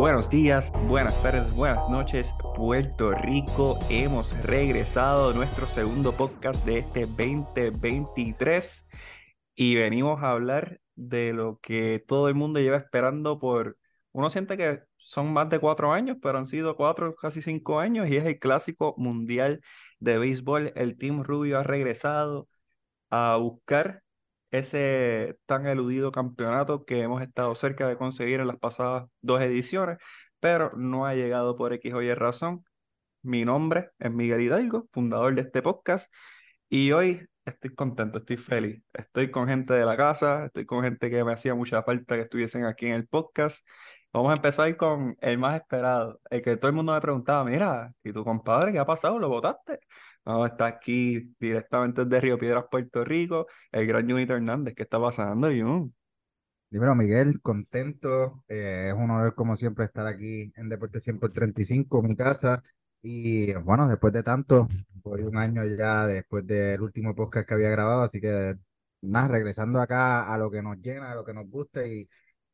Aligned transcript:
Buenos 0.00 0.30
días, 0.30 0.72
buenas 0.88 1.22
tardes, 1.22 1.52
buenas 1.52 1.86
noches, 1.90 2.34
Puerto 2.56 3.12
Rico. 3.12 3.78
Hemos 3.90 4.32
regresado 4.42 5.28
a 5.28 5.34
nuestro 5.34 5.66
segundo 5.66 6.12
podcast 6.12 6.64
de 6.64 6.78
este 6.78 7.00
2023 7.00 8.88
y 9.54 9.74
venimos 9.74 10.22
a 10.22 10.30
hablar 10.30 10.80
de 10.94 11.34
lo 11.34 11.58
que 11.60 12.02
todo 12.08 12.28
el 12.28 12.34
mundo 12.34 12.60
lleva 12.60 12.78
esperando 12.78 13.38
por, 13.38 13.76
uno 14.12 14.30
siente 14.30 14.56
que 14.56 14.80
son 14.96 15.34
más 15.34 15.50
de 15.50 15.58
cuatro 15.58 15.92
años, 15.92 16.16
pero 16.22 16.38
han 16.38 16.46
sido 16.46 16.76
cuatro, 16.76 17.14
casi 17.14 17.42
cinco 17.42 17.78
años 17.78 18.08
y 18.08 18.16
es 18.16 18.24
el 18.24 18.38
clásico 18.38 18.94
mundial 18.96 19.60
de 19.98 20.16
béisbol. 20.16 20.72
El 20.76 20.96
Team 20.96 21.24
Rubio 21.24 21.58
ha 21.58 21.62
regresado 21.62 22.48
a 23.10 23.36
buscar 23.36 24.02
ese 24.50 25.38
tan 25.46 25.66
eludido 25.66 26.12
campeonato 26.12 26.84
que 26.84 27.02
hemos 27.02 27.22
estado 27.22 27.54
cerca 27.54 27.88
de 27.88 27.96
conseguir 27.96 28.40
en 28.40 28.48
las 28.48 28.58
pasadas 28.58 29.08
dos 29.20 29.42
ediciones, 29.42 29.98
pero 30.40 30.72
no 30.76 31.06
ha 31.06 31.14
llegado 31.14 31.56
por 31.56 31.72
X 31.72 31.94
o 31.94 32.02
Y 32.02 32.12
razón. 32.14 32.64
Mi 33.22 33.44
nombre 33.44 33.90
es 33.98 34.10
Miguel 34.10 34.40
Hidalgo, 34.42 34.88
fundador 34.92 35.34
de 35.34 35.42
este 35.42 35.62
podcast, 35.62 36.12
y 36.68 36.92
hoy 36.92 37.26
estoy 37.44 37.74
contento, 37.74 38.18
estoy 38.18 38.36
feliz. 38.36 38.82
Estoy 38.92 39.30
con 39.30 39.48
gente 39.48 39.74
de 39.74 39.84
la 39.84 39.96
casa, 39.96 40.46
estoy 40.46 40.66
con 40.66 40.82
gente 40.84 41.10
que 41.10 41.24
me 41.24 41.32
hacía 41.32 41.54
mucha 41.54 41.82
falta 41.82 42.16
que 42.16 42.22
estuviesen 42.22 42.64
aquí 42.64 42.86
en 42.86 42.94
el 42.94 43.06
podcast. 43.08 43.66
Vamos 44.12 44.32
a 44.32 44.36
empezar 44.36 44.76
con 44.76 45.16
el 45.20 45.38
más 45.38 45.60
esperado, 45.60 46.20
el 46.30 46.42
que 46.42 46.56
todo 46.56 46.68
el 46.68 46.74
mundo 46.74 46.92
me 46.92 47.00
preguntaba, 47.00 47.44
mira, 47.44 47.94
¿y 48.02 48.12
tu 48.12 48.24
compadre 48.24 48.72
qué 48.72 48.78
ha 48.80 48.84
pasado? 48.84 49.20
¿Lo 49.20 49.28
votaste? 49.28 49.78
No, 50.24 50.44
está 50.44 50.66
aquí 50.66 51.34
directamente 51.38 52.04
desde 52.04 52.20
Río 52.20 52.38
Piedras, 52.38 52.64
Puerto 52.70 53.04
Rico, 53.04 53.46
el 53.70 53.86
gran 53.86 54.08
Junito 54.08 54.34
Hernández. 54.34 54.74
¿Qué 54.74 54.82
está 54.82 55.00
pasando, 55.00 55.48
Jun? 55.48 55.94
Dímelo, 56.70 56.94
Miguel, 56.94 57.40
contento. 57.40 58.44
Eh, 58.48 58.88
es 58.88 58.94
un 58.94 59.10
honor, 59.10 59.34
como 59.34 59.56
siempre, 59.56 59.84
estar 59.84 60.06
aquí 60.06 60.52
en 60.56 60.68
Deporte 60.68 61.00
100 61.00 61.18
por 61.20 61.32
35, 61.32 62.02
mi 62.02 62.16
casa. 62.16 62.62
Y 63.02 63.54
bueno, 63.54 63.88
después 63.88 64.12
de 64.12 64.22
tanto, 64.22 64.68
voy 65.02 65.22
un 65.22 65.36
año 65.36 65.64
ya 65.64 66.06
después 66.06 66.46
del 66.46 66.80
último 66.82 67.14
podcast 67.14 67.48
que 67.48 67.54
había 67.54 67.70
grabado, 67.70 68.02
así 68.02 68.20
que 68.20 68.56
nada, 69.00 69.28
regresando 69.28 69.80
acá 69.80 70.32
a 70.32 70.36
lo 70.38 70.50
que 70.50 70.62
nos 70.62 70.78
llena, 70.80 71.12
a 71.12 71.14
lo 71.14 71.24
que 71.24 71.32
nos 71.32 71.48
gusta 71.48 71.86
y, 71.86 72.08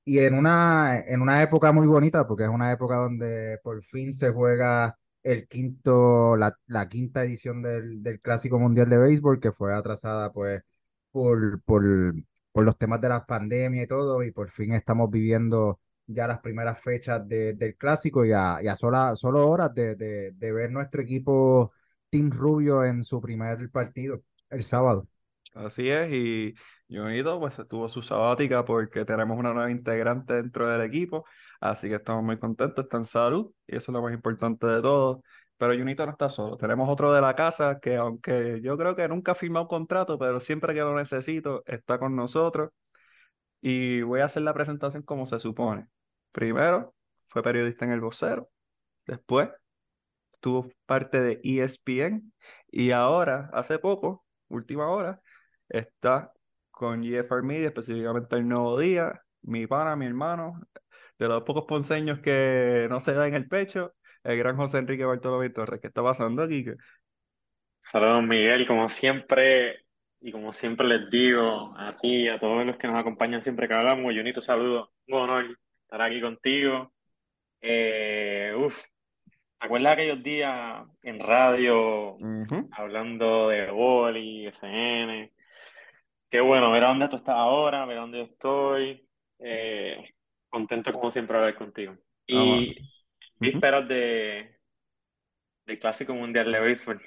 y 0.07 0.21
en 0.21 0.35
una, 0.35 1.01
en 1.01 1.21
una 1.21 1.43
época 1.43 1.73
muy 1.73 1.87
bonita, 1.89 2.27
porque 2.29 2.45
es 2.45 2.51
una 2.51 2.73
época 2.73 2.97
donde 2.97 3.59
por 3.63 3.83
fin 3.83 4.15
se 4.15 4.31
juega 4.31 4.97
el 5.25 5.49
quinto, 5.49 6.37
la, 6.37 6.57
la 6.69 6.89
quinta 6.89 7.25
edición 7.25 7.61
del, 7.63 8.03
del, 8.03 8.21
Clásico 8.21 8.59
Mundial 8.59 8.89
de 8.89 8.99
Béisbol, 8.99 9.41
que 9.41 9.51
fue 9.53 9.75
atrasada 9.75 10.33
pues 10.33 10.63
por, 11.11 11.61
por, 11.63 11.83
por 12.53 12.65
los 12.65 12.79
temas 12.79 13.01
de 13.01 13.09
la 13.09 13.27
pandemia 13.27 13.83
y 13.83 13.87
todo, 13.89 14.23
y 14.23 14.31
por 14.31 14.51
fin 14.51 14.73
estamos 14.75 15.11
viviendo 15.11 15.81
ya 16.07 16.29
las 16.29 16.39
primeras 16.39 16.81
fechas 16.81 17.27
del 17.29 17.77
Clásico 17.77 18.25
y 18.25 18.33
a, 18.33 18.61
y 18.63 18.69
a 18.69 18.77
sola, 18.77 19.17
solo 19.17 19.49
horas 19.49 19.75
de, 19.75 19.97
de, 19.97 20.33
de 20.33 20.53
ver 20.53 20.71
nuestro 20.71 21.03
equipo 21.03 21.73
Team 22.11 22.31
Rubio 22.31 22.85
en 22.85 23.03
su 23.03 23.21
primer 23.21 23.71
partido 23.71 24.23
el 24.51 24.63
sábado. 24.63 25.09
Así 25.55 25.91
es, 25.91 26.13
y 26.13 26.55
Junito 26.89 27.41
pues 27.41 27.57
tuvo 27.69 27.89
su 27.89 28.03
sabática 28.03 28.65
porque 28.65 29.05
tenemos 29.05 29.39
una 29.39 29.53
nueva 29.53 29.71
integrante 29.71 30.35
dentro 30.35 30.69
del 30.69 30.83
equipo, 30.83 31.25
así 31.61 31.89
que 31.89 31.97
estamos 31.97 32.23
muy 32.23 32.39
contentos, 32.39 32.85
está 32.85 32.97
en 32.99 33.05
salud 33.05 33.53
y 33.67 33.77
eso 33.77 33.91
es 33.91 33.95
lo 33.95 34.03
más 34.03 34.15
importante 34.15 34.67
de 34.67 34.81
todo. 34.83 35.23
Pero 35.57 35.75
Junito 35.77 36.05
no 36.07 36.13
está 36.13 36.29
solo, 36.29 36.57
tenemos 36.57 36.89
otro 36.89 37.13
de 37.13 37.21
la 37.21 37.35
casa 37.35 37.79
que 37.81 37.97
aunque 37.97 38.61
yo 38.63 38.77
creo 38.77 38.95
que 38.95 39.09
nunca 39.09 39.33
ha 39.33 39.35
firmado 39.35 39.67
contrato, 39.69 40.19
pero 40.19 40.39
siempre 40.41 40.75
que 40.75 40.81
lo 40.81 40.95
necesito 40.95 41.63
está 41.67 41.99
con 41.99 42.15
nosotros 42.15 42.71
y 43.61 44.03
voy 44.03 44.21
a 44.21 44.27
hacer 44.27 44.43
la 44.43 44.55
presentación 44.55 45.03
como 45.03 45.27
se 45.27 45.39
supone. 45.39 45.89
Primero, 46.33 46.95
fue 47.27 47.43
periodista 47.43 47.85
en 47.85 47.93
El 47.93 48.01
Vocero, 48.01 48.51
después 49.07 49.51
tuvo 50.41 50.71
parte 50.87 51.21
de 51.21 51.41
ESPN 51.43 52.33
y 52.69 52.91
ahora, 52.93 53.51
hace 53.53 53.79
poco, 53.79 54.25
última 54.49 54.89
hora, 54.89 55.21
está 55.69 56.33
con 56.77 57.01
GFR 57.01 57.43
Media, 57.43 57.69
específicamente 57.69 58.37
el 58.37 58.47
Nuevo 58.47 58.79
Día, 58.79 59.23
mi 59.41 59.67
pana, 59.67 59.97
mi 59.97 60.05
hermano, 60.05 60.61
de 61.19 61.27
los 61.27 61.43
pocos 61.43 61.65
ponceños 61.65 62.19
que 62.21 62.87
no 62.91 63.01
se 63.01 63.15
da 63.15 63.27
en 63.27 63.33
el 63.35 63.49
pecho, 63.49 63.95
el 64.23 64.37
gran 64.37 64.59
José 64.59 64.77
Enrique 64.79 65.07
Bartolomé 65.07 65.49
Torres. 65.49 65.81
¿Qué 65.81 65.87
está 65.87 66.03
pasando 66.03 66.43
aquí? 66.43 66.67
Saludos, 67.81 68.25
Miguel, 68.25 68.67
como 68.67 68.91
siempre, 68.91 69.87
y 70.21 70.31
como 70.31 70.53
siempre 70.53 70.87
les 70.87 71.09
digo 71.09 71.75
a 71.79 71.97
ti 71.97 72.25
y 72.25 72.29
a 72.29 72.39
todos 72.39 72.67
los 72.67 72.77
que 72.77 72.89
nos 72.89 73.01
acompañan 73.01 73.41
siempre 73.41 73.67
que 73.67 73.73
hablamos, 73.73 74.15
Junito, 74.15 74.43
saludos, 74.43 74.91
un 75.09 75.15
honor 75.15 75.59
estar 75.81 76.03
aquí 76.03 76.21
contigo. 76.21 76.93
Eh, 77.63 78.53
uf, 78.55 78.83
¿te 79.25 79.67
acuerdas 79.67 79.95
aquellos 79.95 80.23
días 80.23 80.85
en 81.01 81.21
radio 81.21 82.19
hablando 82.73 83.49
de 83.49 83.71
boli, 83.71 84.47
SN? 84.49 85.33
Qué 86.29 86.41
bueno, 86.41 86.71
ver 86.73 86.85
a 86.85 86.89
dónde 86.89 87.09
tú 87.09 87.17
estás 87.17 87.37
ahora, 87.37 87.87
ver 87.87 87.99
a 87.99 88.01
dónde 88.03 88.19
yo 88.19 88.25
estoy. 88.25 89.09
Eh, 89.39 90.15
contento 90.49 90.93
como 90.93 91.11
siempre 91.11 91.37
hablar 91.37 91.57
contigo. 91.57 91.95
Y 92.27 92.75
¿qué 93.41 93.49
esperas 93.49 93.87
de, 93.89 94.59
de 95.67 95.79
Clásico 95.79 96.15
Mundial 96.15 96.51
de 96.51 96.61
Béisbol? 96.61 97.03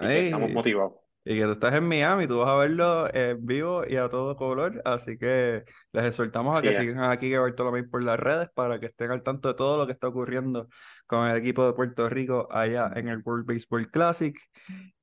estamos 0.00 0.50
motivados. 0.50 0.94
Y 1.24 1.36
que 1.36 1.44
tú 1.44 1.52
estás 1.52 1.74
en 1.74 1.86
Miami, 1.86 2.26
tú 2.26 2.38
vas 2.38 2.48
a 2.48 2.56
verlo 2.56 3.12
en 3.14 3.44
vivo 3.44 3.82
y 3.86 3.96
a 3.96 4.08
todo 4.08 4.34
color, 4.36 4.80
así 4.86 5.18
que 5.18 5.64
les 5.92 6.04
exhortamos 6.04 6.56
a 6.56 6.62
que 6.62 6.72
sigan 6.72 7.04
aquí 7.04 7.28
que 7.28 7.38
Bartolomé 7.38 7.82
por 7.84 8.02
las 8.02 8.18
redes 8.18 8.48
para 8.54 8.80
que 8.80 8.86
estén 8.86 9.10
al 9.10 9.22
tanto 9.22 9.48
de 9.48 9.54
todo 9.54 9.76
lo 9.76 9.86
que 9.86 9.92
está 9.92 10.08
ocurriendo 10.08 10.68
con 11.06 11.28
el 11.28 11.36
equipo 11.36 11.66
de 11.66 11.74
Puerto 11.74 12.08
Rico 12.08 12.48
allá 12.50 12.90
en 12.94 13.08
el 13.08 13.20
World 13.22 13.44
Baseball 13.46 13.90
Classic. 13.90 14.38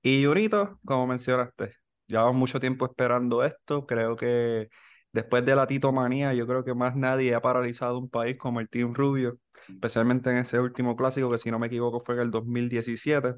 Y 0.02 0.25
Junito, 0.25 0.79
como 0.84 1.06
mencionaste, 1.06 1.75
llevamos 2.07 2.35
mucho 2.35 2.59
tiempo 2.59 2.85
esperando 2.85 3.43
esto. 3.43 3.85
Creo 3.85 4.16
que 4.16 4.69
después 5.11 5.45
de 5.45 5.55
la 5.55 5.67
titomanía, 5.67 6.33
yo 6.33 6.47
creo 6.47 6.63
que 6.63 6.73
más 6.73 6.95
nadie 6.95 7.33
ha 7.35 7.41
paralizado 7.41 7.97
un 7.99 8.09
país 8.09 8.38
como 8.38 8.59
el 8.59 8.69
Team 8.69 8.93
Rubio, 8.93 9.39
especialmente 9.69 10.29
en 10.29 10.38
ese 10.38 10.59
último 10.59 10.95
clásico 10.95 11.31
que 11.31 11.38
si 11.38 11.51
no 11.51 11.59
me 11.59 11.67
equivoco 11.67 11.99
fue 12.01 12.16
en 12.16 12.21
el 12.21 12.31
2017. 12.31 13.35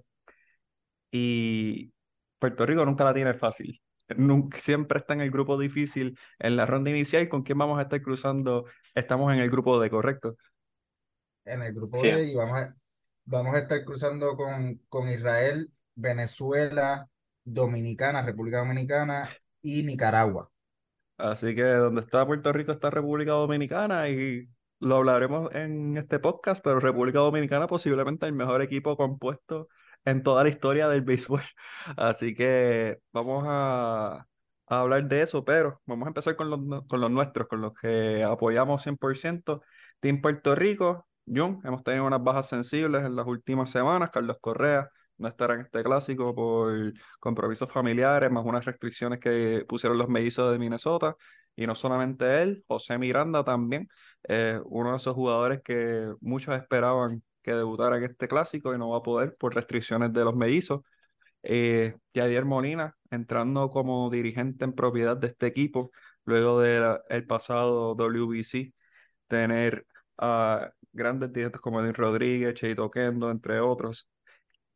Y 1.11 1.93
Puerto 2.39 2.65
Rico 2.65 2.85
nunca 2.85 3.03
la 3.03 3.13
tiene 3.13 3.33
fácil. 3.33 3.81
Nunca, 4.15 4.57
siempre 4.57 4.99
está 4.99 5.13
en 5.13 5.21
el 5.21 5.31
grupo 5.31 5.57
difícil. 5.57 6.17
En 6.39 6.55
la 6.55 6.65
ronda 6.65 6.89
inicial, 6.89 7.27
¿con 7.29 7.43
quién 7.43 7.57
vamos 7.57 7.79
a 7.79 7.83
estar 7.83 8.01
cruzando? 8.01 8.65
Estamos 8.95 9.33
en 9.33 9.39
el 9.39 9.49
grupo 9.49 9.79
D, 9.79 9.89
¿correcto? 9.89 10.35
En 11.45 11.61
el 11.61 11.73
grupo 11.73 12.01
D 12.01 12.23
y 12.23 12.35
vamos 12.35 12.59
a, 12.59 12.75
vamos 13.25 13.55
a 13.55 13.59
estar 13.59 13.83
cruzando 13.83 14.35
con, 14.35 14.81
con 14.89 15.09
Israel, 15.09 15.71
Venezuela, 15.95 17.07
Dominicana, 17.47 18.21
República 18.23 18.57
Dominicana 18.59 19.29
y 19.61 19.83
Nicaragua. 19.83 20.51
Así 21.17 21.55
que 21.55 21.63
donde 21.63 22.01
está 22.01 22.25
Puerto 22.27 22.51
Rico 22.51 22.73
está 22.73 22.89
República 22.89 23.31
Dominicana 23.31 24.09
y 24.09 24.49
lo 24.79 24.97
hablaremos 24.97 25.53
en 25.55 25.97
este 25.97 26.19
podcast, 26.19 26.61
pero 26.63 26.79
República 26.79 27.19
Dominicana 27.19 27.65
posiblemente 27.67 28.25
el 28.25 28.33
mejor 28.33 28.61
equipo 28.61 28.97
compuesto 28.97 29.69
en 30.05 30.23
toda 30.23 30.43
la 30.43 30.49
historia 30.49 30.89
del 30.89 31.01
béisbol. 31.01 31.41
Así 31.97 32.35
que 32.35 32.99
vamos 33.13 33.45
a, 33.47 34.27
hablar 34.67 35.07
de 35.07 35.21
eso, 35.21 35.45
pero 35.45 35.81
vamos 35.85 36.05
a 36.05 36.09
empezar 36.09 36.35
con 36.35 36.49
los, 36.49 36.85
con 36.85 36.99
los 36.99 37.09
nuestros, 37.09 37.47
con 37.47 37.61
los 37.61 37.73
que 37.73 38.23
apoyamos 38.23 38.81
100%. 38.85 39.61
Team 40.01 40.21
Puerto 40.21 40.53
Rico, 40.53 41.07
Jun, 41.25 41.61
hemos 41.63 41.83
tenido 41.83 42.05
unas 42.05 42.21
bajas 42.23 42.49
sensibles 42.49 43.05
en 43.05 43.15
las 43.15 43.25
últimas 43.25 43.69
semanas. 43.71 44.09
Carlos 44.11 44.37
Correa 44.41 44.89
no 45.17 45.27
estará 45.27 45.55
en 45.55 45.61
este 45.61 45.83
clásico 45.83 46.33
por 46.35 46.93
compromisos 47.19 47.71
familiares, 47.71 48.31
más 48.31 48.45
unas 48.45 48.65
restricciones 48.65 49.19
que 49.19 49.65
pusieron 49.67 49.97
los 49.97 50.09
mellizos 50.09 50.51
de 50.51 50.59
Minnesota. 50.59 51.15
Y 51.55 51.65
no 51.65 51.75
solamente 51.75 52.41
él, 52.43 52.63
José 52.67 52.97
Miranda 52.97 53.43
también, 53.43 53.89
eh, 54.27 54.59
uno 54.65 54.91
de 54.91 54.97
esos 54.97 55.15
jugadores 55.15 55.61
que 55.63 56.13
muchos 56.21 56.55
esperaban 56.55 57.23
que 57.41 57.53
debutara 57.53 57.97
en 57.97 58.03
este 58.03 58.27
clásico 58.27 58.73
y 58.75 58.77
no 58.77 58.89
va 58.89 58.97
a 58.99 59.01
poder 59.03 59.35
por 59.37 59.55
restricciones 59.55 60.13
de 60.13 60.23
los 60.23 60.35
mellizos. 60.35 60.81
Eh, 61.43 61.95
Yadier 62.13 62.45
Molina 62.45 62.95
entrando 63.11 63.69
como 63.69 64.09
dirigente 64.09 64.65
en 64.65 64.73
propiedad 64.73 65.17
de 65.17 65.27
este 65.27 65.47
equipo, 65.47 65.91
luego 66.25 66.59
del 66.59 67.25
pasado 67.27 67.95
WBC, 67.95 68.73
tener 69.27 69.85
a 70.17 70.71
grandes 70.91 71.31
dirigentes 71.31 71.61
como 71.61 71.79
Edwin 71.81 71.93
Rodríguez, 71.93 72.53
Cheito 72.55 72.89
Kendo, 72.91 73.31
entre 73.31 73.59
otros, 73.61 74.09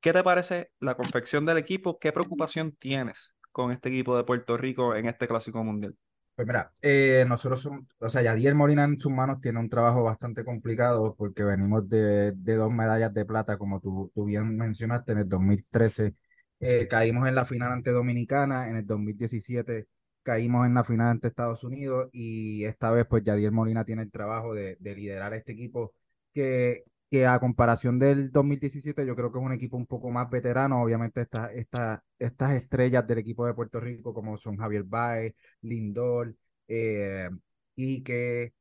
¿Qué 0.01 0.13
te 0.13 0.23
parece 0.23 0.71
la 0.79 0.95
confección 0.95 1.45
del 1.45 1.59
equipo? 1.59 1.99
¿Qué 1.99 2.11
preocupación 2.11 2.71
tienes 2.71 3.35
con 3.51 3.71
este 3.71 3.89
equipo 3.89 4.17
de 4.17 4.23
Puerto 4.23 4.57
Rico 4.57 4.95
en 4.95 5.05
este 5.05 5.27
Clásico 5.27 5.63
Mundial? 5.63 5.95
Pues 6.35 6.47
mira, 6.47 6.73
eh, 6.81 7.23
nosotros, 7.27 7.61
somos, 7.61 7.81
o 7.99 8.09
sea, 8.09 8.23
Yadier 8.23 8.55
Molina 8.55 8.83
en 8.83 8.99
sus 8.99 9.11
manos 9.11 9.39
tiene 9.41 9.59
un 9.59 9.69
trabajo 9.69 10.01
bastante 10.03 10.43
complicado 10.43 11.13
porque 11.15 11.43
venimos 11.43 11.87
de, 11.87 12.31
de 12.31 12.55
dos 12.55 12.73
medallas 12.73 13.13
de 13.13 13.25
plata, 13.25 13.59
como 13.59 13.79
tú, 13.79 14.11
tú, 14.15 14.25
bien 14.25 14.57
mencionaste, 14.57 15.11
en 15.11 15.17
el 15.19 15.29
2013 15.29 16.15
eh, 16.59 16.87
caímos 16.87 17.27
en 17.27 17.35
la 17.35 17.45
final 17.45 17.71
ante 17.71 17.91
Dominicana, 17.91 18.69
en 18.69 18.77
el 18.77 18.87
2017 18.87 19.87
caímos 20.23 20.65
en 20.65 20.73
la 20.73 20.83
final 20.83 21.09
ante 21.09 21.27
Estados 21.27 21.63
Unidos 21.63 22.09
y 22.11 22.63
esta 22.65 22.91
vez 22.91 23.05
pues 23.07 23.23
Yadier 23.23 23.51
Molina 23.51 23.85
tiene 23.85 24.03
el 24.03 24.11
trabajo 24.11 24.53
de, 24.53 24.77
de 24.79 24.95
liderar 24.95 25.33
este 25.33 25.51
equipo 25.53 25.93
que, 26.33 26.83
que 27.11 27.27
a 27.27 27.39
comparación 27.39 27.99
del 27.99 28.31
2017 28.31 29.05
yo 29.05 29.15
creo 29.17 29.31
que 29.31 29.39
es 29.39 29.45
un 29.45 29.53
equipo 29.53 29.77
un 29.77 29.85
poco 29.87 30.09
más 30.11 30.29
veterano. 30.29 30.81
Obviamente 30.81 31.21
estas 31.21 31.51
esta, 31.53 32.03
estas 32.17 32.53
estrellas 32.53 33.05
del 33.07 33.19
equipo 33.19 33.45
de 33.45 33.53
Puerto 33.53 33.79
Rico 33.81 34.13
como 34.13 34.37
son 34.37 34.57
Javier 34.57 34.83
Baez, 34.83 35.35
Lindor, 35.61 36.35
eh, 36.69 37.29
y 37.75 38.01
que 38.03 38.53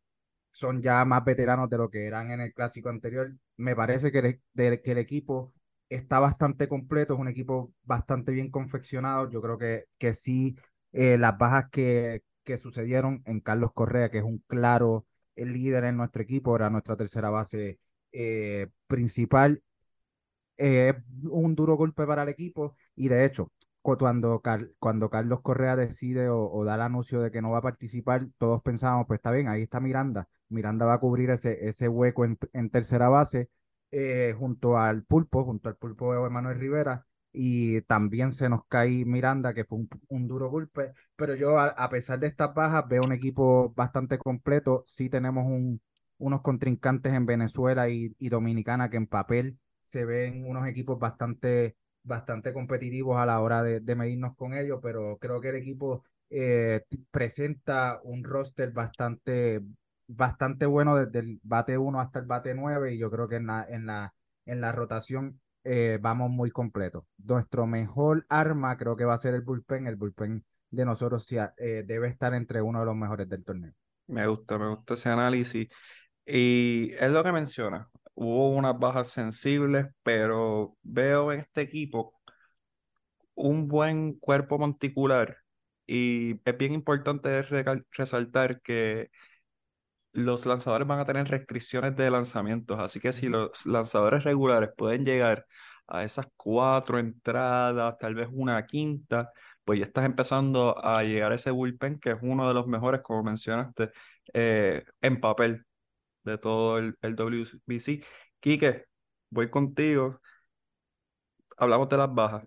son 0.49 0.83
ya 0.83 1.05
más 1.05 1.25
veteranos 1.25 1.71
de 1.71 1.79
lo 1.79 1.91
que 1.91 2.07
eran 2.07 2.31
en 2.31 2.41
el 2.41 2.53
clásico 2.55 2.89
anterior. 2.89 3.33
Me 3.57 3.77
parece 3.77 4.13
que 4.13 4.41
el, 4.55 4.83
que 4.83 4.93
el 4.93 4.99
equipo 4.99 5.53
está 5.89 6.19
bastante 6.19 6.69
completo, 6.69 7.15
es 7.15 7.21
un 7.21 7.29
equipo 7.29 7.73
bastante 7.85 8.33
bien 8.33 8.51
confeccionado. 8.51 9.31
Yo 9.31 9.41
creo 9.43 9.59
que, 9.59 9.87
que 9.99 10.15
sí, 10.15 10.57
eh, 10.93 11.19
las 11.19 11.39
bajas 11.39 11.67
que, 11.71 12.23
que 12.45 12.59
sucedieron 12.59 13.23
en 13.27 13.41
Carlos 13.41 13.73
Correa, 13.75 14.11
que 14.11 14.19
es 14.19 14.25
un 14.25 14.39
claro 14.49 15.07
líder 15.37 15.85
en 15.85 15.97
nuestro 15.97 16.23
equipo, 16.23 16.57
era 16.57 16.71
nuestra 16.71 16.97
tercera 16.97 17.31
base 17.31 17.79
eh, 18.13 18.69
principal, 18.87 19.63
es 20.57 20.95
un 21.25 21.55
duro 21.55 21.77
golpe 21.77 22.07
para 22.07 22.23
el 22.25 22.29
equipo. 22.29 22.77
Y 22.95 23.09
de 23.09 23.25
hecho, 23.25 23.53
cuando, 23.83 24.43
cuando 24.79 25.11
Carlos 25.11 25.41
Correa 25.43 25.77
decide 25.77 26.29
o, 26.29 26.65
da 26.65 26.75
el 26.75 26.83
anuncio 26.83 27.21
de 27.21 27.31
que 27.31 27.43
no 27.43 27.51
va 27.51 27.59
a 27.59 27.63
participar, 27.63 28.27
todos 28.39 28.63
pensábamos, 28.63 29.07
pues 29.07 29.19
está 29.19 29.31
bien, 29.31 29.49
ahí 29.49 29.63
está 29.63 29.81
Miranda, 29.81 30.29
Miranda 30.49 30.87
va 30.87 30.95
a 30.95 31.01
cubrir 31.01 31.31
ese, 31.31 31.67
ese 31.69 31.89
hueco 31.89 32.25
en, 32.25 32.71
tercera 32.71 33.09
base 33.09 33.51
eh, 33.91 34.35
junto 34.39 34.77
al 34.79 35.05
pulpo, 35.05 35.45
junto 35.45 35.69
al 35.69 35.77
pulpo 35.77 36.13
de 36.13 36.27
Emanuel 36.27 36.59
Rivera, 36.59 37.07
y 37.33 37.83
también 37.83 38.33
se 38.33 38.49
nos 38.49 38.67
cae 38.67 39.05
Miranda, 39.05 39.55
que 39.55 39.65
fue 39.65 39.79
un, 40.09 40.29
duro 40.29 40.51
golpe, 40.51 40.93
pero 41.17 41.35
yo 41.35 41.59
a, 41.59 41.89
pesar 41.89 42.19
de 42.19 42.27
estas 42.27 42.53
bajas 42.55 42.87
veo 42.89 43.03
un 43.03 43.13
equipo 43.13 43.73
bastante 43.75 44.19
completo, 44.19 44.85
sí 44.87 45.09
tenemos 45.09 45.45
un, 45.47 45.81
unos 46.21 46.43
contrincantes 46.43 47.13
en 47.13 47.27
Venezuela 47.27 47.89
y, 47.89 48.15
y 48.19 48.29
Dominicana 48.29 48.91
que 48.91 48.97
en 48.99 49.07
papel 49.07 49.59
se 49.83 50.05
ven 50.05 50.47
unos 50.47 50.67
equipos 50.69 50.99
bastante, 50.99 51.77
bastante 52.03 52.53
competitivos 52.53 53.19
a 53.19 53.27
la 53.27 53.41
hora 53.41 53.63
de, 53.63 53.97
medirnos 53.97 54.37
con 54.37 54.55
ellos, 54.55 54.79
pero 54.83 55.19
creo 55.19 55.41
que 55.41 55.49
el 55.51 55.57
equipo 55.57 56.05
eh, 56.29 56.85
presenta 57.11 58.01
un 58.05 58.23
roster 58.23 58.71
bastante, 58.71 59.63
bastante 60.07 60.67
bueno 60.67 60.97
desde 60.97 61.19
el 61.21 61.41
bate 61.43 61.77
1 61.77 62.01
hasta 62.01 62.21
el 62.21 62.27
bate 62.27 62.55
9 62.55 62.95
y 62.95 62.99
yo 62.99 63.11
creo 63.11 63.29
que 63.29 63.37
en 63.37 63.47
la, 63.47 63.67
en 63.69 63.87
la, 63.87 64.15
en 64.47 64.61
la 64.61 64.73
rotación 64.73 65.41
eh, 65.65 65.99
vamos 66.01 66.31
muy 66.31 66.51
completos. 66.51 67.05
Nuestro 67.19 67.67
mejor 67.67 68.27
arma 68.29 68.77
creo 68.77 68.97
que 68.97 69.05
va 69.05 69.15
a 69.15 69.19
ser 69.19 69.35
el 69.35 69.43
bullpen. 69.43 69.87
El 69.87 69.97
bullpen 69.97 70.45
de 70.71 70.85
nosotros 70.85 71.31
eh, 71.33 71.85
debe 71.87 72.09
estar 72.09 72.33
entre 72.35 72.63
uno 72.63 72.81
de 72.81 72.87
los 72.87 72.97
mejores 72.97 73.29
del 73.29 73.45
torneo. 73.45 73.73
Me 74.07 74.27
gusta, 74.27 74.59
me 74.59 74.69
gusta 74.69 74.95
ese 74.95 75.09
análisis. 75.09 75.69
Y 76.33 76.93
es 76.99 77.11
lo 77.11 77.25
que 77.25 77.33
menciona. 77.33 77.89
Hubo 78.15 78.51
unas 78.51 78.79
bajas 78.79 79.09
sensibles, 79.09 79.87
pero 80.03 80.77
veo 80.83 81.33
en 81.33 81.41
este 81.41 81.63
equipo 81.63 82.15
un 83.35 83.69
buen 83.69 84.15
cuerpo 84.19 84.59
monticular. 84.59 85.39
Y 85.87 86.41
es 86.45 86.59
bien 86.59 86.73
importante 86.75 87.43
resaltar 87.93 88.61
que 88.63 89.11
los 90.13 90.47
lanzadores 90.47 90.87
van 90.89 91.01
a 91.01 91.05
tener 91.05 91.29
restricciones 91.29 91.97
de 91.97 92.11
lanzamientos, 92.11 92.79
así 92.81 93.01
que 93.01 93.13
si 93.13 93.29
los 93.29 93.67
lanzadores 93.67 94.25
regulares 94.25 94.71
pueden 94.77 95.05
llegar 95.05 95.47
a 95.87 96.05
esas 96.05 96.27
cuatro 96.37 96.99
entradas, 96.99 97.97
tal 97.99 98.15
vez 98.15 98.29
una 98.33 98.67
quinta, 98.67 99.33
pues 99.65 99.79
ya 99.81 99.87
estás 99.87 100.05
empezando 100.05 100.77
a 100.85 101.03
llegar 101.05 101.33
a 101.33 101.37
ese 101.37 101.51
bullpen 101.51 101.99
que 102.01 102.11
es 102.11 102.19
uno 102.23 102.49
de 102.49 102.55
los 102.55 102.67
mejores, 102.67 103.03
como 103.03 103.23
mencionaste, 103.25 103.91
eh, 104.33 104.85
en 105.01 105.21
papel 105.21 105.67
de 106.25 106.39
todo 106.39 106.79
el, 106.79 106.97
el 107.03 107.17
WBC. 107.17 108.05
Quique, 108.41 108.87
voy 109.31 109.51
contigo. 109.51 110.21
Hablamos 111.57 111.89
de 111.89 111.97
las 111.97 112.15
bajas. 112.15 112.45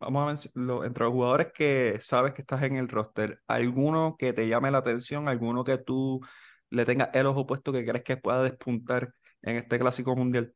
Vamos 0.00 0.22
a 0.22 0.26
ver, 0.26 0.86
entre 0.86 1.04
los 1.04 1.12
jugadores 1.12 1.52
que 1.52 1.98
sabes 2.00 2.32
que 2.32 2.42
estás 2.42 2.62
en 2.62 2.76
el 2.76 2.88
roster, 2.88 3.40
¿alguno 3.48 4.16
que 4.16 4.32
te 4.32 4.46
llame 4.46 4.70
la 4.70 4.78
atención? 4.78 5.28
¿Alguno 5.28 5.64
que 5.64 5.78
tú 5.78 6.20
le 6.70 6.84
tengas 6.84 7.10
el 7.14 7.26
ojo 7.26 7.46
puesto 7.46 7.72
que 7.72 7.84
crees 7.84 8.04
que 8.04 8.16
pueda 8.16 8.42
despuntar 8.44 9.12
en 9.42 9.56
este 9.56 9.78
clásico 9.78 10.14
mundial? 10.14 10.54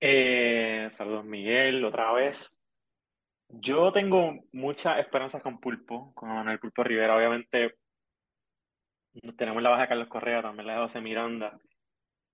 Eh, 0.00 0.88
saludos 0.90 1.24
Miguel, 1.24 1.84
otra 1.84 2.12
vez. 2.12 2.58
Yo 3.48 3.92
tengo 3.92 4.34
muchas 4.52 4.98
esperanzas 4.98 5.42
con 5.42 5.60
Pulpo, 5.60 6.12
con 6.14 6.48
el 6.48 6.58
Pulpo 6.58 6.82
Rivera. 6.82 7.16
Obviamente 7.16 7.76
tenemos 9.36 9.62
la 9.62 9.70
baja 9.70 9.82
de 9.82 9.88
Carlos 9.88 10.08
Correa, 10.08 10.42
también 10.42 10.66
la 10.66 10.74
de 10.74 10.78
José 10.80 11.00
Miranda. 11.00 11.58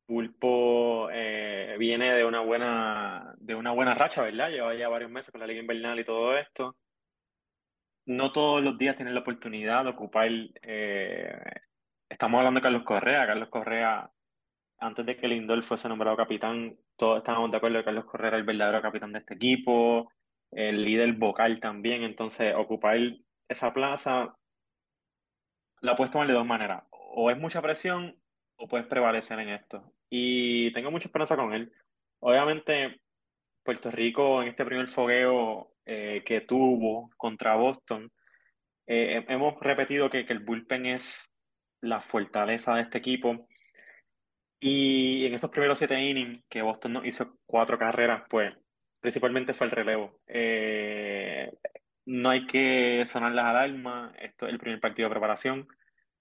Pulpo 0.06 1.08
eh, 1.10 1.76
viene 1.78 2.12
de 2.12 2.24
una 2.24 2.40
buena, 2.40 3.34
de 3.38 3.54
una 3.54 3.72
buena 3.72 3.94
racha, 3.94 4.22
¿verdad? 4.22 4.50
Lleva 4.50 4.74
ya 4.74 4.88
varios 4.88 5.10
meses 5.10 5.30
con 5.30 5.40
la 5.40 5.46
Liga 5.46 5.60
Invernal 5.60 5.98
y 5.98 6.04
todo 6.04 6.36
esto. 6.36 6.76
No 8.06 8.32
todos 8.32 8.62
los 8.62 8.76
días 8.76 8.96
tienen 8.96 9.14
la 9.14 9.20
oportunidad 9.20 9.84
de 9.84 9.90
ocupar. 9.90 10.28
Eh, 10.62 11.42
estamos 12.08 12.38
hablando 12.38 12.60
de 12.60 12.64
Carlos 12.64 12.84
Correa. 12.84 13.26
Carlos 13.26 13.48
Correa, 13.48 14.10
antes 14.78 15.06
de 15.06 15.16
que 15.16 15.28
Lindor 15.28 15.62
fuese 15.62 15.88
nombrado 15.88 16.16
capitán, 16.18 16.76
todos 16.96 17.18
estábamos 17.18 17.50
de 17.50 17.56
acuerdo 17.56 17.78
que 17.78 17.84
Carlos 17.84 18.04
Correa 18.04 18.28
era 18.28 18.36
el 18.36 18.44
verdadero 18.44 18.82
capitán 18.82 19.12
de 19.12 19.20
este 19.20 19.34
equipo, 19.34 20.12
el 20.50 20.84
líder 20.84 21.14
vocal 21.14 21.60
también. 21.60 22.02
Entonces, 22.02 22.54
ocupar 22.54 22.98
esa 23.48 23.72
plaza 23.72 24.36
la 25.84 25.96
puedes 25.96 26.10
tomar 26.10 26.26
de 26.26 26.34
dos 26.34 26.46
maneras. 26.46 26.82
O 26.90 27.30
es 27.30 27.38
mucha 27.38 27.60
presión 27.60 28.16
o 28.56 28.66
puedes 28.66 28.86
prevalecer 28.86 29.38
en 29.38 29.50
esto. 29.50 29.92
Y 30.08 30.72
tengo 30.72 30.90
mucha 30.90 31.08
esperanza 31.08 31.36
con 31.36 31.52
él. 31.52 31.72
Obviamente, 32.20 33.00
Puerto 33.62 33.90
Rico 33.90 34.42
en 34.42 34.48
este 34.48 34.64
primer 34.64 34.88
fogueo 34.88 35.74
eh, 35.84 36.22
que 36.24 36.40
tuvo 36.40 37.10
contra 37.16 37.56
Boston, 37.56 38.10
eh, 38.86 39.24
hemos 39.28 39.60
repetido 39.60 40.08
que, 40.08 40.24
que, 40.24 40.32
el 40.32 40.40
bullpen 40.40 40.86
es 40.86 41.30
la 41.82 42.00
fortaleza 42.00 42.74
de 42.76 42.82
este 42.82 42.98
equipo. 42.98 43.46
Y 44.60 45.26
en 45.26 45.34
estos 45.34 45.50
primeros 45.50 45.78
siete 45.78 46.00
innings 46.00 46.42
que 46.48 46.62
Boston 46.62 46.94
no 46.94 47.04
hizo 47.04 47.36
cuatro 47.44 47.78
carreras, 47.78 48.22
pues 48.30 48.54
principalmente 49.00 49.52
fue 49.52 49.66
el 49.66 49.72
relevo. 49.72 50.18
Eh, 50.26 51.52
no 52.06 52.30
hay 52.30 52.46
que 52.46 53.04
sonar 53.06 53.32
las 53.32 53.44
alarmas, 53.46 54.14
esto 54.18 54.46
es 54.46 54.52
el 54.52 54.58
primer 54.58 54.80
partido 54.80 55.08
de 55.08 55.14
preparación. 55.14 55.68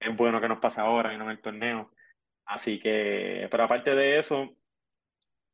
Es 0.06 0.16
bueno 0.16 0.42
que 0.42 0.48
nos 0.48 0.60
pase 0.60 0.82
ahora 0.82 1.14
y 1.14 1.18
no 1.18 1.26
en 1.26 1.32
el 1.32 1.42
torneo. 1.42 1.92
Así 2.46 2.80
que, 2.80 3.48
pero 3.50 3.64
aparte 3.64 3.96
de 3.96 4.20
eso, 4.20 4.50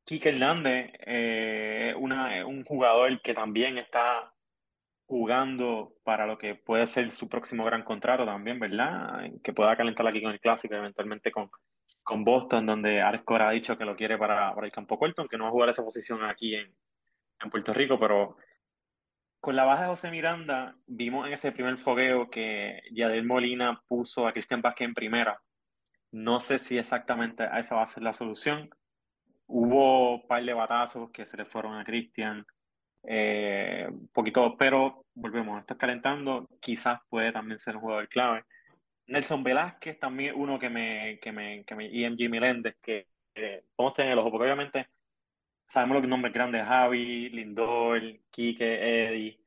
Kike 0.06 0.30
Hernández 0.30 0.92
eh, 1.06 1.94
un 1.96 2.64
jugador 2.66 3.22
que 3.22 3.34
también 3.34 3.78
está 3.78 4.34
jugando 5.06 5.94
para 6.04 6.28
lo 6.28 6.38
que 6.38 6.54
puede 6.56 6.86
ser 6.86 7.12
su 7.12 7.28
próximo 7.28 7.66
gran 7.66 7.84
contrato 7.84 8.26
también, 8.26 8.60
¿verdad? 8.60 9.24
Que 9.44 9.54
pueda 9.54 9.76
calentar 9.76 10.08
aquí 10.08 10.22
con 10.22 10.32
el 10.32 10.40
Clásico, 10.40 10.76
eventualmente 10.76 11.32
con, 11.32 11.50
con 12.04 12.24
Boston, 12.24 12.68
donde 12.68 13.02
Alex 13.02 13.24
Cora 13.24 13.50
ha 13.50 13.52
dicho 13.52 13.76
que 13.76 13.86
lo 13.86 13.96
quiere 13.96 14.20
para, 14.20 14.54
para 14.54 14.68
el 14.68 14.72
campo 14.72 15.00
corto, 15.00 15.22
aunque 15.22 15.38
no 15.38 15.46
va 15.46 15.50
a 15.50 15.54
jugar 15.54 15.70
esa 15.70 15.84
posición 15.84 16.24
aquí 16.24 16.56
en, 16.56 16.72
en 17.42 17.50
Puerto 17.50 17.74
Rico, 17.74 18.00
pero 18.00 18.38
con 19.40 19.56
la 19.56 19.66
baja 19.66 19.84
de 19.84 19.90
José 19.90 20.12
Miranda, 20.12 20.76
vimos 20.86 21.28
en 21.28 21.34
ese 21.34 21.52
primer 21.52 21.78
fogueo 21.78 22.30
que 22.30 22.82
Yadel 22.92 23.26
Molina 23.26 23.82
puso 23.88 24.28
a 24.28 24.34
Cristian 24.34 24.62
Vázquez 24.62 24.88
en 24.88 24.94
primera. 24.94 25.42
No 26.12 26.40
sé 26.40 26.60
si 26.60 26.78
exactamente 26.78 27.48
esa 27.58 27.76
va 27.76 27.84
a 27.84 27.88
ser 27.88 28.04
la 28.04 28.14
solución. 28.14 28.70
Hubo 29.48 30.16
un 30.16 30.28
par 30.28 30.44
de 30.44 30.54
batazos 30.54 31.12
que 31.12 31.26
se 31.26 31.38
le 31.38 31.46
fueron 31.46 31.76
a 31.78 31.84
Cristian, 31.84 32.46
eh, 33.04 33.88
un 33.90 34.10
poquito, 34.10 34.56
pero 34.58 35.06
volvemos, 35.14 35.60
esto 35.60 35.74
es 35.74 35.80
calentando. 35.80 36.48
Quizás 36.60 37.00
puede 37.10 37.32
también 37.32 37.60
ser 37.60 37.76
un 37.76 37.82
jugador 37.84 38.10
clave. 38.10 38.44
Nelson 39.08 39.44
Velázquez 39.44 40.00
también 40.00 40.36
uno 40.36 40.60
que 40.60 40.70
me, 40.70 41.20
que 41.22 41.32
me, 41.32 41.64
que 41.66 41.76
me 41.76 41.86
y 41.86 42.08
MG 42.08 42.30
Meléndez, 42.30 42.76
que 42.82 43.08
eh, 43.36 43.64
vamos 43.78 43.94
a 43.94 43.96
tener 43.96 44.12
el 44.14 44.20
ojo, 44.20 44.32
porque 44.32 44.46
obviamente 44.46 44.88
sabemos 45.70 46.02
los 46.02 46.10
nombres 46.10 46.34
grandes, 46.34 46.66
Javi, 46.66 47.30
Lindor, 47.30 48.02
Quique, 48.32 49.08
Eddie, 49.08 49.40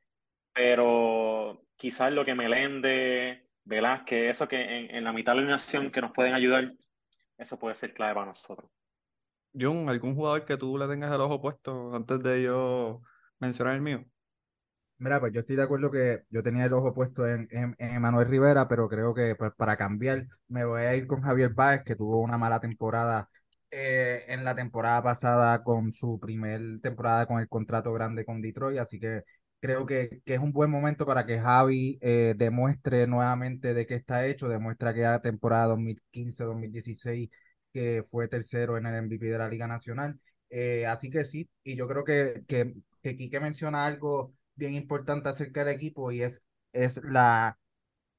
pero 0.53 1.65
quizás 1.75 2.11
lo 2.13 2.23
que 2.23 2.33
Meléndez, 2.33 3.43
Velázquez, 3.65 4.31
eso 4.31 4.47
que 4.47 4.61
en, 4.61 4.95
en 4.95 5.03
la 5.03 5.11
mitad 5.11 5.35
de 5.35 5.41
la 5.41 5.49
nación 5.49 5.91
que 5.91 6.01
nos 6.01 6.11
pueden 6.11 6.33
ayudar, 6.33 6.73
eso 7.37 7.59
puede 7.59 7.75
ser 7.75 7.93
clave 7.93 8.13
para 8.13 8.27
nosotros. 8.27 8.71
John, 9.53 9.89
¿algún 9.89 10.15
jugador 10.15 10.45
que 10.45 10.57
tú 10.57 10.77
le 10.77 10.87
tengas 10.87 11.13
el 11.13 11.21
ojo 11.21 11.41
puesto 11.41 11.93
antes 11.93 12.23
de 12.23 12.43
yo 12.43 13.01
mencionar 13.39 13.75
el 13.75 13.81
mío? 13.81 14.05
Mira, 14.97 15.19
pues 15.19 15.33
yo 15.33 15.41
estoy 15.41 15.57
de 15.57 15.63
acuerdo 15.63 15.91
que 15.91 16.23
yo 16.29 16.41
tenía 16.41 16.65
el 16.65 16.73
ojo 16.73 16.93
puesto 16.93 17.27
en, 17.27 17.47
en, 17.51 18.01
Manuel 18.01 18.29
Rivera, 18.29 18.67
pero 18.69 18.87
creo 18.87 19.13
que 19.13 19.35
pues, 19.35 19.51
para 19.57 19.75
cambiar 19.75 20.27
me 20.47 20.63
voy 20.63 20.83
a 20.83 20.95
ir 20.95 21.07
con 21.07 21.21
Javier 21.21 21.53
Báez, 21.53 21.83
que 21.83 21.95
tuvo 21.95 22.21
una 22.21 22.37
mala 22.37 22.61
temporada 22.61 23.29
eh, 23.73 24.25
en 24.27 24.43
la 24.45 24.55
temporada 24.55 25.01
pasada 25.03 25.63
con 25.63 25.91
su 25.91 26.19
primer 26.19 26.79
temporada 26.81 27.25
con 27.25 27.39
el 27.39 27.49
contrato 27.49 27.91
grande 27.93 28.25
con 28.25 28.41
Detroit, 28.41 28.77
así 28.79 28.99
que 28.99 29.23
creo 29.59 29.85
que, 29.85 30.21
que 30.25 30.35
es 30.35 30.39
un 30.39 30.51
buen 30.51 30.69
momento 30.69 31.05
para 31.05 31.25
que 31.25 31.39
Javi 31.39 31.97
eh, 32.01 32.35
demuestre 32.37 33.07
nuevamente 33.07 33.73
de 33.73 33.85
qué 33.87 33.95
está 33.95 34.25
hecho, 34.27 34.47
demuestra 34.47 34.93
que 34.93 35.01
la 35.01 35.21
temporada 35.21 35.67
2015-2016 35.67 37.29
que 37.73 38.03
fue 38.03 38.27
tercero 38.27 38.77
en 38.77 38.85
el 38.85 38.95
MVP 39.03 39.25
de 39.27 39.37
la 39.37 39.49
Liga 39.49 39.67
Nacional. 39.67 40.19
Eh, 40.49 40.85
así 40.85 41.09
que 41.09 41.25
sí, 41.25 41.49
y 41.63 41.75
yo 41.75 41.87
creo 41.87 42.03
que, 42.03 42.43
que, 42.47 42.75
que 43.01 43.15
Quique 43.15 43.39
menciona 43.39 43.85
algo 43.85 44.33
bien 44.55 44.73
importante 44.73 45.29
acerca 45.29 45.63
del 45.65 45.75
equipo 45.75 46.11
y 46.11 46.21
es, 46.21 46.43
es 46.73 47.03
la, 47.03 47.57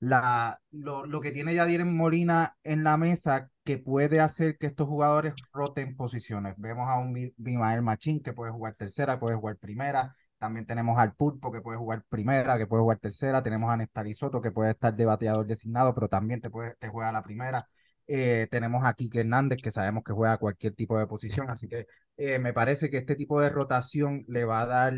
la, 0.04 0.60
lo, 0.70 1.06
lo 1.06 1.20
que 1.20 1.32
tiene 1.32 1.54
Yadier 1.54 1.84
Molina 1.84 2.56
en 2.62 2.84
la 2.84 2.96
mesa 2.98 3.50
que 3.64 3.78
puede 3.78 4.20
hacer 4.20 4.58
que 4.58 4.66
estos 4.66 4.86
jugadores 4.86 5.32
roten 5.52 5.96
posiciones. 5.96 6.54
Vemos 6.58 6.88
a 6.88 6.98
un 6.98 7.32
Bimael 7.36 7.80
Machín 7.80 8.20
que 8.22 8.34
puede 8.34 8.52
jugar 8.52 8.74
tercera, 8.74 9.18
puede 9.18 9.36
jugar 9.36 9.56
primera. 9.56 10.14
También 10.38 10.66
tenemos 10.66 10.98
al 10.98 11.14
Pulpo 11.14 11.50
que 11.50 11.62
puede 11.62 11.78
jugar 11.78 12.04
primera, 12.10 12.58
que 12.58 12.66
puede 12.66 12.82
jugar 12.82 12.98
tercera. 12.98 13.42
Tenemos 13.42 13.70
a 13.70 13.78
Néstor 13.78 14.14
Soto 14.14 14.42
que 14.42 14.50
puede 14.52 14.72
estar 14.72 14.94
de 14.94 15.06
bateador 15.06 15.46
designado, 15.46 15.94
pero 15.94 16.08
también 16.08 16.42
te, 16.42 16.50
puede, 16.50 16.74
te 16.76 16.88
juega 16.88 17.10
la 17.10 17.22
primera. 17.22 17.66
Eh, 18.06 18.46
tenemos 18.50 18.84
a 18.84 18.92
Kike 18.92 19.20
Hernández, 19.20 19.62
que 19.62 19.70
sabemos 19.70 20.04
que 20.04 20.12
juega 20.12 20.36
cualquier 20.36 20.74
tipo 20.74 20.98
de 20.98 21.06
posición, 21.06 21.48
así 21.48 21.66
que 21.66 21.86
eh, 22.18 22.38
me 22.38 22.52
parece 22.52 22.90
que 22.90 22.98
este 22.98 23.16
tipo 23.16 23.40
de 23.40 23.48
rotación 23.48 24.24
le 24.28 24.44
va 24.44 24.60
a 24.60 24.66
dar 24.66 24.92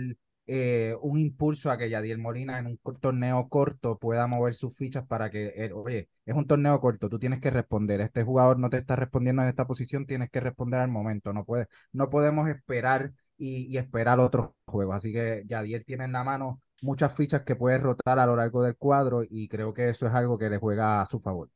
eh, 0.46 0.94
un 1.00 1.18
impulso 1.18 1.70
a 1.70 1.78
que 1.78 1.90
Yadiel 1.90 2.18
Molina 2.18 2.58
en 2.58 2.66
un 2.66 2.78
torneo 3.00 3.48
corto 3.48 3.98
pueda 3.98 4.26
mover 4.28 4.54
sus 4.54 4.76
fichas 4.76 5.04
para 5.06 5.30
que, 5.30 5.72
oye, 5.74 6.08
es 6.24 6.34
un 6.34 6.46
torneo 6.46 6.80
corto, 6.80 7.08
tú 7.08 7.18
tienes 7.18 7.40
que 7.40 7.50
responder, 7.50 8.00
este 8.00 8.22
jugador 8.22 8.58
no 8.58 8.70
te 8.70 8.76
está 8.78 8.94
respondiendo 8.94 9.42
en 9.42 9.48
esta 9.48 9.66
posición, 9.66 10.06
tienes 10.06 10.30
que 10.30 10.40
responder 10.40 10.80
al 10.80 10.88
momento, 10.88 11.32
no, 11.32 11.44
no 11.92 12.10
podemos 12.10 12.48
esperar 12.48 13.12
y, 13.36 13.76
esperar 13.76 14.20
otros 14.20 14.50
juegos, 14.66 14.96
así 14.96 15.12
que 15.12 15.42
Yadiel 15.46 15.84
tiene 15.84 16.04
en 16.04 16.12
la 16.12 16.24
mano 16.24 16.60
muchas 16.80 17.12
fichas 17.14 17.42
que 17.42 17.56
puede 17.56 17.78
rotar 17.78 18.18
a 18.18 18.26
lo 18.26 18.36
largo 18.36 18.62
del 18.62 18.76
cuadro 18.76 19.22
y 19.28 19.48
creo 19.48 19.74
que 19.74 19.88
eso 19.88 20.06
es 20.06 20.14
algo 20.14 20.38
que 20.38 20.48
le 20.50 20.58
juega 20.58 21.02
a 21.02 21.06
su 21.06 21.18
favor. 21.18 21.50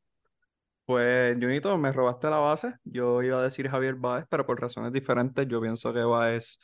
Pues, 0.85 1.37
Junito, 1.39 1.77
me 1.77 1.93
robaste 1.93 2.29
la 2.29 2.39
base. 2.39 2.73
Yo 2.83 3.21
iba 3.23 3.39
a 3.39 3.43
decir 3.43 3.69
Javier 3.69 3.95
Báez, 3.95 4.25
pero 4.29 4.45
por 4.45 4.59
razones 4.59 4.91
diferentes. 4.91 5.47
Yo 5.47 5.61
pienso 5.61 5.93
que 5.93 6.01
Báez 6.01 6.59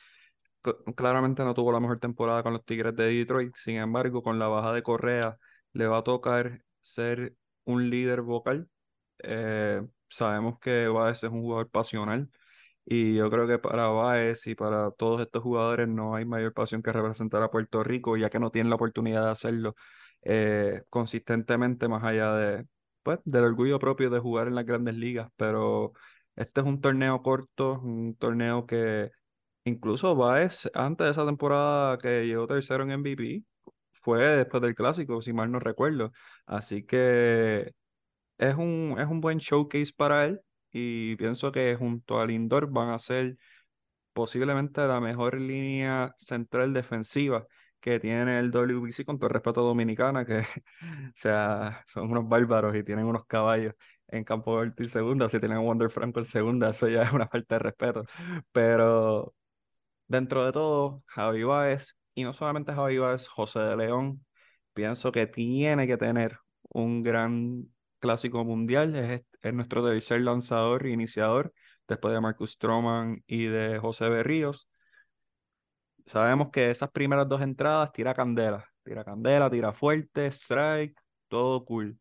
claramente 0.96 1.44
no 1.44 1.54
tuvo 1.54 1.72
la 1.72 1.80
mejor 1.80 2.00
temporada 2.00 2.44
con 2.44 2.54
los 2.54 2.66
Tigres 2.66 2.96
de 2.96 3.06
Detroit. 3.06 3.56
Sin 3.56 3.78
embargo, 3.78 4.24
con 4.24 4.40
la 4.40 4.48
baja 4.48 4.74
de 4.74 4.84
Correa, 4.84 5.38
le 5.74 5.88
va 5.88 6.00
a 6.00 6.04
tocar 6.04 6.62
ser 6.82 7.36
un 7.66 7.90
líder 7.90 8.22
vocal. 8.22 8.70
Eh, 9.20 9.82
sabemos 10.10 10.60
que 10.60 10.88
Báez 10.88 11.24
es 11.24 11.32
un 11.32 11.42
jugador 11.42 11.70
pasional. 11.70 12.30
Y 12.86 13.16
yo 13.16 13.30
creo 13.30 13.48
que 13.48 13.60
para 13.60 13.88
Báez 13.90 14.48
y 14.48 14.56
para 14.56 14.92
todos 14.92 15.22
estos 15.22 15.44
jugadores 15.44 15.88
no 15.90 16.16
hay 16.16 16.26
mayor 16.26 16.54
pasión 16.54 16.82
que 16.82 16.92
representar 16.94 17.44
a 17.44 17.52
Puerto 17.52 17.84
Rico, 17.84 18.16
ya 18.18 18.30
que 18.30 18.40
no 18.40 18.50
tienen 18.52 18.70
la 18.70 18.78
oportunidad 18.78 19.26
de 19.26 19.32
hacerlo 19.32 19.76
eh, 20.24 20.84
consistentemente 20.90 21.88
más 21.88 22.04
allá 22.04 22.34
de, 22.34 22.66
pues, 23.04 23.20
del 23.26 23.44
orgullo 23.46 23.80
propio 23.80 24.10
de 24.10 24.20
jugar 24.20 24.48
en 24.48 24.56
las 24.56 24.66
grandes 24.66 24.96
ligas, 24.96 25.30
pero 25.38 25.94
este 26.36 26.62
es 26.62 26.68
un 26.68 26.82
torneo 26.82 27.22
corto, 27.22 27.80
un 27.82 28.16
torneo 28.16 28.66
que 28.66 29.12
incluso 29.68 30.16
Baez, 30.16 30.70
antes 30.74 31.06
de 31.06 31.12
esa 31.12 31.26
temporada 31.26 31.98
que 31.98 32.26
llegó 32.26 32.48
tercero 32.48 32.84
en 32.84 32.92
MVP, 32.92 33.44
fue 33.92 34.20
después 34.24 34.62
del 34.62 34.76
clásico, 34.76 35.22
si 35.22 35.34
mal 35.34 35.52
no 35.52 35.60
recuerdo. 35.60 36.12
Así 36.46 36.84
que 36.86 37.74
es 38.38 38.56
un, 38.56 38.96
es 39.00 39.08
un 39.08 39.22
buen 39.22 39.40
showcase 39.40 39.94
para 39.96 40.26
él 40.26 40.42
y 40.72 41.16
pienso 41.18 41.52
que 41.52 41.76
junto 41.76 42.20
al 42.20 42.30
Lindor 42.30 42.70
van 42.72 42.90
a 42.90 43.00
ser 43.00 43.38
posiblemente 44.14 44.82
la 44.88 45.00
mejor 45.00 45.40
línea 45.40 46.14
central 46.18 46.74
defensiva 46.74 47.46
que 47.80 48.00
tiene 48.00 48.40
el 48.40 48.52
WBC 48.52 49.06
con 49.06 49.18
todo 49.20 49.28
el 49.28 49.34
respeto 49.36 49.62
Dominicana, 49.62 50.26
que 50.26 50.40
o 50.82 51.12
sea, 51.16 51.84
son 51.88 52.12
unos 52.12 52.28
bárbaros 52.28 52.76
y 52.76 52.84
tienen 52.84 53.06
unos 53.06 53.26
caballos 53.26 53.74
en 54.08 54.24
campo 54.24 54.64
de 54.66 54.88
segunda, 54.88 55.30
si 55.30 55.40
tienen 55.40 55.58
a 55.58 55.62
Wander 55.62 55.90
Franco 55.90 56.20
en 56.20 56.26
segunda, 56.26 56.70
eso 56.70 56.88
ya 56.88 57.04
es 57.04 57.12
una 57.12 57.28
falta 57.28 57.56
de 57.56 57.60
respeto. 57.60 58.06
Pero 58.52 59.36
dentro 60.08 60.46
de 60.46 60.52
todo, 60.52 61.04
Javi 61.08 61.44
Baez, 61.44 61.98
y 62.14 62.24
no 62.24 62.34
solamente 62.34 62.74
Javi 62.74 62.98
Baez, 62.98 63.28
José 63.28 63.60
de 63.60 63.78
León, 63.78 64.26
pienso 64.74 65.12
que 65.12 65.28
tiene 65.28 65.88
que 65.88 65.98
tener 65.98 66.40
un 66.70 67.02
gran 67.02 67.66
clásico 68.00 68.44
mundial, 68.46 68.96
es, 68.96 69.24
es 69.42 69.54
nuestro 69.54 69.86
tercer 69.86 70.22
lanzador 70.22 70.86
e 70.86 70.92
iniciador, 70.92 71.54
después 71.88 72.14
de 72.14 72.22
Marcus 72.22 72.52
Stroman 72.52 73.24
y 73.28 73.46
de 73.46 73.80
José 73.80 74.10
Berríos 74.10 74.70
Sabemos 76.08 76.50
que 76.52 76.72
esas 76.72 76.90
primeras 76.92 77.28
dos 77.28 77.42
entradas 77.42 77.92
tira 77.92 78.14
candela, 78.14 78.66
tira 78.84 79.04
candela, 79.04 79.50
tira 79.50 79.74
fuerte, 79.74 80.28
strike, 80.28 80.98
todo 81.28 81.66
cool. 81.66 82.00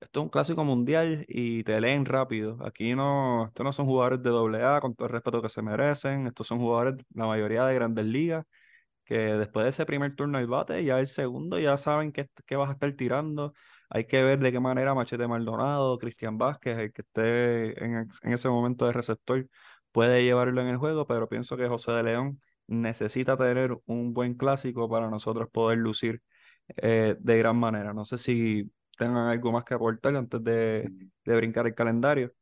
Esto 0.00 0.20
es 0.20 0.24
un 0.24 0.30
clásico 0.30 0.64
mundial 0.64 1.24
y 1.28 1.62
te 1.62 1.78
leen 1.80 2.06
rápido. 2.06 2.56
Aquí 2.64 2.94
no, 2.94 3.46
estos 3.46 3.64
no 3.64 3.72
son 3.72 3.86
jugadores 3.86 4.22
de 4.22 4.30
doble 4.30 4.62
A 4.64 4.80
con 4.80 4.94
todo 4.94 5.06
el 5.08 5.12
respeto 5.12 5.42
que 5.42 5.50
se 5.50 5.60
merecen. 5.62 6.26
Estos 6.26 6.46
son 6.46 6.58
jugadores, 6.58 6.96
la 7.14 7.26
mayoría 7.26 7.66
de 7.66 7.74
grandes 7.74 8.06
ligas, 8.06 8.44
que 9.04 9.18
después 9.18 9.64
de 9.64 9.70
ese 9.70 9.86
primer 9.86 10.14
turno 10.16 10.38
al 10.38 10.46
bate, 10.46 10.84
ya 10.84 11.00
el 11.00 11.06
segundo 11.06 11.58
ya 11.58 11.76
saben 11.76 12.12
qué, 12.12 12.28
qué 12.46 12.56
vas 12.56 12.70
a 12.70 12.72
estar 12.74 12.92
tirando. 12.94 13.54
Hay 13.90 14.06
que 14.06 14.22
ver 14.22 14.38
de 14.40 14.52
qué 14.52 14.60
manera 14.60 14.94
Machete 14.94 15.28
Maldonado, 15.28 15.98
Cristian 15.98 16.38
Vázquez, 16.38 16.78
el 16.78 16.92
que 16.92 17.02
esté 17.02 17.84
en, 17.84 18.08
en 18.22 18.32
ese 18.32 18.48
momento 18.48 18.86
de 18.86 18.92
receptor, 18.92 19.48
puede 19.92 20.24
llevarlo 20.24 20.60
en 20.62 20.68
el 20.68 20.76
juego, 20.78 21.06
pero 21.06 21.28
pienso 21.28 21.56
que 21.56 21.68
José 21.68 21.92
de 21.92 22.02
León 22.04 22.40
necesita 22.68 23.36
tener 23.36 23.76
un 23.86 24.14
buen 24.14 24.34
clásico 24.34 24.88
para 24.88 25.10
nosotros 25.10 25.48
poder 25.50 25.78
lucir 25.78 26.22
eh, 26.76 27.16
de 27.18 27.38
gran 27.38 27.56
manera. 27.56 27.92
No 27.92 28.04
sé 28.04 28.18
si 28.18 28.70
tengan 29.00 29.28
algo 29.28 29.50
más 29.50 29.64
que 29.64 29.74
aportar 29.74 30.14
antes 30.14 30.44
de, 30.44 30.90
de 31.24 31.36
brincar 31.36 31.66
el 31.66 31.74
calendario. 31.74 32.32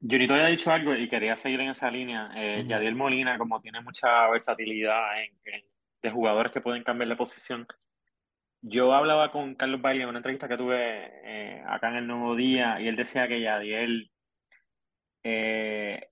Junito 0.00 0.34
había 0.34 0.46
dicho 0.46 0.72
algo 0.72 0.94
y 0.94 1.08
quería 1.08 1.36
seguir 1.36 1.60
en 1.60 1.70
esa 1.70 1.90
línea. 1.90 2.30
Eh, 2.36 2.64
Yadiel 2.66 2.96
Molina, 2.96 3.38
como 3.38 3.60
tiene 3.60 3.80
mucha 3.80 4.28
versatilidad 4.28 5.22
en, 5.22 5.32
de 6.02 6.10
jugadores 6.10 6.52
que 6.52 6.60
pueden 6.60 6.82
cambiar 6.82 7.08
de 7.08 7.16
posición. 7.16 7.66
Yo 8.60 8.92
hablaba 8.92 9.30
con 9.30 9.54
Carlos 9.54 9.80
Bailey 9.80 10.02
en 10.02 10.08
una 10.08 10.18
entrevista 10.18 10.48
que 10.48 10.56
tuve 10.56 11.10
eh, 11.24 11.62
acá 11.66 11.90
en 11.90 11.96
el 11.96 12.06
Nuevo 12.08 12.34
Día 12.34 12.80
y 12.80 12.88
él 12.88 12.96
decía 12.96 13.28
que 13.28 13.40
Yadiel 13.40 14.10
eh, 15.22 16.08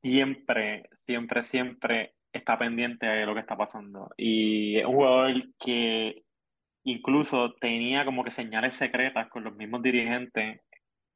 siempre, 0.00 0.88
siempre, 0.92 1.42
siempre 1.42 2.14
está 2.32 2.56
pendiente 2.56 3.06
de 3.06 3.26
lo 3.26 3.34
que 3.34 3.40
está 3.40 3.56
pasando. 3.56 4.10
Y 4.16 4.78
es 4.78 4.86
un 4.86 4.94
jugador 4.94 5.32
que 5.58 6.24
incluso 6.90 7.54
tenía 7.54 8.04
como 8.04 8.24
que 8.24 8.30
señales 8.30 8.74
secretas 8.74 9.28
con 9.28 9.44
los 9.44 9.54
mismos 9.56 9.82
dirigentes 9.82 10.60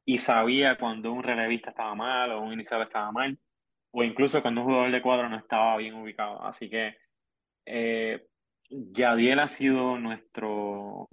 y 0.05 0.19
sabía 0.19 0.77
cuando 0.79 1.13
un 1.13 1.23
relevista 1.23 1.71
estaba 1.71 1.95
mal 1.95 2.33
o 2.33 2.43
un 2.43 2.53
iniciador 2.53 2.87
estaba 2.87 3.13
mal, 3.13 3.39
o 3.93 4.03
incluso 4.03 4.43
cuando 4.43 4.63
un 4.63 4.67
jugador 4.69 4.91
de 4.91 5.03
cuadro 5.03 5.29
no 5.29 5.37
estaba 5.39 5.77
bien 5.77 5.95
ubicado. 5.95 6.43
Así 6.45 6.69
que 6.69 6.97
eh, 7.67 8.27
Yadiel 8.71 9.41
ha 9.41 9.49
sido 9.49 9.99
nuestro 9.99 11.09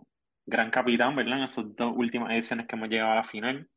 gran 0.46 0.72
capitán, 0.72 1.16
¿verdad? 1.16 1.38
En 1.38 1.44
esas 1.44 1.76
dos 1.76 1.94
últimas 1.96 2.32
ediciones 2.32 2.68
que 2.68 2.76
hemos 2.76 2.90
llegado 2.90 3.12
a 3.12 3.16
la 3.16 3.24
final. 3.24 3.70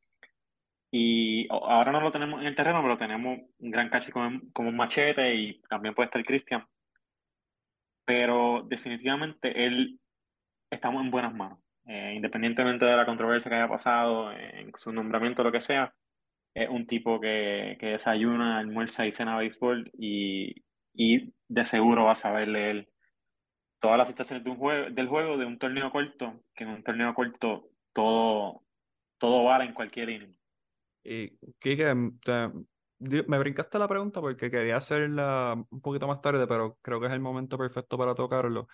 Y 0.91 1.47
ahora 1.49 1.91
no 1.91 2.01
lo 2.01 2.11
tenemos 2.11 2.41
en 2.41 2.47
el 2.47 2.55
terreno, 2.55 2.81
pero 2.81 2.97
tenemos 2.97 3.39
un 3.59 3.71
gran 3.71 3.89
cache 3.89 4.11
como, 4.11 4.39
como 4.53 4.69
un 4.69 4.75
machete 4.77 5.35
y 5.35 5.61
también 5.63 5.95
puede 5.95 6.05
estar 6.07 6.23
Cristian. 6.23 6.65
Pero 8.05 8.63
definitivamente 8.67 9.65
él 9.65 9.99
estamos 10.73 11.03
en 11.03 11.11
buenas 11.11 11.33
manos. 11.33 11.59
Eh, 11.85 12.13
independientemente 12.15 12.85
de 12.85 12.95
la 12.95 13.05
controversia 13.05 13.49
que 13.49 13.55
haya 13.55 13.67
pasado, 13.67 14.31
en 14.31 14.71
su 14.75 14.91
nombramiento, 14.93 15.43
lo 15.43 15.51
que 15.51 15.61
sea, 15.61 15.93
es 16.53 16.69
un 16.69 16.85
tipo 16.87 17.19
que, 17.19 17.77
que 17.79 17.87
desayuna, 17.87 18.59
almuerza 18.59 19.05
y 19.05 19.11
cena 19.11 19.37
béisbol 19.37 19.91
y, 19.97 20.63
y 20.93 21.33
de 21.47 21.63
seguro 21.63 22.05
va 22.05 22.13
a 22.13 22.15
saber 22.15 22.47
leer 22.47 22.89
todas 23.79 23.97
las 23.97 24.07
situaciones 24.07 24.43
de 24.45 24.51
un 24.51 24.57
juego, 24.57 24.89
del 24.91 25.07
juego, 25.07 25.37
de 25.37 25.45
un 25.45 25.57
torneo 25.57 25.91
corto, 25.91 26.41
que 26.55 26.63
en 26.63 26.69
un 26.69 26.83
torneo 26.83 27.13
corto 27.13 27.69
todo, 27.91 28.63
todo 29.17 29.43
vale 29.43 29.65
en 29.65 29.73
cualquier 29.73 30.09
inning. 30.09 30.37
Y 31.03 31.37
Kike, 31.59 31.93
me 31.95 33.39
brincaste 33.39 33.77
la 33.77 33.87
pregunta 33.87 34.21
porque 34.21 34.49
quería 34.49 34.77
hacerla 34.77 35.55
un 35.69 35.81
poquito 35.81 36.07
más 36.07 36.21
tarde, 36.21 36.47
pero 36.47 36.77
creo 36.81 37.01
que 37.01 37.07
es 37.07 37.13
el 37.13 37.19
momento 37.19 37.57
perfecto 37.57 37.97
para 37.97 38.15
tocarlo. 38.15 38.69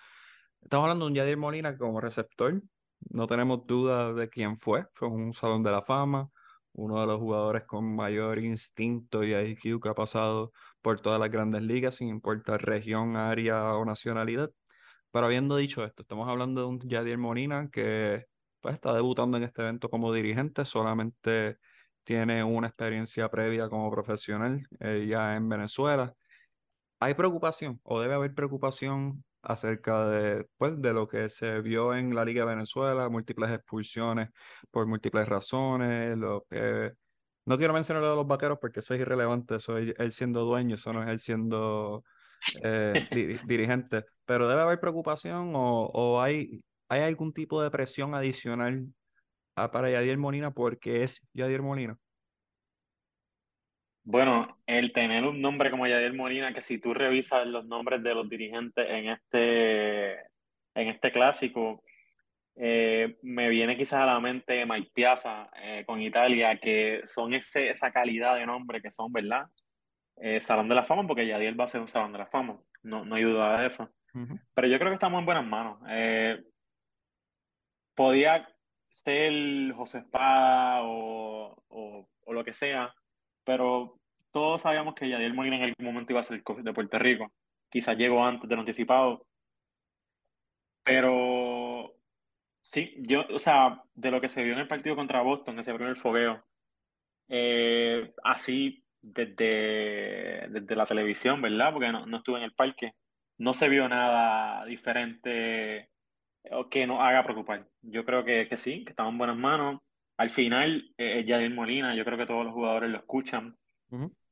Estamos 0.62 0.84
hablando 0.84 1.06
de 1.06 1.10
un 1.10 1.14
Yadier 1.16 1.36
Molina 1.36 1.76
como 1.76 2.00
receptor. 2.00 2.62
No 3.10 3.26
tenemos 3.26 3.66
duda 3.66 4.12
de 4.12 4.28
quién 4.28 4.56
fue. 4.56 4.86
Fue 4.94 5.08
un 5.08 5.32
salón 5.32 5.62
de 5.62 5.70
la 5.72 5.82
fama, 5.82 6.30
uno 6.72 7.00
de 7.00 7.06
los 7.06 7.18
jugadores 7.18 7.64
con 7.64 7.94
mayor 7.96 8.38
instinto 8.38 9.24
y 9.24 9.34
IQ 9.34 9.80
que 9.82 9.88
ha 9.88 9.94
pasado 9.94 10.52
por 10.80 11.00
todas 11.00 11.18
las 11.18 11.30
grandes 11.30 11.62
ligas, 11.62 11.96
sin 11.96 12.08
importar 12.08 12.62
región, 12.62 13.16
área 13.16 13.74
o 13.74 13.84
nacionalidad. 13.84 14.50
Pero 15.10 15.26
habiendo 15.26 15.56
dicho 15.56 15.84
esto, 15.84 16.02
estamos 16.02 16.28
hablando 16.28 16.60
de 16.60 16.66
un 16.68 16.80
Yadier 16.80 17.18
Molina 17.18 17.68
que 17.70 18.26
pues, 18.60 18.74
está 18.74 18.94
debutando 18.94 19.36
en 19.38 19.44
este 19.44 19.62
evento 19.62 19.90
como 19.90 20.12
dirigente, 20.12 20.64
solamente 20.64 21.58
tiene 22.04 22.44
una 22.44 22.68
experiencia 22.68 23.28
previa 23.28 23.68
como 23.68 23.90
profesional 23.90 24.66
eh, 24.80 25.06
ya 25.08 25.36
en 25.36 25.48
Venezuela. 25.48 26.14
¿Hay 27.00 27.14
preocupación 27.14 27.80
o 27.82 28.00
debe 28.00 28.14
haber 28.14 28.34
preocupación 28.34 29.24
acerca 29.42 30.08
de, 30.08 30.46
pues, 30.56 30.80
de 30.80 30.92
lo 30.92 31.08
que 31.08 31.28
se 31.28 31.60
vio 31.60 31.94
en 31.94 32.14
la 32.14 32.24
Liga 32.24 32.44
de 32.44 32.54
Venezuela, 32.54 33.08
múltiples 33.08 33.50
expulsiones 33.50 34.30
por 34.70 34.86
múltiples 34.86 35.28
razones, 35.28 36.16
lo 36.16 36.46
que 36.50 36.92
No 37.46 37.58
quiero 37.58 37.72
mencionar 37.74 38.04
a 38.04 38.14
los 38.14 38.26
vaqueros 38.26 38.58
porque 38.60 38.80
eso 38.80 38.94
es 38.94 39.00
irrelevante, 39.00 39.56
eso 39.56 39.78
es 39.78 39.94
él 39.98 40.12
siendo 40.12 40.44
dueño, 40.44 40.76
eso 40.76 40.92
no 40.92 41.02
es 41.02 41.08
él 41.10 41.18
siendo 41.18 42.04
eh, 42.62 43.08
dirigente. 43.46 44.04
Pero 44.24 44.48
debe 44.48 44.60
haber 44.62 44.80
preocupación 44.80 45.52
o, 45.56 45.86
o, 45.86 46.20
hay, 46.20 46.62
hay 46.88 47.02
algún 47.02 47.32
tipo 47.32 47.62
de 47.62 47.70
presión 47.70 48.14
adicional 48.14 48.86
para 49.54 49.90
Yadier 49.90 50.18
Molina 50.18 50.52
porque 50.52 51.02
es 51.04 51.26
Yadier 51.34 51.62
Molina. 51.62 51.98
Bueno, 54.02 54.58
el 54.66 54.92
tener 54.92 55.24
un 55.24 55.40
nombre 55.40 55.70
como 55.70 55.86
Yadier 55.86 56.14
Molina, 56.14 56.54
que 56.54 56.62
si 56.62 56.78
tú 56.80 56.94
revisas 56.94 57.46
los 57.46 57.66
nombres 57.66 58.02
de 58.02 58.14
los 58.14 58.28
dirigentes 58.28 58.86
en 58.88 59.08
este, 59.10 60.12
en 60.74 60.88
este 60.88 61.12
clásico, 61.12 61.84
eh, 62.56 63.18
me 63.22 63.48
viene 63.48 63.76
quizás 63.76 64.00
a 64.00 64.06
la 64.06 64.20
mente 64.20 64.64
Mike 64.66 64.90
Piazza 64.94 65.50
eh, 65.62 65.84
con 65.86 66.00
Italia, 66.00 66.58
que 66.58 67.02
son 67.04 67.34
ese, 67.34 67.70
esa 67.70 67.92
calidad 67.92 68.36
de 68.36 68.46
nombre 68.46 68.80
que 68.80 68.90
son, 68.90 69.12
¿verdad? 69.12 69.46
Eh, 70.16 70.40
Salón 70.40 70.68
de 70.68 70.74
la 70.74 70.84
Fama, 70.84 71.06
porque 71.06 71.26
Yadier 71.26 71.58
va 71.58 71.64
a 71.64 71.68
ser 71.68 71.80
un 71.80 71.88
Salón 71.88 72.12
de 72.12 72.18
la 72.18 72.26
Fama, 72.26 72.58
no, 72.82 73.04
no 73.04 73.14
hay 73.16 73.22
duda 73.22 73.60
de 73.60 73.66
eso. 73.66 73.92
Pero 74.54 74.66
yo 74.66 74.78
creo 74.78 74.90
que 74.90 74.94
estamos 74.94 75.20
en 75.20 75.26
buenas 75.26 75.46
manos. 75.46 75.78
podía 77.94 78.48
ser 78.88 79.72
José 79.72 79.98
Espada 79.98 80.82
o, 80.82 81.62
o, 81.68 82.08
o 82.24 82.32
lo 82.32 82.44
que 82.44 82.52
sea, 82.52 82.92
pero 83.50 83.98
todos 84.30 84.62
sabíamos 84.62 84.94
que 84.94 85.08
Yadier 85.08 85.34
Molina 85.34 85.56
en 85.56 85.62
algún 85.64 85.84
momento 85.84 86.12
iba 86.12 86.20
a 86.20 86.22
ser 86.22 86.40
de 86.40 86.72
Puerto 86.72 87.00
Rico. 87.00 87.32
Quizás 87.68 87.96
llegó 87.96 88.24
antes 88.24 88.48
de 88.48 88.54
lo 88.54 88.60
anticipado. 88.60 89.26
Pero 90.84 91.96
sí, 92.62 92.94
yo, 92.98 93.24
o 93.34 93.40
sea, 93.40 93.82
de 93.92 94.12
lo 94.12 94.20
que 94.20 94.28
se 94.28 94.44
vio 94.44 94.52
en 94.52 94.60
el 94.60 94.68
partido 94.68 94.94
contra 94.94 95.22
Boston, 95.22 95.58
ese 95.58 95.74
primer 95.74 95.96
fogueo, 95.96 96.44
eh, 97.28 98.14
así 98.22 98.84
desde, 99.02 100.46
desde 100.48 100.76
la 100.76 100.86
televisión, 100.86 101.42
¿verdad? 101.42 101.72
Porque 101.72 101.90
no, 101.90 102.06
no 102.06 102.18
estuve 102.18 102.38
en 102.38 102.44
el 102.44 102.54
parque, 102.54 102.94
no 103.38 103.52
se 103.52 103.68
vio 103.68 103.88
nada 103.88 104.64
diferente 104.64 105.90
o 106.52 106.68
que 106.68 106.86
nos 106.86 107.00
haga 107.00 107.24
preocupar. 107.24 107.66
Yo 107.82 108.04
creo 108.04 108.24
que, 108.24 108.46
que 108.48 108.56
sí, 108.56 108.84
que 108.84 108.90
estamos 108.90 109.10
en 109.10 109.18
buenas 109.18 109.36
manos. 109.36 109.80
Al 110.20 110.28
final, 110.28 110.92
eh, 110.98 111.24
Yadier 111.24 111.54
Molina, 111.54 111.94
yo 111.94 112.04
creo 112.04 112.18
que 112.18 112.26
todos 112.26 112.44
los 112.44 112.52
jugadores 112.52 112.90
lo 112.90 112.98
escuchan. 112.98 113.56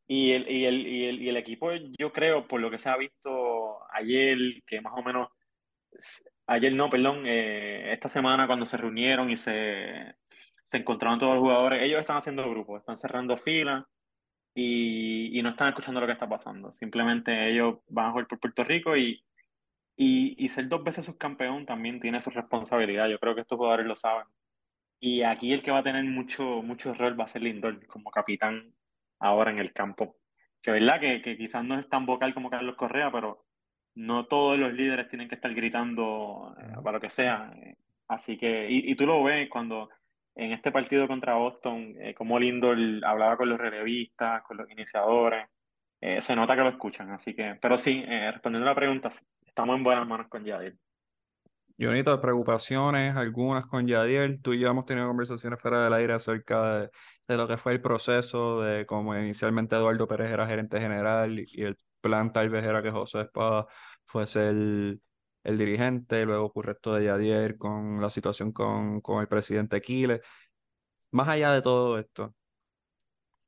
Y 0.07 0.33
el, 0.33 0.51
y, 0.51 0.67
el, 0.67 0.87
y, 0.87 1.05
el, 1.07 1.23
y 1.23 1.29
el 1.31 1.37
equipo, 1.39 1.71
yo 1.99 2.13
creo, 2.13 2.47
por 2.47 2.61
lo 2.61 2.71
que 2.71 2.79
se 2.79 2.91
ha 2.91 2.97
visto 2.99 3.79
ayer, 3.95 4.37
que 4.67 4.83
más 4.83 4.93
o 4.95 5.03
menos, 5.03 5.29
ayer 6.47 6.75
no, 6.75 6.91
perdón, 6.91 7.23
eh, 7.25 7.91
esta 7.91 8.09
semana 8.09 8.47
cuando 8.47 8.67
se 8.67 8.77
reunieron 8.77 9.31
y 9.31 9.39
se, 9.39 10.15
se 10.63 10.77
encontraron 10.77 11.19
todos 11.19 11.37
los 11.37 11.43
jugadores, 11.43 11.83
ellos 11.83 12.01
están 12.01 12.19
haciendo 12.19 12.51
grupos, 12.51 12.81
están 12.81 12.99
cerrando 12.99 13.39
filas 13.39 13.83
y, 14.55 15.39
y 15.39 15.43
no 15.43 15.49
están 15.49 15.69
escuchando 15.69 16.01
lo 16.01 16.07
que 16.07 16.13
está 16.13 16.29
pasando. 16.29 16.71
Simplemente 16.71 17.49
ellos 17.49 17.79
van 17.89 18.09
a 18.09 18.11
jugar 18.11 18.27
por 18.27 18.41
Puerto 18.41 18.63
Rico 18.63 18.95
y, 18.95 19.25
y, 19.97 20.37
y 20.37 20.49
ser 20.51 20.69
dos 20.69 20.85
veces 20.85 21.07
subcampeón 21.07 21.65
también 21.65 21.99
tiene 21.99 22.21
su 22.21 22.29
responsabilidad. 22.29 23.09
Yo 23.09 23.19
creo 23.19 23.35
que 23.35 23.41
estos 23.41 23.57
jugadores 23.57 23.87
lo 23.87 23.97
saben. 23.97 24.27
Y 25.01 25.23
aquí 25.23 25.53
el 25.53 25.63
que 25.63 25.71
va 25.71 25.79
a 25.79 25.83
tener 25.83 26.05
mucho, 26.05 26.63
mucho 26.63 26.95
rol 26.95 27.19
va 27.19 27.25
a 27.25 27.29
ser 27.29 27.43
Lindor 27.43 27.87
como 27.87 28.11
capitán 28.11 28.73
ahora 29.21 29.51
en 29.51 29.59
el 29.59 29.73
campo. 29.73 30.17
Que 30.61 30.73
verdad 30.73 31.01
que, 31.01 31.23
que 31.23 31.37
quizás 31.37 31.65
no 31.65 31.79
es 31.79 31.89
tan 31.89 32.07
vocal 32.07 32.35
como 32.35 32.51
Carlos 32.51 32.77
Correa, 32.77 33.11
pero 33.13 33.45
no 33.95 34.27
todos 34.27 34.59
los 34.59 34.73
líderes 34.73 35.09
tienen 35.09 35.29
que 35.29 35.37
estar 35.37 35.55
gritando 35.55 36.57
eh, 36.61 36.75
para 36.83 36.99
lo 36.99 37.01
que 37.01 37.11
sea. 37.11 37.53
Así 38.09 38.37
que, 38.37 38.69
y, 38.71 38.91
y, 38.91 38.95
tú 38.97 39.07
lo 39.07 39.23
ves 39.23 39.49
cuando 39.49 39.89
en 40.39 40.53
este 40.53 40.71
partido 40.73 41.09
contra 41.09 41.35
Boston, 41.35 41.95
eh, 41.99 42.15
como 42.15 42.39
Lindor 42.39 42.79
hablaba 43.05 43.37
con 43.37 43.49
los 43.49 43.59
relevistas, 43.59 44.43
con 44.45 44.57
los 44.57 44.71
iniciadores, 44.71 45.49
eh, 46.01 46.21
se 46.21 46.37
nota 46.37 46.55
que 46.55 46.63
lo 46.63 46.69
escuchan. 46.69 47.11
Así 47.11 47.35
que, 47.35 47.57
pero 47.61 47.77
sí, 47.77 48.05
eh, 48.07 48.31
respondiendo 48.31 48.69
a 48.69 48.73
la 48.73 48.77
pregunta, 48.77 49.11
estamos 49.45 49.77
en 49.77 49.83
buenas 49.83 50.07
manos 50.07 50.29
con 50.29 50.45
Yadier. 51.79 51.89
Jonito, 51.91 52.21
preocupaciones, 52.21 53.17
algunas 53.17 53.67
con 53.67 53.87
Yadier. 53.87 54.41
Tú 54.43 54.53
y 54.53 54.59
yo 54.61 54.69
hemos 54.69 54.85
tenido 54.85 55.07
conversaciones 55.09 55.61
fuera 55.61 55.85
del 55.85 55.93
aire 55.93 56.15
acerca 56.15 56.91
de 57.29 57.37
lo 57.37 57.47
que 57.49 57.57
fue 57.57 57.73
el 57.73 57.81
proceso, 57.83 58.61
de 58.63 58.87
cómo 58.87 59.17
inicialmente 59.17 59.77
Eduardo 59.77 60.09
Pérez 60.09 60.31
era 60.31 60.47
gerente 60.47 60.81
general 60.81 61.39
y 61.39 61.63
el 61.63 61.77
plan 62.01 62.33
tal 62.33 62.49
vez 62.51 62.65
era 62.65 62.83
que 62.83 62.91
José 62.91 63.23
Espada 63.23 63.67
fuese 64.07 64.49
el, 64.49 65.03
el 65.45 65.59
dirigente, 65.59 66.25
luego 66.25 66.47
ocurre 66.47 66.73
esto 66.73 66.95
de 66.95 67.05
Yadier 67.07 67.57
con 67.59 68.01
la 68.01 68.11
situación 68.11 68.53
con, 68.53 69.01
con 69.01 69.21
el 69.21 69.29
presidente 69.29 69.81
Quiles. 69.81 70.21
Más 71.13 71.29
allá 71.29 71.53
de 71.53 71.63
todo 71.63 71.99
esto, 71.99 72.35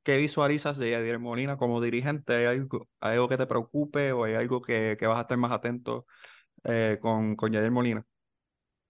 ¿qué 0.03 0.17
visualizas 0.17 0.77
de 0.77 0.91
Yadier 0.91 1.19
Molina 1.19 1.57
como 1.57 1.81
dirigente? 1.81 2.35
¿Hay 2.35 2.45
algo, 2.45 2.89
algo 2.99 3.29
que 3.29 3.37
te 3.37 3.47
preocupe 3.47 4.11
o 4.11 4.23
hay 4.23 4.33
algo 4.35 4.61
que, 4.61 4.97
que 4.99 5.07
vas 5.07 5.17
a 5.19 5.21
estar 5.21 5.37
más 5.37 5.51
atento 5.51 6.05
eh, 6.65 6.99
con, 7.01 7.35
con 7.35 7.51
Yadier 7.53 7.71
Molina? 7.71 8.05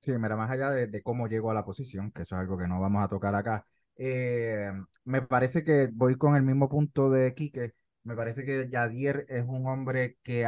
Sí, 0.01 0.11
mira, 0.17 0.35
más 0.35 0.49
allá 0.49 0.71
de, 0.71 1.03
cómo 1.03 1.27
llegó 1.27 1.51
a 1.51 1.53
la 1.53 1.63
posición, 1.63 2.11
que 2.11 2.23
eso 2.23 2.35
es 2.35 2.41
algo 2.41 2.57
que 2.57 2.67
no 2.67 2.79
vamos 2.81 3.03
a 3.03 3.07
tocar 3.07 3.35
acá, 3.35 3.67
eh, 3.97 4.71
me 5.03 5.21
parece 5.21 5.63
que 5.63 5.89
voy 5.93 6.17
con 6.17 6.35
el 6.35 6.41
mismo 6.41 6.67
punto 6.69 7.11
de 7.11 7.35
Quique. 7.35 7.75
Me 8.03 8.15
parece 8.15 8.43
que 8.43 8.67
Yadier 8.67 9.25
es 9.29 9.43
un 9.47 9.67
hombre 9.67 10.17
que 10.23 10.47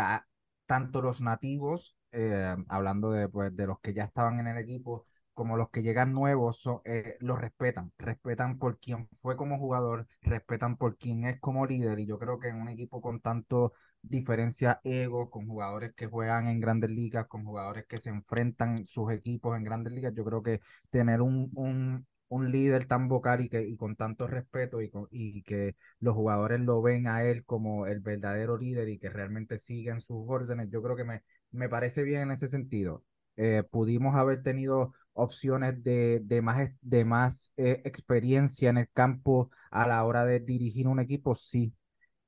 tanto 0.66 1.02
los 1.04 1.22
nativos, 1.22 1.96
eh, 2.12 2.56
hablando 2.68 3.12
de, 3.12 3.30
pues, 3.30 3.56
de 3.56 3.68
los 3.68 3.80
que 3.80 3.94
ya 3.94 4.06
estaban 4.06 4.40
en 4.40 4.48
el 4.48 4.58
equipo, 4.58 5.06
como 5.36 5.56
los 5.56 5.70
que 5.70 5.84
llegan 5.84 6.14
nuevos, 6.14 6.58
son, 6.60 6.82
eh, 6.86 7.16
los 7.20 7.40
respetan. 7.40 7.92
Respetan 8.00 8.58
por 8.58 8.80
quien 8.80 9.08
fue 9.22 9.38
como 9.38 9.60
jugador, 9.60 10.08
respetan 10.22 10.78
por 10.78 10.98
quien 10.98 11.26
es 11.26 11.40
como 11.40 11.68
líder. 11.68 12.00
Y 12.00 12.08
yo 12.08 12.18
creo 12.18 12.40
que 12.40 12.48
en 12.50 12.56
un 12.60 12.70
equipo 12.70 13.02
con 13.02 13.20
tanto 13.22 13.74
diferencia 14.04 14.80
ego, 14.84 15.30
con 15.32 15.48
jugadores 15.48 15.94
que 15.96 16.08
juegan 16.08 16.48
en 16.48 16.60
grandes 16.60 16.92
ligas, 16.92 17.28
con 17.28 17.44
jugadores 17.46 17.86
que 17.88 18.00
se 18.00 18.10
enfrentan 18.10 18.86
sus 18.86 19.12
equipos 19.12 19.58
en 19.58 19.64
grandes 19.64 19.94
ligas, 19.94 20.14
yo 20.16 20.24
creo 20.26 20.44
que 20.44 20.62
tener 20.92 21.22
un, 21.22 21.50
un, 21.56 22.06
un 22.30 22.52
líder 22.52 22.86
tan 22.86 23.08
vocal 23.08 23.42
y, 23.42 23.50
que, 23.50 23.64
y 23.64 23.76
con 23.78 23.96
tanto 23.96 24.28
respeto 24.28 24.82
y, 24.82 24.92
y 25.12 25.42
que 25.44 25.76
los 26.00 26.16
jugadores 26.16 26.60
lo 26.62 26.82
ven 26.82 27.08
a 27.08 27.24
él 27.24 27.46
como 27.46 27.88
el 27.88 28.00
verdadero 28.02 28.58
líder 28.58 28.90
y 28.90 29.00
que 29.00 29.10
realmente 29.10 29.58
siguen 29.60 30.02
sus 30.02 30.18
órdenes, 30.28 30.70
yo 30.70 30.82
creo 30.84 30.96
que 30.96 31.06
me, 31.06 31.24
me 31.52 31.70
parece 31.70 32.04
bien 32.04 32.22
en 32.24 32.32
ese 32.32 32.50
sentido. 32.50 33.04
Eh, 33.36 33.64
pudimos 33.70 34.16
haber 34.16 34.44
tenido 34.44 34.94
opciones 35.14 35.84
de, 35.84 36.22
de 36.24 36.42
más, 36.42 36.70
de 36.82 37.06
más 37.06 37.52
eh, 37.58 37.82
experiencia 37.86 38.70
en 38.70 38.78
el 38.78 38.90
campo 38.92 39.50
a 39.72 39.88
la 39.88 40.04
hora 40.04 40.26
de 40.26 40.40
dirigir 40.40 40.88
un 40.88 41.00
equipo, 41.00 41.36
sí. 41.36 41.74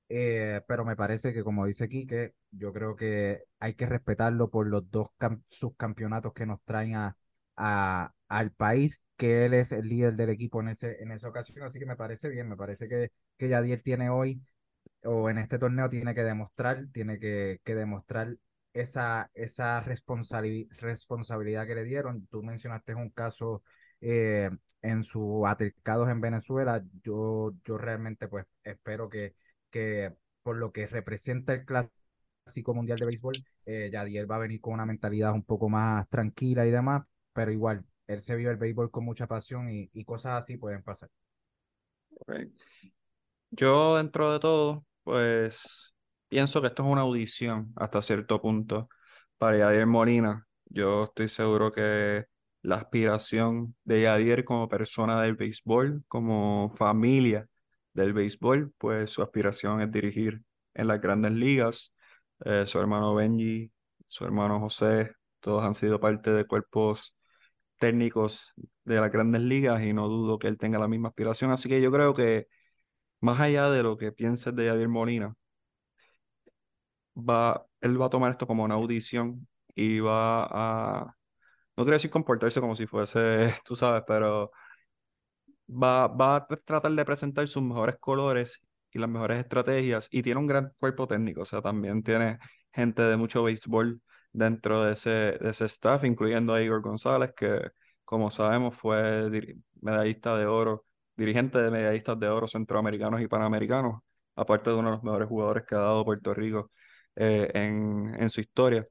Eh, 0.08 0.62
pero 0.68 0.86
me 0.86 0.96
parece 0.96 1.34
que, 1.34 1.44
como 1.44 1.66
dice 1.66 1.90
Quique, 1.90 2.36
yo 2.52 2.72
creo 2.74 2.96
que 2.96 3.44
hay 3.60 3.74
que 3.74 3.86
respetarlo 3.88 4.50
por 4.50 4.68
los 4.68 4.90
dos 4.92 5.10
subcampeonatos 5.50 6.34
que 6.34 6.46
nos 6.46 6.62
traen 6.64 6.96
a, 6.96 7.18
al 8.28 8.52
país 8.52 9.02
que 9.18 9.46
él 9.46 9.54
es 9.54 9.72
el 9.72 9.88
líder 9.88 10.16
del 10.16 10.30
equipo 10.30 10.62
en, 10.62 10.70
ese, 10.70 11.02
en 11.02 11.12
esa 11.12 11.30
ocasión, 11.30 11.64
así 11.64 11.80
que 11.80 11.86
me 11.86 11.96
parece 11.96 12.30
bien, 12.30 12.50
me 12.50 12.58
parece 12.58 12.88
que, 12.90 13.12
que 13.38 13.50
Yadier 13.50 13.82
tiene 13.82 14.10
hoy 14.10 14.42
o 15.04 15.30
en 15.30 15.38
este 15.38 15.60
torneo 15.60 15.90
tiene 15.90 16.16
que 16.16 16.24
demostrar, 16.24 16.88
tiene 16.92 17.20
que, 17.20 17.60
demostrar 17.66 18.38
esa, 18.74 19.30
esa 19.34 19.82
responsabilidad 19.82 21.68
que 21.68 21.76
le 21.76 21.84
dieron. 21.84 22.28
Tú 22.28 22.44
mencionaste 22.44 22.96
un 22.96 23.10
caso 23.10 23.64
eh, 24.02 24.50
en 24.82 25.04
sus 25.04 25.46
altercados 25.46 26.10
en 26.10 26.22
Venezuela. 26.22 26.84
Yo, 27.04 27.54
yo 27.66 27.78
realmente 27.78 28.28
pues 28.28 28.46
espero 28.64 29.10
que, 29.10 29.36
que 29.76 30.14
por 30.42 30.56
lo 30.56 30.72
que 30.72 30.88
representa 30.88 31.52
el 31.52 31.66
clásico 31.66 32.74
mundial 32.74 32.98
de 32.98 33.06
béisbol, 33.08 33.36
eh, 33.66 33.90
Yadier 33.92 34.30
va 34.30 34.38
a 34.38 34.40
venir 34.40 34.62
con 34.62 34.74
una 34.74 34.86
mentalidad 34.86 35.34
un 35.34 35.44
poco 35.44 35.68
más 35.68 36.08
tranquila 36.08 36.66
y 36.66 36.72
demás, 36.72 37.04
pero 37.34 37.52
igual 37.52 37.84
él 38.08 38.22
se 38.22 38.38
vio 38.38 38.52
el 38.52 38.56
béisbol 38.56 38.90
con 38.90 39.04
mucha 39.04 39.28
pasión 39.28 39.70
y, 39.70 40.06
cosas 40.06 40.36
así 40.36 40.56
pueden 40.56 40.82
pasar. 40.82 41.10
Yo 43.52 43.98
dentro 43.98 44.32
de 44.32 44.40
todo, 44.40 44.86
pues 45.04 45.94
pienso 46.30 46.62
que 46.62 46.68
esto 46.68 46.84
es 46.84 46.90
una 46.90 47.02
audición 47.02 47.74
hasta 47.76 48.02
cierto 48.02 48.42
punto 48.42 48.88
para 49.38 49.58
Yadier 49.58 49.88
Molina. 49.88 50.48
Yo 50.68 51.04
estoy 51.04 51.28
seguro 51.28 51.74
que 51.74 52.24
la 52.62 52.78
aspiración 52.78 53.76
de 53.84 54.04
Yadier 54.04 54.46
como 54.46 54.70
persona 54.70 55.22
del 55.22 55.36
béisbol, 55.36 56.06
como 56.08 56.74
familia 56.78 57.50
del 57.96 58.14
béisbol, 58.14 58.74
pues 58.78 59.12
su 59.12 59.24
aspiración 59.24 59.82
es 59.82 59.92
dirigir 59.92 60.44
en 60.76 60.88
las 60.88 61.02
grandes 61.02 61.32
ligas. 61.34 61.94
Eh, 62.46 62.66
su 62.68 62.80
hermano 62.80 63.16
Benji, 63.16 63.72
su 64.08 64.26
hermano 64.26 64.60
José, 64.60 65.14
todos 65.40 65.64
han 65.64 65.74
sido 65.74 66.00
parte 66.00 66.32
de 66.32 66.46
cuerpos 66.46 67.16
técnicos 67.80 68.54
de 68.86 68.96
las 68.98 69.12
grandes 69.12 69.42
ligas 69.42 69.82
y 69.84 69.94
no 69.94 70.08
dudo 70.10 70.40
que 70.40 70.48
él 70.48 70.58
tenga 70.58 70.80
la 70.80 70.88
misma 70.88 71.10
aspiración. 71.10 71.52
Así 71.52 71.70
que 71.70 71.82
yo 71.82 71.92
creo 71.92 72.14
que 72.14 72.48
más 73.22 73.40
allá 73.40 73.70
de 73.72 73.84
lo 73.84 73.98
que 73.98 74.12
pienses 74.12 74.56
de 74.56 74.66
Yadier 74.68 74.90
Molina, 74.90 75.36
va, 77.16 77.66
él 77.82 78.02
va 78.02 78.08
a 78.08 78.10
tomar 78.10 78.32
esto 78.32 78.48
como 78.48 78.64
una 78.64 78.76
audición 78.76 79.48
y 79.76 80.00
va 80.00 80.46
a, 80.46 81.16
no 81.78 81.84
quiero 81.84 81.96
decir 81.96 82.12
comportarse 82.12 82.62
como 82.62 82.76
si 82.76 82.88
fuese, 82.88 83.54
tú 83.66 83.76
sabes, 83.76 84.04
pero 84.08 84.52
va, 85.68 86.08
va 86.08 86.36
a 86.38 86.48
tratar 86.48 86.92
de 86.92 87.06
presentar 87.06 87.48
sus 87.48 87.64
mejores 87.64 87.98
colores 88.00 88.62
y 88.92 89.00
las 89.00 89.10
mejores 89.10 89.40
estrategias 89.40 90.08
y 90.12 90.24
tiene 90.24 90.40
un 90.40 90.48
gran 90.48 90.72
cuerpo 90.80 91.08
técnico, 91.08 91.42
o 91.42 91.46
sea, 91.46 91.62
también 91.62 92.04
tiene 92.04 92.40
gente 92.72 93.02
de 93.04 93.18
mucho 93.18 93.44
béisbol 93.44 94.02
dentro 94.32 94.84
de 94.84 94.94
ese, 94.94 95.10
de 95.10 95.50
ese 95.50 95.66
staff, 95.66 96.04
incluyendo 96.04 96.54
a 96.54 96.62
Igor 96.62 96.82
González, 96.82 97.34
que 97.36 97.72
como 98.04 98.32
sabemos 98.32 98.76
fue 98.76 99.30
medallista 99.82 100.38
de 100.38 100.46
oro, 100.46 100.86
dirigente 101.16 101.60
de 101.60 101.72
medallistas 101.72 102.20
de 102.20 102.28
oro 102.30 102.48
centroamericanos 102.48 103.22
y 103.22 103.28
panamericanos, 103.28 104.02
aparte 104.36 104.70
de 104.70 104.76
uno 104.76 104.90
de 104.90 104.96
los 104.98 105.04
mejores 105.04 105.28
jugadores 105.30 105.66
que 105.66 105.76
ha 105.76 105.80
dado 105.80 106.06
Puerto 106.06 106.34
Rico 106.34 106.72
eh, 107.16 107.52
en, 107.54 108.16
en 108.20 108.30
su 108.30 108.42
historia. 108.42 108.86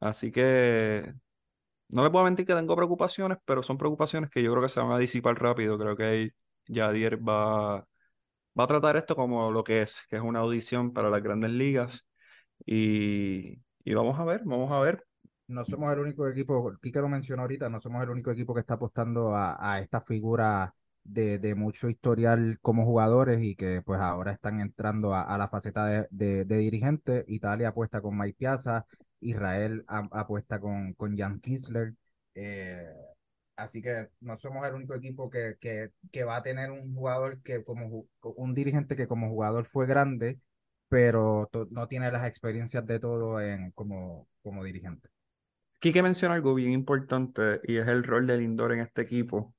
Así 0.00 0.30
que 0.30 1.12
no 1.90 2.04
le 2.04 2.10
puedo 2.10 2.24
mentir 2.24 2.46
que 2.46 2.54
tengo 2.54 2.76
preocupaciones, 2.76 3.38
pero 3.44 3.62
son 3.62 3.78
preocupaciones 3.78 4.30
que 4.30 4.42
yo 4.42 4.50
creo 4.52 4.62
que 4.62 4.68
se 4.68 4.80
van 4.80 4.92
a 4.92 4.98
disipar 4.98 5.40
rápido. 5.40 5.78
Creo 5.78 5.96
que 5.96 6.30
Yadier 6.66 7.16
va, 7.26 7.78
va 8.58 8.64
a 8.64 8.66
tratar 8.66 8.96
esto 8.96 9.16
como 9.16 9.50
lo 9.50 9.64
que 9.64 9.82
es, 9.82 10.02
que 10.08 10.16
es 10.16 10.22
una 10.22 10.40
audición 10.40 10.92
para 10.92 11.10
las 11.10 11.22
grandes 11.22 11.50
ligas. 11.50 12.06
Y, 12.66 13.60
y 13.84 13.94
vamos 13.94 14.18
a 14.18 14.24
ver, 14.24 14.42
vamos 14.44 14.70
a 14.72 14.80
ver. 14.80 15.04
No 15.48 15.64
somos 15.64 15.92
el 15.92 15.98
único 15.98 16.28
equipo, 16.28 16.72
Kike 16.80 17.00
lo 17.00 17.08
mencionó 17.08 17.42
ahorita, 17.42 17.68
no 17.68 17.80
somos 17.80 18.02
el 18.04 18.10
único 18.10 18.30
equipo 18.30 18.54
que 18.54 18.60
está 18.60 18.74
apostando 18.74 19.34
a, 19.34 19.56
a 19.58 19.80
esta 19.80 20.00
figura 20.00 20.72
de, 21.02 21.38
de, 21.40 21.56
mucho 21.56 21.88
historial 21.88 22.58
como 22.62 22.84
jugadores 22.84 23.42
y 23.42 23.56
que 23.56 23.82
pues 23.82 24.00
ahora 24.00 24.30
están 24.32 24.60
entrando 24.60 25.12
a, 25.12 25.22
a 25.22 25.36
la 25.38 25.48
faceta 25.48 25.86
de, 25.86 26.06
de, 26.10 26.44
de, 26.44 26.56
dirigente. 26.58 27.24
Italia 27.26 27.68
apuesta 27.68 28.00
con 28.00 28.16
Mike 28.16 28.36
Piazza, 28.38 28.86
Israel 29.20 29.84
apuesta 29.86 30.60
con, 30.60 30.94
con 30.94 31.16
Jan 31.16 31.40
Kisler. 31.40 31.94
Eh, 32.34 32.86
así 33.56 33.82
que 33.82 34.08
no 34.20 34.36
somos 34.36 34.66
el 34.66 34.74
único 34.74 34.94
equipo 34.94 35.30
que, 35.30 35.56
que, 35.60 35.90
que, 36.10 36.24
va 36.24 36.36
a 36.36 36.42
tener 36.42 36.70
un 36.70 36.94
jugador 36.94 37.42
que 37.42 37.62
como 37.64 38.06
un 38.22 38.54
dirigente 38.54 38.96
que 38.96 39.06
como 39.06 39.28
jugador 39.28 39.66
fue 39.66 39.86
grande, 39.86 40.40
pero 40.88 41.48
no 41.70 41.86
tiene 41.86 42.10
las 42.10 42.26
experiencias 42.26 42.86
de 42.86 42.98
todo 42.98 43.40
en, 43.40 43.70
como, 43.72 44.28
como 44.42 44.64
dirigente. 44.64 45.08
Quique 45.78 46.02
menciona 46.02 46.34
algo 46.34 46.54
bien 46.54 46.72
importante 46.72 47.60
y 47.64 47.78
es 47.78 47.88
el 47.88 48.04
rol 48.04 48.26
del 48.26 48.40
Lindor 48.40 48.72
en 48.72 48.80
este 48.80 49.02
equipo. 49.02 49.54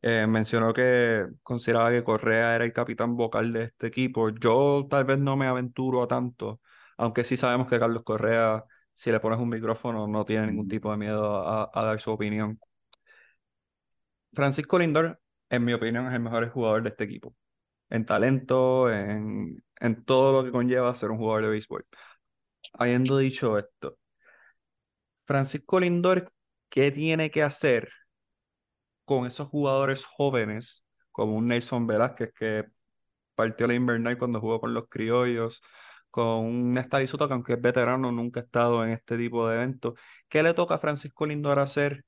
Eh, 0.00 0.26
mencionó 0.26 0.72
que 0.72 1.26
consideraba 1.42 1.90
que 1.90 2.02
Correa 2.02 2.54
era 2.54 2.64
el 2.64 2.72
capitán 2.72 3.16
vocal 3.16 3.52
de 3.52 3.64
este 3.64 3.88
equipo. 3.88 4.30
Yo 4.30 4.86
tal 4.90 5.04
vez 5.04 5.18
no 5.18 5.36
me 5.36 5.46
aventuro 5.46 6.02
a 6.02 6.08
tanto, 6.08 6.60
aunque 6.96 7.24
sí 7.24 7.36
sabemos 7.36 7.68
que 7.68 7.78
Carlos 7.78 8.02
Correa 8.02 8.64
si 8.94 9.10
le 9.10 9.20
pones 9.20 9.38
un 9.38 9.48
micrófono 9.48 10.06
no 10.06 10.24
tiene 10.24 10.46
ningún 10.48 10.68
tipo 10.68 10.90
de 10.90 10.96
miedo 10.96 11.46
a, 11.48 11.84
dar 11.84 12.00
su 12.00 12.10
opinión. 12.10 12.58
Francisco 14.32 14.78
Lindor, 14.78 15.20
en 15.50 15.64
mi 15.64 15.72
opinión, 15.74 16.06
es 16.06 16.14
el 16.14 16.20
mejor 16.20 16.48
jugador 16.50 16.82
de 16.82 16.90
este 16.90 17.04
equipo. 17.04 17.34
En 17.90 18.04
talento, 18.06 18.90
en, 18.90 19.62
en 19.80 20.04
todo 20.04 20.32
lo 20.32 20.44
que 20.44 20.50
conlleva 20.52 20.94
ser 20.94 21.10
un 21.10 21.18
jugador 21.18 21.44
de 21.44 21.50
béisbol. 21.50 21.86
Habiendo 22.74 23.18
dicho 23.18 23.58
esto, 23.58 23.98
Francisco 25.24 25.80
Lindor, 25.80 26.26
¿qué 26.68 26.90
tiene 26.90 27.30
que 27.30 27.42
hacer 27.42 27.90
con 29.04 29.26
esos 29.26 29.48
jugadores 29.48 30.04
jóvenes 30.04 30.86
como 31.10 31.36
un 31.36 31.48
Nelson 31.48 31.86
Velázquez 31.86 32.32
que 32.34 32.64
partió 33.34 33.66
la 33.66 33.74
invernal 33.74 34.18
cuando 34.18 34.40
jugó 34.40 34.60
con 34.60 34.74
los 34.74 34.88
criollos, 34.88 35.62
con 36.12 36.44
un 36.44 37.06
Soto, 37.06 37.26
que 37.26 37.34
aunque 37.34 37.54
es 37.54 37.60
veterano, 37.60 38.12
nunca 38.12 38.40
ha 38.40 38.42
estado 38.44 38.84
en 38.84 38.90
este 38.90 39.16
tipo 39.16 39.48
de 39.48 39.56
eventos. 39.56 39.94
¿Qué 40.28 40.42
le 40.42 40.52
toca 40.52 40.74
a 40.74 40.78
Francisco 40.78 41.26
Lindor 41.26 41.58
hacer 41.58 42.04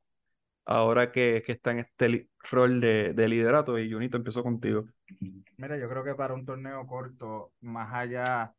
ahora 0.67 1.11
que, 1.11 1.43
que 1.45 1.53
está 1.53 1.73
en 1.73 1.79
este 1.81 2.29
rol 2.51 2.83
de, 2.83 3.15
de, 3.15 3.29
liderato? 3.29 3.79
Y 3.79 3.91
Junito, 3.91 4.19
empezó 4.19 4.43
contigo. 4.43 4.85
Mira, 5.57 5.79
yo 5.79 5.89
creo 5.89 6.05
que 6.05 6.15
para 6.15 6.35
un 6.35 6.45
torneo 6.45 6.87
corto, 6.87 7.53
más 7.63 7.95
allá, 7.95 8.55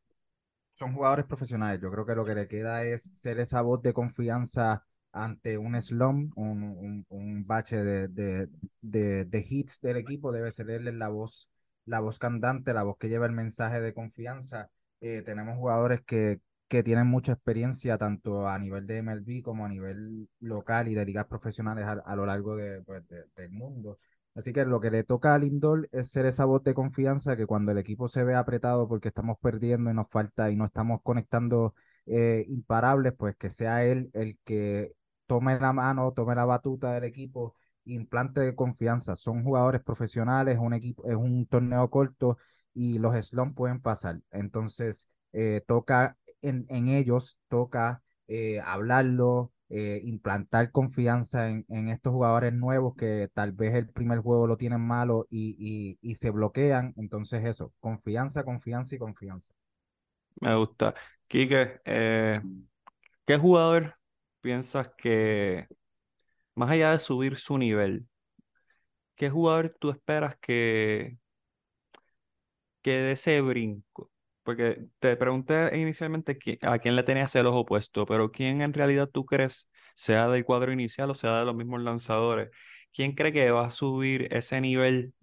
son 0.73 0.93
jugadores 0.93 1.25
profesionales. 1.25 1.79
Yo 1.79 1.91
creo 1.91 2.07
que 2.07 2.15
lo 2.15 2.25
que 2.25 2.35
le 2.35 2.47
queda 2.47 2.83
es 2.83 3.03
ser 3.13 3.39
esa 3.39 3.61
voz 3.61 3.83
de 3.83 3.93
confianza 3.93 4.83
ante 5.11 5.59
un 5.59 5.79
slump, 5.79 6.35
un, 6.35 7.05
un, 7.07 7.45
bache 7.45 7.77
de, 7.83 8.49
de, 8.81 9.45
hits 9.47 9.79
del 9.79 9.97
equipo, 9.97 10.31
debe 10.31 10.51
ser 10.51 10.71
él 10.71 10.97
la 10.97 11.09
voz, 11.09 11.49
la 11.85 11.99
voz 11.99 12.17
cantante, 12.17 12.73
la 12.73 12.81
voz 12.81 12.97
que 12.97 13.09
lleva 13.09 13.27
el 13.27 13.31
mensaje 13.31 13.79
de 13.79 13.93
confianza 13.93 14.71
eh, 15.01 15.21
tenemos 15.23 15.55
jugadores 15.57 16.01
que, 16.01 16.39
que 16.67 16.83
tienen 16.83 17.07
mucha 17.07 17.33
experiencia 17.33 17.97
tanto 17.97 18.47
a 18.47 18.57
nivel 18.59 18.87
de 18.87 18.97
MLB 18.97 19.41
como 19.43 19.65
a 19.65 19.69
nivel 19.69 20.29
local 20.39 20.87
y 20.87 20.95
de 20.95 21.05
ligas 21.05 21.25
profesionales 21.27 21.85
a, 21.85 22.15
lo 22.15 22.25
largo 22.25 22.57
pues, 22.85 23.07
de, 23.07 23.25
del 23.35 23.51
mundo. 23.51 23.99
Así 24.35 24.51
que 24.51 24.65
lo 24.65 24.81
que 24.81 24.91
le 24.91 25.03
toca 25.03 25.33
a 25.33 25.37
Lindor 25.39 25.87
es 25.93 26.09
ser 26.09 26.25
esa 26.25 26.43
voz 26.45 26.63
de 26.63 26.73
confianza 26.73 27.37
que 27.37 27.45
cuando 27.45 27.71
el 27.71 27.77
equipo 27.77 28.09
se 28.09 28.23
ve 28.23 28.35
apretado 28.35 28.87
porque 28.87 29.07
estamos 29.07 29.37
perdiendo 29.41 29.89
y 29.89 29.93
nos 29.93 30.09
falta 30.09 30.51
y 30.51 30.57
no 30.57 30.65
estamos 30.65 30.99
conectando 31.03 31.73
eh, 32.05 32.45
imparables, 32.49 33.13
pues 33.17 33.35
que 33.37 33.49
sea 33.49 33.85
él 33.85 34.09
el 34.13 34.37
que 34.43 34.93
tome 35.25 35.57
la 35.59 35.71
mano, 35.73 36.11
tome 36.13 36.35
la 36.35 36.45
batuta 36.45 36.93
del 36.93 37.05
equipo, 37.05 37.55
implante 37.85 38.41
de 38.41 38.55
confianza. 38.55 39.15
Son 39.15 39.43
jugadores 39.43 39.81
profesionales, 39.81 40.57
un 40.59 40.73
equipo, 40.73 41.05
es 41.07 41.15
un 41.15 41.45
torneo 41.47 41.89
corto 41.89 42.37
y 42.75 42.99
los 42.99 43.15
slumps 43.25 43.55
pueden 43.55 43.81
pasar. 43.81 44.19
Entonces, 44.31 45.07
eh, 45.33 45.63
toca 45.65 46.17
en, 46.41 46.67
en, 46.69 46.89
ellos, 46.89 47.39
toca 47.47 48.03
eh, 48.27 48.59
hablarlo, 48.59 49.51
eh, 49.69 50.01
implantar 50.03 50.71
confianza 50.71 51.49
en, 51.49 51.65
en, 51.69 51.87
estos 51.87 52.13
jugadores 52.13 52.53
nuevos 52.53 52.95
que 52.95 53.29
tal 53.33 53.53
vez 53.53 53.73
el 53.73 53.89
primer 53.89 54.19
juego 54.19 54.45
lo 54.45 54.57
tienen 54.57 54.81
malo 54.81 55.25
y, 55.31 55.55
y, 55.57 55.97
y 56.01 56.15
se 56.15 56.29
bloquean. 56.29 56.93
Entonces, 56.97 57.43
eso, 57.45 57.73
confianza, 57.79 58.43
confianza 58.43 58.95
y 58.95 58.99
confianza. 58.99 59.53
Me 60.41 60.55
gusta. 60.55 60.93
Quique, 61.27 61.79
¿qué 61.83 63.37
jugador 63.37 63.95
piensas 64.41 64.91
que, 64.97 65.67
más 66.55 66.69
allá 66.69 66.91
de 66.91 66.99
subir 66.99 67.37
su 67.37 67.57
nivel, 67.57 68.07
qué 69.15 69.29
jugador 69.29 69.75
tú 69.79 69.89
esperas 69.89 70.35
que, 70.37 71.17
que 72.85 72.91
de 72.93 73.13
ese 73.13 73.41
brinco, 73.41 74.11
porque 74.43 74.85
te 74.99 75.17
pregunté 75.17 75.77
inicialmente 75.79 76.37
a 76.61 76.79
quién 76.79 76.95
le 76.95 77.03
tenías 77.03 77.35
el 77.35 77.47
ojo 77.47 77.65
puesto, 77.65 78.05
pero 78.05 78.31
quién 78.31 78.61
en 78.61 78.73
realidad 78.73 79.09
tú 79.09 79.25
crees, 79.25 79.69
sea 79.95 80.29
del 80.29 80.45
cuadro 80.45 80.71
inicial 80.73 81.09
o 81.11 81.15
sea 81.15 81.39
de 81.39 81.45
los 81.45 81.55
mismos 81.55 81.81
lanzadores, 81.81 82.51
quién 82.93 83.13
cree 83.15 83.33
que 83.33 83.51
va 83.51 83.65
a 83.67 83.71
subir 83.71 84.29
ese 84.33 84.61
nivel 84.61 85.13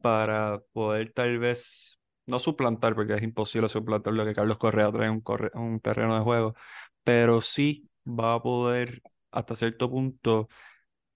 para 0.00 0.60
poder 0.72 1.12
tal 1.12 1.38
vez, 1.38 2.00
no 2.26 2.38
suplantar, 2.38 2.94
porque 2.94 3.14
es 3.14 3.22
imposible 3.22 3.68
suplantar 3.68 4.12
lo 4.14 4.24
que 4.24 4.34
Carlos 4.34 4.58
Correa 4.58 4.90
trae 4.92 5.10
un 5.10 5.80
terreno 5.80 6.16
de 6.16 6.22
juego, 6.24 6.54
pero 7.04 7.40
sí 7.40 7.88
va 8.06 8.34
a 8.34 8.42
poder 8.42 9.02
hasta 9.30 9.56
cierto 9.56 9.90
punto 9.90 10.48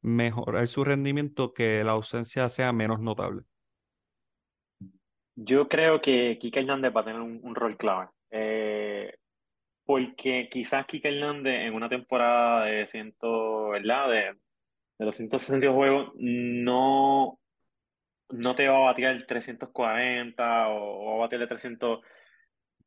mejorar 0.03 0.69
su 0.69 0.85
rendimiento 0.85 1.55
que 1.55 1.85
la 1.85 1.93
ausencia 1.93 2.49
sea 2.51 2.73
menos 2.73 3.01
notable. 3.01 3.45
Yo 5.41 5.69
creo 5.69 6.01
que 6.01 6.37
Kike 6.37 6.61
Hernández 6.61 6.93
va 6.95 7.03
a 7.03 7.05
tener 7.05 7.21
un, 7.21 7.55
rol 7.55 7.77
clave. 7.77 8.09
Eh, 8.31 9.15
porque 9.85 10.49
quizás 10.51 10.85
Kike 10.87 11.09
Hernández 11.09 11.67
en 11.67 11.75
una 11.75 11.89
temporada 11.89 12.65
de 12.65 12.87
ciento, 12.89 13.69
¿verdad? 13.69 14.11
De, 14.11 14.37
de 14.99 15.05
los 15.05 15.15
160 15.15 15.71
juegos 15.73 16.11
no, 16.17 17.39
no 18.31 18.55
te 18.57 18.67
va 18.67 18.91
a 18.91 18.93
el 18.93 19.27
340 19.27 20.69
o, 20.71 21.07
va 21.07 21.15
a 21.15 21.19
batir 21.21 21.41
el 21.41 21.49
300, 21.49 22.01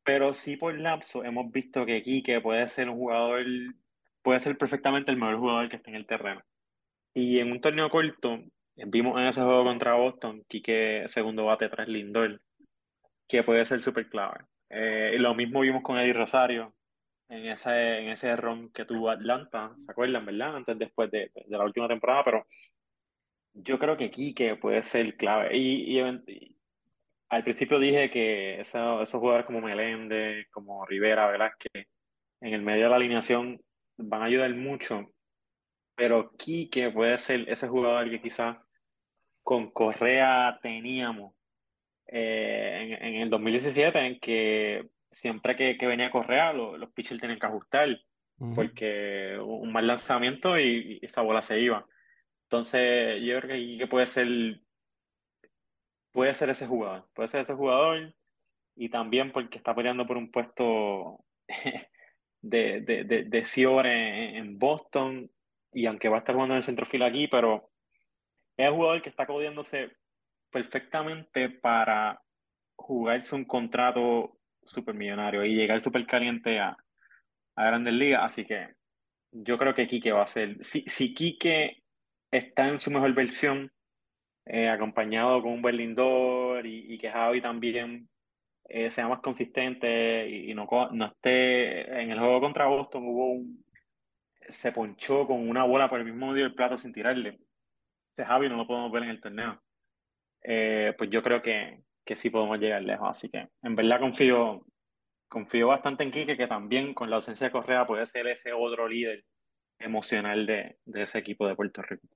pero 0.04 0.34
sí 0.34 0.56
por 0.56 0.78
lapso 0.78 1.24
hemos 1.24 1.50
visto 1.50 1.86
que 1.86 2.02
Kike 2.02 2.42
puede 2.42 2.68
ser 2.68 2.90
un 2.90 2.96
jugador, 2.96 3.46
puede 4.20 4.40
ser 4.40 4.58
perfectamente 4.58 5.10
el 5.10 5.16
mejor 5.16 5.38
jugador 5.38 5.68
que 5.70 5.76
esté 5.76 5.88
en 5.88 5.96
el 5.96 6.06
terreno. 6.06 6.42
Y 7.14 7.38
en 7.38 7.50
un 7.50 7.62
torneo 7.62 7.88
corto, 7.88 8.40
Vimos 8.76 9.20
en 9.20 9.26
ese 9.26 9.42
juego 9.42 9.64
contra 9.64 9.94
Boston, 9.94 10.44
Quique 10.48 11.04
segundo 11.08 11.44
bate 11.44 11.68
tras 11.68 11.88
Lindor, 11.88 12.40
que 13.28 13.42
puede 13.42 13.64
ser 13.64 13.80
súper 13.80 14.08
clave. 14.08 14.44
Eh, 14.70 15.16
lo 15.18 15.34
mismo 15.34 15.60
vimos 15.60 15.82
con 15.82 15.98
Eddie 15.98 16.14
Rosario 16.14 16.74
en 17.28 17.46
ese, 17.46 17.98
en 17.98 18.08
ese 18.10 18.34
ron 18.36 18.70
que 18.72 18.84
tuvo 18.84 19.10
Atlanta, 19.10 19.72
¿se 19.76 19.90
acuerdan, 19.92 20.26
verdad? 20.26 20.56
Antes, 20.56 20.78
después 20.78 21.10
de, 21.10 21.30
de 21.34 21.58
la 21.58 21.64
última 21.64 21.88
temporada, 21.88 22.22
pero 22.24 22.46
yo 23.54 23.78
creo 23.78 23.96
que 23.96 24.10
Quique 24.10 24.56
puede 24.56 24.82
ser 24.82 25.16
clave. 25.16 25.56
Y, 25.56 25.98
y, 25.98 26.00
al 27.28 27.44
principio 27.44 27.78
dije 27.78 28.10
que 28.10 28.60
esos 28.60 29.10
jugadores 29.10 29.46
como 29.46 29.60
Meléndez, 29.60 30.48
como 30.50 30.84
Rivera, 30.86 31.30
Velázquez, 31.30 31.86
en 32.40 32.54
el 32.54 32.62
medio 32.62 32.84
de 32.84 32.90
la 32.90 32.96
alineación 32.96 33.60
van 33.96 34.22
a 34.22 34.26
ayudar 34.26 34.54
mucho, 34.54 35.11
pero 35.94 36.32
Quique 36.36 36.90
puede 36.90 37.18
ser 37.18 37.48
ese 37.48 37.68
jugador 37.68 38.10
que 38.10 38.20
quizás 38.20 38.56
con 39.42 39.70
Correa 39.70 40.58
teníamos 40.62 41.34
eh, 42.06 42.98
en, 43.00 43.14
en, 43.14 43.22
el 43.22 43.30
2017, 43.30 43.98
en 43.98 44.20
que 44.20 44.88
siempre 45.10 45.56
que, 45.56 45.76
que 45.76 45.86
venía 45.86 46.10
Correa, 46.10 46.52
los 46.52 46.90
pitchers 46.92 47.20
tenían 47.20 47.38
que 47.38 47.46
ajustar, 47.46 48.00
porque 48.56 49.38
un 49.40 49.70
mal 49.70 49.86
lanzamiento 49.86 50.58
y, 50.58 50.98
esa 51.02 51.22
bola 51.22 51.42
se 51.42 51.60
iba. 51.60 51.86
Entonces, 52.44 53.22
yo 53.22 53.40
creo 53.40 53.56
que, 53.56 53.78
que 53.78 53.86
puede 53.86 54.06
ser 54.06 54.26
puede 56.12 56.34
ser 56.34 56.50
ese 56.50 56.66
jugador, 56.66 57.08
puede 57.14 57.28
ser 57.28 57.40
ese 57.40 57.54
jugador 57.54 58.14
y 58.76 58.88
también 58.88 59.32
porque 59.32 59.58
está 59.58 59.74
peleando 59.74 60.06
por 60.06 60.16
un 60.16 60.30
puesto 60.30 61.24
de, 62.42 62.80
de, 62.80 63.04
de, 63.04 63.24
de 63.24 63.44
Ciore 63.44 64.36
en, 64.36 64.58
Boston 64.58 65.30
y 65.72 65.86
aunque 65.86 66.08
va 66.08 66.16
a 66.16 66.18
estar 66.20 66.34
jugando 66.34 66.54
en 66.54 66.58
el 66.58 66.64
centrofila 66.64 67.06
aquí, 67.06 67.28
pero 67.28 67.70
es 68.56 68.68
un 68.68 68.76
jugador 68.76 69.02
que 69.02 69.08
está 69.08 69.26
codiándose 69.26 69.90
perfectamente 70.50 71.48
para 71.48 72.20
jugarse 72.76 73.34
un 73.34 73.44
contrato 73.44 74.38
supermillonario 74.64 75.44
y 75.44 75.54
llegar 75.54 75.80
súper 75.80 76.06
caliente 76.06 76.60
a, 76.60 76.76
a 77.56 77.64
Grandes 77.64 77.94
Ligas, 77.94 78.22
así 78.24 78.44
que 78.44 78.74
yo 79.30 79.56
creo 79.58 79.74
que 79.74 79.86
Quique 79.86 80.12
va 80.12 80.22
a 80.22 80.26
ser, 80.26 80.62
si, 80.62 80.82
si 80.82 81.14
Quique 81.14 81.82
está 82.30 82.68
en 82.68 82.78
su 82.78 82.90
mejor 82.90 83.14
versión, 83.14 83.72
eh, 84.44 84.68
acompañado 84.68 85.40
con 85.42 85.52
un 85.52 85.62
buen 85.62 85.76
Lindor 85.76 86.66
y, 86.66 86.92
y 86.92 86.98
que 86.98 87.10
Javi 87.10 87.40
también 87.40 88.08
eh, 88.64 88.90
sea 88.90 89.08
más 89.08 89.20
consistente 89.20 90.28
y, 90.28 90.54
no, 90.54 90.66
no 90.92 91.06
esté 91.06 92.00
en 92.00 92.10
el 92.10 92.18
juego 92.18 92.40
contra 92.40 92.66
Boston 92.66 93.04
hubo 93.06 93.32
un 93.32 93.64
se 94.48 94.72
ponchó 94.72 95.26
con 95.26 95.48
una 95.48 95.64
bola 95.64 95.88
por 95.88 95.98
el 95.98 96.06
mismo 96.06 96.32
medio 96.32 96.44
del 96.44 96.54
plato 96.54 96.76
sin 96.76 96.92
tirarle. 96.92 97.40
Ese 98.16 98.26
Javi 98.26 98.48
no 98.48 98.56
lo 98.56 98.66
podemos 98.66 98.92
ver 98.92 99.04
en 99.04 99.10
el 99.10 99.20
torneo. 99.20 99.62
Eh, 100.42 100.94
pues 100.98 101.10
yo 101.10 101.22
creo 101.22 101.40
que, 101.42 101.82
que 102.04 102.16
sí 102.16 102.30
podemos 102.30 102.58
llegar 102.58 102.82
lejos. 102.82 103.08
Así 103.08 103.28
que 103.30 103.48
en 103.62 103.76
verdad 103.76 104.00
confío, 104.00 104.66
confío 105.28 105.68
bastante 105.68 106.04
en 106.04 106.10
Quique, 106.10 106.36
que 106.36 106.46
también 106.46 106.94
con 106.94 107.10
la 107.10 107.16
ausencia 107.16 107.46
de 107.46 107.52
Correa 107.52 107.86
puede 107.86 108.06
ser 108.06 108.26
ese 108.26 108.52
otro 108.52 108.88
líder 108.88 109.24
emocional 109.78 110.46
de, 110.46 110.78
de 110.84 111.02
ese 111.02 111.18
equipo 111.18 111.46
de 111.46 111.56
Puerto 111.56 111.82
Rico. 111.82 112.06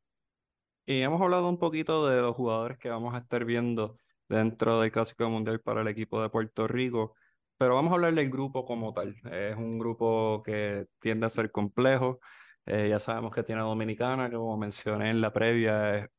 Y 0.86 1.00
hemos 1.00 1.20
hablado 1.20 1.48
un 1.48 1.58
poquito 1.58 2.08
de 2.08 2.20
los 2.20 2.36
jugadores 2.36 2.78
que 2.78 2.88
vamos 2.88 3.14
a 3.14 3.18
estar 3.18 3.44
viendo 3.44 3.98
dentro 4.28 4.80
del 4.80 4.92
Clásico 4.92 5.28
Mundial 5.28 5.60
para 5.60 5.82
el 5.82 5.88
equipo 5.88 6.22
de 6.22 6.28
Puerto 6.28 6.68
Rico, 6.68 7.14
pero 7.58 7.74
vamos 7.74 7.92
a 7.92 7.94
hablar 7.94 8.14
del 8.14 8.30
grupo 8.30 8.64
como 8.64 8.92
tal. 8.92 9.16
Es 9.30 9.56
un 9.56 9.78
grupo 9.78 10.42
que 10.44 10.86
tiende 10.98 11.26
a 11.26 11.30
ser 11.30 11.50
complejo. 11.50 12.20
Eh, 12.66 12.88
ya 12.88 12.98
sabemos 12.98 13.34
que 13.34 13.42
tiene 13.42 13.60
a 13.62 13.64
Dominicana, 13.64 14.28
que 14.28 14.36
como 14.36 14.56
mencioné 14.58 15.10
en 15.10 15.20
la 15.20 15.32
previa, 15.32 16.10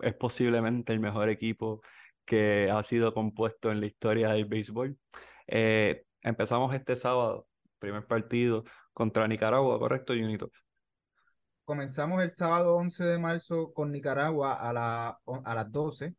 es, 0.00 0.14
posiblemente 0.14 0.92
el 0.92 1.00
mejor 1.00 1.28
equipo 1.28 1.82
que 2.24 2.70
ha 2.70 2.82
sido 2.82 3.12
compuesto 3.14 3.70
en 3.70 3.80
la 3.80 3.86
historia 3.86 4.30
del 4.30 4.46
béisbol. 4.46 4.98
Eh, 5.46 6.04
empezamos 6.22 6.74
este 6.74 6.96
sábado, 6.96 7.46
primer 7.78 8.06
partido 8.06 8.64
contra 8.92 9.28
Nicaragua, 9.28 9.78
¿correcto, 9.78 10.14
Junito? 10.14 10.50
Comenzamos 11.64 12.22
el 12.22 12.30
sábado 12.30 12.76
11 12.76 13.04
de 13.04 13.18
marzo 13.18 13.72
con 13.72 13.92
Nicaragua 13.92 14.54
a, 14.54 14.72
la, 14.72 15.20
a 15.44 15.54
las 15.54 15.70
12. 15.70 16.14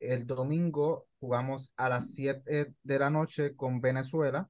El 0.00 0.26
domingo 0.26 1.07
jugamos 1.20 1.72
a 1.76 1.88
las 1.88 2.12
7 2.12 2.74
de 2.82 2.98
la 2.98 3.10
noche 3.10 3.54
con 3.56 3.80
Venezuela. 3.80 4.48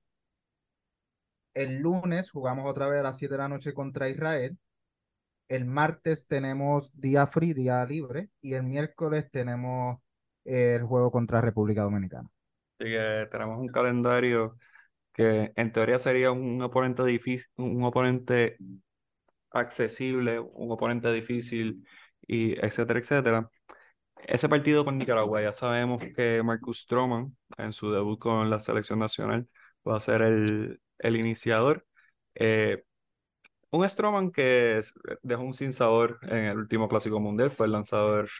El 1.54 1.78
lunes 1.78 2.31
jugamos 2.31 2.68
otra 2.68 2.88
vez 2.88 3.00
a 3.00 3.04
las 3.04 3.18
7 3.18 3.35
de 3.35 3.38
la 3.38 3.48
noche 3.48 3.74
contra 3.74 4.09
Israel. 4.09 4.57
El 5.48 5.64
martes 5.64 6.26
tenemos 6.26 6.90
día 6.98 7.26
free, 7.26 7.54
día 7.54 7.85
libre. 7.85 8.28
Y 8.40 8.54
el 8.54 8.64
miércoles 8.64 9.31
tenemos 9.31 9.98
el 10.44 10.83
juego 10.85 11.11
contra 11.11 11.40
República 11.40 11.83
Dominicana. 11.83 12.28
Así 12.78 12.90
que 12.90 13.28
tenemos 13.31 13.59
un 13.59 13.68
calendario 13.68 14.57
que 15.12 15.52
en 15.57 15.72
teoría 15.72 15.98
sería 15.98 16.31
un 16.31 16.62
oponente 16.62 17.04
difícil, 17.04 17.50
un 17.57 17.83
oponente 17.83 18.57
accesible, 19.50 20.38
un 20.38 20.70
oponente 20.70 21.12
difícil, 21.12 21.85
y 22.28 22.52
etcétera, 22.64 23.00
etcétera. 23.00 23.50
Ese 24.26 24.48
partido 24.48 24.85
con 24.85 24.98
Nicaragua, 24.98 25.40
ya 25.42 25.52
sabemos 25.52 26.02
que 26.14 26.42
Marcus 26.42 26.81
Stroman, 26.81 27.37
en 27.57 27.72
su 27.72 27.90
debut 27.92 28.18
con 28.18 28.50
la 28.50 28.61
selección 28.61 28.98
nacional, 28.98 29.48
va 29.88 29.96
a 29.96 30.00
ser 30.00 30.22
el, 30.22 30.81
el 30.98 31.16
iniciador. 31.16 31.87
Eh, 32.35 32.85
un 33.70 33.88
Stroman 33.88 34.33
que 34.33 34.83
dejó 35.22 35.42
un 35.44 35.54
sinsabor 35.54 36.18
en 36.24 36.46
el 36.46 36.59
último 36.59 36.88
Clásico 36.88 37.20
Mundial, 37.20 37.50
fue 37.50 37.66
el 37.66 37.72
lanzador 37.72 38.31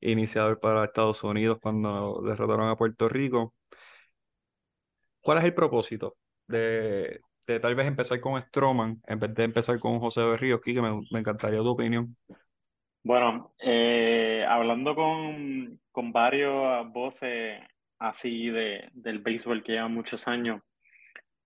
iniciador 0.00 0.60
para 0.60 0.84
Estados 0.84 1.24
Unidos 1.24 1.58
cuando 1.62 2.22
derrotaron 2.24 2.68
a 2.68 2.76
Puerto 2.76 3.08
Rico. 3.08 3.54
¿Cuál 5.20 5.38
es 5.38 5.44
el 5.44 5.54
propósito 5.54 6.16
de, 6.46 7.20
de 7.46 7.60
tal 7.60 7.74
vez 7.74 7.86
empezar 7.86 8.20
con 8.20 8.40
Stroman 8.40 9.02
en 9.06 9.18
vez 9.18 9.34
de 9.34 9.44
empezar 9.44 9.78
con 9.78 9.98
José 10.00 10.22
Berríos? 10.24 10.60
Kike, 10.60 10.80
me, 10.82 11.00
me 11.10 11.20
encantaría 11.20 11.58
tu 11.60 11.68
opinión. 11.68 12.16
Bueno, 13.08 13.54
eh, 13.58 14.44
hablando 14.46 14.94
con, 14.94 15.80
con 15.90 16.12
varios 16.12 16.92
voces 16.92 17.58
así 17.98 18.50
de, 18.50 18.90
del 18.92 19.20
béisbol 19.20 19.62
que 19.62 19.72
llevan 19.72 19.94
muchos 19.94 20.28
años, 20.28 20.60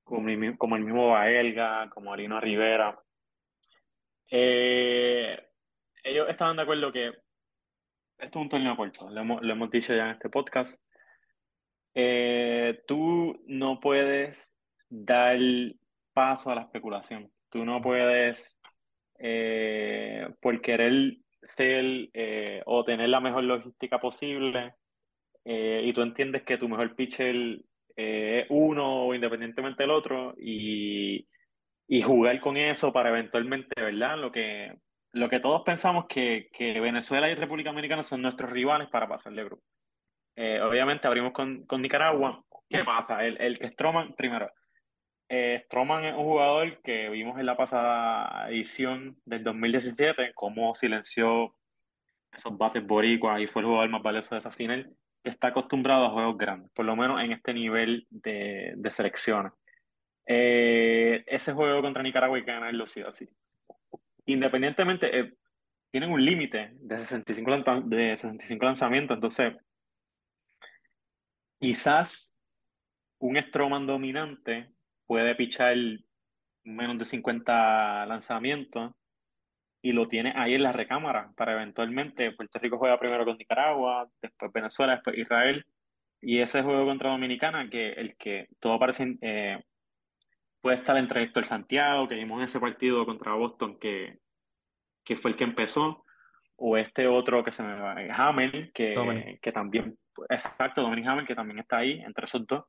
como, 0.02 0.28
el 0.28 0.38
mismo 0.82 1.10
Baelga, 1.10 1.88
como 1.90 2.12
Arino 2.12 2.40
Rivera, 2.40 3.00
eh, 4.28 5.40
ellos 6.02 6.28
estaban 6.28 6.56
de 6.56 6.62
acuerdo 6.62 6.92
que 6.92 7.12
esto 8.18 8.38
es 8.40 8.42
un 8.42 8.48
torneo 8.48 8.76
corto, 8.76 9.08
lo 9.08 9.20
hemos, 9.20 9.70
dicho 9.70 9.94
ya 9.94 10.06
en 10.06 10.10
este 10.14 10.30
podcast. 10.30 10.82
Eh, 11.94 12.82
tú 12.88 13.40
no 13.46 13.78
puedes 13.78 14.58
dar 14.88 15.38
paso 16.12 16.50
a 16.50 16.56
la 16.56 16.62
especulación. 16.62 17.30
Tú 17.50 17.64
no 17.64 17.80
puedes, 17.80 18.58
por 20.40 20.60
querer 20.60 21.22
ser 21.42 22.10
o 22.66 22.84
tener 22.84 23.08
la 23.08 23.20
mejor 23.20 23.44
logística 23.44 23.98
posible, 23.98 24.74
y 25.44 25.92
tú 25.92 26.02
entiendes 26.02 26.42
que 26.44 26.58
tu 26.58 26.68
mejor 26.68 26.94
pitcher 26.94 27.60
es 27.96 28.46
uno 28.48 29.06
o 29.06 29.14
independientemente 29.14 29.82
del 29.82 29.90
otro, 29.90 30.34
y 30.38 31.26
y 31.92 32.00
jugar 32.00 32.40
con 32.40 32.56
eso 32.56 32.90
para 32.90 33.10
eventualmente, 33.10 33.78
¿verdad? 33.78 34.16
Lo 34.16 34.32
que, 34.32 34.78
lo 35.12 35.28
que 35.28 35.40
todos 35.40 35.60
pensamos 35.60 36.06
que, 36.08 36.48
que 36.50 36.80
Venezuela 36.80 37.30
y 37.30 37.34
República 37.34 37.68
Dominicana 37.68 38.02
son 38.02 38.22
nuestros 38.22 38.50
rivales 38.50 38.88
para 38.88 39.06
pasar 39.06 39.34
de 39.34 39.44
grupo. 39.44 39.62
Eh, 40.34 40.58
obviamente 40.62 41.06
abrimos 41.06 41.32
con, 41.32 41.66
con, 41.66 41.82
Nicaragua. 41.82 42.42
¿Qué 42.66 42.82
pasa? 42.82 43.22
El, 43.22 43.38
el 43.38 43.58
que 43.58 43.68
Stroman, 43.68 44.14
primero, 44.14 44.50
eh, 45.34 45.62
Stroman 45.64 46.04
es 46.04 46.12
un 46.12 46.24
jugador 46.24 46.82
que 46.82 47.08
vimos 47.08 47.40
en 47.40 47.46
la 47.46 47.56
pasada 47.56 48.50
edición 48.50 49.16
del 49.24 49.42
2017, 49.42 50.34
cómo 50.34 50.74
silenció 50.74 51.56
esos 52.30 52.58
bates 52.58 52.86
boricuas 52.86 53.40
y 53.40 53.46
fue 53.46 53.62
el 53.62 53.68
jugador 53.68 53.88
más 53.88 54.02
valioso 54.02 54.34
de 54.34 54.40
esa 54.40 54.50
final, 54.50 54.94
que 55.24 55.30
está 55.30 55.48
acostumbrado 55.48 56.04
a 56.04 56.10
juegos 56.10 56.36
grandes, 56.36 56.70
por 56.72 56.84
lo 56.84 56.94
menos 56.96 57.18
en 57.22 57.32
este 57.32 57.54
nivel 57.54 58.06
de, 58.10 58.74
de 58.76 58.90
selecciones. 58.90 59.52
Eh, 60.26 61.24
ese 61.26 61.54
juego 61.54 61.80
contra 61.80 62.02
Nicaragua 62.02 62.36
hay 62.36 62.44
que 62.44 62.52
ganarlo 62.52 62.84
sí 62.84 63.00
o 63.00 63.10
sí. 63.10 63.26
Independientemente, 64.26 65.18
eh, 65.18 65.34
tienen 65.90 66.12
un 66.12 66.22
límite 66.22 66.72
de 66.74 66.98
65, 66.98 67.80
de 67.86 68.16
65 68.18 68.66
lanzamientos, 68.66 69.14
entonces 69.14 69.54
quizás 71.58 72.38
un 73.18 73.38
Stroman 73.38 73.86
dominante 73.86 74.68
puede 75.12 75.34
pichar 75.34 75.76
menos 76.64 76.98
de 76.98 77.04
50 77.04 78.06
lanzamientos 78.06 78.94
y 79.82 79.92
lo 79.92 80.08
tiene 80.08 80.32
ahí 80.34 80.54
en 80.54 80.62
la 80.62 80.72
recámara 80.72 81.30
para 81.36 81.52
eventualmente 81.52 82.32
Puerto 82.32 82.58
Rico 82.58 82.78
juega 82.78 82.98
primero 82.98 83.26
con 83.26 83.36
Nicaragua, 83.36 84.08
después 84.22 84.50
Venezuela, 84.54 84.94
después 84.94 85.18
Israel 85.18 85.66
y 86.22 86.38
ese 86.38 86.62
juego 86.62 86.86
contra 86.86 87.10
Dominicana 87.10 87.68
que 87.68 87.92
el 87.92 88.16
que 88.16 88.48
todo 88.58 88.78
parece 88.78 89.18
eh, 89.20 89.62
puede 90.62 90.78
estar 90.78 90.96
entre 90.96 91.24
Héctor 91.24 91.44
Santiago, 91.44 92.08
que 92.08 92.14
vimos 92.14 92.38
en 92.38 92.44
ese 92.44 92.58
partido 92.58 93.04
contra 93.04 93.34
Boston, 93.34 93.78
que, 93.78 94.16
que 95.04 95.16
fue 95.16 95.32
el 95.32 95.36
que 95.36 95.44
empezó, 95.44 96.06
o 96.56 96.78
este 96.78 97.06
otro 97.06 97.44
que 97.44 97.52
se 97.52 97.62
me 97.62 97.78
va, 97.78 97.96
Hamel, 98.16 98.72
que, 98.72 99.38
que 99.42 99.52
también, 99.52 99.98
exacto, 100.30 100.80
Dominic 100.80 101.06
Hamel, 101.06 101.26
que 101.26 101.34
también 101.34 101.58
está 101.58 101.76
ahí, 101.76 102.00
entre 102.00 102.24
esos 102.24 102.46
dos. 102.46 102.64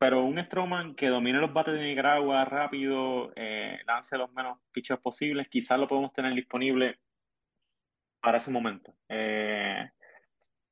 Pero 0.00 0.24
un 0.24 0.42
Stroman 0.42 0.94
que 0.94 1.08
domine 1.08 1.40
los 1.40 1.52
bates 1.52 1.74
de 1.74 1.82
Nicaragua 1.82 2.46
rápido, 2.46 3.34
eh, 3.36 3.80
lance 3.86 4.16
los 4.16 4.32
menos 4.32 4.56
pitches 4.72 4.98
posibles, 4.98 5.46
quizás 5.50 5.78
lo 5.78 5.86
podemos 5.86 6.10
tener 6.14 6.32
disponible 6.32 6.98
para 8.18 8.38
ese 8.38 8.50
momento. 8.50 8.94
Eh, 9.10 9.90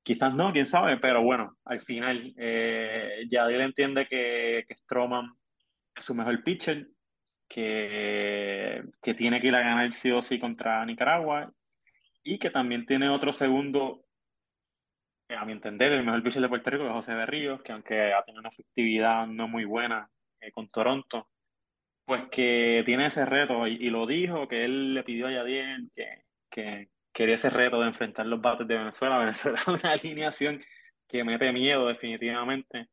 quizás 0.03 0.33
no, 0.33 0.51
quién 0.51 0.64
sabe, 0.64 0.97
pero 0.97 1.23
bueno, 1.23 1.59
al 1.67 1.79
final 1.79 2.33
eh, 2.38 3.27
Yadiel 3.31 3.61
entiende 3.61 4.07
que, 4.07 4.64
que 4.67 4.75
Stroman 4.77 5.31
su 5.99 6.14
mejor 6.14 6.43
pitcher, 6.43 6.88
que, 7.47 8.83
que 9.03 9.12
tiene 9.12 9.43
que 9.43 9.49
ir 9.49 9.55
a 9.55 9.61
ganar 9.61 9.93
sí 9.93 10.11
o 10.11 10.23
sí 10.23 10.38
contra 10.38 10.83
Nicaragua 10.87 11.53
y 12.23 12.38
que 12.38 12.49
también 12.49 12.87
tiene 12.87 13.11
otro 13.11 13.35
segundo, 13.35 14.07
a 15.29 15.45
mi 15.45 15.53
entender, 15.53 15.93
el 15.93 16.05
mejor 16.05 16.23
pitcher 16.23 16.43
de 16.43 16.49
Puerto 16.49 16.71
Rico, 16.71 16.87
es 16.87 16.93
José 16.93 17.14
Berríos, 17.14 17.62
que 17.62 17.73
aunque 17.73 18.12
ha 18.12 18.23
tenido 18.25 18.41
una 18.41 18.49
efectividad 18.49 19.27
no 19.27 19.49
muy 19.49 19.64
buena 19.64 20.11
eh, 20.41 20.51
con 20.53 20.69
Toronto, 20.69 21.29
pues 22.05 22.25
que 22.31 22.83
tiene 22.87 23.07
ese 23.07 23.27
reto 23.27 23.67
y, 23.67 23.91
lo 23.91 24.07
dijo, 24.07 24.49
que 24.49 24.64
él 24.64 24.95
le 24.95 25.03
pidió 25.05 25.27
a 25.27 25.33
Yadier 25.33 25.81
que, 25.95 26.25
que 26.51 26.88
quería 27.12 27.35
ese 27.35 27.51
reto 27.51 27.81
de 27.81 27.88
enfrentar 27.88 28.27
los 28.27 28.41
bates 28.41 28.67
de 28.67 28.79
Venezuela. 28.79 29.19
Venezuela 29.19 29.61
una 29.67 29.93
alineación 29.93 30.62
que 31.07 31.25
mete 31.25 31.53
miedo 31.53 31.87
definitivamente. 31.87 32.88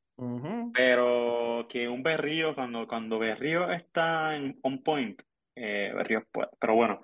Pero 0.74 1.68
que 1.70 1.90
un 1.90 2.02
Berrío, 2.02 2.56
cuando, 2.56 2.88
cuando 2.88 3.20
Berrío 3.20 3.70
está 3.72 4.36
en 4.36 4.58
on 4.64 4.82
point, 4.82 5.22
eh, 5.56 5.92
Berrío 5.94 6.26
puede. 6.32 6.50
Pero 6.58 6.76
bueno, 6.76 7.02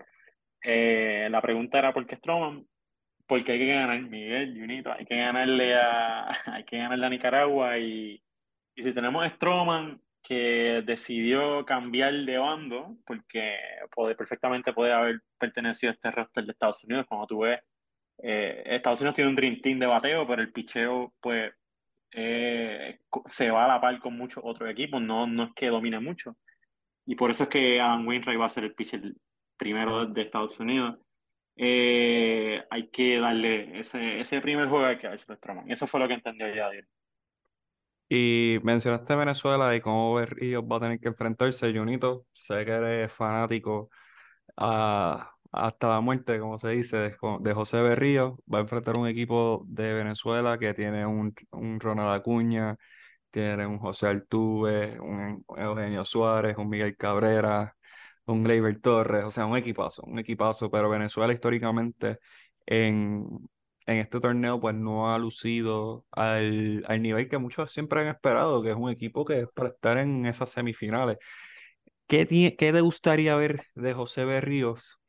eh, 0.63 1.27
la 1.29 1.41
pregunta 1.41 1.79
era 1.79 1.93
por 1.93 2.05
qué 2.07 2.15
Stroman, 2.15 2.65
porque 3.27 3.53
hay 3.53 3.59
que 3.59 3.67
ganar, 3.67 4.01
Miguel, 4.01 4.57
Junito, 4.59 4.91
hay 4.91 5.05
que 5.05 5.17
ganarle 5.17 5.75
a, 5.75 6.29
hay 6.45 6.63
que 6.63 6.77
ganarle 6.77 7.05
a 7.05 7.09
Nicaragua 7.09 7.77
y, 7.77 8.21
y 8.75 8.83
si 8.83 8.93
tenemos 8.93 9.23
a 9.23 9.29
Stroman 9.29 10.01
que 10.21 10.83
decidió 10.85 11.65
cambiar 11.65 12.13
de 12.13 12.37
bando, 12.37 12.97
porque 13.05 13.57
puede, 13.91 14.15
perfectamente 14.15 14.73
puede 14.73 14.93
haber 14.93 15.21
pertenecido 15.39 15.91
a 15.91 15.93
este 15.93 16.11
roster 16.11 16.45
de 16.45 16.51
Estados 16.51 16.83
Unidos, 16.83 17.05
como 17.07 17.25
tú 17.25 17.39
ves, 17.39 17.59
eh, 18.23 18.61
Estados 18.65 19.01
Unidos 19.01 19.15
tiene 19.15 19.29
un 19.29 19.35
Dream 19.35 19.61
Team 19.61 19.79
de 19.79 19.87
bateo, 19.87 20.27
pero 20.27 20.41
el 20.41 20.51
picheo, 20.51 21.13
pues, 21.19 21.51
eh, 22.11 22.99
se 23.25 23.49
va 23.49 23.65
a 23.65 23.67
la 23.67 23.81
par 23.81 23.99
con 23.99 24.15
muchos 24.15 24.43
otros 24.45 24.69
equipos, 24.69 25.01
no, 25.01 25.25
no 25.25 25.45
es 25.45 25.53
que 25.55 25.67
domine 25.67 25.99
mucho. 25.99 26.37
Y 27.05 27.15
por 27.15 27.31
eso 27.31 27.43
es 27.43 27.49
que 27.49 27.81
Adam 27.81 28.07
Wainwright 28.07 28.39
va 28.39 28.45
a 28.45 28.49
ser 28.49 28.65
el 28.65 28.75
pitcher 28.75 29.01
primero 29.57 30.05
de 30.05 30.21
Estados 30.21 30.59
Unidos. 30.59 30.99
Eh, 31.55 32.63
hay 32.69 32.89
que 32.89 33.19
darle 33.19 33.79
ese, 33.79 34.19
ese 34.21 34.41
primer 34.41 34.67
juego 34.67 34.85
hay 34.85 34.97
que 34.97 35.07
darse 35.07 35.25
Eso 35.67 35.87
fue 35.87 35.99
lo 35.99 36.07
que 36.07 36.15
entendió 36.15 36.53
ya. 36.53 36.69
Y 38.09 38.59
mencionaste 38.63 39.15
Venezuela 39.15 39.75
y 39.75 39.79
cómo 39.81 40.13
Berríos 40.15 40.63
va 40.63 40.77
a 40.77 40.79
tener 40.81 40.99
que 40.99 41.07
enfrentarse. 41.07 41.73
Junito, 41.73 42.25
sé 42.33 42.65
que 42.65 42.71
eres 42.71 43.13
fanático 43.13 43.89
a, 44.57 45.31
hasta 45.51 45.89
la 45.89 46.01
muerte, 46.01 46.39
como 46.39 46.57
se 46.57 46.69
dice, 46.69 46.97
de, 46.97 47.53
José 47.53 47.81
Berrío. 47.81 48.37
Va 48.53 48.59
a 48.59 48.61
enfrentar 48.61 48.97
un 48.97 49.07
equipo 49.07 49.63
de 49.67 49.93
Venezuela 49.93 50.57
que 50.57 50.73
tiene 50.73 51.05
un, 51.05 51.33
un 51.51 51.79
Ronald 51.79 52.11
Acuña, 52.13 52.77
tiene 53.29 53.65
un 53.67 53.79
José 53.79 54.07
Altuve, 54.07 54.99
un 54.99 55.45
Eugenio 55.57 56.05
Suárez, 56.05 56.57
un 56.57 56.69
Miguel 56.69 56.97
Cabrera, 56.97 57.75
un 58.31 58.43
Gleyber 58.43 58.79
Torres, 58.81 59.25
o 59.25 59.31
sea, 59.31 59.45
un 59.45 59.57
equipazo, 59.57 60.03
un 60.03 60.19
equipazo, 60.19 60.69
pero 60.71 60.89
Venezuela 60.89 61.33
históricamente 61.33 62.19
en, 62.65 63.27
en 63.85 63.97
este 63.97 64.19
torneo 64.19 64.59
pues 64.59 64.75
no 64.75 65.13
ha 65.13 65.17
lucido 65.19 66.05
al, 66.11 66.83
al 66.87 67.01
nivel 67.01 67.29
que 67.29 67.37
muchos 67.37 67.71
siempre 67.71 68.01
han 68.01 68.07
esperado, 68.07 68.63
que 68.63 68.71
es 68.71 68.75
un 68.77 68.89
equipo 68.89 69.25
que 69.25 69.41
es 69.41 69.47
para 69.53 69.69
estar 69.69 69.97
en 69.97 70.25
esas 70.25 70.51
semifinales. 70.51 71.17
¿Qué, 72.07 72.27
¿Qué 72.57 72.71
te 72.73 72.81
gustaría 72.81 73.35
ver 73.35 73.63
de 73.75 73.93
José 73.93 74.25
Berríos 74.25 74.99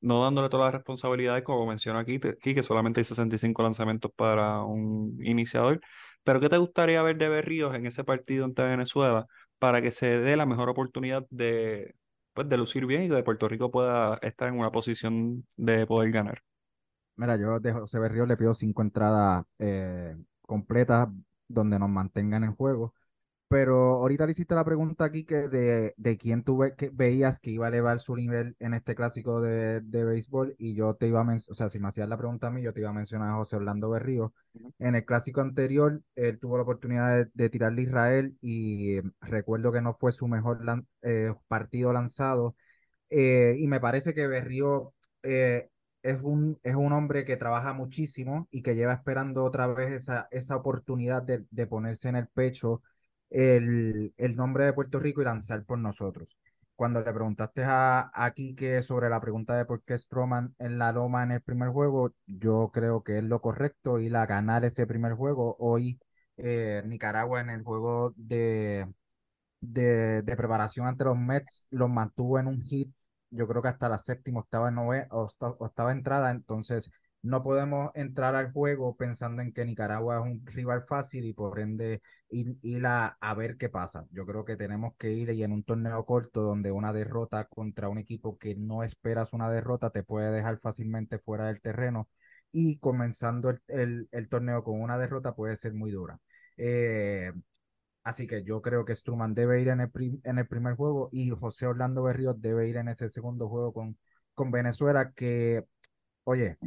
no 0.00 0.22
dándole 0.22 0.48
todas 0.48 0.66
las 0.66 0.74
responsabilidades, 0.74 1.44
como 1.44 1.66
menciono 1.66 1.98
aquí, 1.98 2.20
aquí, 2.24 2.54
que 2.54 2.62
solamente 2.62 3.00
hay 3.00 3.04
65 3.04 3.62
lanzamientos 3.62 4.12
para 4.14 4.62
un 4.62 5.18
iniciador. 5.24 5.80
Pero 6.24 6.40
¿qué 6.40 6.48
te 6.48 6.58
gustaría 6.58 7.02
ver 7.02 7.16
de 7.18 7.28
Berríos 7.28 7.74
en 7.74 7.86
ese 7.86 8.04
partido 8.04 8.44
ante 8.44 8.62
Venezuela 8.62 9.26
para 9.58 9.82
que 9.82 9.92
se 9.92 10.20
dé 10.20 10.36
la 10.36 10.46
mejor 10.46 10.68
oportunidad 10.68 11.26
de, 11.30 11.94
pues, 12.38 12.48
de 12.48 12.56
lucir 12.56 12.86
bien 12.86 13.02
y 13.02 13.08
que 13.08 13.20
Puerto 13.24 13.48
Rico 13.48 13.68
pueda 13.68 14.16
estar 14.22 14.46
en 14.46 14.60
una 14.60 14.70
posición 14.70 15.44
de 15.56 15.84
poder 15.88 16.12
ganar? 16.12 16.40
Mira, 17.16 17.36
yo 17.36 17.58
de 17.58 17.72
José 17.72 17.98
Berríos 17.98 18.28
le 18.28 18.36
pido 18.36 18.54
cinco 18.54 18.82
entradas 18.82 19.44
eh, 19.58 20.16
completas 20.42 21.08
donde 21.48 21.80
nos 21.80 21.90
mantengan 21.90 22.44
en 22.44 22.54
juego. 22.54 22.94
Pero 23.48 23.94
ahorita 23.94 24.26
le 24.26 24.32
hiciste 24.32 24.54
la 24.54 24.64
pregunta 24.64 25.04
aquí 25.04 25.24
que 25.24 25.48
de, 25.48 25.94
de 25.96 26.18
quién 26.18 26.42
tú 26.44 26.60
que 26.76 26.90
veías 26.90 27.40
que 27.40 27.50
iba 27.50 27.64
a 27.64 27.70
elevar 27.70 27.98
su 27.98 28.14
nivel 28.14 28.54
en 28.58 28.74
este 28.74 28.94
clásico 28.94 29.40
de, 29.40 29.80
de 29.80 30.04
béisbol 30.04 30.54
y 30.58 30.74
yo 30.74 30.94
te 30.96 31.08
iba 31.08 31.20
a 31.20 31.24
mencionar, 31.24 31.52
o 31.52 31.54
sea, 31.54 31.70
si 31.70 31.78
me 31.78 31.88
hacías 31.88 32.10
la 32.10 32.18
pregunta 32.18 32.48
a 32.48 32.50
mí, 32.50 32.60
yo 32.62 32.74
te 32.74 32.80
iba 32.80 32.90
a 32.90 32.92
mencionar 32.92 33.30
a 33.30 33.36
José 33.36 33.56
Orlando 33.56 33.88
Berrío. 33.88 34.34
En 34.78 34.94
el 34.94 35.04
clásico 35.06 35.40
anterior, 35.40 36.02
él 36.14 36.38
tuvo 36.38 36.58
la 36.58 36.64
oportunidad 36.64 37.26
de, 37.32 37.48
tirarle 37.48 37.80
a 37.82 37.84
Israel 37.84 38.36
y 38.42 39.00
recuerdo 39.22 39.72
que 39.72 39.80
no 39.80 39.94
fue 39.94 40.12
su 40.12 40.28
mejor 40.28 40.60
eh, 41.02 41.32
partido 41.48 41.92
lanzado. 41.94 42.54
Eh, 43.10 43.56
y 43.58 43.66
me 43.68 43.80
parece 43.80 44.14
que 44.14 44.26
Berrío 44.26 44.92
eh, 45.22 45.70
es 46.02 46.20
un, 46.22 46.58
es 46.62 46.74
un 46.74 46.92
hombre 46.92 47.24
que 47.24 47.36
trabaja 47.38 47.72
muchísimo 47.72 48.46
y 48.50 48.62
que 48.62 48.74
lleva 48.76 48.92
esperando 48.92 49.44
otra 49.44 49.66
vez 49.68 49.90
esa, 49.92 50.28
esa 50.30 50.56
oportunidad 50.56 51.22
de, 51.22 51.46
de 51.50 51.66
ponerse 51.66 52.08
en 52.10 52.16
el 52.16 52.28
pecho 52.28 52.82
el, 53.30 54.14
el 54.16 54.36
nombre 54.36 54.64
de 54.64 54.72
Puerto 54.72 54.98
Rico 55.00 55.20
y 55.22 55.24
lanzar 55.24 55.64
por 55.64 55.78
nosotros. 55.78 56.36
Cuando 56.76 57.00
le 57.02 57.12
preguntaste 57.12 57.64
a, 57.64 58.10
a 58.14 58.30
Quique 58.32 58.82
sobre 58.82 59.08
la 59.08 59.20
pregunta 59.20 59.56
de 59.56 59.64
por 59.64 59.82
qué 59.82 59.98
Stroman 59.98 60.54
en 60.58 60.78
la 60.78 60.92
loma 60.92 61.24
en 61.24 61.32
el 61.32 61.40
primer 61.42 61.70
juego, 61.70 62.14
yo 62.26 62.70
creo 62.72 63.02
que 63.02 63.18
es 63.18 63.24
lo 63.24 63.40
correcto 63.40 63.98
ir 63.98 64.16
a 64.16 64.26
ganar 64.26 64.64
ese 64.64 64.86
primer 64.86 65.14
juego. 65.14 65.56
Hoy 65.58 65.98
eh, 66.36 66.82
Nicaragua 66.86 67.40
en 67.40 67.50
el 67.50 67.62
juego 67.64 68.12
de, 68.16 68.86
de, 69.60 70.22
de, 70.22 70.36
preparación 70.36 70.86
ante 70.86 71.04
los 71.04 71.16
Mets 71.18 71.66
los 71.70 71.90
mantuvo 71.90 72.38
en 72.38 72.46
un 72.48 72.60
hit, 72.62 72.92
yo 73.30 73.46
creo 73.48 73.62
que 73.62 73.68
hasta 73.68 73.88
la 73.88 73.98
séptima, 73.98 74.40
octava, 74.40 74.70
nove, 74.70 75.06
o 75.10 75.28
octava 75.40 75.92
entrada, 75.92 76.30
entonces 76.30 76.90
no 77.22 77.42
podemos 77.42 77.90
entrar 77.94 78.34
al 78.34 78.52
juego 78.52 78.96
pensando 78.96 79.42
en 79.42 79.52
que 79.52 79.64
Nicaragua 79.64 80.16
es 80.18 80.22
un 80.22 80.46
rival 80.46 80.82
fácil 80.82 81.24
y 81.24 81.32
por 81.32 81.58
ende 81.58 82.00
ir, 82.30 82.86
a, 82.86 83.16
ver 83.36 83.56
qué 83.56 83.68
pasa. 83.68 84.06
Yo 84.10 84.24
creo 84.26 84.44
que 84.44 84.56
tenemos 84.56 84.94
que 84.96 85.10
ir 85.12 85.30
y 85.30 85.42
en 85.42 85.52
un 85.52 85.64
torneo 85.64 86.04
corto 86.06 86.42
donde 86.42 86.70
una 86.72 86.92
derrota 86.92 87.44
contra 87.46 87.88
un 87.88 87.98
equipo 87.98 88.38
que 88.38 88.54
no 88.56 88.82
esperas 88.84 89.32
una 89.32 89.50
derrota 89.50 89.90
te 89.90 90.02
puede 90.04 90.30
dejar 90.32 90.58
fácilmente 90.58 91.18
fuera 91.18 91.46
del 91.46 91.60
terreno 91.60 92.08
y 92.52 92.78
comenzando 92.78 93.50
el, 93.68 94.08
torneo 94.28 94.62
con 94.64 94.80
una 94.80 94.98
derrota 94.98 95.34
puede 95.34 95.56
ser 95.56 95.74
muy 95.74 95.90
dura. 95.90 96.18
Eh, 96.56 97.32
así 98.04 98.26
que 98.26 98.44
yo 98.44 98.62
creo 98.62 98.84
que 98.84 98.94
Struman 98.96 99.34
debe 99.34 99.60
ir 99.60 99.68
en 99.68 99.80
el, 99.80 99.90
en 100.24 100.38
el 100.38 100.46
primer 100.48 100.74
juego 100.76 101.08
y 101.12 101.30
José 101.30 101.66
Orlando 101.66 102.02
Berríos 102.02 102.40
debe 102.40 102.68
ir 102.68 102.76
en 102.76 102.88
ese 102.88 103.08
segundo 103.08 103.48
juego 103.48 103.72
con, 103.72 103.98
con 104.34 104.50
Venezuela 104.50 105.12
que, 105.12 105.64
oye, 106.24 106.58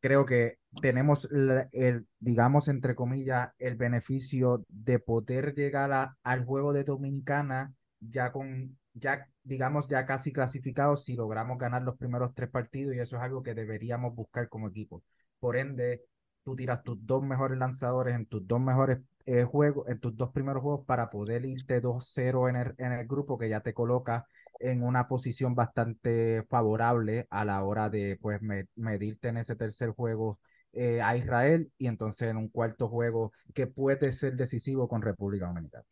creo 0.00 0.24
que 0.26 0.58
tenemos 0.80 1.28
el, 1.72 2.06
digamos, 2.18 2.68
entre 2.68 2.94
comillas, 2.94 3.50
el 3.58 3.76
beneficio 3.76 4.64
de 4.68 4.98
poder 4.98 5.54
llegar 5.54 6.14
al 6.22 6.44
juego 6.44 6.72
de 6.72 6.84
Dominicana 6.84 7.74
ya 8.00 8.32
con, 8.32 8.78
ya, 8.94 9.28
digamos, 9.42 9.88
ya 9.88 10.06
casi 10.06 10.32
clasificados 10.32 11.04
si 11.04 11.14
logramos 11.16 11.58
ganar 11.58 11.82
los 11.82 11.96
primeros 11.96 12.34
tres 12.34 12.50
partidos 12.50 12.94
y 12.94 13.00
eso 13.00 13.16
es 13.16 13.22
algo 13.22 13.42
que 13.42 13.54
deberíamos 13.54 14.14
buscar 14.14 14.48
como 14.48 14.68
equipo. 14.68 15.02
Por 15.38 15.56
ende, 15.56 16.02
tú 16.44 16.54
tiras 16.56 16.82
tus 16.82 16.96
dos 17.04 17.22
mejores 17.22 17.58
lanzadores 17.58 18.14
en 18.14 18.26
tus 18.26 18.46
dos 18.46 18.60
mejores 18.60 18.98
eh, 19.26 19.46
en 19.86 20.00
tus 20.00 20.16
dos 20.16 20.30
primeros 20.30 20.62
juegos 20.62 20.86
para 20.86 21.10
poder 21.10 21.44
irte 21.44 21.82
2-0 21.82 22.48
en 22.48 22.56
el, 22.56 22.74
en 22.78 22.92
el 22.92 23.06
grupo 23.06 23.36
que 23.36 23.48
ya 23.48 23.60
te 23.60 23.74
coloca 23.74 24.26
en 24.60 24.82
una 24.82 25.08
posición 25.08 25.54
bastante 25.54 26.44
favorable 26.48 27.26
a 27.30 27.44
la 27.44 27.62
hora 27.64 27.90
de 27.90 28.18
pues 28.20 28.40
medirte 28.76 29.28
en 29.28 29.36
ese 29.36 29.56
tercer 29.56 29.90
juego 29.90 30.38
eh, 30.72 31.02
a 31.02 31.16
Israel 31.16 31.70
y 31.78 31.86
entonces 31.86 32.28
en 32.28 32.36
un 32.36 32.48
cuarto 32.48 32.88
juego 32.88 33.32
que 33.54 33.66
puede 33.66 34.12
ser 34.12 34.34
decisivo 34.34 34.88
con 34.88 35.02
República 35.02 35.46
Dominicana. 35.46 35.84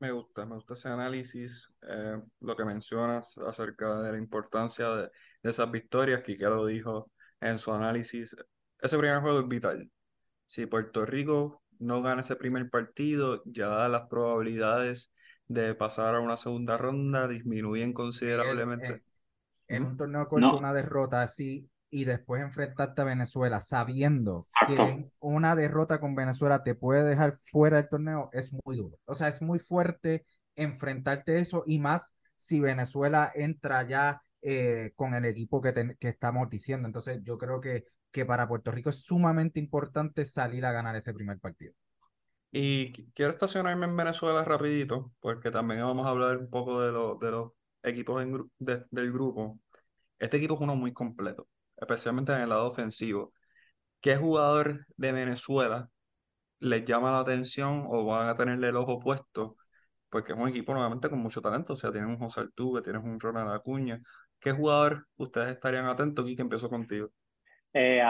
Me 0.00 0.12
gusta, 0.12 0.46
me 0.46 0.54
gusta 0.54 0.74
ese 0.74 0.88
análisis, 0.88 1.70
eh, 1.82 2.18
lo 2.40 2.56
que 2.56 2.64
mencionas 2.64 3.36
acerca 3.38 4.00
de 4.00 4.12
la 4.12 4.18
importancia 4.18 4.88
de, 4.88 5.10
esas 5.42 5.70
victorias, 5.70 6.22
que 6.22 6.36
lo 6.36 6.66
dijo 6.66 7.10
en 7.40 7.58
su 7.58 7.72
análisis. 7.72 8.34
Ese 8.80 8.98
primer 8.98 9.20
juego 9.20 9.40
es 9.40 9.48
vital. 9.48 9.90
Si 10.46 10.66
Puerto 10.66 11.04
Rico 11.04 11.62
no 11.80 12.02
gana 12.02 12.20
ese 12.20 12.36
primer 12.36 12.70
partido, 12.70 13.42
ya 13.46 13.88
las 13.88 14.02
probabilidades 14.08 15.12
de 15.48 15.74
pasar 15.74 16.14
a 16.14 16.20
una 16.20 16.36
segunda 16.36 16.76
ronda 16.76 17.26
disminuyen 17.26 17.92
considerablemente. 17.92 19.02
En, 19.66 19.84
un 19.84 19.96
torneo 19.96 20.28
con 20.28 20.44
una 20.44 20.72
derrota 20.72 21.22
así 21.22 21.68
y 21.90 22.04
después 22.04 22.42
enfrentarte 22.42 23.02
a 23.02 23.04
Venezuela 23.04 23.60
sabiendo 23.60 24.40
que 24.66 25.10
una 25.18 25.56
derrota 25.56 25.98
con 26.00 26.14
Venezuela 26.14 26.62
te 26.62 26.74
puede 26.74 27.02
dejar 27.04 27.36
fuera 27.50 27.78
del 27.78 27.88
torneo 27.88 28.30
es 28.32 28.52
muy 28.64 28.76
duro. 28.76 28.98
O 29.06 29.14
sea, 29.14 29.28
es 29.28 29.42
muy 29.42 29.58
fuerte 29.58 30.24
enfrentarte 30.54 31.38
eso 31.38 31.64
y 31.66 31.78
más 31.78 32.14
si 32.36 32.60
Venezuela 32.60 33.32
entra 33.34 33.86
ya 33.86 34.22
eh, 34.42 34.92
con 34.96 35.14
el 35.14 35.24
equipo 35.24 35.60
que, 35.60 35.96
que 35.98 36.08
estamos 36.08 36.48
diciendo. 36.48 36.86
Entonces 36.86 37.20
yo 37.24 37.38
creo 37.38 37.60
que, 37.60 37.84
que 38.10 38.24
para 38.24 38.48
Puerto 38.48 38.70
Rico 38.70 38.90
es 38.90 39.02
sumamente 39.02 39.60
importante 39.60 40.24
salir 40.24 40.64
a 40.66 40.72
ganar 40.72 40.96
ese 40.96 41.14
primer 41.14 41.38
partido. 41.38 41.74
Y 42.52 42.92
quiero 43.12 43.32
estacionarme 43.32 43.86
en 43.86 43.96
Venezuela 43.96 44.44
rapidito, 44.44 45.12
porque 45.20 45.50
también 45.50 45.82
vamos 45.82 46.06
a 46.06 46.10
hablar 46.10 46.38
un 46.38 46.50
poco 46.50 46.80
de, 46.80 46.88
de 47.24 47.30
los 47.30 47.52
equipos 47.82 48.24
del 48.58 49.12
grupo. 49.12 49.60
Este 50.18 50.36
equipo 50.38 50.54
es 50.54 50.60
uno 50.60 50.76
muy 50.76 50.92
completo, 50.92 51.48
especialmente 51.76 52.32
en 52.32 52.42
el 52.42 52.48
lado 52.48 52.66
ofensivo. 52.66 53.32
¿Qué 54.00 54.16
jugador 54.16 54.86
de 54.96 55.12
Venezuela 55.12 55.90
les 56.60 56.84
llama 56.84 57.12
la 57.12 57.20
atención 57.20 57.84
o 57.88 58.04
van 58.06 58.28
a 58.28 58.36
tenerle 58.36 58.68
el 58.68 58.76
ojo 58.76 59.00
puesto? 59.00 59.56
Porque 60.10 60.32
es 60.32 60.38
un 60.38 60.48
equipo 60.48 60.72
nuevamente 60.74 61.10
con 61.10 61.20
mucho 61.20 61.40
talento, 61.42 61.74
o 61.74 61.76
sea, 61.76 61.92
tienes 61.92 62.10
un 62.10 62.18
José 62.18 62.40
Altuve, 62.40 62.82
tienes 62.82 63.02
un 63.04 63.20
Ronald 63.20 63.52
Acuña. 63.52 64.00
¿Qué 64.40 64.52
jugador 64.52 65.06
ustedes 65.16 65.48
estarían 65.54 65.86
atentos? 65.86 66.28
Y 66.28 66.36
que 66.36 66.42
empiezo 66.42 66.68
contigo. 66.70 67.10
Eh, 67.72 68.02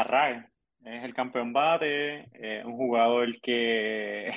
es 0.84 1.04
el 1.04 1.14
campeón 1.14 1.52
bate, 1.52 2.28
un 2.64 2.72
jugador 2.72 3.40
que, 3.40 4.30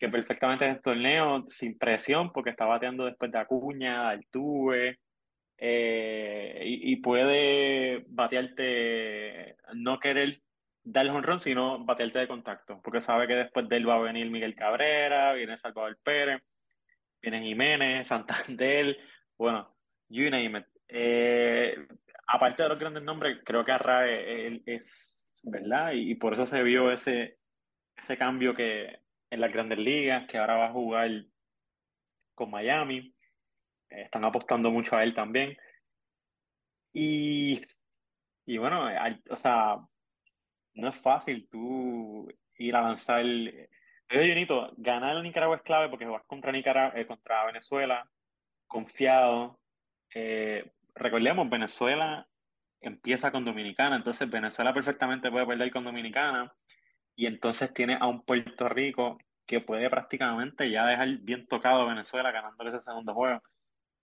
que 0.00 0.08
perfectamente 0.08 0.64
en 0.64 0.72
el 0.72 0.80
torneo, 0.80 1.44
sin 1.48 1.78
presión, 1.78 2.32
porque 2.32 2.50
está 2.50 2.64
bateando 2.64 3.04
después 3.04 3.30
de 3.30 3.38
Acuña, 3.38 4.08
Altuve, 4.08 4.98
eh, 5.58 6.62
y, 6.64 6.92
y, 6.92 6.96
puede 6.96 8.02
batearte, 8.08 9.56
no 9.74 9.98
querer 10.00 10.40
dar 10.82 11.04
el 11.04 11.10
honrón, 11.10 11.38
sino 11.38 11.84
batearte 11.84 12.20
de 12.20 12.28
contacto, 12.28 12.80
porque 12.82 13.02
sabe 13.02 13.26
que 13.26 13.34
después 13.34 13.68
de 13.68 13.76
él 13.76 13.86
va 13.86 13.96
a 13.96 14.00
venir 14.00 14.30
Miguel 14.30 14.54
Cabrera, 14.54 15.34
viene 15.34 15.58
Salvador 15.58 15.98
Pérez, 16.02 16.42
viene 17.20 17.42
Jiménez, 17.42 18.08
Santander, 18.08 18.96
bueno, 19.38 19.76
you 20.08 20.30
name 20.30 20.60
it. 20.60 20.66
Eh, 20.88 21.76
aparte 22.32 22.62
de 22.62 22.68
los 22.68 22.78
grandes 22.78 23.02
nombres, 23.02 23.38
creo 23.44 23.64
que 23.64 23.72
Arrae 23.72 24.62
es, 24.66 25.42
¿verdad? 25.44 25.92
Y, 25.92 26.14
por 26.14 26.32
eso 26.32 26.46
se 26.46 26.62
vio 26.62 26.90
ese, 26.92 27.38
ese 27.96 28.16
cambio 28.16 28.54
que 28.54 29.00
en 29.30 29.40
las 29.40 29.52
grandes 29.52 29.78
ligas, 29.78 30.26
que 30.28 30.38
ahora 30.38 30.56
va 30.56 30.66
a 30.66 30.72
jugar 30.72 31.10
con 32.34 32.50
Miami. 32.50 33.14
Eh, 33.90 34.02
están 34.02 34.24
apostando 34.24 34.70
mucho 34.70 34.96
a 34.96 35.02
él 35.02 35.12
también. 35.12 35.56
Y, 36.92 37.60
y 38.46 38.58
bueno, 38.58 38.88
o 39.30 39.36
sea, 39.36 39.78
no 40.74 40.88
es 40.88 40.96
fácil 40.96 41.48
tú 41.48 42.28
ir 42.56 42.76
a 42.76 42.82
lanzar. 42.82 43.24
Yo 43.24 44.20
Junito, 44.20 44.72
ganar 44.76 45.16
a 45.16 45.22
Nicaragua 45.22 45.56
es 45.56 45.62
clave 45.62 45.88
porque 45.88 46.04
vas 46.04 46.24
contra, 46.26 46.52
Nicaragua, 46.52 46.98
eh, 46.98 47.06
contra 47.06 47.46
Venezuela, 47.46 48.08
confiado. 48.66 49.60
Eh, 50.14 50.72
recordemos, 51.00 51.48
Venezuela 51.48 52.26
empieza 52.80 53.30
con 53.30 53.44
Dominicana, 53.44 53.96
entonces 53.96 54.30
Venezuela 54.30 54.72
perfectamente 54.72 55.30
puede 55.30 55.46
perder 55.46 55.72
con 55.72 55.84
Dominicana 55.84 56.52
y 57.16 57.26
entonces 57.26 57.72
tiene 57.74 57.98
a 58.00 58.06
un 58.06 58.24
Puerto 58.24 58.68
Rico 58.68 59.18
que 59.46 59.60
puede 59.60 59.90
prácticamente 59.90 60.70
ya 60.70 60.86
dejar 60.86 61.08
bien 61.18 61.46
tocado 61.46 61.82
a 61.82 61.88
Venezuela 61.88 62.30
ganándole 62.30 62.70
ese 62.70 62.78
segundo 62.80 63.14
juego. 63.14 63.42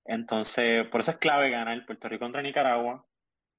Entonces, 0.05 0.87
por 0.87 1.01
eso 1.01 1.11
es 1.11 1.17
clave 1.17 1.49
ganar 1.49 1.85
Puerto 1.85 2.09
Rico 2.09 2.25
contra 2.25 2.41
Nicaragua, 2.41 3.05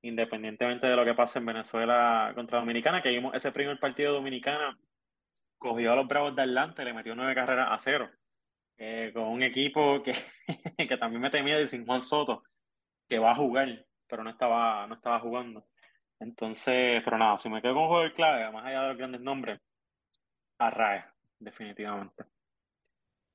independientemente 0.03 0.87
de 0.87 0.97
lo 0.97 1.05
que 1.05 1.15
pase 1.15 1.39
en 1.39 1.47
Venezuela 1.47 2.33
contra 2.35 2.61
Dominicana, 2.61 3.03
que 3.03 3.11
vimos 3.11 3.35
ese 3.35 3.53
primer 3.53 3.79
partido 3.79 4.15
Dominicana, 4.15 4.79
cogió 5.59 5.93
a 5.93 5.97
los 5.97 6.07
Bravos 6.07 6.37
de 6.37 6.43
Atlanta 6.43 6.83
y 6.83 6.85
le 6.87 6.95
metió 6.95 7.15
nueve 7.15 7.35
carreras 7.35 7.69
a 7.71 7.79
cero, 7.79 8.11
eh, 8.77 9.11
con 9.13 9.25
un 9.25 9.43
equipo 9.43 10.03
que, 10.03 10.13
que 10.89 10.97
también 10.97 11.21
me 11.21 11.31
temía 11.31 11.59
de 11.59 11.67
sin 11.67 11.85
Juan 11.85 12.03
Soto, 12.03 12.45
que 13.09 13.19
va 13.19 13.33
a 13.33 13.35
jugar, 13.35 13.87
pero 14.07 14.23
no 14.23 14.31
estaba, 14.31 14.87
no 14.87 14.95
estaba 14.95 15.21
jugando. 15.21 15.67
Entonces, 16.21 17.03
pero 17.05 17.19
nada, 17.19 17.37
si 17.37 17.49
me 17.49 17.63
quedo 17.63 17.75
con 17.75 17.83
un 17.85 17.89
juego 17.89 18.15
clave, 18.15 18.51
más 18.53 18.65
allá 18.65 18.83
de 18.83 18.89
los 18.89 18.97
grandes 18.97 19.21
nombres, 19.21 19.61
Arrae, 20.59 21.05
definitivamente. 21.39 22.25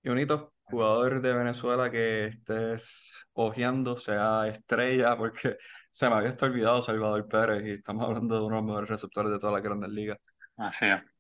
Y 0.04 0.10
bonito, 0.10 0.54
jugador 0.64 1.22
de 1.22 1.34
Venezuela 1.34 1.90
que 1.90 2.26
estés 2.26 3.26
ojeando, 3.34 3.98
sea 3.98 4.48
estrella, 4.48 5.16
porque 5.16 5.58
se 5.90 6.10
me 6.10 6.16
había 6.16 6.36
olvidado 6.42 6.82
Salvador 6.82 7.28
Pérez 7.28 7.64
y 7.66 7.72
estamos 7.72 8.06
hablando 8.06 8.36
de 8.36 8.42
uno 8.42 8.56
de 8.56 8.62
los 8.62 8.66
mejores 8.66 8.90
receptores 8.90 9.32
de 9.32 9.40
todas 9.40 9.54
las 9.54 9.64
grandes 9.64 9.90
ligas. 9.90 10.18
Así 10.58 10.86
es. 10.86 11.13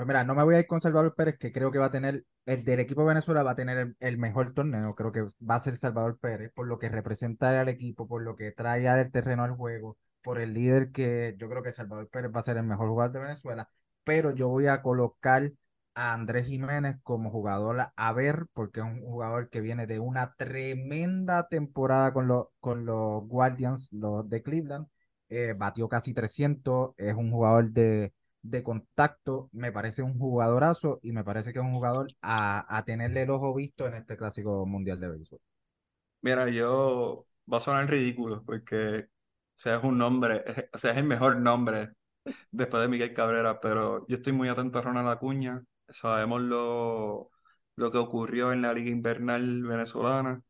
Pues 0.00 0.06
mira, 0.08 0.24
no 0.24 0.34
me 0.34 0.42
voy 0.44 0.54
a 0.54 0.60
ir 0.60 0.66
con 0.66 0.80
Salvador 0.80 1.14
Pérez, 1.14 1.36
que 1.38 1.52
creo 1.52 1.70
que 1.70 1.78
va 1.78 1.86
a 1.86 1.90
tener, 1.90 2.24
el 2.46 2.64
del 2.64 2.80
equipo 2.80 3.02
de 3.02 3.08
Venezuela 3.08 3.42
va 3.42 3.50
a 3.50 3.54
tener 3.54 3.94
el, 4.00 4.16
mejor 4.16 4.54
torneo, 4.54 4.94
creo 4.94 5.12
que 5.12 5.20
va 5.46 5.56
a 5.56 5.60
ser 5.60 5.76
Salvador 5.76 6.18
Pérez, 6.18 6.50
por 6.54 6.66
lo 6.66 6.78
que 6.78 6.88
representa 6.88 7.60
al 7.60 7.68
equipo, 7.68 8.08
por 8.08 8.22
lo 8.22 8.34
que 8.34 8.50
trae 8.50 8.88
al 8.88 9.10
terreno 9.10 9.44
al 9.44 9.56
juego, 9.56 9.98
por 10.22 10.40
el 10.40 10.54
líder 10.54 10.90
que 10.90 11.34
yo 11.38 11.50
creo 11.50 11.62
que 11.62 11.70
Salvador 11.70 12.08
Pérez 12.08 12.32
va 12.34 12.40
a 12.40 12.42
ser 12.42 12.56
el 12.56 12.62
mejor 12.62 12.88
jugador 12.88 13.12
de 13.12 13.20
Venezuela, 13.20 13.68
pero 14.02 14.30
yo 14.34 14.48
voy 14.48 14.68
a 14.68 14.80
colocar 14.80 15.52
a 15.94 16.14
Andrés 16.14 16.46
Jiménez 16.46 16.96
como 17.02 17.30
jugador 17.30 17.92
a 17.94 18.12
ver, 18.14 18.46
porque 18.54 18.80
es 18.80 18.86
un 18.86 19.02
jugador 19.02 19.50
que 19.50 19.60
viene 19.60 19.86
de 19.86 19.98
una 19.98 20.32
tremenda 20.34 21.46
temporada 21.48 22.14
con, 22.14 22.26
los 22.26 22.46
con 22.60 22.86
los 22.86 23.22
Guardians, 23.28 23.90
los 23.92 24.26
de 24.30 24.42
Cleveland, 24.42 24.86
eh, 25.28 25.52
batió 25.54 25.90
casi 25.90 26.14
300, 26.14 26.94
es 26.96 27.14
un 27.14 27.30
jugador 27.30 27.70
de, 27.70 28.14
de 28.42 28.62
contacto, 28.62 29.48
me 29.52 29.72
parece 29.72 30.02
un 30.02 30.18
jugadorazo 30.18 31.00
y 31.02 31.12
me 31.12 31.24
parece 31.24 31.52
que 31.52 31.58
es 31.58 31.64
un 31.64 31.72
jugador 31.72 32.08
a, 32.22 32.76
a 32.76 32.84
tenerle 32.84 33.22
el 33.22 33.30
ojo 33.30 33.54
visto 33.54 33.86
en 33.86 33.94
este 33.94 34.16
clásico 34.16 34.66
mundial 34.66 35.00
de 35.00 35.08
béisbol. 35.08 35.40
Mira, 36.22 36.48
yo 36.48 37.26
va 37.52 37.58
a 37.58 37.60
sonar 37.60 37.88
ridículo 37.88 38.42
porque 38.44 39.06
o 39.60 39.62
sea, 39.62 39.78
un 39.80 39.98
nombre, 39.98 40.42
o 40.72 40.78
sea, 40.78 40.92
el 40.92 41.04
mejor 41.04 41.36
nombre 41.36 41.90
después 42.50 42.82
de 42.82 42.88
Miguel 42.88 43.14
Cabrera, 43.14 43.60
pero 43.60 44.06
yo 44.08 44.16
estoy 44.16 44.32
muy 44.32 44.48
atento 44.48 44.78
a 44.78 44.82
Ronald 44.82 45.08
Acuña, 45.08 45.62
sabemos 45.88 46.42
lo, 46.42 47.30
lo 47.76 47.90
que 47.90 47.98
ocurrió 47.98 48.52
en 48.52 48.62
la 48.62 48.72
Liga 48.72 48.90
Invernal 48.90 49.62
venezolana, 49.62 50.42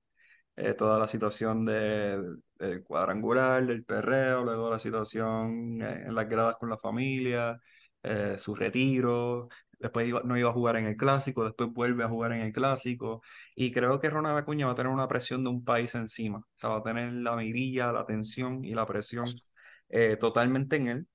eh, 0.57 0.75
toda 0.75 0.99
la 0.99 1.09
situación 1.09 1.65
de, 1.65 2.23
del 2.59 2.85
cuadrangular, 2.85 3.67
del 3.67 3.85
perreo, 3.85 4.45
luego 4.45 4.71
la 4.71 4.79
situación 4.79 5.83
eh, 5.83 6.05
en 6.07 6.15
las 6.15 6.29
gradas 6.29 6.57
con 6.57 6.71
la 6.71 6.79
familia, 6.79 7.61
eh, 8.03 8.37
su 8.39 8.55
retiro, 8.55 9.49
después 9.79 10.13
no 10.25 10.39
iba 10.39 10.51
a 10.51 10.53
jugar 10.53 10.77
en 10.77 10.87
el 10.87 10.97
clásico, 10.97 11.45
después 11.45 11.71
vuelve 11.73 12.05
a 12.05 12.09
jugar 12.09 12.33
en 12.33 12.43
el 12.43 12.53
clásico, 12.53 13.23
y 13.55 13.73
creo 13.73 13.99
que 13.99 14.11
Ronald 14.11 14.39
Acuña 14.39 14.67
va 14.67 14.73
a 14.73 14.75
tener 14.75 14.93
una 14.93 15.09
presión 15.09 15.45
de 15.45 15.51
un 15.51 15.65
país 15.65 15.95
encima, 15.95 16.39
o 16.39 16.59
sea, 16.59 16.71
va 16.71 16.79
a 16.79 16.83
tener 16.83 17.13
la 17.13 17.37
mirilla, 17.37 17.93
la 17.93 18.05
tensión 18.07 18.65
y 18.65 18.75
la 18.75 18.87
presión 18.87 19.27
totalmente 20.21 20.77
en 20.77 20.89
él, 20.89 21.07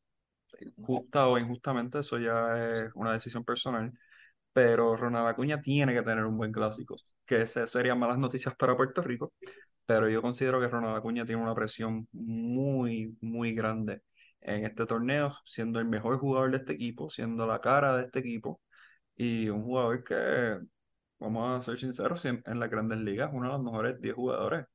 justa 0.78 1.28
o 1.28 1.38
injustamente, 1.38 2.00
eso 2.00 2.18
ya 2.18 2.70
es 2.70 2.92
una 2.96 3.14
decisión 3.14 3.44
personal, 3.44 3.92
pero 4.54 4.96
Ronald 4.96 5.28
Acuña 5.28 5.62
tiene 5.62 5.94
que 5.94 6.02
tener 6.02 6.26
un 6.26 6.38
buen 6.38 6.52
clásico, 6.52 6.96
que 7.26 7.46
serían 7.48 8.00
malas 8.00 8.18
noticias 8.18 8.56
para 8.56 8.76
Puerto 8.76 9.02
Rico, 9.02 9.34
pero 9.86 10.10
yo 10.10 10.22
considero 10.22 10.60
que 10.60 10.68
Ronald 10.68 10.98
Acuña 10.98 11.26
tiene 11.26 11.42
una 11.42 11.56
presión 11.56 12.08
muy, 12.12 13.18
muy 13.22 13.54
grande 13.54 14.02
en 14.46 14.66
este 14.66 14.86
torneo, 14.86 15.34
siendo 15.46 15.80
el 15.80 15.86
mejor 15.86 16.20
jugador 16.20 16.52
de 16.52 16.58
este 16.58 16.74
equipo, 16.74 17.10
siendo 17.10 17.48
la 17.48 17.62
cara 17.62 17.98
de 17.98 18.06
este 18.06 18.20
equipo, 18.20 18.62
y 19.16 19.50
un 19.50 19.64
jugador 19.64 20.04
que, 20.04 20.60
vamos 21.20 21.60
a 21.60 21.62
ser 21.64 21.80
sinceros, 21.80 22.26
en, 22.26 22.44
las 22.46 22.70
grandes 22.70 23.00
ligas, 23.00 23.32
uno 23.34 23.48
de 23.48 23.54
los 23.54 23.64
mejores 23.64 24.00
10 24.02 24.16
jugadores 24.16 24.66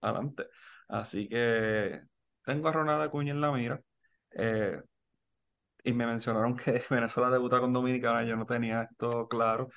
adelante. 0.00 0.46
Así 0.88 1.28
que 1.28 2.02
tengo 2.44 2.68
a 2.68 2.72
Ronald 2.72 3.02
Acuña 3.02 3.32
en 3.32 3.40
la 3.40 3.52
mira. 3.52 3.80
Eh, 4.32 4.80
y 5.84 5.92
me 5.92 6.06
mencionaron 6.06 6.56
que 6.56 6.82
Venezuela 6.90 7.30
debuta 7.30 7.60
con 7.60 7.72
Dominicana, 7.72 8.24
yo 8.24 8.36
no 8.36 8.46
tenía 8.46 8.82
esto 8.82 9.28
claro. 9.28 9.68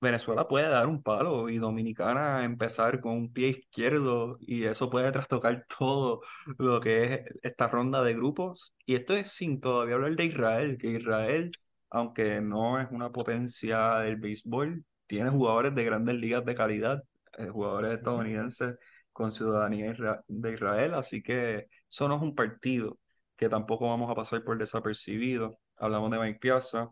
Venezuela 0.00 0.48
puede 0.48 0.68
dar 0.68 0.86
un 0.86 1.02
palo 1.02 1.48
y 1.48 1.58
Dominicana 1.58 2.44
empezar 2.44 3.00
con 3.00 3.12
un 3.12 3.32
pie 3.32 3.48
izquierdo 3.50 4.38
y 4.40 4.64
eso 4.64 4.88
puede 4.90 5.12
trastocar 5.12 5.66
todo 5.78 6.22
lo 6.58 6.80
que 6.80 7.04
es 7.14 7.20
esta 7.42 7.68
ronda 7.68 8.02
de 8.02 8.14
grupos. 8.14 8.74
Y 8.86 8.94
esto 8.96 9.14
es 9.14 9.30
sin 9.30 9.60
todavía 9.60 9.96
hablar 9.96 10.16
de 10.16 10.24
Israel, 10.24 10.78
que 10.78 10.88
Israel, 10.92 11.50
aunque 11.90 12.40
no 12.40 12.80
es 12.80 12.88
una 12.90 13.10
potencia 13.12 13.96
del 14.00 14.16
béisbol, 14.16 14.84
tiene 15.06 15.30
jugadores 15.30 15.74
de 15.74 15.84
grandes 15.84 16.14
ligas 16.16 16.44
de 16.44 16.54
calidad, 16.54 17.02
eh, 17.38 17.48
jugadores 17.48 17.94
estadounidenses 17.94 18.76
con 19.12 19.32
ciudadanía 19.32 19.94
de 20.28 20.52
Israel, 20.54 20.94
así 20.94 21.22
que 21.22 21.68
eso 21.90 22.08
no 22.08 22.16
es 22.16 22.22
un 22.22 22.34
partido 22.34 22.98
que 23.36 23.48
tampoco 23.48 23.88
vamos 23.88 24.10
a 24.10 24.14
pasar 24.14 24.44
por 24.44 24.58
desapercibido. 24.58 25.58
Hablamos 25.76 26.10
de 26.10 26.18
Mike 26.18 26.38
Piazza. 26.40 26.90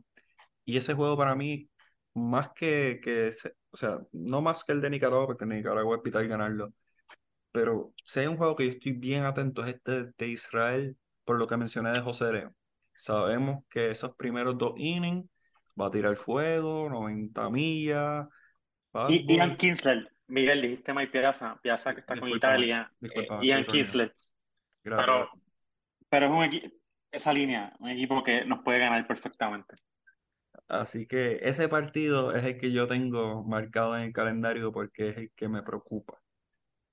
Y 0.64 0.76
ese 0.78 0.94
juego 0.94 1.16
para 1.16 1.34
mí, 1.34 1.68
más 2.14 2.50
que, 2.50 3.00
que 3.02 3.32
o 3.70 3.76
sea, 3.76 3.98
no 4.12 4.40
más 4.40 4.64
que 4.64 4.72
el 4.72 4.80
de 4.80 4.90
Nicaragua, 4.90 5.26
porque 5.26 5.46
Nicaragua 5.46 5.96
es 5.96 6.02
vital 6.02 6.28
ganarlo, 6.28 6.72
pero 7.52 7.92
si 8.04 8.20
hay 8.20 8.26
un 8.26 8.36
juego 8.36 8.56
que 8.56 8.66
yo 8.66 8.72
estoy 8.72 8.92
bien 8.92 9.24
atento 9.24 9.62
es 9.62 9.74
este 9.74 10.12
de 10.16 10.28
Israel, 10.28 10.96
por 11.24 11.38
lo 11.38 11.46
que 11.46 11.56
mencioné 11.56 11.90
de 11.90 12.00
José 12.00 12.32
León. 12.32 12.54
Sabemos 12.94 13.64
que 13.70 13.90
esos 13.90 14.14
primeros 14.16 14.58
dos 14.58 14.74
innings 14.76 15.28
va 15.80 15.86
a 15.86 15.90
tirar 15.90 16.16
fuego, 16.16 16.88
90 16.88 17.50
millas. 17.50 18.26
Y 19.08 19.34
Ian 19.34 19.56
Kinsler, 19.56 20.10
Miguel, 20.26 20.62
dijiste 20.62 20.92
Mike 20.92 21.12
Piazza, 21.12 21.58
Piazza 21.62 21.94
que 21.94 22.00
está 22.00 22.18
con 22.18 22.28
Italia. 22.28 22.90
Disculpa, 22.98 23.40
Ian 23.42 23.64
Kinsler. 23.64 24.12
Gracias. 24.82 25.28
Pero 26.08 26.26
es 26.26 26.32
un 26.32 26.44
equipo, 26.44 26.76
esa 27.10 27.32
línea, 27.32 27.74
un 27.78 27.90
equipo 27.90 28.22
que 28.24 28.44
nos 28.44 28.62
puede 28.62 28.78
ganar 28.78 29.06
perfectamente. 29.06 29.76
Así 30.68 31.06
que 31.06 31.38
ese 31.42 31.68
partido 31.68 32.32
es 32.34 32.44
el 32.44 32.58
que 32.58 32.72
yo 32.72 32.86
tengo 32.88 33.42
marcado 33.44 33.96
en 33.96 34.02
el 34.04 34.12
calendario 34.12 34.70
porque 34.72 35.10
es 35.10 35.16
el 35.16 35.30
que 35.34 35.48
me 35.48 35.62
preocupa. 35.62 36.20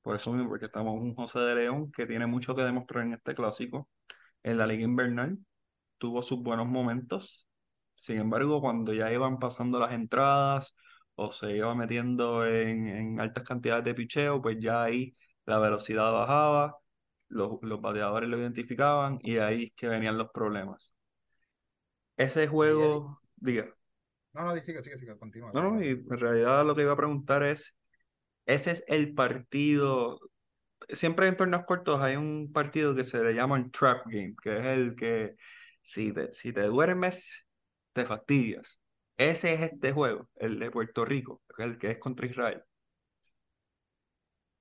Por 0.02 0.16
eso 0.16 0.32
mismo, 0.34 0.50
porque 0.50 0.66
estamos 0.68 0.96
un 0.96 1.16
José 1.16 1.40
de 1.40 1.56
León 1.56 1.92
que 1.92 2.06
tiene 2.08 2.28
mucho 2.28 2.56
que 2.56 2.64
demostrar 2.64 3.06
en 3.06 3.14
este 3.14 3.36
clásico. 3.36 3.90
En 4.44 4.58
la 4.58 4.68
Liga 4.68 4.84
Invernal 4.84 5.40
tuvo 5.98 6.22
sus 6.22 6.42
buenos 6.44 6.68
momentos. 6.68 7.48
Sin 7.96 8.20
embargo, 8.20 8.62
cuando 8.62 8.94
ya 8.94 9.12
iban 9.14 9.40
pasando 9.40 9.80
las 9.80 9.94
entradas 9.94 10.76
o 11.16 11.32
se 11.32 11.52
iba 11.58 11.76
metiendo 11.76 12.46
en, 12.48 12.88
en 12.88 13.20
altas 13.22 13.44
cantidades 13.44 13.86
de 13.86 13.96
picheo, 13.96 14.42
pues 14.42 14.58
ya 14.60 14.84
ahí 14.84 15.16
la 15.46 15.60
velocidad 15.60 16.12
bajaba 16.14 16.78
los, 17.30 17.60
los 17.62 17.82
bateadores 17.82 18.30
lo 18.30 18.38
identificaban 18.40 19.20
y 19.24 19.38
ahí 19.38 19.66
es 19.66 19.74
que 19.76 19.88
venían 19.90 20.18
los 20.18 20.30
problemas. 20.32 20.96
Ese 22.18 22.48
juego, 22.48 23.22
diga. 23.46 23.74
No, 24.34 24.44
no, 24.44 24.62
sigue, 24.62 24.84
sigue, 24.84 24.98
sigue, 24.98 25.18
continúa. 25.18 25.52
No, 25.54 25.72
no, 25.72 25.82
y 25.82 25.90
en 25.90 26.18
realidad 26.18 26.66
lo 26.66 26.76
que 26.76 26.82
iba 26.82 26.92
a 26.92 26.98
preguntar 26.98 27.44
es, 27.44 27.78
ese 28.46 28.72
es 28.72 28.84
el 28.88 29.14
partido, 29.14 30.20
siempre 30.90 31.28
en 31.28 31.38
torneos 31.38 31.64
cortos 31.66 32.02
hay 32.02 32.16
un 32.16 32.52
partido 32.52 32.94
que 32.94 33.04
se 33.04 33.24
le 33.24 33.34
llama 33.34 33.58
el 33.58 33.72
trap 33.72 34.06
game, 34.08 34.36
que 34.42 34.58
es 34.58 34.66
el 34.66 34.96
que 34.96 35.36
si 35.82 36.12
te, 36.12 36.34
si 36.34 36.52
te 36.52 36.64
duermes, 36.64 37.46
te 37.94 38.06
fastidias. 38.06 38.80
Ese 39.18 39.54
es 39.54 39.62
este 39.62 39.94
juego, 39.94 40.28
el 40.36 40.60
de 40.60 40.70
Puerto 40.72 41.06
Rico, 41.06 41.42
el 41.58 41.78
que 41.78 41.92
es 41.92 42.00
contra 42.00 42.28
Israel. 42.28 42.62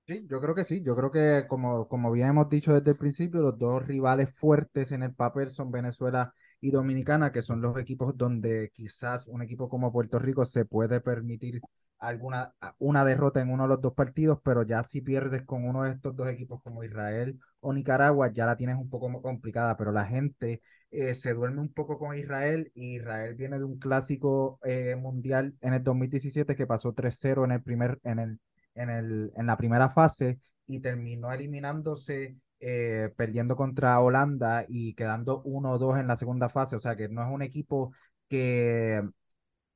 Sí, 0.07 0.27
yo 0.29 0.41
creo 0.41 0.55
que 0.55 0.65
sí. 0.65 0.83
Yo 0.83 0.95
creo 0.95 1.11
que, 1.11 1.47
como, 1.49 1.89
como 1.89 2.13
bien 2.13 2.29
hemos 2.29 2.49
dicho 2.51 2.75
desde 2.75 2.91
el 2.91 2.97
principio, 2.97 3.41
los 3.41 3.59
dos 3.59 3.87
rivales 3.87 4.37
fuertes 4.37 4.93
en 4.93 5.03
el 5.03 5.15
papel 5.15 5.49
son 5.51 5.71
Venezuela 5.71 6.35
y 6.65 6.71
Dominicana, 6.71 7.31
que 7.31 7.43
son 7.43 7.61
los 7.61 7.77
equipos 7.79 8.17
donde 8.17 8.71
quizás 8.73 9.29
un 9.29 9.43
equipo 9.43 9.69
como 9.69 9.93
Puerto 9.93 10.19
Rico 10.19 10.47
se 10.47 10.65
puede 10.65 10.99
permitir 11.03 11.61
alguna 11.99 12.55
una 12.79 13.05
derrota 13.05 13.43
en 13.43 13.51
uno 13.51 13.65
de 13.65 13.69
los 13.69 13.83
dos 13.83 13.93
partidos, 13.93 14.39
pero 14.43 14.63
ya 14.63 14.83
si 14.83 15.03
pierdes 15.03 15.43
con 15.43 15.67
uno 15.67 15.83
de 15.83 15.91
estos 15.91 16.17
dos 16.17 16.27
equipos 16.31 16.63
como 16.63 16.83
Israel 16.83 17.39
o 17.61 17.75
Nicaragua, 17.75 18.33
ya 18.33 18.47
la 18.47 18.57
tienes 18.57 18.77
un 18.77 18.89
poco 18.89 19.21
complicada, 19.21 19.77
pero 19.77 19.93
la 19.93 20.07
gente 20.07 20.63
eh, 20.91 21.15
se 21.15 21.35
duerme 21.35 21.61
un 21.61 21.71
poco 21.71 21.99
con 21.99 22.17
Israel 22.17 22.73
y 22.75 22.97
Israel 22.97 23.35
viene 23.35 23.59
de 23.59 23.65
un 23.65 23.79
clásico 23.79 24.59
eh, 24.65 24.97
mundial 24.97 25.55
en 25.61 25.75
el 25.75 25.83
2017 25.83 26.57
que 26.57 26.67
pasó 26.67 26.95
3-0 26.95 27.45
en 27.45 27.51
el 27.53 27.63
primer 27.63 27.99
en 28.05 28.19
el 28.21 28.41
en, 28.75 28.89
el, 28.89 29.33
en 29.37 29.47
la 29.47 29.59
primera 29.59 29.91
fase 29.91 30.39
y 30.67 30.81
terminó 30.81 31.31
eliminándose, 31.31 32.39
eh, 32.61 33.13
perdiendo 33.17 33.57
contra 33.57 34.01
Holanda 34.01 34.65
y 34.69 34.95
quedando 34.95 35.43
1-2 35.45 35.99
en 35.99 36.07
la 36.07 36.17
segunda 36.17 36.49
fase. 36.49 36.77
O 36.77 36.81
sea 36.81 36.97
que 36.97 37.09
no 37.09 37.23
es 37.23 37.29
un 37.31 37.43
equipo 37.43 37.93
que, 38.29 39.03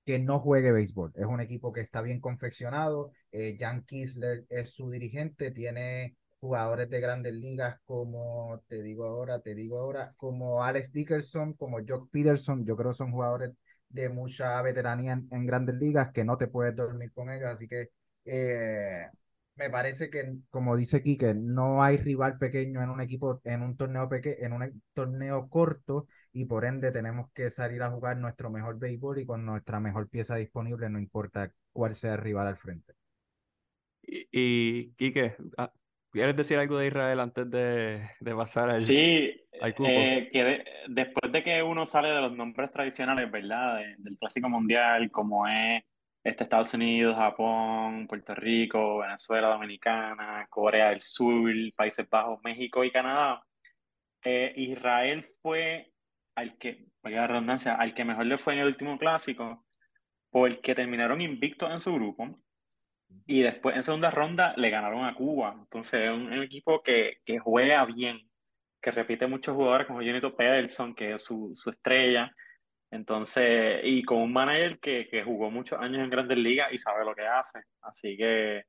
que 0.04 0.18
no 0.18 0.40
juegue 0.40 0.72
béisbol, 0.72 1.12
es 1.16 1.26
un 1.26 1.40
equipo 1.40 1.72
que 1.72 1.80
está 1.82 2.02
bien 2.02 2.20
confeccionado. 2.20 3.12
Eh, 3.32 3.56
Jan 3.58 3.84
Kisler 3.84 4.46
es 4.48 4.70
su 4.70 4.90
dirigente, 4.90 5.50
tiene 5.50 6.16
jugadores 6.40 6.88
de 6.90 7.00
grandes 7.00 7.34
ligas 7.34 7.78
como, 7.84 8.62
te 8.68 8.82
digo 8.82 9.04
ahora, 9.06 9.40
te 9.40 9.54
digo 9.54 9.78
ahora, 9.78 10.14
como 10.16 10.64
Alex 10.64 10.92
Dickerson, 10.92 11.54
como 11.54 11.78
Jock 11.86 12.10
Peterson, 12.10 12.64
yo 12.64 12.76
creo 12.76 12.92
que 12.92 12.96
son 12.96 13.12
jugadores 13.12 13.52
de 13.88 14.08
mucha 14.08 14.60
veteranía 14.62 15.12
en, 15.12 15.28
en, 15.30 15.46
grandes 15.46 15.76
ligas 15.76 16.10
que 16.12 16.24
no 16.24 16.36
te 16.38 16.46
puedes 16.48 16.76
dormir 16.76 17.12
con 17.12 17.30
ellos, 17.30 17.48
así 17.50 17.66
que 17.68 17.90
eh, 18.24 19.06
me 19.58 19.70
parece 19.70 20.08
que, 20.08 20.36
como 20.50 20.76
dice 20.76 21.02
Quique, 21.02 21.34
no 21.34 21.82
hay 21.82 21.96
rival 21.96 22.38
pequeño 22.38 22.80
en 22.82 22.90
un 22.90 23.00
equipo, 23.00 23.40
en 23.44 23.62
un 23.62 23.76
torneo 23.76 24.08
pequeño, 24.08 24.36
en 24.40 24.52
un 24.52 24.82
torneo 24.94 25.48
corto, 25.48 26.06
y 26.32 26.44
por 26.44 26.64
ende 26.64 26.92
tenemos 26.92 27.30
que 27.32 27.50
salir 27.50 27.82
a 27.82 27.90
jugar 27.90 28.16
nuestro 28.16 28.50
mejor 28.50 28.78
béisbol 28.78 29.18
y 29.18 29.26
con 29.26 29.44
nuestra 29.44 29.80
mejor 29.80 30.08
pieza 30.08 30.36
disponible, 30.36 30.88
no 30.88 30.98
importa 30.98 31.52
cuál 31.72 31.94
sea 31.96 32.14
el 32.14 32.20
rival 32.20 32.46
al 32.46 32.56
frente. 32.56 32.94
Y, 34.02 34.28
y 34.30 34.92
Quique, 34.92 35.36
ah, 35.56 35.72
¿quieres 36.12 36.36
decir 36.36 36.58
algo 36.58 36.78
de 36.78 36.86
Israel 36.86 37.20
antes 37.20 37.50
de, 37.50 38.08
de 38.20 38.34
pasar 38.34 38.70
al, 38.70 38.82
sí, 38.82 39.44
eh, 39.60 40.30
que 40.32 40.64
después 40.88 41.32
de 41.32 41.42
que 41.42 41.62
uno 41.62 41.84
sale 41.84 42.10
de 42.10 42.20
los 42.20 42.32
nombres 42.36 42.70
tradicionales, 42.70 43.30
¿verdad? 43.30 43.80
del 43.98 44.16
clásico 44.16 44.48
mundial, 44.48 45.10
como 45.10 45.48
es 45.48 45.82
este, 46.28 46.44
Estados 46.44 46.74
Unidos, 46.74 47.16
Japón, 47.16 48.06
Puerto 48.06 48.34
Rico, 48.34 48.98
Venezuela, 48.98 49.48
Dominicana, 49.48 50.46
Corea 50.50 50.90
del 50.90 51.00
Sur, 51.00 51.50
Países 51.74 52.08
Bajos, 52.08 52.38
México 52.44 52.84
y 52.84 52.90
Canadá. 52.90 53.42
Eh, 54.22 54.52
Israel 54.56 55.26
fue 55.42 55.92
al 56.34 56.58
que, 56.58 56.86
la 57.02 57.26
redundancia, 57.26 57.74
al 57.74 57.94
que 57.94 58.04
mejor 58.04 58.26
le 58.26 58.38
fue 58.38 58.54
en 58.54 58.60
el 58.60 58.66
último 58.66 58.98
clásico, 58.98 59.66
porque 60.30 60.74
terminaron 60.74 61.20
invictos 61.20 61.70
en 61.70 61.80
su 61.80 61.94
grupo 61.94 62.38
y 63.26 63.42
después 63.42 63.76
en 63.76 63.82
segunda 63.82 64.10
ronda 64.10 64.54
le 64.56 64.70
ganaron 64.70 65.04
a 65.04 65.14
Cuba. 65.14 65.56
Entonces 65.58 66.02
es 66.02 66.10
un, 66.10 66.32
equipo 66.42 66.82
que, 66.82 67.18
que, 67.24 67.38
juega 67.38 67.84
bien, 67.86 68.20
que 68.82 68.90
repite 68.90 69.26
muchos 69.26 69.56
jugadores 69.56 69.86
como 69.86 70.00
Jonito 70.00 70.36
Pederson, 70.36 70.94
que 70.94 71.14
es 71.14 71.24
su, 71.24 71.52
su 71.54 71.70
estrella 71.70 72.34
entonces, 72.90 73.80
y 73.84 74.02
con 74.02 74.18
un 74.18 74.32
manager 74.32 74.78
que, 74.80 75.08
que 75.08 75.22
jugó 75.22 75.50
muchos 75.50 75.78
años 75.80 76.02
en 76.02 76.10
grandes 76.10 76.38
ligas 76.38 76.72
y 76.72 76.78
sabe 76.78 77.04
lo 77.04 77.14
que 77.14 77.26
hace. 77.26 77.60
Así 77.82 78.16
que, 78.16 78.64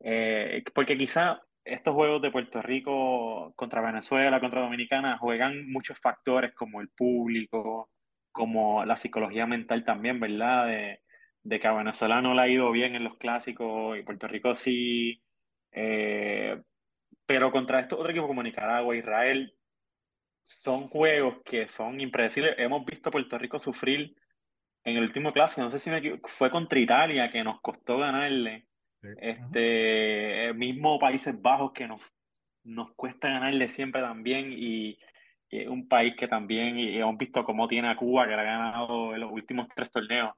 eh, 0.00 0.62
porque 0.74 0.96
quizá 0.96 1.40
estos 1.64 1.94
juegos 1.94 2.22
de 2.22 2.30
Puerto 2.30 2.62
Rico 2.62 3.52
contra 3.56 3.80
Venezuela, 3.80 4.40
contra 4.40 4.60
Dominicana, 4.62 5.18
juegan 5.18 5.68
muchos 5.70 5.98
factores 5.98 6.54
como 6.54 6.80
el 6.80 6.90
público, 6.90 7.90
como 8.30 8.84
la 8.84 8.96
psicología 8.96 9.46
mental 9.46 9.84
también, 9.84 10.20
¿verdad? 10.20 10.66
De, 10.68 11.00
de 11.42 11.60
que 11.60 11.66
a 11.66 11.72
Venezuela 11.72 12.20
no 12.22 12.34
le 12.34 12.42
ha 12.42 12.48
ido 12.48 12.70
bien 12.70 12.94
en 12.94 13.04
los 13.04 13.16
clásicos 13.18 13.98
y 13.98 14.02
Puerto 14.02 14.28
Rico 14.28 14.54
sí. 14.54 15.22
Eh, 15.72 16.60
pero 17.26 17.50
contra 17.50 17.80
estos 17.80 17.98
otros 17.98 18.12
equipos 18.12 18.28
como 18.28 18.42
Nicaragua, 18.42 18.96
Israel, 18.96 19.55
son 20.46 20.88
juegos 20.88 21.38
que 21.44 21.68
son 21.68 22.00
impredecibles. 22.00 22.54
Hemos 22.58 22.84
visto 22.84 23.08
a 23.08 23.12
Puerto 23.12 23.36
Rico 23.36 23.58
sufrir 23.58 24.16
en 24.84 24.96
el 24.96 25.02
último 25.02 25.32
clase, 25.32 25.60
no 25.60 25.70
sé 25.70 25.80
si 25.80 25.90
me 25.90 26.20
fue 26.24 26.50
contra 26.50 26.78
Italia 26.78 27.30
que 27.30 27.42
nos 27.42 27.60
costó 27.60 27.98
ganarle. 27.98 28.66
Este, 29.20 30.52
mismo 30.54 30.98
Países 30.98 31.40
Bajos 31.40 31.72
que 31.72 31.86
nos, 31.86 32.00
nos 32.64 32.92
cuesta 32.94 33.28
ganarle 33.28 33.68
siempre 33.68 34.00
también 34.00 34.52
y, 34.52 34.98
es 35.48 35.68
un 35.68 35.86
país 35.86 36.16
que 36.16 36.26
también 36.26 36.76
hemos 36.76 37.16
visto 37.16 37.44
cómo 37.44 37.68
tiene 37.68 37.88
a 37.88 37.96
Cuba 37.96 38.24
que 38.26 38.34
le 38.34 38.40
ha 38.40 38.44
ganado 38.44 39.14
en 39.14 39.20
los 39.20 39.30
últimos 39.30 39.68
tres 39.68 39.90
torneos. 39.92 40.34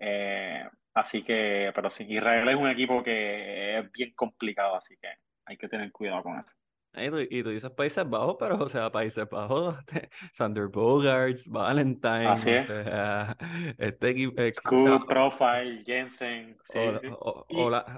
Eh, 0.00 0.64
así 0.94 1.22
que, 1.22 1.70
pero 1.74 1.90
sí, 1.90 2.06
Israel 2.08 2.48
es 2.48 2.56
un 2.56 2.68
equipo 2.68 3.02
que 3.02 3.78
es 3.78 3.92
bien 3.92 4.14
complicado, 4.14 4.76
así 4.76 4.96
que 4.96 5.08
hay 5.44 5.58
que 5.58 5.68
tener 5.68 5.92
cuidado 5.92 6.22
con 6.22 6.38
eso. 6.38 6.56
Y 6.96 7.42
tú, 7.42 7.50
dices 7.50 7.70
Países 7.70 8.08
Bajos, 8.08 8.36
pero 8.38 8.56
o 8.56 8.68
sea, 8.68 8.90
Países 8.90 9.28
Bajos, 9.28 9.76
Sander 10.32 10.68
Bogarts, 10.68 11.48
Valentine, 11.48 12.28
Así 12.28 12.50
es. 12.50 12.68
o 12.68 12.82
sea, 12.84 13.36
este 13.78 14.10
equipo. 14.10 14.40
Eh, 14.40 14.52
Scoop, 14.54 15.06
Profile, 15.06 15.82
Jensen. 15.84 16.56
Sí, 16.72 16.78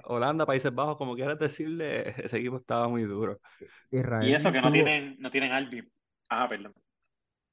Holanda, 0.04 0.44
Países 0.44 0.74
Bajos, 0.74 0.96
como 0.96 1.14
quieras 1.14 1.38
decirle, 1.38 2.14
ese 2.18 2.38
equipo 2.38 2.56
estaba 2.56 2.88
muy 2.88 3.02
duro. 3.04 3.40
y 3.90 4.32
eso 4.32 4.50
que 4.50 4.60
no 4.60 4.72
tienen, 4.72 5.16
no 5.20 5.30
tienen 5.30 5.52
Albi. 5.52 5.88
Ah, 6.28 6.48
perdón. 6.48 6.74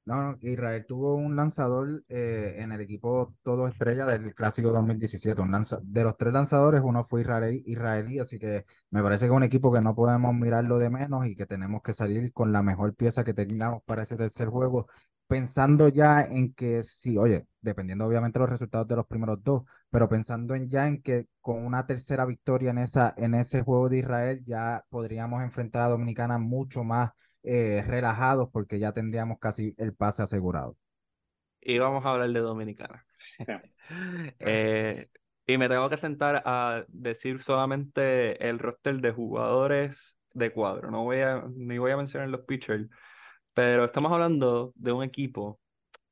No, 0.06 0.38
Israel 0.40 0.86
tuvo 0.86 1.16
un 1.16 1.34
lanzador 1.34 2.04
eh, 2.08 2.54
en 2.58 2.70
el 2.70 2.80
equipo 2.80 3.34
todo 3.42 3.66
estrella 3.66 4.06
del 4.06 4.34
Clásico 4.36 4.70
2017. 4.70 5.42
Un 5.42 5.64
de 5.82 6.04
los 6.04 6.16
tres 6.16 6.32
lanzadores, 6.32 6.80
uno 6.84 7.04
fue 7.04 7.22
israelí, 7.22 7.64
israelí, 7.66 8.20
así 8.20 8.38
que 8.38 8.66
me 8.90 9.02
parece 9.02 9.24
que 9.24 9.32
es 9.32 9.36
un 9.36 9.42
equipo 9.42 9.72
que 9.72 9.80
no 9.80 9.96
podemos 9.96 10.32
mirarlo 10.32 10.78
de 10.78 10.90
menos 10.90 11.26
y 11.26 11.34
que 11.34 11.44
tenemos 11.46 11.82
que 11.82 11.92
salir 11.92 12.32
con 12.32 12.52
la 12.52 12.62
mejor 12.62 12.94
pieza 12.94 13.24
que 13.24 13.34
tengamos 13.34 13.82
para 13.84 14.02
ese 14.02 14.16
tercer 14.16 14.46
juego, 14.46 14.86
pensando 15.26 15.88
ya 15.88 16.22
en 16.22 16.54
que 16.54 16.84
sí, 16.84 17.18
oye, 17.18 17.48
dependiendo 17.60 18.06
obviamente 18.06 18.38
de 18.38 18.44
los 18.44 18.50
resultados 18.50 18.86
de 18.86 18.94
los 18.94 19.06
primeros 19.06 19.42
dos, 19.42 19.62
pero 19.90 20.08
pensando 20.08 20.54
en 20.54 20.68
ya 20.68 20.86
en 20.86 21.02
que 21.02 21.26
con 21.40 21.66
una 21.66 21.84
tercera 21.84 22.24
victoria 22.24 22.70
en, 22.70 22.78
esa, 22.78 23.12
en 23.16 23.34
ese 23.34 23.62
juego 23.62 23.88
de 23.88 23.98
Israel 23.98 24.40
ya 24.44 24.84
podríamos 24.88 25.42
enfrentar 25.42 25.82
a 25.82 25.88
Dominicana 25.88 26.38
mucho 26.38 26.84
más 26.84 27.10
eh, 27.48 27.84
relajados 27.86 28.48
porque 28.52 28.80
ya 28.80 28.92
tendríamos 28.92 29.38
casi 29.38 29.72
el 29.78 29.94
pase 29.94 30.20
asegurado. 30.20 30.76
Y 31.60 31.78
vamos 31.78 32.04
a 32.04 32.10
hablar 32.10 32.30
de 32.30 32.40
Dominicana. 32.40 33.06
Eh, 34.40 35.06
y 35.46 35.58
me 35.58 35.68
tengo 35.68 35.88
que 35.88 35.96
sentar 35.96 36.42
a 36.44 36.84
decir 36.88 37.40
solamente 37.40 38.48
el 38.48 38.58
roster 38.58 38.96
de 39.00 39.12
jugadores 39.12 40.18
de 40.34 40.52
cuadro. 40.52 40.90
No 40.90 41.04
voy 41.04 41.18
a, 41.18 41.44
ni 41.54 41.78
voy 41.78 41.92
a 41.92 41.96
mencionar 41.96 42.28
los 42.30 42.40
pitchers, 42.40 42.88
pero 43.54 43.84
estamos 43.84 44.10
hablando 44.10 44.72
de 44.74 44.90
un 44.90 45.04
equipo 45.04 45.60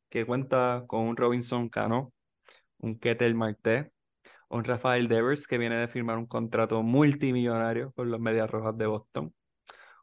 que 0.09 0.25
cuenta 0.25 0.85
con 0.87 1.01
un 1.03 1.17
Robinson 1.17 1.69
Cano, 1.69 2.13
un 2.79 2.97
Ketel 2.97 3.35
Marte, 3.35 3.91
un 4.49 4.63
Rafael 4.63 5.09
Devers 5.09 5.49
que 5.49 5.59
viene 5.59 5.75
de 5.75 5.89
firmar 5.89 6.17
un 6.17 6.27
contrato 6.27 6.81
multimillonario 6.85 7.91
con 7.93 8.09
los 8.13 8.21
Medias 8.21 8.49
Rojas 8.49 8.79
de 8.79 8.87
Boston, 8.87 9.35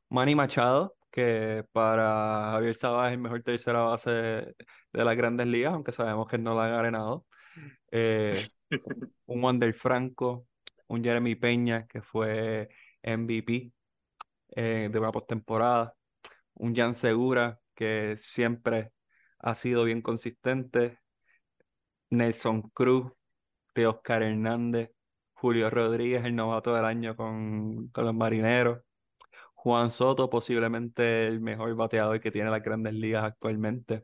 Manny 0.09 0.35
Machado, 0.35 0.97
que 1.11 1.65
para 1.71 2.51
Javier 2.51 2.73
Sabas 2.73 3.07
es 3.09 3.13
el 3.13 3.19
mejor 3.19 3.43
tercera 3.43 3.83
base 3.83 4.09
de, 4.11 4.55
las 4.93 5.15
grandes 5.17 5.47
ligas, 5.47 5.73
aunque 5.73 5.91
sabemos 5.91 6.27
que 6.27 6.37
no 6.37 6.55
la 6.55 6.79
ha 6.79 6.81
ganado. 6.81 7.25
Eh, 7.91 8.33
un 9.25 9.43
Wander 9.43 9.73
Franco, 9.73 10.47
un 10.87 11.03
Jeremy 11.03 11.35
Peña, 11.35 11.85
que 11.87 12.01
fue 12.01 12.69
MVP 13.03 13.71
eh, 14.55 14.89
de 14.91 14.99
una 14.99 15.11
postemporada, 15.11 15.95
un 16.55 16.75
Jan 16.75 16.95
Segura, 16.95 17.59
que 17.75 18.15
siempre 18.17 18.91
ha 19.39 19.55
sido 19.55 19.83
bien 19.83 20.01
consistente, 20.01 20.99
Nelson 22.09 22.61
Cruz, 22.73 23.11
de 23.73 23.87
Oscar 23.87 24.23
Hernández, 24.23 24.91
Julio 25.33 25.69
Rodríguez, 25.69 26.23
el 26.25 26.35
novato 26.35 26.73
del 26.75 26.85
año 26.85 27.15
con, 27.15 27.87
con 27.89 28.05
los 28.05 28.13
marineros. 28.13 28.81
Juan 29.63 29.91
Soto, 29.91 30.27
posiblemente 30.27 31.27
el 31.27 31.39
mejor 31.39 31.75
bateador 31.75 32.19
que 32.19 32.31
tiene 32.31 32.49
las 32.49 32.63
grandes 32.63 32.95
ligas 32.95 33.23
actualmente. 33.23 34.03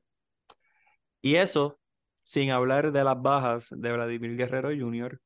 Y 1.22 1.36
eso, 1.38 1.80
sin 2.24 2.52
hablar 2.52 2.92
de 2.92 3.04
las 3.04 3.20
bajas 3.20 3.70
de 3.76 3.92
Vladimir 3.92 4.38
Guerrero 4.38 4.70
Jr. 4.70 5.20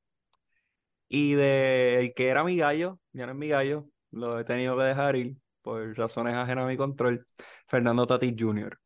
y 1.10 1.34
de 1.34 2.00
el 2.00 2.14
que 2.14 2.30
era 2.30 2.44
mi 2.46 2.56
gallo, 2.58 3.00
ya 3.12 3.26
no 3.26 3.34
es 3.34 3.38
mi 3.38 3.50
gallo, 3.50 3.88
lo 4.12 4.40
he 4.40 4.46
tenido 4.46 4.78
que 4.78 4.84
dejar 4.84 5.18
ir 5.18 5.36
por 5.62 5.98
razones 5.98 6.34
ajenas 6.36 6.64
a 6.66 6.68
mi 6.70 6.78
control, 6.78 7.26
Fernando 7.68 8.08
Tatis 8.08 8.34
Jr. 8.38 8.80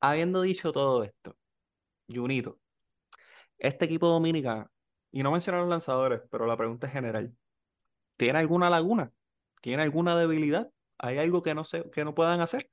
Habiendo 0.00 0.42
dicho 0.42 0.72
todo 0.72 1.04
esto, 1.04 1.36
Junito, 2.08 2.58
este 3.58 3.84
equipo 3.84 4.08
dominicano, 4.08 4.68
y 5.12 5.22
no 5.22 5.30
menciono 5.30 5.60
los 5.60 5.68
lanzadores, 5.68 6.22
pero 6.28 6.46
la 6.46 6.56
pregunta 6.56 6.88
es 6.88 6.92
general, 6.92 7.32
¿tiene 8.16 8.40
alguna 8.40 8.68
laguna? 8.68 9.12
¿Tiene 9.64 9.82
alguna 9.82 10.14
debilidad? 10.14 10.70
¿Hay 10.98 11.16
algo 11.16 11.42
que 11.42 11.54
no, 11.54 11.64
se, 11.64 11.88
que 11.88 12.04
no 12.04 12.14
puedan 12.14 12.42
hacer? 12.42 12.68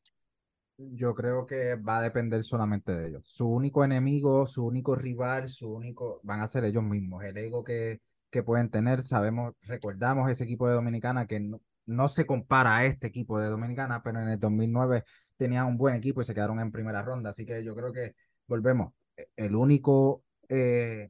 Yo 0.75 1.15
creo 1.15 1.45
que 1.45 1.75
va 1.75 1.99
a 1.99 2.01
depender 2.01 2.43
solamente 2.43 2.93
de 2.93 3.07
ellos. 3.07 3.25
Su 3.25 3.47
único 3.47 3.85
enemigo, 3.85 4.45
su 4.45 4.65
único 4.65 4.93
rival, 4.93 5.47
su 5.47 5.71
único, 5.71 6.19
van 6.23 6.41
a 6.41 6.49
ser 6.49 6.65
ellos 6.65 6.83
mismos. 6.83 7.23
El 7.23 7.37
ego 7.37 7.63
que, 7.63 8.01
que 8.29 8.43
pueden 8.43 8.69
tener, 8.69 9.03
sabemos, 9.03 9.53
recordamos 9.61 10.29
ese 10.29 10.43
equipo 10.43 10.67
de 10.67 10.73
Dominicana 10.73 11.27
que 11.27 11.39
no, 11.39 11.61
no 11.85 12.09
se 12.09 12.25
compara 12.25 12.75
a 12.75 12.85
este 12.85 13.07
equipo 13.07 13.39
de 13.39 13.47
Dominicana, 13.47 14.03
pero 14.03 14.19
en 14.19 14.27
el 14.27 14.39
2009 14.41 15.05
tenían 15.37 15.67
un 15.67 15.77
buen 15.77 15.95
equipo 15.95 16.19
y 16.19 16.25
se 16.25 16.33
quedaron 16.33 16.59
en 16.59 16.73
primera 16.73 17.01
ronda. 17.03 17.29
Así 17.29 17.45
que 17.45 17.63
yo 17.63 17.73
creo 17.73 17.93
que 17.93 18.15
volvemos. 18.47 18.91
E, 19.15 19.29
el 19.37 19.55
único 19.55 20.25
eh, 20.49 21.09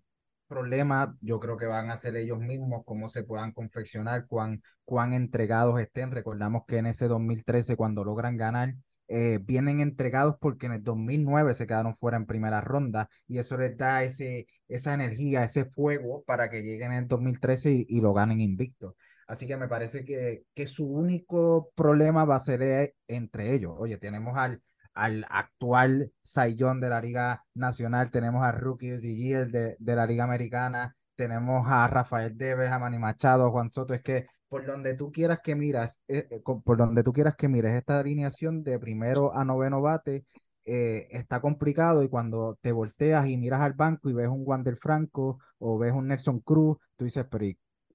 problema 0.51 1.15
yo 1.21 1.39
creo 1.39 1.55
que 1.55 1.65
van 1.65 1.89
a 1.89 1.97
ser 1.97 2.17
ellos 2.17 2.39
mismos, 2.39 2.83
cómo 2.85 3.07
se 3.07 3.23
puedan 3.23 3.53
confeccionar, 3.53 4.27
cuán, 4.27 4.61
cuán 4.83 5.13
entregados 5.13 5.79
estén. 5.79 6.11
Recordamos 6.11 6.63
que 6.67 6.77
en 6.77 6.87
ese 6.87 7.07
2013, 7.07 7.77
cuando 7.77 8.03
logran 8.03 8.35
ganar, 8.35 8.75
eh, 9.07 9.39
vienen 9.41 9.79
entregados 9.79 10.35
porque 10.41 10.65
en 10.65 10.73
el 10.73 10.83
2009 10.83 11.53
se 11.53 11.67
quedaron 11.67 11.95
fuera 11.95 12.17
en 12.17 12.25
primera 12.25 12.59
ronda 12.59 13.09
y 13.27 13.37
eso 13.37 13.55
les 13.57 13.77
da 13.77 14.03
ese, 14.03 14.45
esa 14.67 14.93
energía, 14.93 15.43
ese 15.45 15.65
fuego 15.65 16.23
para 16.25 16.49
que 16.49 16.61
lleguen 16.63 16.91
en 16.91 16.99
el 16.99 17.07
2013 17.07 17.71
y, 17.71 17.85
y 17.87 18.01
lo 18.01 18.13
ganen 18.13 18.41
invicto. 18.41 18.95
Así 19.27 19.47
que 19.47 19.55
me 19.55 19.69
parece 19.69 20.03
que, 20.03 20.43
que 20.53 20.67
su 20.67 20.85
único 20.85 21.71
problema 21.75 22.25
va 22.25 22.35
a 22.35 22.39
ser 22.41 22.61
eh, 22.61 22.95
entre 23.07 23.53
ellos. 23.53 23.73
Oye, 23.77 23.97
tenemos 23.97 24.37
al, 24.37 24.61
al 24.93 25.25
actual 25.29 26.11
Sayón 26.21 26.79
de 26.79 26.89
la 26.89 27.01
Liga 27.01 27.43
Nacional, 27.53 28.11
tenemos 28.11 28.43
a 28.43 28.51
Rookie 28.51 28.97
de, 28.97 29.75
de 29.79 29.95
la 29.95 30.05
Liga 30.05 30.23
Americana, 30.23 30.95
tenemos 31.15 31.67
a 31.67 31.87
Rafael 31.87 32.37
Deves, 32.37 32.71
a 32.71 32.79
Manny 32.79 32.99
Machado, 32.99 33.45
a 33.45 33.51
Juan 33.51 33.69
Soto. 33.69 33.93
Es 33.93 34.01
que 34.01 34.27
por 34.51 34.65
donde 34.65 34.95
tú 34.95 35.11
quieras 35.11 35.39
que 35.41 35.55
miras, 35.55 36.01
eh, 36.09 36.27
eh, 36.29 36.41
por 36.41 36.77
donde 36.77 37.03
tú 37.03 37.13
quieras 37.13 37.35
que 37.37 37.47
mires 37.47 37.73
esta 37.73 37.99
alineación 37.99 38.63
de 38.63 38.79
primero 38.79 39.33
a 39.33 39.45
noveno 39.45 39.81
bate, 39.81 40.25
eh, 40.65 41.07
está 41.11 41.39
complicado 41.39 42.03
y 42.03 42.09
cuando 42.09 42.57
te 42.61 42.71
volteas 42.73 43.27
y 43.27 43.37
miras 43.37 43.61
al 43.61 43.73
banco 43.73 44.09
y 44.09 44.13
ves 44.13 44.27
un 44.27 44.43
Wander 44.45 44.75
Franco 44.75 45.39
o 45.57 45.77
ves 45.77 45.93
un 45.93 46.07
Nelson 46.07 46.39
Cruz, 46.41 46.77
tú 46.97 47.05
dices, 47.05 47.25
pero 47.31 47.45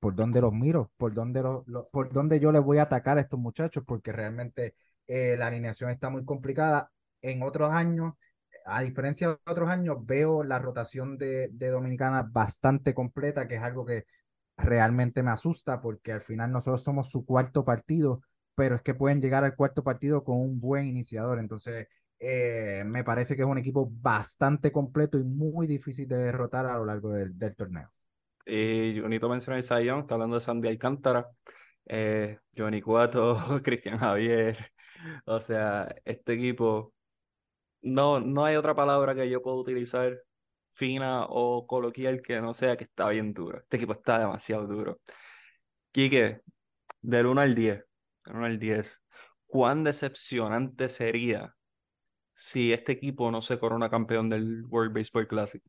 ¿por 0.01 0.15
dónde 0.15 0.41
los 0.41 0.53
miro? 0.53 0.91
¿Por 0.97 1.13
dónde, 1.13 1.43
los, 1.43 1.65
¿Por 1.93 2.13
dónde 2.13 2.41
yo 2.41 2.53
les 2.53 2.63
voy 2.63 2.79
a 2.79 2.83
atacar 2.85 3.19
a 3.19 3.21
estos 3.21 3.39
muchachos? 3.39 3.85
Porque 3.87 4.13
realmente 4.13 4.75
la 5.09 5.47
alineación 5.49 5.91
está 5.91 6.11
muy 6.11 6.25
complicada. 6.25 6.91
En 7.23 7.43
otros 7.43 7.73
años, 7.73 8.15
a 8.67 8.83
diferencia 8.83 9.29
de 9.29 9.39
otros 9.47 9.69
años, 9.69 9.97
veo 10.05 10.43
la 10.45 10.59
rotación 10.59 11.19
de, 11.19 11.49
de 11.53 11.69
Dominicana 11.69 12.23
bastante 12.23 12.95
completa, 12.95 13.49
que 13.49 13.57
es 13.57 13.63
algo 13.63 13.87
que 13.87 14.05
realmente 14.57 15.23
me 15.23 15.31
asusta 15.31 15.81
porque 15.81 16.13
al 16.13 16.21
final 16.21 16.51
nosotros 16.53 16.83
somos 16.83 17.11
su 17.11 17.25
cuarto 17.25 17.65
partido, 17.65 18.23
pero 18.55 18.77
es 18.77 18.83
que 18.83 18.95
pueden 18.95 19.21
llegar 19.21 19.45
al 19.45 19.55
cuarto 19.55 19.85
partido 19.85 20.25
con 20.25 20.41
un 20.41 20.61
buen 20.61 20.87
iniciador. 20.87 21.39
Entonces, 21.39 21.87
eh, 22.19 22.83
me 22.87 23.05
parece 23.05 23.37
que 23.37 23.43
es 23.43 23.49
un 23.49 23.59
equipo 23.59 23.89
bastante 23.91 24.73
completo 24.73 25.19
y 25.19 25.25
muy 25.25 25.67
difícil 25.67 26.09
de 26.09 26.17
derrotar 26.17 26.67
a 26.67 26.79
lo 26.79 26.87
largo 26.87 27.13
del, 27.13 27.39
del 27.39 27.55
torneo. 27.55 27.91
Y 28.47 29.01
Junito 29.01 29.29
mencionó 29.29 29.59
a 29.59 29.63
Zion, 29.63 30.01
está 30.01 30.15
hablando 30.15 30.37
de 30.37 30.41
Sandy 30.41 30.69
Alcántara, 30.69 31.29
eh, 31.87 32.39
Johnny 32.57 32.81
Cuato, 32.81 33.37
Cristian 33.63 33.99
Javier. 33.99 34.73
O 35.27 35.41
sea, 35.41 35.95
este 36.05 36.35
equipo, 36.35 36.95
no, 37.83 38.21
no 38.21 38.45
hay 38.45 38.57
otra 38.57 38.75
palabra 38.75 39.15
que 39.15 39.29
yo 39.31 39.43
pueda 39.43 39.57
utilizar 39.57 40.19
fina 40.73 41.27
o 41.29 41.67
coloquial 41.67 42.23
que 42.23 42.41
no 42.41 42.55
sea 42.55 42.77
que 42.77 42.85
está 42.85 43.09
bien 43.09 43.33
duro. 43.33 43.59
Este 43.59 43.79
equipo 43.79 43.95
está 43.95 44.19
demasiado 44.19 44.67
duro. 44.67 45.01
Quique, 45.93 46.43
del 47.03 47.27
1 47.27 47.41
al 47.41 47.55
10, 47.55 47.85
del 48.25 48.37
1 48.37 48.47
al 48.47 48.59
10, 48.59 49.03
¿cuán 49.47 49.85
decepcionante 49.85 50.89
sería 50.89 51.55
si 52.35 52.73
este 52.73 52.93
equipo 52.93 53.31
no 53.31 53.43
se 53.43 53.59
corona 53.59 53.91
campeón 53.91 54.29
del 54.29 54.65
World 54.67 54.95
Baseball 54.95 55.29
Classic? 55.29 55.63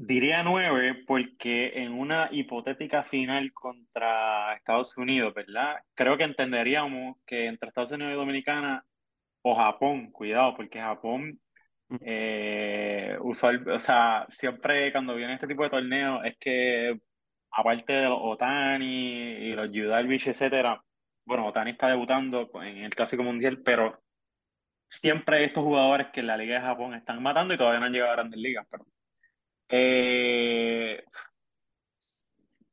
Diría 0.00 0.44
9 0.44 1.02
porque 1.06 1.72
en 1.82 1.92
una 1.92 2.28
hipotética 2.30 3.02
final 3.02 3.52
contra 3.52 4.54
Estados 4.54 4.96
Unidos, 4.96 5.34
¿verdad? 5.34 5.76
Creo 5.94 6.16
que 6.16 6.22
entenderíamos 6.22 7.16
que 7.26 7.46
entre 7.46 7.68
Estados 7.68 7.90
Unidos 7.90 8.12
y 8.12 8.16
Dominicana 8.16 8.84
o 9.42 9.54
Japón, 9.56 10.12
cuidado, 10.12 10.54
porque 10.56 10.78
Japón 10.80 11.40
eh, 12.02 13.16
usual, 13.22 13.68
o 13.68 13.78
sea, 13.80 14.26
siempre 14.28 14.92
cuando 14.92 15.16
viene 15.16 15.34
este 15.34 15.48
tipo 15.48 15.64
de 15.64 15.70
torneos 15.70 16.24
es 16.24 16.36
que, 16.38 17.00
aparte 17.50 17.92
de 17.94 18.08
los 18.08 18.18
Otani 18.22 18.86
y 18.86 19.52
los 19.54 19.70
Yu 19.72 19.88
Darvish, 19.88 20.28
etcétera, 20.28 20.80
bueno, 21.24 21.46
Otani 21.46 21.72
está 21.72 21.88
debutando 21.88 22.50
en 22.62 22.78
el 22.84 22.94
Clásico 22.94 23.24
Mundial, 23.24 23.62
pero 23.64 24.00
siempre 24.88 25.44
estos 25.44 25.64
jugadores 25.64 26.08
que 26.12 26.20
en 26.20 26.28
la 26.28 26.36
Liga 26.36 26.56
de 26.56 26.66
Japón 26.66 26.94
están 26.94 27.22
matando 27.22 27.54
y 27.54 27.56
todavía 27.56 27.80
no 27.80 27.86
han 27.86 27.92
llegado 27.92 28.12
a 28.12 28.16
grandes 28.16 28.40
ligas. 28.40 28.66
Pero, 28.70 28.86
eh, 29.68 31.04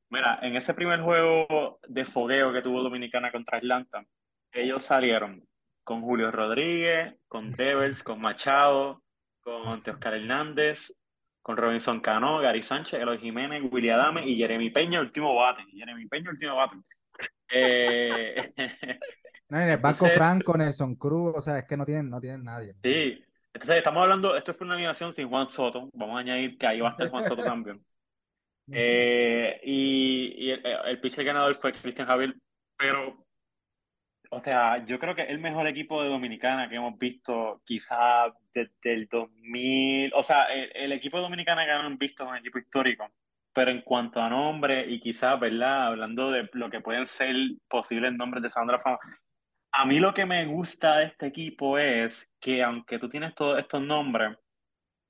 mira, 0.10 0.40
en 0.42 0.56
ese 0.56 0.74
primer 0.74 1.02
juego 1.02 1.80
de 1.88 2.06
fogueo 2.06 2.54
que 2.54 2.62
tuvo 2.62 2.82
Dominicana 2.82 3.32
contra 3.32 3.58
Atlanta, 3.58 4.06
ellos 4.52 4.84
salieron 4.84 5.46
con 5.84 6.02
Julio 6.02 6.32
Rodríguez, 6.32 7.16
con 7.28 7.52
Devers, 7.52 8.02
con 8.02 8.20
Machado, 8.20 9.04
con 9.42 9.82
Teoscar 9.84 10.16
Hernández, 10.16 10.96
con 11.42 11.58
Robinson 11.58 12.00
Cano, 12.00 12.40
Gary 12.40 12.64
Sánchez, 12.64 13.00
Eloy 13.00 13.20
Jiménez, 13.20 13.62
Willy 13.72 13.90
Adame 13.90 14.28
y 14.28 14.36
Jeremy 14.36 14.72
Peña, 14.72 15.00
último 15.00 15.36
bate. 15.36 15.64
Jeremy 15.72 16.08
Peña, 16.08 16.32
último 16.32 16.56
bate. 16.56 16.78
Eh... 17.52 18.54
no, 19.50 19.60
en 19.60 19.70
el 19.70 19.78
Banco 19.78 20.08
Franco, 20.08 20.58
Nelson 20.58 20.96
Cruz, 20.96 21.36
o 21.36 21.42
sea, 21.42 21.60
es 21.60 21.66
que 21.66 21.78
no 21.78 21.86
tienen, 21.86 22.10
no 22.10 22.20
tienen 22.20 22.44
nadie. 22.44 22.74
Sí, 22.84 23.24
entonces 23.56 23.78
estamos 23.78 24.04
hablando, 24.04 24.36
esto 24.36 24.54
fue 24.54 24.66
una 24.66 24.76
animación 24.76 25.12
sin 25.12 25.28
Juan 25.30 25.48
Soto, 25.48 25.90
vamos 25.94 26.18
a 26.18 26.20
añadir 26.20 26.58
que 26.58 26.68
ahí 26.68 26.82
va 26.82 26.90
a 26.90 26.92
estar 26.92 27.10
Juan 27.10 27.24
Soto 27.24 27.44
también. 27.44 27.84
Eh, 28.72 29.62
y, 29.64 30.34
y 30.40 30.50
el, 30.50 30.66
el 30.66 31.00
pitcher 31.00 31.24
ganador 31.24 31.54
fue 31.54 31.72
Cristian 31.72 32.08
Javier, 32.08 32.34
pero 32.76 33.26
o 34.32 34.42
sea, 34.42 34.86
yo 34.86 35.00
creo 35.00 35.16
que 35.16 35.24
el 35.24 35.40
mejor 35.40 35.68
equipo 35.68 36.02
de 36.04 36.10
Dominicana 36.10 36.68
que 36.68 36.76
hemos 36.76 36.98
visto 36.98 37.62
quizá 37.66 38.34
desde 38.54 38.94
el 38.94 39.08
2000, 39.08 40.12
o 40.14 40.24
sea, 40.24 40.46
el, 40.46 40.92
equipo 40.92 41.18
de 41.18 41.24
Dominicana 41.24 41.66
que 41.66 41.72
han 41.72 41.98
visto 41.98 42.24
es 42.24 42.30
un 42.30 42.38
equipo 42.38 42.60
histórico, 42.60 43.08
pero 43.54 43.72
en 43.72 43.82
cuanto 43.82 44.22
a 44.22 44.30
nombre 44.30 44.86
y 44.90 45.00
quizás, 45.00 45.40
¿verdad? 45.40 45.88
Hablando 45.88 46.32
de 46.32 46.50
lo 46.54 46.70
que 46.70 46.82
pueden 46.82 47.06
ser 47.08 47.36
posibles 47.68 48.14
nombres 48.14 48.44
de 48.44 48.50
Sandra 48.50 48.80
Fama, 48.80 49.00
a 49.78 49.86
mí 49.86 50.00
lo 50.00 50.14
que 50.14 50.26
me 50.26 50.46
gusta 50.46 50.98
de 50.98 51.06
este 51.06 51.28
equipo 51.28 51.78
es 51.78 52.34
que 52.40 52.64
aunque 52.64 52.98
tú 52.98 53.10
tienes 53.10 53.36
todos 53.36 53.60
estos 53.60 53.82
nombres, 53.82 54.38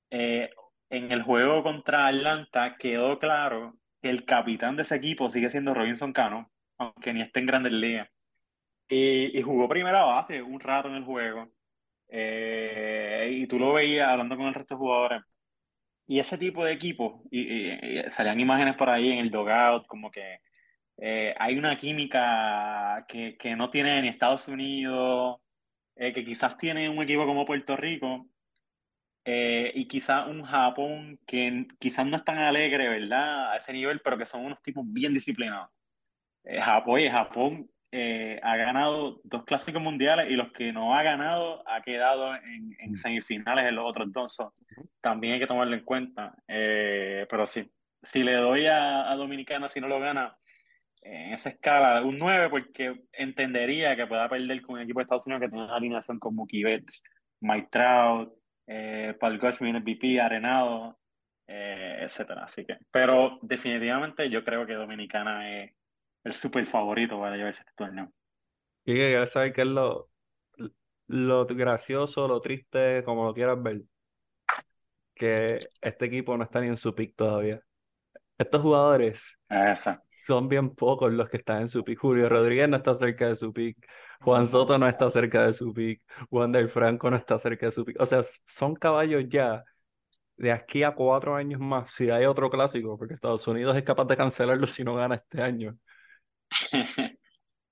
eh, 0.09 0.49
en 0.89 1.11
el 1.11 1.21
juego 1.23 1.63
contra 1.63 2.07
Atlanta 2.07 2.75
quedó 2.77 3.19
claro 3.19 3.75
que 4.01 4.09
el 4.09 4.25
capitán 4.25 4.75
de 4.75 4.83
ese 4.83 4.95
equipo 4.95 5.29
sigue 5.29 5.51
siendo 5.51 5.73
Robinson 5.73 6.13
Cano, 6.13 6.51
aunque 6.77 7.13
ni 7.13 7.21
esté 7.21 7.41
en 7.41 7.45
Grandes 7.45 7.73
Ligas. 7.73 8.09
Y, 8.89 9.41
jugó 9.41 9.69
primera 9.69 10.03
base 10.03 10.41
un 10.41 10.59
rato 10.59 10.89
en 10.89 10.95
el 10.95 11.03
juego. 11.03 11.49
Eh, 12.07 13.29
y 13.33 13.47
tú 13.47 13.59
lo 13.59 13.73
veías 13.73 14.07
hablando 14.09 14.37
con 14.37 14.47
el 14.47 14.53
resto 14.53 14.75
de 14.75 14.79
jugadores. 14.79 15.23
Y 16.07 16.19
ese 16.19 16.37
tipo 16.37 16.63
de 16.65 16.73
equipo, 16.73 17.23
y, 17.31 17.71
salían 18.11 18.39
imágenes 18.39 18.75
por 18.75 18.89
ahí 18.89 19.11
en 19.11 19.19
el 19.19 19.31
dogout, 19.31 19.87
como 19.87 20.11
que 20.11 20.39
eh, 20.97 21.33
hay 21.37 21.57
una 21.57 21.77
química 21.77 23.05
que, 23.07 23.37
que, 23.37 23.55
no 23.55 23.69
tiene 23.69 24.01
ni 24.01 24.07
Estados 24.07 24.47
Unidos, 24.47 25.37
eh, 25.95 26.13
que 26.13 26.25
quizás 26.25 26.57
tiene 26.57 26.89
un 26.89 27.01
equipo 27.03 27.25
como 27.25 27.45
Puerto 27.45 27.75
Rico, 27.75 28.27
y 29.27 29.87
quizás 29.87 30.27
un 30.27 30.43
Japón 30.43 31.19
que 31.25 31.67
quizás 31.79 32.05
no 32.05 32.17
es 32.17 32.23
tan 32.23 32.37
alegre, 32.37 32.87
¿verdad? 32.87 33.53
A 33.53 33.57
ese 33.57 33.73
nivel, 33.73 33.99
pero 34.01 34.17
que 34.19 34.25
son 34.25 34.45
unos 34.45 34.61
tipos 34.61 34.85
bien 34.87 35.15
disciplinados. 35.15 35.69
Japón, 36.43 36.93
oye, 36.93 37.09
Japón 37.09 37.67
eh, 37.97 38.41
ha 38.43 38.57
ganado 38.57 39.21
dos 39.23 39.45
clásicos 39.45 39.81
mundiales 39.81 40.29
y 40.29 40.35
los 40.35 40.51
que 40.51 40.73
no 40.73 40.95
ha 40.95 41.01
ganado 41.01 41.63
ha 41.65 41.81
quedado 41.81 42.35
en, 42.35 42.75
en 42.77 42.97
semifinales 42.97 43.65
en 43.65 43.75
los 43.75 43.85
otros 43.85 44.11
dos. 44.11 44.37
también 44.99 45.35
hay 45.35 45.39
que 45.39 45.47
tomarlo 45.47 45.73
en 45.77 45.85
cuenta. 45.85 46.35
Eh, 46.45 47.25
pero 47.29 47.45
sí, 47.45 47.71
si 48.01 48.21
le 48.25 48.33
doy 48.33 48.65
a, 48.65 49.09
a, 49.09 49.15
Dominicana, 49.15 49.69
si 49.69 49.79
no 49.79 49.87
lo 49.87 50.01
gana, 50.01 50.35
en 51.05 51.33
esa 51.33 51.49
escala 51.49 52.03
un 52.03 52.17
9 52.17 52.49
porque 52.49 53.03
entendería 53.13 53.95
que 53.95 54.07
pueda 54.07 54.27
perder 54.27 54.61
con 54.63 54.75
un 54.75 54.81
equipo 54.81 54.99
de 54.99 55.03
Estados 55.03 55.27
Unidos 55.27 55.41
que 55.41 55.49
tiene 55.49 55.65
una 55.65 55.75
alineación 55.75 56.19
con 56.19 56.35
Mookie 56.35 56.63
Betts, 56.63 57.03
Mike 57.41 57.67
Trout, 57.71 58.33
eh, 58.65 59.15
Paul 59.19 59.37
Goldschmidt, 59.37 59.75
MVP, 59.75 60.19
Arenado, 60.19 60.97
eh, 61.45 61.99
etcétera. 62.01 62.45
Así 62.45 62.65
que, 62.65 62.77
pero 62.89 63.37
definitivamente 63.43 64.29
yo 64.31 64.43
creo 64.43 64.65
que 64.65 64.73
Dominicana 64.73 65.63
es 65.63 65.73
el 66.23 66.33
súper 66.33 66.65
favorito 66.65 67.19
para 67.19 67.37
llevarse 67.37 67.61
este 67.61 67.73
torneo. 67.75 68.11
Y 68.83 68.93
que 68.93 69.09
quieres 69.09 69.31
saber 69.31 69.53
qué 69.53 69.61
es 69.61 69.67
lo, 69.67 70.09
lo 71.07 71.45
gracioso, 71.45 72.27
lo 72.27 72.41
triste, 72.41 73.03
como 73.03 73.25
lo 73.25 73.33
quieras 73.35 73.61
ver, 73.61 73.81
que 75.13 75.69
este 75.81 76.05
equipo 76.05 76.35
no 76.35 76.43
está 76.43 76.61
ni 76.61 76.67
en 76.67 76.77
su 76.77 76.95
pick 76.95 77.15
todavía. 77.15 77.61
Estos 78.37 78.61
jugadores 78.61 79.37
Esa. 79.49 80.03
Son 80.25 80.49
bien 80.49 80.73
pocos 80.73 81.11
los 81.13 81.29
que 81.29 81.37
están 81.37 81.61
en 81.61 81.69
su 81.69 81.83
pick. 81.83 81.99
Julio 81.99 82.27
Rodríguez 82.29 82.67
no 82.67 82.77
está 82.77 82.95
cerca 82.95 83.27
de 83.27 83.35
su 83.35 83.53
pick. 83.53 83.77
Juan 84.21 84.47
Soto 84.47 84.77
no 84.79 84.87
está 84.87 85.09
cerca 85.09 85.45
de 85.45 85.53
su 85.53 85.73
pick. 85.73 86.01
Juan 86.29 86.51
del 86.51 86.69
Franco 86.69 87.09
no 87.09 87.17
está 87.17 87.37
cerca 87.37 87.67
de 87.67 87.71
su 87.71 87.85
pick. 87.85 87.99
O 88.01 88.05
sea, 88.05 88.21
son 88.45 88.75
caballos 88.75 89.25
ya 89.27 89.63
de 90.37 90.51
aquí 90.51 90.83
a 90.83 90.91
cuatro 90.91 91.35
años 91.35 91.59
más, 91.59 91.91
si 91.91 92.09
hay 92.09 92.25
otro 92.25 92.49
clásico, 92.49 92.97
porque 92.97 93.13
Estados 93.13 93.47
Unidos 93.47 93.75
es 93.75 93.83
capaz 93.83 94.05
de 94.05 94.17
cancelarlo 94.17 94.67
si 94.67 94.83
no 94.83 94.95
gana 94.95 95.15
este 95.15 95.41
año. 95.41 95.77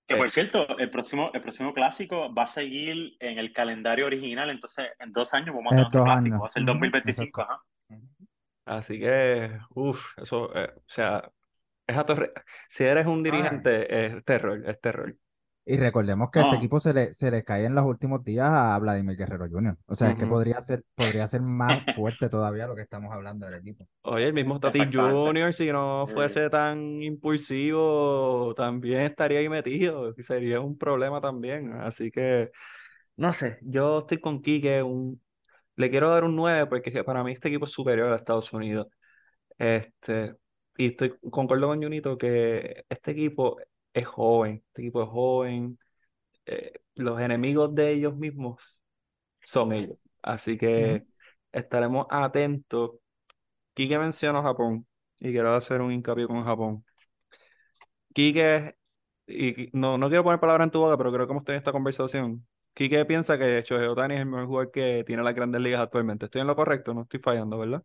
que 0.08 0.16
por 0.16 0.30
cierto, 0.30 0.78
el 0.78 0.90
próximo, 0.90 1.32
el 1.34 1.42
próximo 1.42 1.74
clásico 1.74 2.34
va 2.34 2.44
a 2.44 2.48
seguir 2.48 3.16
en 3.20 3.38
el 3.38 3.52
calendario 3.52 4.06
original, 4.06 4.50
entonces 4.50 4.88
en 5.00 5.12
dos 5.12 5.34
años 5.34 5.56
vamos 5.56 5.74
a 5.74 5.76
tener 5.76 5.88
otro 5.88 6.04
clásico, 6.04 6.40
va 6.40 6.46
a 6.46 6.50
ser 6.50 6.62
el 6.62 6.66
2025, 6.68 7.42
ajá. 7.42 7.62
Así 8.66 8.98
que, 8.98 9.60
uff, 9.72 10.18
eso, 10.18 10.56
eh, 10.56 10.72
o 10.74 10.84
sea, 10.88 11.30
es 11.88 11.98
a 11.98 12.04
torre. 12.04 12.34
Si 12.68 12.84
eres 12.84 13.06
un 13.06 13.24
dirigente, 13.24 14.06
es 14.06 14.24
terror, 14.24 14.64
es 14.66 14.80
terror. 14.80 15.16
Y 15.66 15.78
recordemos 15.78 16.30
que 16.30 16.40
a 16.40 16.42
este 16.44 16.58
equipo 16.58 16.78
se 16.82 16.94
le, 16.94 17.14
se 17.14 17.32
le 17.32 17.46
cae 17.46 17.64
en 17.64 17.74
los 17.74 17.86
últimos 17.86 18.22
días 18.22 18.50
a 18.50 18.78
Vladimir 18.80 19.16
Guerrero 19.16 19.48
Jr. 19.50 19.78
O 19.86 19.96
sea, 19.96 20.10
es 20.12 20.18
que 20.18 20.26
podría 20.26 20.62
ser, 20.62 20.84
podría 20.94 21.26
ser 21.26 21.42
más 21.42 21.84
fuerte 21.96 22.28
todavía 22.28 22.68
lo 22.68 22.76
que 22.76 22.82
estamos 22.82 23.14
hablando 23.14 23.46
del 23.46 23.60
equipo. 23.60 23.88
Oye, 24.02 24.28
el 24.28 24.34
mismo 24.34 24.60
Tati 24.60 24.80
Jr., 24.92 25.54
si 25.54 25.72
no 25.72 26.06
fuese 26.08 26.50
tan 26.50 27.02
impulsivo, 27.02 28.54
también 28.56 29.02
estaría 29.02 29.40
ahí 29.40 29.48
metido. 29.48 30.14
Sería 30.16 30.60
un 30.60 30.78
problema 30.78 31.22
también. 31.22 31.72
Así 31.72 32.12
que, 32.12 32.52
no 33.16 33.32
sé, 33.32 33.60
yo 33.62 34.00
estoy 34.00 34.20
con 34.20 34.42
Quique, 34.42 34.84
un... 34.84 35.22
le 35.78 35.90
quiero 35.90 36.10
dar 36.10 36.26
un 36.26 36.36
9 36.36 36.68
porque 36.68 37.06
para 37.06 37.24
mí 37.24 37.32
este 37.32 37.48
equipo 37.48 37.64
es 37.64 37.72
superior 37.72 38.12
a 38.12 38.18
Estados 38.18 38.52
Unidos. 38.52 38.88
Este, 39.58 40.36
y 40.78 40.88
estoy 40.88 41.18
concuerdo 41.32 41.68
con 41.68 41.82
Junito 41.82 42.18
que 42.18 42.86
este 42.90 43.12
equipo 43.12 43.58
es 43.94 44.08
joven, 44.08 44.64
este 44.68 44.82
equipo 44.84 45.04
es 45.04 45.10
joven, 45.10 45.80
eh, 46.46 46.74
los 46.96 47.20
enemigos 47.22 47.74
de 47.76 47.92
ellos 47.92 48.16
mismos 48.16 48.80
son 49.44 49.74
ellos. 49.74 49.98
Así 50.22 50.58
que 50.58 51.06
estaremos 51.52 52.08
atentos. 52.10 52.92
Quique 53.74 53.98
mencionó 54.00 54.44
Japón 54.44 54.88
y 55.20 55.32
quiero 55.32 55.56
hacer 55.56 55.82
un 55.82 55.92
hincapié 55.92 56.28
con 56.28 56.44
Japón. 56.44 56.86
Quique, 58.14 58.76
y 59.28 59.70
no, 59.74 59.98
no 59.98 60.08
quiero 60.10 60.24
poner 60.24 60.40
palabras 60.40 60.66
en 60.66 60.72
tu 60.72 60.80
boca, 60.80 60.98
pero 60.98 61.12
creo 61.12 61.26
que 61.28 61.34
hemos 61.34 61.44
tenido 61.44 61.58
esta 61.60 61.72
conversación. 61.72 62.46
Quique 62.74 63.06
piensa 63.06 63.38
que 63.38 63.64
Shohei 63.64 63.88
Otani 63.88 64.16
es 64.16 64.22
el 64.22 64.26
mejor 64.28 64.48
jugador 64.48 64.72
que 64.72 65.04
tiene 65.06 65.24
las 65.24 65.36
grandes 65.36 65.62
ligas 65.62 65.82
actualmente. 65.82 66.26
Estoy 66.26 66.42
en 66.42 66.48
lo 66.48 66.56
correcto, 66.56 66.94
no 66.94 67.04
estoy 67.04 67.20
fallando, 67.20 67.58
¿verdad? 67.58 67.84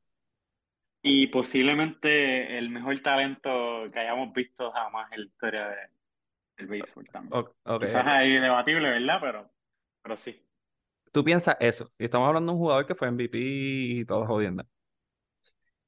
Y 1.01 1.29
posiblemente 1.29 2.59
el 2.59 2.71
mejor 2.71 2.99
talento 3.01 3.89
que 3.93 4.01
hayamos 4.01 4.33
visto 4.33 4.71
jamás 4.73 5.11
en 5.13 5.21
la 5.21 5.27
historia 5.27 5.69
de, 5.69 5.77
el 6.59 6.67
béisbol 6.67 7.09
también. 7.11 7.45
Quizás 7.81 8.07
ahí 8.07 8.33
debatible, 8.33 8.91
¿verdad? 8.91 9.19
Pero, 9.21 9.51
pero 10.03 10.17
sí. 10.17 10.45
Tú 11.13 11.25
piensas 11.25 11.57
eso. 11.61 11.91
Y 11.99 12.05
estamos 12.05 12.29
hablando 12.29 12.53
de 12.53 12.57
un 12.57 12.63
jugador 12.63 12.87
que 12.87 12.95
fue 12.95 13.11
MVP 13.11 13.39
y 13.39 14.05
todo 14.05 14.27
jodiendo. 14.27 14.65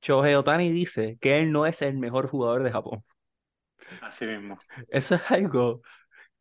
Shohei 0.00 0.34
Otani 0.34 0.70
dice 0.70 1.18
que 1.20 1.38
él 1.38 1.52
no 1.52 1.66
es 1.66 1.82
el 1.82 1.98
mejor 1.98 2.28
jugador 2.28 2.62
de 2.62 2.70
Japón. 2.70 3.04
Así 4.00 4.26
mismo. 4.26 4.58
Eso 4.88 5.16
es 5.16 5.30
algo 5.30 5.82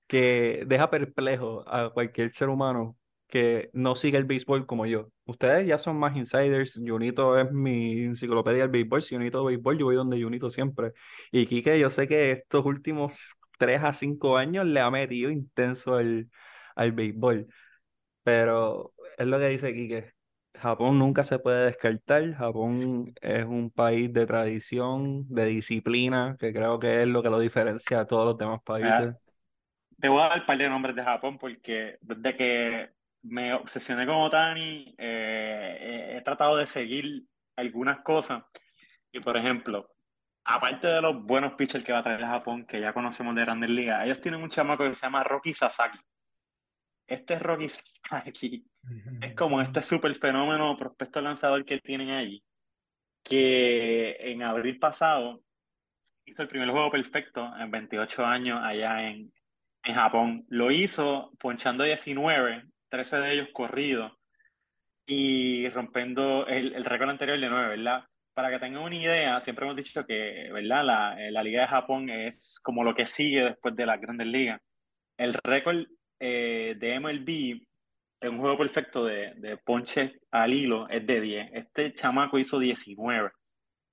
que 0.07 0.63
deja 0.67 0.89
perplejo 0.89 1.67
a 1.67 1.91
cualquier 1.91 2.33
ser 2.33 2.49
humano 2.49 2.97
que 3.29 3.69
no 3.73 3.95
sigue 3.95 4.17
el 4.17 4.25
béisbol 4.25 4.65
como 4.65 4.85
yo. 4.85 5.09
Ustedes 5.25 5.67
ya 5.67 5.77
son 5.77 5.97
más 5.97 6.17
insiders. 6.17 6.79
Junito 6.85 7.37
es 7.37 7.51
mi 7.51 8.01
enciclopedia 8.01 8.63
del 8.63 8.69
béisbol. 8.71 9.01
Si 9.01 9.15
Junito 9.15 9.45
béisbol, 9.45 9.77
yo 9.77 9.85
voy 9.85 9.95
donde 9.95 10.21
Junito 10.21 10.49
siempre. 10.49 10.93
Y 11.31 11.45
Kike, 11.45 11.79
yo 11.79 11.89
sé 11.89 12.07
que 12.07 12.31
estos 12.31 12.65
últimos 12.65 13.35
3 13.59 13.83
a 13.83 13.93
5 13.93 14.37
años 14.37 14.65
le 14.65 14.79
ha 14.79 14.89
metido 14.89 15.29
intenso 15.29 15.95
al, 15.95 16.29
al 16.75 16.91
béisbol. 16.91 17.47
Pero 18.23 18.93
es 19.17 19.27
lo 19.27 19.37
que 19.37 19.47
dice 19.47 19.67
aquí, 19.67 19.87
que 19.87 20.11
Japón 20.55 20.99
nunca 20.99 21.23
se 21.23 21.39
puede 21.39 21.65
descartar. 21.65 22.33
Japón 22.33 23.13
es 23.21 23.45
un 23.45 23.69
país 23.69 24.11
de 24.11 24.25
tradición, 24.25 25.25
de 25.29 25.45
disciplina, 25.45 26.35
que 26.39 26.51
creo 26.51 26.79
que 26.79 27.03
es 27.03 27.07
lo 27.07 27.21
que 27.21 27.29
lo 27.29 27.39
diferencia 27.39 28.01
a 28.01 28.07
todos 28.07 28.25
los 28.25 28.37
demás 28.37 28.59
países. 28.63 29.15
te 29.99 30.09
voy 30.09 30.21
a 30.21 30.29
dar 30.29 30.39
un 30.39 30.45
par 30.45 30.57
de 30.57 30.69
nombres 30.69 30.95
de 30.95 31.03
Japón 31.03 31.37
porque 31.37 31.97
desde 32.01 32.35
que 32.35 32.89
me 33.23 33.53
obsesioné 33.53 34.05
con 34.05 34.15
Otani, 34.15 34.95
eh, 34.97 36.15
he 36.17 36.21
tratado 36.21 36.57
de 36.57 36.65
seguir 36.65 37.23
algunas 37.55 38.01
cosas. 38.01 38.43
Y 39.11 39.19
por 39.19 39.37
ejemplo, 39.37 39.89
aparte 40.43 40.87
de 40.87 41.01
los 41.01 41.23
buenos 41.23 41.53
pitchers 41.53 41.83
que 41.83 41.91
va 41.91 41.99
a 41.99 42.03
traer 42.03 42.23
a 42.23 42.29
Japón, 42.29 42.65
que 42.65 42.79
ya 42.79 42.93
conocemos 42.93 43.35
de 43.35 43.41
Grandes 43.41 43.69
Ligas, 43.69 44.05
ellos 44.05 44.21
tienen 44.21 44.41
un 44.41 44.49
chamaco 44.49 44.83
que 44.83 44.95
se 44.95 45.05
llama 45.05 45.23
Rocky 45.23 45.53
Sasaki. 45.53 45.99
Este 47.07 47.39
Rocky 47.39 47.67
Sasaki 47.69 48.65
es 49.21 49.35
como 49.35 49.61
este 49.61 49.81
super 49.81 50.13
fenómeno 50.15 50.77
prospecto 50.77 51.21
lanzador 51.21 51.65
que 51.65 51.79
tienen 51.79 52.11
allí, 52.11 52.43
que 53.23 54.15
en 54.19 54.43
abril 54.43 54.77
pasado 54.77 55.41
hizo 56.25 56.43
el 56.43 56.47
primer 56.47 56.69
juego 56.69 56.91
perfecto 56.91 57.51
en 57.57 57.71
28 57.71 58.25
años 58.25 58.59
allá 58.63 59.09
en, 59.09 59.33
en 59.83 59.95
Japón. 59.95 60.45
Lo 60.49 60.71
hizo 60.71 61.31
ponchando 61.39 61.83
19, 61.83 62.63
13 62.89 63.17
de 63.17 63.33
ellos 63.33 63.47
corridos 63.53 64.11
y 65.05 65.69
rompiendo 65.69 66.45
el, 66.47 66.75
el 66.75 66.85
récord 66.85 67.09
anterior 67.09 67.39
de 67.39 67.49
9, 67.49 67.77
¿verdad? 67.77 68.05
para 68.39 68.51
que 68.51 68.59
tengan 68.59 68.83
una 68.83 68.95
idea, 68.95 69.41
siempre 69.41 69.65
hemos 69.65 69.75
dicho 69.75 70.05
que, 70.05 70.49
¿verdad? 70.53 70.85
La, 70.85 71.21
eh, 71.21 71.29
la, 71.29 71.43
Liga 71.43 71.63
de 71.63 71.67
Japón 71.67 72.09
es 72.09 72.57
como 72.63 72.85
lo 72.85 72.95
que 72.95 73.05
sigue 73.05 73.43
después 73.43 73.75
de 73.75 73.85
las 73.85 73.99
grandes 73.99 74.27
ligas. 74.27 74.61
El 75.17 75.33
récord 75.33 75.83
eh, 76.21 76.73
de 76.79 76.99
MLB 77.01 77.61
en 78.21 78.33
un 78.33 78.39
juego 78.39 78.57
perfecto 78.59 79.03
de, 79.03 79.33
de 79.35 79.57
ponche 79.57 80.21
al 80.31 80.53
hilo 80.53 80.87
es 80.87 81.05
de 81.05 81.19
10. 81.19 81.49
Este 81.51 81.93
chamaco 81.95 82.39
hizo 82.39 82.59
19. 82.59 83.29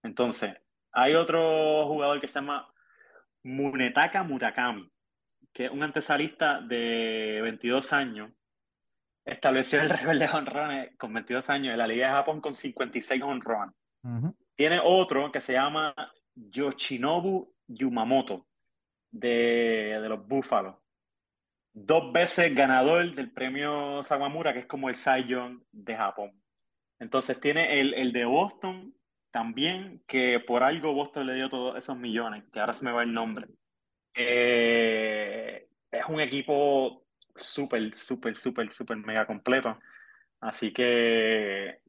Entonces, 0.05 0.55
hay 0.93 1.15
otro 1.15 1.89
jugador 1.89 2.21
que 2.21 2.29
se 2.29 2.39
llama 2.39 2.69
Munetaka 3.43 4.23
Murakami, 4.23 4.89
que 5.53 5.65
es 5.65 5.71
un 5.73 5.83
antesalista 5.83 6.61
de 6.61 7.41
22 7.43 7.93
años. 7.93 8.31
Estableció 9.27 9.81
el 9.83 9.91
récord 9.91 10.19
de 10.19 10.29
honrones 10.29 10.97
con 10.97 11.13
22 11.13 11.51
años 11.51 11.73
en 11.73 11.79
la 11.79 11.89
Liga 11.89 12.07
de 12.07 12.13
Japón 12.15 12.41
con 12.41 12.55
56 12.55 13.23
honrones. 13.23 13.75
Tiene 14.55 14.81
otro 14.83 15.33
que 15.33 15.41
se 15.41 15.55
llama 15.55 15.93
Yoshinobu 16.37 17.53
Yumamoto, 17.67 18.47
de, 19.11 19.99
de 20.01 20.09
los 20.09 20.25
Búfalos. 20.29 20.77
Dos 21.73 22.13
veces 22.13 22.55
ganador 22.55 23.15
del 23.17 23.33
premio 23.33 24.01
Sawamura, 24.05 24.53
que 24.53 24.61
es 24.61 24.67
como 24.67 24.89
el 24.89 24.97
Young 25.27 25.61
de 25.73 25.97
Japón. 25.97 26.41
Entonces 27.01 27.41
tiene 27.41 27.81
el, 27.81 27.95
el 27.95 28.13
de 28.13 28.25
Boston 28.25 28.95
también, 29.33 30.05
que 30.07 30.39
por 30.39 30.63
algo 30.63 30.95
Boston 30.95 31.27
le 31.27 31.35
dio 31.35 31.49
todos 31.49 31.77
esos 31.77 31.99
millones, 31.99 32.45
que 32.53 32.61
ahora 32.61 32.73
se 32.73 32.85
me 32.85 32.93
va 32.93 33.03
el 33.03 33.13
nombre. 33.13 33.49
Eh, 34.15 35.69
es 35.91 36.05
un 36.09 36.21
equipo 36.21 37.06
súper, 37.37 37.95
súper, 37.95 38.37
súper, 38.37 38.73
súper 38.73 38.97
mega 38.99 39.27
completo. 39.27 39.79
Así 40.41 40.73
que 40.73 41.81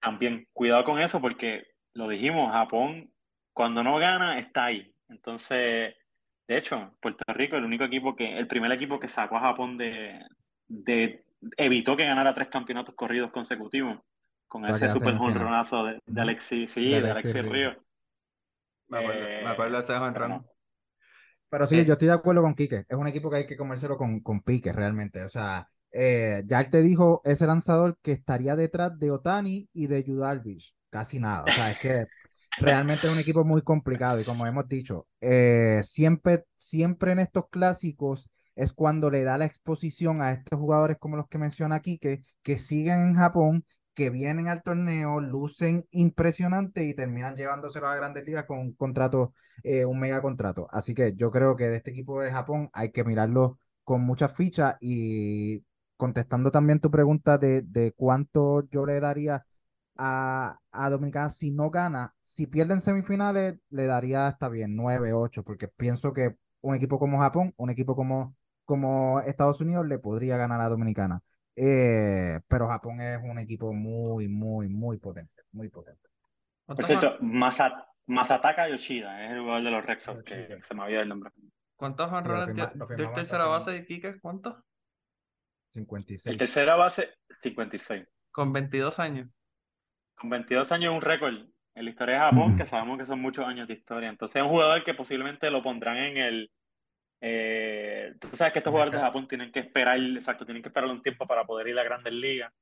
también, 0.00 0.46
cuidado 0.52 0.84
con 0.84 1.00
eso 1.00 1.20
porque 1.20 1.66
lo 1.94 2.08
dijimos, 2.08 2.52
Japón 2.52 3.10
cuando 3.52 3.82
no 3.82 3.98
gana 3.98 4.38
está 4.38 4.66
ahí. 4.66 4.92
Entonces, 5.08 5.94
de 6.46 6.58
hecho, 6.58 6.94
Puerto 7.00 7.24
Rico, 7.32 7.56
el 7.56 7.64
único 7.64 7.84
equipo 7.84 8.14
que, 8.14 8.36
el 8.36 8.46
primer 8.46 8.70
equipo 8.72 9.00
que 9.00 9.08
sacó 9.08 9.36
a 9.36 9.40
Japón 9.40 9.78
de, 9.78 10.20
de 10.66 11.24
evitó 11.56 11.96
que 11.96 12.04
ganara 12.04 12.34
tres 12.34 12.48
campeonatos 12.48 12.94
corridos 12.94 13.30
consecutivos 13.30 13.98
con 14.48 14.66
ese 14.66 14.90
super 14.90 15.14
honronazo 15.14 15.84
de, 15.84 15.98
de 16.04 16.20
Alexis, 16.20 16.70
sí, 16.70 16.90
de, 16.90 17.10
Alexis 17.10 17.42
Río. 17.44 17.76
Me 18.88 18.98
acuerdo, 18.98 19.72
de 19.72 19.78
ese 19.78 19.92
honrón. 19.94 20.46
Pero 21.54 21.68
sí, 21.68 21.84
yo 21.84 21.92
estoy 21.92 22.08
de 22.08 22.14
acuerdo 22.14 22.42
con 22.42 22.56
Quique. 22.56 22.84
Es 22.88 22.98
un 22.98 23.06
equipo 23.06 23.30
que 23.30 23.36
hay 23.36 23.46
que 23.46 23.56
comérselo 23.56 23.96
con, 23.96 24.18
con 24.18 24.40
pique 24.40 24.72
realmente. 24.72 25.22
O 25.22 25.28
sea, 25.28 25.68
eh, 25.92 26.42
ya 26.46 26.58
él 26.58 26.68
te 26.68 26.82
dijo 26.82 27.22
ese 27.24 27.46
lanzador 27.46 27.96
que 28.02 28.10
estaría 28.10 28.56
detrás 28.56 28.98
de 28.98 29.12
Otani 29.12 29.68
y 29.72 29.86
de 29.86 30.02
Yu 30.02 30.20
Casi 30.90 31.20
nada. 31.20 31.44
O 31.44 31.52
sea, 31.52 31.70
es 31.70 31.78
que 31.78 32.06
realmente 32.58 33.06
es 33.06 33.12
un 33.12 33.20
equipo 33.20 33.44
muy 33.44 33.62
complicado 33.62 34.18
y 34.18 34.24
como 34.24 34.48
hemos 34.48 34.66
dicho, 34.66 35.06
eh, 35.20 35.80
siempre, 35.84 36.44
siempre 36.56 37.12
en 37.12 37.20
estos 37.20 37.44
clásicos 37.48 38.28
es 38.56 38.72
cuando 38.72 39.08
le 39.08 39.22
da 39.22 39.38
la 39.38 39.44
exposición 39.46 40.22
a 40.22 40.32
estos 40.32 40.58
jugadores 40.58 40.96
como 40.98 41.16
los 41.16 41.28
que 41.28 41.38
menciona 41.38 41.76
aquí, 41.76 41.98
que, 41.98 42.22
que 42.42 42.58
siguen 42.58 43.00
en 43.00 43.14
Japón, 43.14 43.64
que 43.94 44.10
vienen 44.10 44.48
al 44.48 44.62
torneo, 44.62 45.20
lucen 45.20 45.86
impresionante 45.90 46.84
y 46.84 46.94
terminan 46.94 47.36
llevándoselo 47.36 47.88
a 47.88 47.96
grandes 47.96 48.26
ligas 48.26 48.44
con 48.44 48.58
un 48.58 48.74
contrato, 48.74 49.34
eh, 49.62 49.84
un 49.84 50.00
mega 50.00 50.20
contrato. 50.22 50.68
Así 50.70 50.94
que 50.94 51.14
yo 51.14 51.30
creo 51.30 51.56
que 51.56 51.68
de 51.68 51.76
este 51.76 51.90
equipo 51.92 52.20
de 52.20 52.32
Japón 52.32 52.70
hay 52.72 52.90
que 52.92 53.04
mirarlo 53.04 53.58
con 53.84 54.02
muchas 54.02 54.34
fichas 54.34 54.76
y 54.80 55.64
contestando 55.96 56.50
también 56.50 56.80
tu 56.80 56.90
pregunta 56.90 57.38
de, 57.38 57.62
de 57.62 57.92
cuánto 57.92 58.68
yo 58.70 58.84
le 58.86 59.00
daría 59.00 59.44
a, 59.96 60.58
a 60.72 60.90
Dominicana 60.90 61.30
si 61.30 61.50
no 61.50 61.70
gana, 61.70 62.14
si 62.22 62.46
pierden 62.46 62.80
semifinales, 62.80 63.58
le 63.70 63.86
daría 63.86 64.26
hasta 64.26 64.48
bien 64.48 64.76
9, 64.76 65.12
8, 65.12 65.44
porque 65.44 65.68
pienso 65.68 66.12
que 66.12 66.36
un 66.60 66.74
equipo 66.74 66.98
como 66.98 67.18
Japón, 67.18 67.52
un 67.56 67.70
equipo 67.70 67.94
como, 67.96 68.34
como 68.64 69.20
Estados 69.20 69.60
Unidos 69.60 69.86
le 69.86 69.98
podría 69.98 70.36
ganar 70.36 70.60
a 70.60 70.68
Dominicana. 70.68 71.22
Eh, 71.56 72.40
pero 72.48 72.68
Japón 72.68 73.00
es 73.00 73.20
un 73.22 73.38
equipo 73.38 73.72
muy, 73.72 74.28
muy, 74.28 74.68
muy 74.68 74.98
potente, 74.98 75.42
muy 75.52 75.68
potente. 75.68 76.08
Por 76.66 76.84
cierto, 76.84 77.16
Masa, 77.20 77.86
Masataka 78.06 78.68
Yoshida 78.68 79.24
es 79.24 79.32
el 79.32 79.40
jugador 79.40 79.64
de 79.64 79.70
los 79.70 79.84
Red 79.84 79.98
Sox, 79.98 80.22
que, 80.22 80.46
que 80.46 80.62
se 80.62 80.74
me 80.74 80.82
había 80.82 81.00
el 81.00 81.08
nombre. 81.08 81.30
¿Cuántos 81.76 82.10
honrones 82.10 82.54
del 82.96 83.12
tercera 83.12 83.46
base, 83.46 83.84
Kike? 83.84 84.20
¿Cuántos? 84.20 84.56
56. 85.70 86.26
El 86.26 86.38
tercera 86.38 86.76
base, 86.76 87.14
56. 87.30 88.06
Con 88.30 88.52
22 88.52 88.98
años. 89.00 89.28
Con 90.14 90.30
22 90.30 90.70
años 90.72 90.92
es 90.92 90.96
un 90.96 91.02
récord 91.02 91.34
en 91.74 91.84
la 91.84 91.90
historia 91.90 92.14
de 92.14 92.20
Japón, 92.20 92.56
que 92.56 92.66
sabemos 92.66 92.98
que 92.98 93.06
son 93.06 93.20
muchos 93.20 93.44
años 93.44 93.66
de 93.66 93.74
historia. 93.74 94.08
Entonces 94.08 94.36
es 94.36 94.42
un 94.42 94.50
jugador 94.50 94.84
que 94.84 94.94
posiblemente 94.94 95.50
lo 95.50 95.62
pondrán 95.62 95.96
en 95.96 96.16
el... 96.18 96.50
Eh, 97.20 98.14
tú 98.20 98.28
sabes 98.32 98.52
que 98.52 98.58
estos 98.58 98.70
jugadores 98.70 98.98
de 98.98 99.04
Japón 99.04 99.26
tienen 99.28 99.50
que 99.50 99.60
esperar, 99.60 99.98
exacto, 99.98 100.44
tienen 100.44 100.62
que 100.62 100.68
esperar 100.68 100.90
un 100.90 101.02
tiempo 101.02 101.26
para 101.26 101.44
poder 101.44 101.68
ir 101.68 101.78
a 101.78 101.84
Grandes 101.84 102.12
Ligas. 102.12 102.52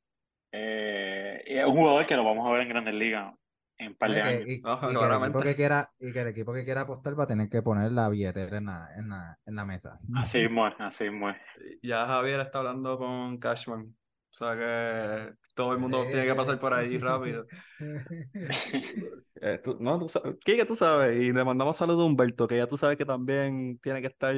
Eh, 0.53 1.43
es 1.47 1.65
un 1.65 1.77
jugador 1.77 2.07
que 2.07 2.17
lo 2.17 2.25
vamos 2.25 2.47
a 2.47 2.53
ver 2.53 2.63
en 2.63 2.69
Grandes 2.69 2.95
Ligas 2.95 3.35
en 3.79 3.89
un 3.89 3.95
par 3.95 4.11
de 4.11 4.23
años. 4.23 4.45
Y, 4.47 4.53
y, 4.55 4.63
oh, 4.65 4.91
y, 4.91 4.95
que 4.95 5.05
el 5.05 5.23
equipo 5.23 5.41
que 5.41 5.57
quiera, 5.57 5.91
y 5.99 6.13
que 6.13 6.21
el 6.21 6.29
equipo 6.29 6.53
que 6.53 6.65
quiera 6.65 6.83
apostar 6.83 7.19
va 7.19 7.25
a 7.25 7.27
tener 7.27 7.49
que 7.49 7.63
poner 7.63 7.93
la 7.93 8.09
billetera 8.09 8.59
en 8.59 8.67
la, 8.67 8.89
en 8.97 9.09
la, 9.09 9.39
en 9.45 9.55
la 9.55 9.65
mesa. 9.65 9.99
Así 10.17 10.41
es, 10.41 10.51
así 10.79 11.07
es. 11.07 11.81
Ya 11.83 12.07
Javier 12.07 12.41
está 12.41 12.59
hablando 12.59 12.99
con 12.99 13.39
Cashman. 13.39 13.95
O 14.33 14.35
sea 14.35 14.57
que 14.57 15.35
todo 15.55 15.75
el 15.75 15.79
mundo 15.79 16.07
tiene 16.07 16.25
que 16.25 16.35
pasar 16.35 16.59
por 16.59 16.73
ahí 16.73 16.97
rápido. 16.97 17.47
eh, 19.43 19.61
tú, 19.63 19.77
no, 19.79 19.99
tú 19.99 20.09
sabes, 20.09 20.37
que 20.43 20.65
tú 20.65 20.75
sabes, 20.75 21.21
y 21.21 21.33
le 21.35 21.45
mandamos 21.45 21.77
saludos 21.77 22.03
a 22.03 22.07
Humberto, 22.07 22.49
que 22.49 22.57
ya 22.57 22.67
tú 22.67 22.79
sabes 22.79 22.97
que 22.97 23.05
también 23.05 23.79
tiene 23.83 24.01
que 24.01 24.07
estar 24.07 24.35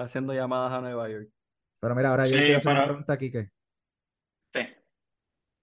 haciendo 0.00 0.34
llamadas 0.34 0.72
a 0.72 0.82
Nueva 0.82 1.08
York. 1.08 1.30
Pero 1.80 1.94
mira, 1.94 2.10
ahora 2.10 2.24
sí, 2.24 2.32
yo 2.34 2.38
quiero 2.40 2.58
hacer 2.58 2.72
una 2.72 2.84
pregunta 2.84 3.12
aquí, 3.14 3.30
que 3.30 3.50
Sí. 4.52 4.60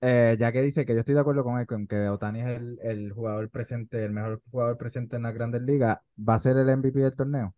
Eh, 0.02 0.36
ya 0.40 0.52
que 0.52 0.64
dice 0.64 0.84
que 0.84 0.94
yo 0.94 1.00
estoy 1.00 1.14
de 1.14 1.22
acuerdo 1.22 1.44
con 1.44 1.60
él, 1.60 1.68
con 1.68 1.86
que 1.86 2.10
Otani 2.10 2.42
es 2.42 2.48
el, 2.48 2.80
el, 2.82 3.12
jugador 3.12 3.52
presente, 3.52 4.04
el 4.04 4.12
mejor 4.12 4.42
jugador 4.50 4.78
presente 4.78 5.16
en 5.18 5.24
las 5.24 5.34
grandes 5.36 5.62
ligas, 5.62 6.00
¿va 6.18 6.36
a 6.36 6.40
ser 6.40 6.58
el 6.58 6.76
MVP 6.76 7.00
del 7.00 7.16
torneo? 7.16 7.56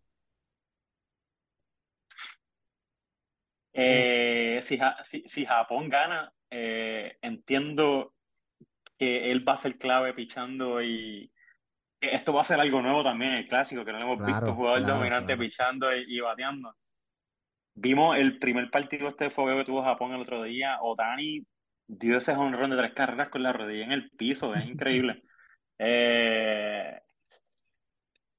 Eh, 3.80 4.60
si, 4.64 4.78
si, 5.04 5.22
si, 5.28 5.46
Japón 5.46 5.88
gana, 5.88 6.32
eh, 6.50 7.16
entiendo 7.22 8.14
que 8.98 9.30
él 9.30 9.48
va 9.48 9.52
a 9.52 9.58
ser 9.58 9.78
clave 9.78 10.14
pichando 10.14 10.82
y 10.82 11.30
esto 12.00 12.32
va 12.32 12.40
a 12.40 12.44
ser 12.44 12.58
algo 12.58 12.82
nuevo 12.82 13.04
también, 13.04 13.32
el 13.34 13.46
clásico, 13.46 13.84
que 13.84 13.92
no 13.92 14.00
hemos 14.00 14.18
Claro, 14.18 14.32
visto 14.34 14.54
jugador 14.54 14.80
claro, 14.80 14.94
dominante 14.94 15.26
claro. 15.34 15.40
pichando 15.40 15.96
y, 15.96 16.16
y 16.16 16.20
bateando. 16.20 16.74
Vimos 17.74 18.16
el 18.16 18.38
primer 18.40 18.70
partido 18.70 19.08
este 19.08 19.30
fogueo 19.30 19.58
que 19.58 19.64
tuvo 19.64 19.84
Japón 19.84 20.12
el 20.12 20.22
otro 20.22 20.42
día. 20.42 20.78
Otani 20.80 21.46
dio 21.86 22.18
ese 22.18 22.34
jonrón 22.34 22.70
de 22.70 22.76
tres 22.76 22.92
carreras 22.94 23.28
con 23.28 23.42
la 23.44 23.52
rodilla 23.52 23.84
en 23.84 23.92
el 23.92 24.10
piso, 24.10 24.54
es 24.54 24.66
increíble. 24.66 25.22
Eh, 25.80 27.00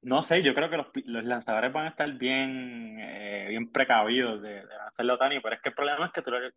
no 0.02 0.24
sé, 0.24 0.41
yo 0.43 0.54
creo 0.56 0.70
que 0.70 0.78
los, 0.78 0.88
los 1.06 1.24
lanzadores 1.26 1.74
van 1.74 1.86
a 1.88 1.89
estar 1.89 2.12
bien, 2.14 2.97
eh, 3.00 3.47
bien 3.50 3.72
precavidos 3.72 4.41
de, 4.41 4.66
de 4.66 4.76
lanzarle 4.78 5.12
a 5.12 5.16
Otani, 5.16 5.39
pero 5.41 5.56
es 5.56 5.62
que 5.62 5.70
el 5.70 5.76
problema 5.76 6.06
es 6.08 6.12
que 6.14 6.22
tú 6.22 6.32
le 6.32 6.54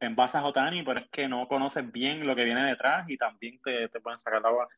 envasas 0.00 0.42
a 0.42 0.46
Otani, 0.46 0.82
pero 0.82 1.00
es 1.00 1.08
que 1.10 1.28
no 1.28 1.48
conoces 1.48 1.90
bien 1.90 2.26
lo 2.26 2.34
que 2.36 2.44
viene 2.44 2.64
detrás 2.66 3.08
y 3.08 3.16
también 3.16 3.60
te, 3.62 3.88
te 3.88 4.00
pueden 4.00 4.18
sacar 4.18 4.42
la 4.42 4.50
bola. 4.50 4.68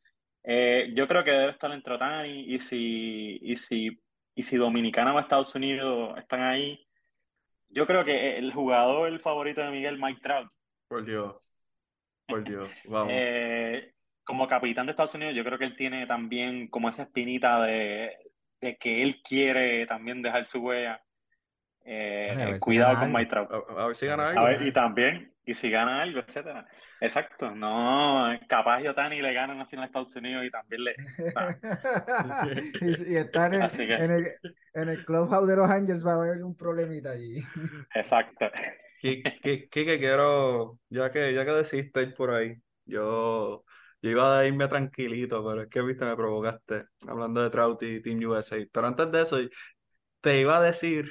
Eh, 0.45 0.93
yo 0.95 1.09
creo 1.09 1.25
que 1.25 1.31
debe 1.33 1.53
estar 1.53 1.73
entre 1.73 1.95
Otani 1.95 2.41
y 2.55 2.61
si, 2.61 3.39
y 3.43 3.57
si, 3.57 4.01
y 4.35 4.43
si 4.43 4.57
Dominicana 4.57 5.15
o 5.15 5.21
Estados 5.21 5.55
Unidos 5.55 6.17
están 6.19 6.43
ahí, 6.43 6.87
yo 7.69 7.87
creo 7.87 8.05
que 8.05 8.39
el 8.39 8.53
jugador 8.53 9.09
el 9.09 9.21
favorito 9.21 9.61
de 9.63 9.71
Miguel, 9.71 9.99
Mike 9.99 10.21
Trout, 10.23 10.51
Por 10.89 11.05
Dios. 11.05 11.37
Por 12.27 12.45
Dios. 12.45 12.71
Vamos. 12.85 13.13
eh, 13.13 13.94
como 14.25 14.47
capitán 14.49 14.87
de 14.87 14.93
Estados 14.93 15.15
Unidos, 15.15 15.35
yo 15.35 15.45
creo 15.45 15.59
que 15.59 15.65
él 15.65 15.77
tiene 15.77 16.07
también 16.07 16.69
como 16.69 16.89
esa 16.89 17.03
espinita 17.05 17.63
de, 17.63 18.17
de 18.61 18.77
que 18.77 19.03
él 19.03 19.23
quiere 19.23 19.87
también 19.87 20.23
dejar 20.23 20.47
su 20.47 20.61
huella. 20.61 21.03
Eh, 21.85 22.35
Bueno, 22.35 22.55
si 22.55 22.61
cuidado 22.61 22.99
con. 23.01 23.13
Mike 23.13 23.27
Trout. 23.31 23.51
A, 23.51 23.83
a 23.83 23.87
ver 23.87 23.97
si 23.97 24.07
gana 24.07 24.29
algo. 24.31 24.41
A 24.41 24.49
ver, 24.49 24.63
y 24.63 24.73
también, 24.73 25.35
y 25.45 25.55
si 25.55 25.71
gana 25.71 26.01
algo, 26.03 26.21
etcétera. 26.21 26.67
Exacto, 27.01 27.55
no, 27.55 28.27
capaz 28.49 28.81
y 28.83 28.89
Otani 28.89 29.21
le 29.21 29.33
gana 29.35 29.55
Nacional 29.55 29.85
a 29.85 29.87
Estados 29.87 30.17
Unidos 30.17 30.45
y 30.47 30.51
también 30.51 30.85
le. 30.85 30.97
y, 32.81 33.13
y 33.13 33.17
está 33.17 33.47
en 33.47 33.55
el, 33.55 33.71
que- 33.71 33.95
en, 33.97 34.11
el, 34.11 34.33
en 34.75 34.89
el 34.89 35.05
clubhouse 35.05 35.47
de 35.49 35.57
los 35.57 35.69
Angels 35.71 36.07
va 36.07 36.13
a 36.13 36.17
haber 36.17 36.43
un 36.43 36.57
problemita 36.57 37.11
allí. 37.13 37.43
exacto. 37.95 38.47
¿Qué, 38.99 39.23
qué, 39.43 39.69
qué- 39.69 39.85
qué 39.85 39.99
quiero, 39.99 40.81
ya 40.89 41.11
que, 41.11 41.35
ya 41.35 41.45
que 41.45 41.51
decidiste 41.53 42.03
ir 42.03 42.15
por 42.15 42.31
ahí, 42.31 42.55
yo, 42.87 43.65
yo 44.05 44.11
iba 44.11 44.39
a 44.39 44.47
irme 44.47 44.69
tranquilito, 44.69 45.45
pero 45.47 45.63
es 45.63 45.69
que, 45.71 45.83
viste, 45.83 46.05
me 46.07 46.17
provocaste 46.17 46.87
hablando 47.09 47.43
de 47.43 47.51
Trout 47.51 47.83
y 47.85 48.03
Team 48.03 48.21
USA. 48.29 48.57
Pero 48.73 48.87
antes 48.89 49.11
de 49.13 49.23
eso, 49.23 49.39
te 50.21 50.41
iba 50.41 50.59
a 50.59 50.63
decir, 50.63 51.11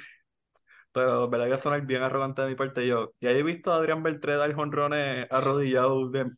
pero 0.92 1.28
verdad 1.28 1.48
que 1.48 1.58
sonar 1.58 1.82
bien 1.86 2.02
arrogante 2.02 2.42
de 2.42 2.48
mi 2.48 2.54
parte 2.54 2.86
yo, 2.86 3.12
ya 3.20 3.30
he 3.30 3.42
visto 3.42 3.72
a 3.72 3.76
Adrián 3.76 4.02
Beltré 4.02 4.36
dar 4.36 4.52
jonrones 4.54 5.26
arrodillado 5.30 6.08
de- 6.10 6.30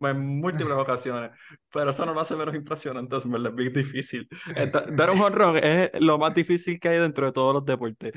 en 0.00 0.40
múltiples 0.40 0.76
ocasiones, 0.78 1.32
pero 1.72 1.90
eso 1.90 2.06
no 2.06 2.14
lo 2.14 2.20
hace 2.20 2.36
menos 2.36 2.54
impresionante, 2.54 3.16
es 3.16 3.28
verdad, 3.30 3.52
es 3.60 3.72
difícil. 3.74 4.28
Dar 4.96 5.10
un 5.10 5.18
jonrón 5.18 5.56
es 5.58 5.90
lo 6.00 6.18
más 6.18 6.34
difícil 6.34 6.78
que 6.80 6.88
hay 6.88 6.98
dentro 6.98 7.26
de 7.26 7.32
todos 7.32 7.54
los 7.54 7.64
deportes. 7.64 8.12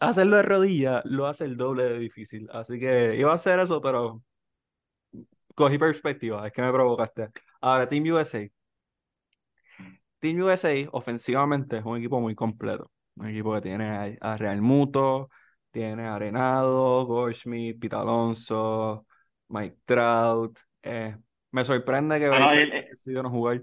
Hacerlo 0.00 0.36
de 0.36 0.42
rodilla 0.42 1.02
lo 1.04 1.26
hace 1.26 1.44
el 1.44 1.56
doble 1.56 1.84
de 1.84 1.98
difícil. 1.98 2.48
Así 2.52 2.78
que 2.78 3.16
iba 3.18 3.32
a 3.32 3.34
hacer 3.34 3.58
eso, 3.60 3.80
pero 3.80 4.22
cogí 5.58 5.76
perspectiva. 5.76 6.46
Es 6.46 6.52
que 6.52 6.62
me 6.62 6.72
provocaste. 6.72 7.30
Ahora, 7.60 7.88
Team 7.88 8.04
USA. 8.04 8.48
Team 10.20 10.40
USA, 10.40 10.88
ofensivamente, 10.92 11.78
es 11.78 11.84
un 11.84 11.98
equipo 11.98 12.20
muy 12.20 12.34
completo. 12.34 12.90
Un 13.16 13.28
equipo 13.28 13.54
que 13.54 13.62
tiene 13.62 14.16
a, 14.20 14.36
Real 14.36 14.62
Muto, 14.62 15.30
tiene 15.72 16.06
a 16.06 16.14
Arenado, 16.14 17.04
Goldschmidt, 17.06 17.80
Pete 17.80 17.96
Alonso, 17.96 19.04
Mike 19.48 19.78
Trout. 19.84 20.58
Eh, 20.82 21.16
me 21.50 21.64
sorprende 21.64 22.20
que 22.20 22.28
Bueno, 22.28 22.48
Harper 22.48 22.88
decidió 22.90 23.22
no 23.22 23.30
jugar. 23.30 23.62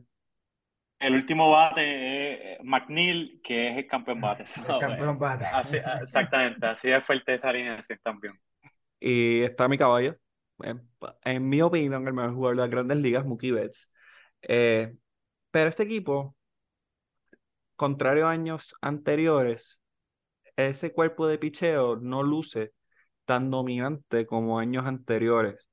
El 0.99 1.15
último 1.15 1.49
bate 1.49 2.53
es 2.53 2.63
McNeil, 2.63 3.39
que 3.41 3.69
es 3.69 3.77
el 3.77 3.87
campeón 3.87 4.19
bate. 4.19 4.43
El 4.67 4.79
campeón. 4.79 5.17
Así, 5.53 5.77
exactamente, 6.01 6.65
así 6.65 6.89
es 6.89 7.03
fuerte 7.05 7.35
esa 7.35 7.49
alineación 7.49 7.99
también. 8.03 8.33
Y 8.99 9.41
está 9.41 9.67
mi 9.67 9.77
caballo. 9.77 10.17
En, 10.59 11.49
mi 11.49 11.61
opinión, 11.61 12.07
el 12.07 12.13
mejor 12.13 12.33
jugador 12.33 12.55
de 12.57 12.61
las 12.63 12.69
grandes 12.71 12.97
ligas, 12.97 13.25
Mookie 13.25 13.51
Betts. 13.51 13.91
Eh, 14.41 14.95
pero 15.51 15.69
este 15.69 15.83
equipo, 15.83 16.35
contrario 17.75 18.27
a 18.27 18.31
años 18.31 18.75
anteriores, 18.81 19.81
ese 20.55 20.93
cuerpo 20.93 21.27
de 21.27 21.37
picheo 21.37 21.97
no 21.97 22.23
luce 22.23 22.73
tan 23.25 23.51
dominante 23.51 24.25
como 24.25 24.59
años 24.59 24.85
anteriores. 24.85 25.69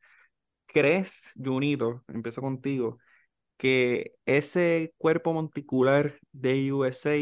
¿Crees, 0.67 1.33
Junito, 1.43 2.05
empiezo 2.09 2.41
contigo, 2.41 2.99
que 3.57 4.15
ese 4.27 4.95
cuerpo 4.99 5.33
monticular 5.35 6.19
de 6.33 6.73
USA 6.73 7.17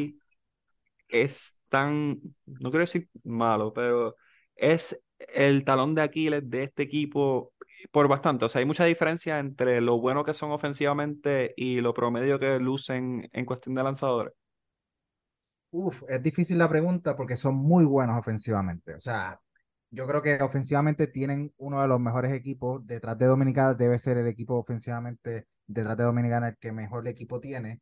es 1.09 1.61
tan, 1.69 2.21
no 2.47 2.71
quiero 2.71 2.81
decir 2.81 3.09
malo, 3.25 3.73
pero 3.73 4.17
es 4.57 5.01
el 5.29 5.64
talón 5.64 5.95
de 5.95 6.03
Aquiles 6.03 6.49
de 6.49 6.64
este 6.64 6.83
equipo 6.83 7.53
por 7.91 8.09
bastante. 8.09 8.45
O 8.45 8.49
sea, 8.49 8.61
hay 8.61 8.66
mucha 8.66 8.85
diferencia 8.85 9.39
entre 9.39 9.81
lo 9.81 10.01
bueno 10.01 10.25
que 10.25 10.35
son 10.35 10.51
ofensivamente 10.53 11.55
y 11.57 11.81
lo 11.81 11.95
promedio 11.95 12.39
que 12.39 12.59
lucen 12.59 13.29
en 13.33 13.45
cuestión 13.47 13.75
de 13.75 13.83
lanzadores. 13.83 14.35
Uf, 15.73 16.03
es 16.09 16.23
difícil 16.23 16.59
la 16.59 16.68
pregunta 16.68 17.16
porque 17.16 17.37
son 17.37 17.55
muy 17.57 17.85
buenos 17.85 18.18
ofensivamente. 18.18 18.95
O 18.95 19.01
sea, 19.01 19.41
yo 19.91 20.07
creo 20.07 20.23
que 20.23 20.43
ofensivamente 20.43 21.07
tienen 21.07 21.53
uno 21.59 21.81
de 21.83 21.89
los 21.89 22.01
mejores 22.01 22.33
equipos. 22.33 22.85
Detrás 22.87 23.18
de 23.18 23.27
Dominicana 23.27 23.75
debe 23.75 23.99
ser 23.99 24.18
el 24.18 24.27
equipo 24.27 24.57
ofensivamente, 24.57 25.47
detrás 25.66 25.97
de 25.97 26.05
Dominicana, 26.05 26.49
el 26.49 26.57
que 26.59 26.73
mejor 26.73 27.07
equipo 27.07 27.41
tiene. 27.41 27.81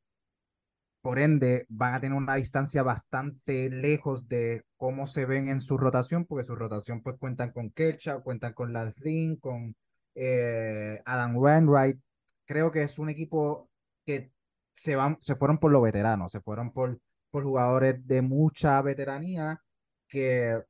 Por 1.01 1.18
ende, 1.18 1.66
van 1.68 1.94
a 1.94 2.01
tener 2.01 2.16
una 2.16 2.34
distancia 2.34 2.82
bastante 2.82 3.70
lejos 3.70 4.28
de 4.28 4.64
cómo 4.76 5.07
se 5.07 5.26
ven 5.26 5.49
en 5.49 5.61
su 5.61 5.78
rotación, 5.78 6.24
porque 6.24 6.44
su 6.44 6.57
rotación 6.57 7.03
pues 7.03 7.16
cuentan 7.18 7.53
con 7.53 7.70
Kershaw, 7.70 8.22
cuentan 8.22 8.53
con 8.55 8.72
Lance 8.72 9.03
Lynn, 9.05 9.36
con 9.36 9.76
eh, 10.14 11.01
Adam 11.05 11.36
Wainwright. 11.36 12.01
Creo 12.44 12.72
que 12.72 12.82
es 12.82 12.99
un 12.99 13.09
equipo 13.09 13.70
que 14.05 14.32
se, 14.72 14.96
van, 14.96 15.18
se 15.20 15.36
fueron 15.36 15.59
por 15.59 15.72
los 15.72 15.82
veteranos, 15.82 16.32
se 16.32 16.40
fueron 16.40 16.72
por, 16.72 17.01
por 17.30 17.44
jugadores 17.44 18.07
de 18.07 18.22
mucha 18.22 18.80
veteranía, 18.82 19.62
que 20.09 20.61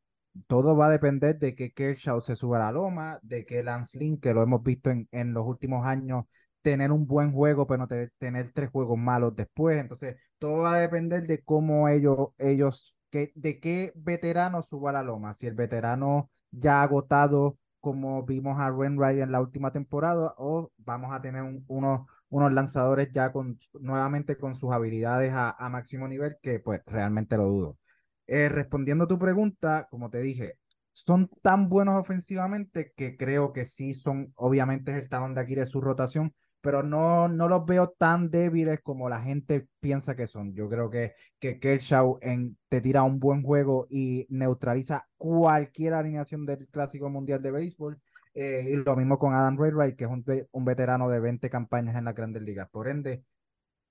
todo 0.46 0.76
va 0.76 0.86
a 0.86 0.90
depender 0.90 1.38
de 1.38 1.54
que 1.54 1.72
Kershaw 1.72 2.20
se 2.20 2.36
suba 2.36 2.58
a 2.58 2.60
la 2.60 2.72
loma, 2.72 3.18
de 3.22 3.44
que 3.46 3.62
Lance 3.62 3.98
Lynn, 3.98 4.20
que 4.20 4.34
lo 4.34 4.42
hemos 4.42 4.62
visto 4.62 4.90
en, 4.90 5.08
en 5.10 5.32
los 5.32 5.46
últimos 5.46 5.86
años, 5.86 6.24
tener 6.62 6.92
un 6.92 7.06
buen 7.06 7.32
juego, 7.32 7.66
pero 7.66 7.86
tener 8.18 8.50
tres 8.52 8.70
juegos 8.70 8.98
malos 8.98 9.34
después. 9.36 9.78
Entonces, 9.80 10.16
todo 10.38 10.62
va 10.62 10.74
a 10.74 10.80
depender 10.80 11.26
de 11.26 11.42
cómo 11.42 11.88
ellos, 11.88 12.28
ellos, 12.38 12.96
que, 13.10 13.32
de 13.34 13.60
qué 13.60 13.92
veterano 13.96 14.62
suba 14.62 14.92
la 14.92 15.02
loma. 15.02 15.34
Si 15.34 15.46
el 15.46 15.54
veterano 15.54 16.30
ya 16.50 16.82
agotado, 16.82 17.58
como 17.80 18.24
vimos 18.24 18.58
a 18.58 18.72
Wainwright 18.72 19.20
en 19.20 19.32
la 19.32 19.40
última 19.40 19.72
temporada, 19.72 20.34
o 20.38 20.70
vamos 20.78 21.12
a 21.12 21.20
tener 21.22 21.42
unos, 21.68 22.00
unos 22.28 22.52
lanzadores 22.52 23.10
ya 23.12 23.32
con, 23.32 23.58
nuevamente 23.80 24.36
con 24.36 24.54
sus 24.54 24.72
habilidades 24.72 25.32
a, 25.32 25.50
a 25.50 25.68
máximo 25.68 26.08
nivel, 26.08 26.36
que 26.42 26.60
pues 26.60 26.82
realmente 26.86 27.36
lo 27.36 27.44
dudo. 27.46 27.78
Eh, 28.26 28.48
respondiendo 28.50 29.04
a 29.04 29.08
tu 29.08 29.18
pregunta, 29.18 29.88
como 29.90 30.10
te 30.10 30.20
dije, 30.20 30.58
son 30.92 31.30
tan 31.42 31.68
buenos 31.68 31.94
ofensivamente 32.00 32.92
que 32.96 33.16
creo 33.16 33.52
que 33.52 33.64
sí 33.64 33.94
son, 33.94 34.32
obviamente 34.36 34.92
es 34.92 34.98
el 34.98 35.08
talón 35.08 35.34
de 35.34 35.40
aquí 35.40 35.54
de 35.54 35.64
su 35.64 35.80
rotación, 35.80 36.34
pero 36.60 36.82
no, 36.82 37.28
no 37.28 37.48
los 37.48 37.64
veo 37.64 37.90
tan 37.90 38.30
débiles 38.30 38.80
como 38.80 39.08
la 39.08 39.20
gente 39.20 39.68
piensa 39.80 40.16
que 40.16 40.26
son. 40.26 40.54
Yo 40.54 40.68
creo 40.68 40.90
que, 40.90 41.14
que 41.38 41.58
Kershaw 41.60 42.18
en, 42.20 42.58
te 42.68 42.80
tira 42.80 43.02
un 43.02 43.20
buen 43.20 43.42
juego 43.42 43.86
y 43.90 44.26
neutraliza 44.28 45.08
cualquier 45.16 45.94
alineación 45.94 46.46
del 46.46 46.66
Clásico 46.68 47.08
Mundial 47.10 47.42
de 47.42 47.52
Béisbol. 47.52 48.00
Eh, 48.34 48.70
y 48.70 48.76
lo 48.76 48.96
mismo 48.96 49.18
con 49.18 49.34
Adam 49.34 49.58
Wainwright, 49.58 49.96
que 49.96 50.04
es 50.04 50.10
un, 50.10 50.24
un, 50.52 50.64
veterano 50.64 51.08
de 51.08 51.18
20 51.18 51.50
campañas 51.50 51.96
en 51.96 52.04
las 52.04 52.14
grandes 52.14 52.42
ligas. 52.42 52.68
Por 52.70 52.88
ende, 52.88 53.24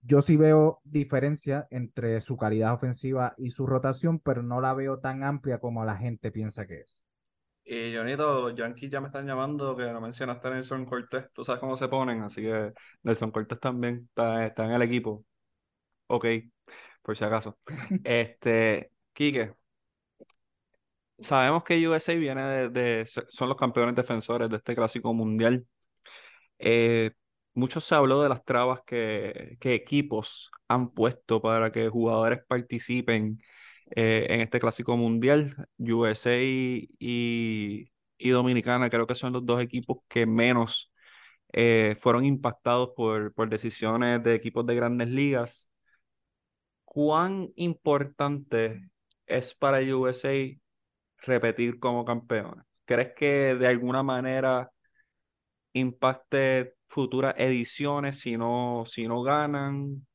yo 0.02 0.22
sí 0.22 0.38
veo 0.38 0.80
diferencia 0.84 1.68
entre 1.70 2.22
su 2.22 2.38
calidad 2.38 2.74
ofensiva 2.74 3.34
y 3.38 3.50
su 3.50 3.66
rotación, 3.66 4.20
pero 4.20 4.44
no 4.44 4.62
la 4.62 4.74
veo 4.74 5.00
tan 5.00 5.24
amplia 5.24 5.60
como 5.60 5.84
la 5.84 5.98
gente 5.98 6.32
piensa 6.32 6.66
que 6.66 6.82
es. 6.82 7.07
Y 7.70 7.94
Jonito, 7.94 8.40
los 8.42 8.56
Yankees 8.56 8.90
ya 8.90 9.02
me 9.02 9.08
están 9.08 9.28
llamando, 9.28 9.76
que 9.76 9.84
no 9.92 10.00
mencionaste 10.00 10.48
a 10.48 10.52
Nelson 10.52 10.86
Cortés. 10.86 11.26
Tú 11.34 11.44
sabes 11.44 11.60
cómo 11.60 11.76
se 11.76 11.90
ponen, 11.90 12.22
así 12.22 12.42
que 12.42 12.72
Nelson 13.04 13.30
Cortés 13.32 13.60
también 13.60 14.08
está, 14.10 14.46
está 14.46 14.66
en 14.66 14.72
el 14.72 14.82
equipo. 14.84 15.26
Ok, 16.08 16.26
por 17.02 17.18
si 17.18 17.26
acaso. 17.26 17.58
Este, 18.06 18.92
Quique, 19.14 19.54
sabemos 21.20 21.64
que 21.64 21.88
USA 21.88 22.16
viene 22.16 22.42
de, 22.48 22.70
de, 22.70 23.06
son 23.06 23.50
los 23.50 23.58
campeones 23.58 23.96
defensores 23.96 24.50
de 24.50 24.58
este 24.58 24.76
clásico 24.76 25.14
mundial. 25.14 25.66
Eh, 26.60 27.12
mucho 27.54 27.80
se 27.82 27.96
habló 27.96 28.22
de 28.22 28.30
las 28.30 28.46
trabas 28.46 28.82
que, 28.86 29.58
que 29.60 29.74
equipos 29.74 30.52
han 30.68 30.92
puesto 30.92 31.42
para 31.42 31.72
que 31.72 31.90
jugadores 31.90 32.40
participen 32.48 33.40
eh, 33.92 34.28
en 34.30 34.42
este 34.42 34.60
clásico 34.60 34.98
mundial. 34.98 35.68
USA 35.78 36.36
y, 36.38 36.90
y, 37.00 38.30
Dominicana 38.30 38.90
creo 38.90 39.08
que 39.08 39.16
son 39.16 39.34
los 39.34 39.46
dos 39.46 39.62
equipos 39.62 40.00
que 40.08 40.26
menos 40.26 40.92
eh, 41.54 41.96
fueron 42.00 42.26
impactados 42.26 42.92
por, 42.96 43.34
por 43.34 43.50
decisiones 43.50 44.24
de 44.24 44.36
equipos 44.36 44.66
de 44.66 44.76
grandes 44.76 45.10
ligas. 45.10 45.70
¿Cuán 46.86 47.50
importante 47.56 48.90
es 49.26 49.54
para 49.54 49.80
USA 49.96 50.34
repetir 51.20 51.80
como 51.80 52.06
campeones? 52.06 52.66
¿Crees 52.86 53.14
que 53.16 53.56
de 53.56 53.68
alguna 53.68 54.04
manera 54.04 54.72
impacte 55.74 56.76
futuras 56.88 57.36
ediciones 57.38 58.20
si 58.20 58.38
no, 58.38 58.84
si 58.86 59.08
no 59.08 59.22
ganan? 59.24 60.06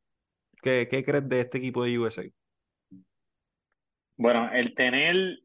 ¿Qué, 0.63 0.89
¿Qué 0.91 1.05
crees 1.05 1.29
de 1.29 1.41
este 1.43 1.59
equipo 1.59 1.85
de 1.85 1.99
USA? 1.99 2.23
Bueno, 4.17 4.51
el 4.53 4.75
tener, 4.75 5.41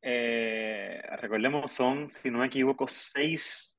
eh, 0.00 1.02
recordemos, 1.20 1.70
son, 1.70 2.10
si 2.10 2.30
no 2.30 2.38
me 2.38 2.46
equivoco, 2.46 2.86
seis 2.88 3.76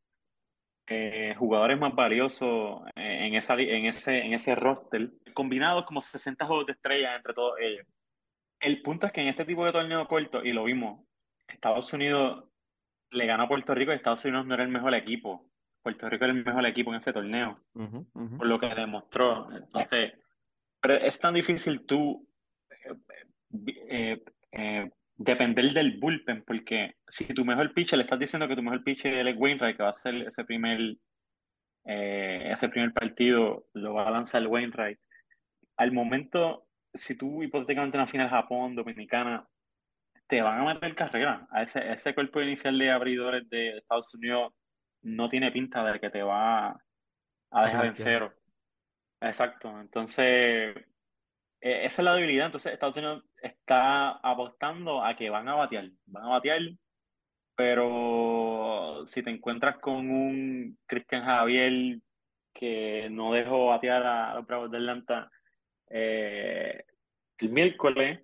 eh, 0.88 1.34
jugadores 1.38 1.80
más 1.80 1.96
valiosos 1.96 2.82
en, 2.96 3.36
esa, 3.36 3.56
en, 3.56 3.86
ese, 3.86 4.20
en 4.20 4.34
ese 4.34 4.56
roster, 4.56 5.12
combinados 5.34 5.86
como 5.86 6.02
60 6.02 6.46
juegos 6.46 6.66
de 6.66 6.74
estrella 6.74 7.16
entre 7.16 7.34
todos 7.34 7.60
ellos. 7.60 7.88
El 8.60 8.82
punto 8.82 9.08
es 9.08 9.14
que 9.14 9.22
en 9.22 9.28
este 9.28 9.46
tipo 9.46 9.66
de 9.66 9.72
torneo 9.72 10.08
corto, 10.08 10.44
y 10.44 10.54
lo 10.54 10.66
vimos, 10.66 11.06
Estados 11.48 11.92
Unidos 11.94 12.46
le 13.12 13.26
ganó 13.26 13.44
a 13.44 13.48
Puerto 13.48 13.74
Rico 13.76 13.92
y 13.92 13.96
Estados 13.96 14.26
Unidos 14.26 14.46
no 14.46 14.54
era 14.54 14.64
el 14.64 14.70
mejor 14.70 14.94
equipo. 14.94 15.50
Puerto 15.82 16.10
Rico 16.10 16.26
era 16.26 16.34
el 16.34 16.46
mejor 16.46 16.66
equipo 16.66 16.92
en 16.92 16.98
ese 16.98 17.14
torneo, 17.14 17.60
por 17.74 18.48
lo 18.48 18.60
que 18.60 18.74
demostró. 18.74 19.52
Entonces, 19.52 20.14
pero 20.82 20.96
es 20.96 21.20
tan 21.20 21.34
difícil 21.34 21.86
tú 21.86 22.28
eh, 22.70 22.96
eh, 23.90 24.24
depender 25.16 25.72
del 25.74 25.98
bullpen, 26.00 26.44
porque 26.44 26.96
si 27.08 27.34
tu 27.34 27.46
mejor 27.46 27.74
pitcher 27.74 27.98
le 27.98 28.04
estás 28.04 28.20
diciendo 28.20 28.48
que 28.48 28.56
tu 28.56 28.64
mejor 28.64 28.84
pitcher 28.84 29.28
es 29.28 29.38
Wainwright, 29.38 29.78
que 29.78 29.84
va 29.84 29.90
a 29.90 29.94
ser 29.94 30.16
ese 30.16 30.44
primer, 30.44 30.96
eh, 31.86 32.50
ese 32.52 32.70
primer 32.70 32.94
partido, 32.94 33.66
lo 33.74 33.94
va 33.94 34.08
a 34.08 34.12
lanzar 34.12 34.46
Wainwright. 34.46 35.00
Al 35.78 35.92
momento, 35.92 36.68
si 36.94 37.18
tú 37.18 37.44
hipotéticamente 37.44 37.98
una 37.98 38.08
final 38.08 38.30
Japón, 38.30 38.76
Dominicana, 38.76 39.48
te 40.28 40.42
van 40.42 40.62
a 40.62 40.74
meter 40.74 40.96
carrera. 40.96 41.48
A 41.52 41.64
ese, 41.64 41.92
ese 41.92 42.14
cuerpo 42.14 42.42
inicial 42.42 42.78
de 42.78 42.92
abridores 42.92 43.50
de 43.50 43.78
Estados 43.78 44.14
Unidos 44.16 44.54
no 45.02 45.30
tiene 45.30 45.52
pinta 45.52 45.84
de 45.84 46.00
que 46.00 46.10
te 46.10 46.24
va 46.24 46.70
a 47.52 47.66
dejar 47.66 47.86
en 47.86 47.96
cero. 47.96 48.34
Exacto. 49.22 49.80
Entonces, 49.80 50.76
eh, 51.64 51.86
esa 51.86 52.02
es 52.02 52.06
la 52.06 52.16
debilidad. 52.16 52.48
Entonces, 52.48 52.74
Estados 52.74 52.98
Unidos 52.98 53.24
está 53.42 54.12
apostando 54.12 55.04
a 55.04 55.16
que 55.16 55.30
van 55.30 55.48
a 55.48 55.56
batear. 55.56 55.90
Van 56.08 56.26
a 56.26 56.30
batear, 56.30 56.60
pero 57.56 59.06
si 59.06 59.24
te 59.24 59.30
encuentras 59.30 59.78
con 59.80 60.10
un 60.12 60.78
Cristian 60.86 61.24
Javier 61.24 62.00
que 62.54 63.08
no 63.10 63.34
dejó 63.34 63.68
batear 63.68 64.04
a 64.06 64.36
los 64.36 64.46
Bravos 64.46 64.72
de 64.72 64.78
Atlanta 64.78 65.32
eh, 65.90 66.84
el 67.38 67.50
miércoles, 67.50 68.20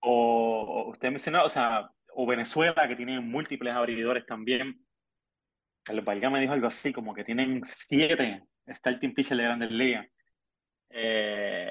o, 0.00 0.86
usted 0.90 1.10
mencionó, 1.10 1.44
o 1.44 1.48
sea, 1.50 1.90
o 2.14 2.26
Venezuela, 2.26 2.88
que 2.88 2.96
tiene 2.96 3.20
múltiples 3.20 3.74
abridores 3.74 4.24
también. 4.26 4.84
Carlos 5.84 6.04
Valga 6.04 6.30
me 6.30 6.40
dijo 6.40 6.54
algo 6.54 6.68
así, 6.68 6.92
como 6.94 7.14
que 7.14 7.24
tienen 7.24 7.62
siete 7.88 8.42
starting 8.66 9.14
pitchers 9.14 9.38
de 9.38 9.44
grandes 9.44 9.70
ligas. 9.70 10.06
Eh, 10.90 11.61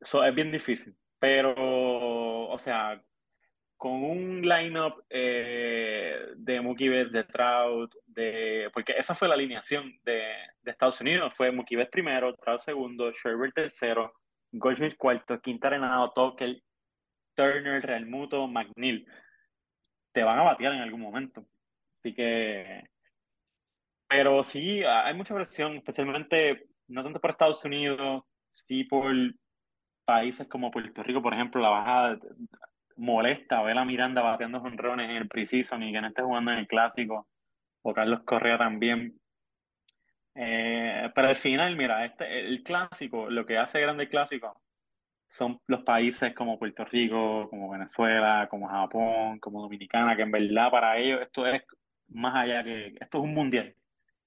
eso 0.00 0.24
es 0.24 0.34
bien 0.34 0.50
difícil, 0.52 0.96
pero, 1.18 1.54
o 2.48 2.58
sea, 2.58 3.02
con 3.76 3.92
un 4.02 4.42
lineup 4.42 5.04
eh, 5.08 6.32
de 6.36 6.60
Mookie 6.60 6.88
Betts, 6.88 7.12
de 7.12 7.24
Trout, 7.24 7.94
de, 8.06 8.70
porque 8.72 8.94
esa 8.96 9.14
fue 9.14 9.28
la 9.28 9.34
alineación 9.34 9.98
de, 10.02 10.34
de 10.62 10.70
Estados 10.70 11.00
Unidos, 11.00 11.34
fue 11.34 11.52
Mookie 11.52 11.76
Betts 11.76 11.90
primero, 11.90 12.34
Trout 12.34 12.60
segundo, 12.60 13.12
Scherber 13.12 13.52
tercero, 13.52 14.12
Goldschmidt 14.52 14.96
cuarto, 14.96 15.40
Quinta 15.40 15.68
Arenado, 15.68 16.12
Tokel, 16.12 16.62
Turner, 17.34 17.84
Realmuto, 17.84 18.48
McNeil. 18.48 19.06
Te 20.12 20.24
van 20.24 20.38
a 20.38 20.42
batear 20.42 20.74
en 20.74 20.80
algún 20.80 21.00
momento. 21.00 21.46
Así 21.94 22.14
que, 22.14 22.82
pero 24.08 24.42
sí, 24.42 24.82
hay 24.84 25.14
mucha 25.14 25.34
presión, 25.34 25.76
especialmente 25.76 26.66
no 26.88 27.04
tanto 27.04 27.20
por 27.20 27.30
Estados 27.30 27.64
Unidos, 27.64 28.24
sí 28.50 28.84
por 28.84 29.12
países 30.08 30.48
como 30.48 30.70
Puerto 30.70 31.02
Rico, 31.02 31.20
por 31.20 31.34
ejemplo, 31.34 31.60
la 31.60 31.68
bajada 31.68 32.18
molesta 32.96 33.60
ver 33.60 33.76
a 33.76 33.84
Miranda 33.84 34.22
bateando 34.22 34.60
jonrones 34.60 35.10
en 35.10 35.16
el 35.16 35.28
preseason 35.28 35.82
y 35.82 35.92
que 35.92 36.00
no 36.00 36.08
esté 36.08 36.22
jugando 36.22 36.50
en 36.50 36.60
el 36.60 36.66
clásico, 36.66 37.28
o 37.82 37.92
Carlos 37.92 38.20
Correa 38.24 38.56
también. 38.56 39.20
Eh, 40.34 41.10
pero 41.14 41.28
al 41.28 41.36
final, 41.36 41.76
mira, 41.76 42.06
este, 42.06 42.40
el 42.40 42.62
clásico, 42.62 43.28
lo 43.28 43.44
que 43.44 43.58
hace 43.58 43.80
grande 43.82 44.04
el 44.04 44.08
clásico 44.08 44.62
son 45.28 45.60
los 45.66 45.82
países 45.82 46.34
como 46.34 46.58
Puerto 46.58 46.86
Rico, 46.86 47.46
como 47.50 47.68
Venezuela, 47.68 48.48
como 48.50 48.66
Japón, 48.66 49.38
como 49.40 49.60
Dominicana, 49.60 50.16
que 50.16 50.22
en 50.22 50.30
verdad 50.30 50.70
para 50.70 50.96
ellos 50.96 51.20
esto 51.20 51.46
es 51.46 51.62
más 52.08 52.34
allá 52.34 52.64
que, 52.64 52.96
esto 52.98 53.18
es 53.18 53.24
un 53.24 53.34
mundial 53.34 53.74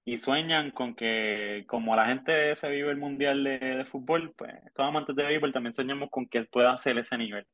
y 0.06 0.18
sueñan 0.18 0.72
con 0.72 0.96
que, 0.96 1.66
como 1.68 1.96
la 1.96 2.06
gente 2.06 2.56
se 2.56 2.70
vive 2.70 2.92
el 2.92 2.98
mundial 2.98 3.44
de, 3.44 3.86
fútbol, 3.86 4.34
pues 4.36 4.54
todos 4.74 4.90
amantes 4.90 5.16
de 5.16 5.24
béisbol 5.24 5.54
también 5.54 5.74
soñamos 5.74 6.10
con 6.10 6.28
que 6.28 6.40
él 6.40 6.48
pueda 6.48 6.74
hacer 6.74 6.98
ese 6.98 7.18
nivel. 7.18 7.46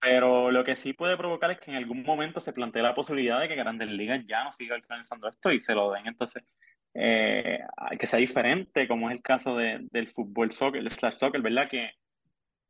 Pero 0.00 0.50
lo 0.50 0.64
que 0.64 0.76
sí 0.76 0.92
puede 0.92 1.16
provocar 1.16 1.50
es 1.50 1.60
que 1.60 1.70
en 1.70 1.76
algún 1.76 2.02
momento 2.04 2.40
se 2.40 2.52
plantee 2.52 2.82
la 2.82 2.94
posibilidad 2.94 3.40
de 3.40 3.48
que 3.48 3.56
Grandes 3.56 3.88
Ligas 3.88 4.24
ya 4.26 4.44
no 4.44 4.52
siga 4.52 4.76
alcanzando 4.76 5.28
esto 5.28 5.50
y 5.52 5.60
se 5.60 5.74
lo 5.74 5.90
den. 5.92 6.06
Entonces, 6.06 6.44
eh, 6.94 7.60
que 7.98 8.06
sea 8.06 8.18
diferente, 8.20 8.86
como 8.88 9.10
es 9.10 9.16
el 9.16 9.22
caso 9.22 9.56
de, 9.56 9.86
del 9.90 10.08
fútbol 10.08 10.52
soccer, 10.52 10.80
el 10.80 10.90
slash 10.92 11.16
soccer, 11.16 11.42
¿verdad? 11.42 11.68
Que 11.68 11.90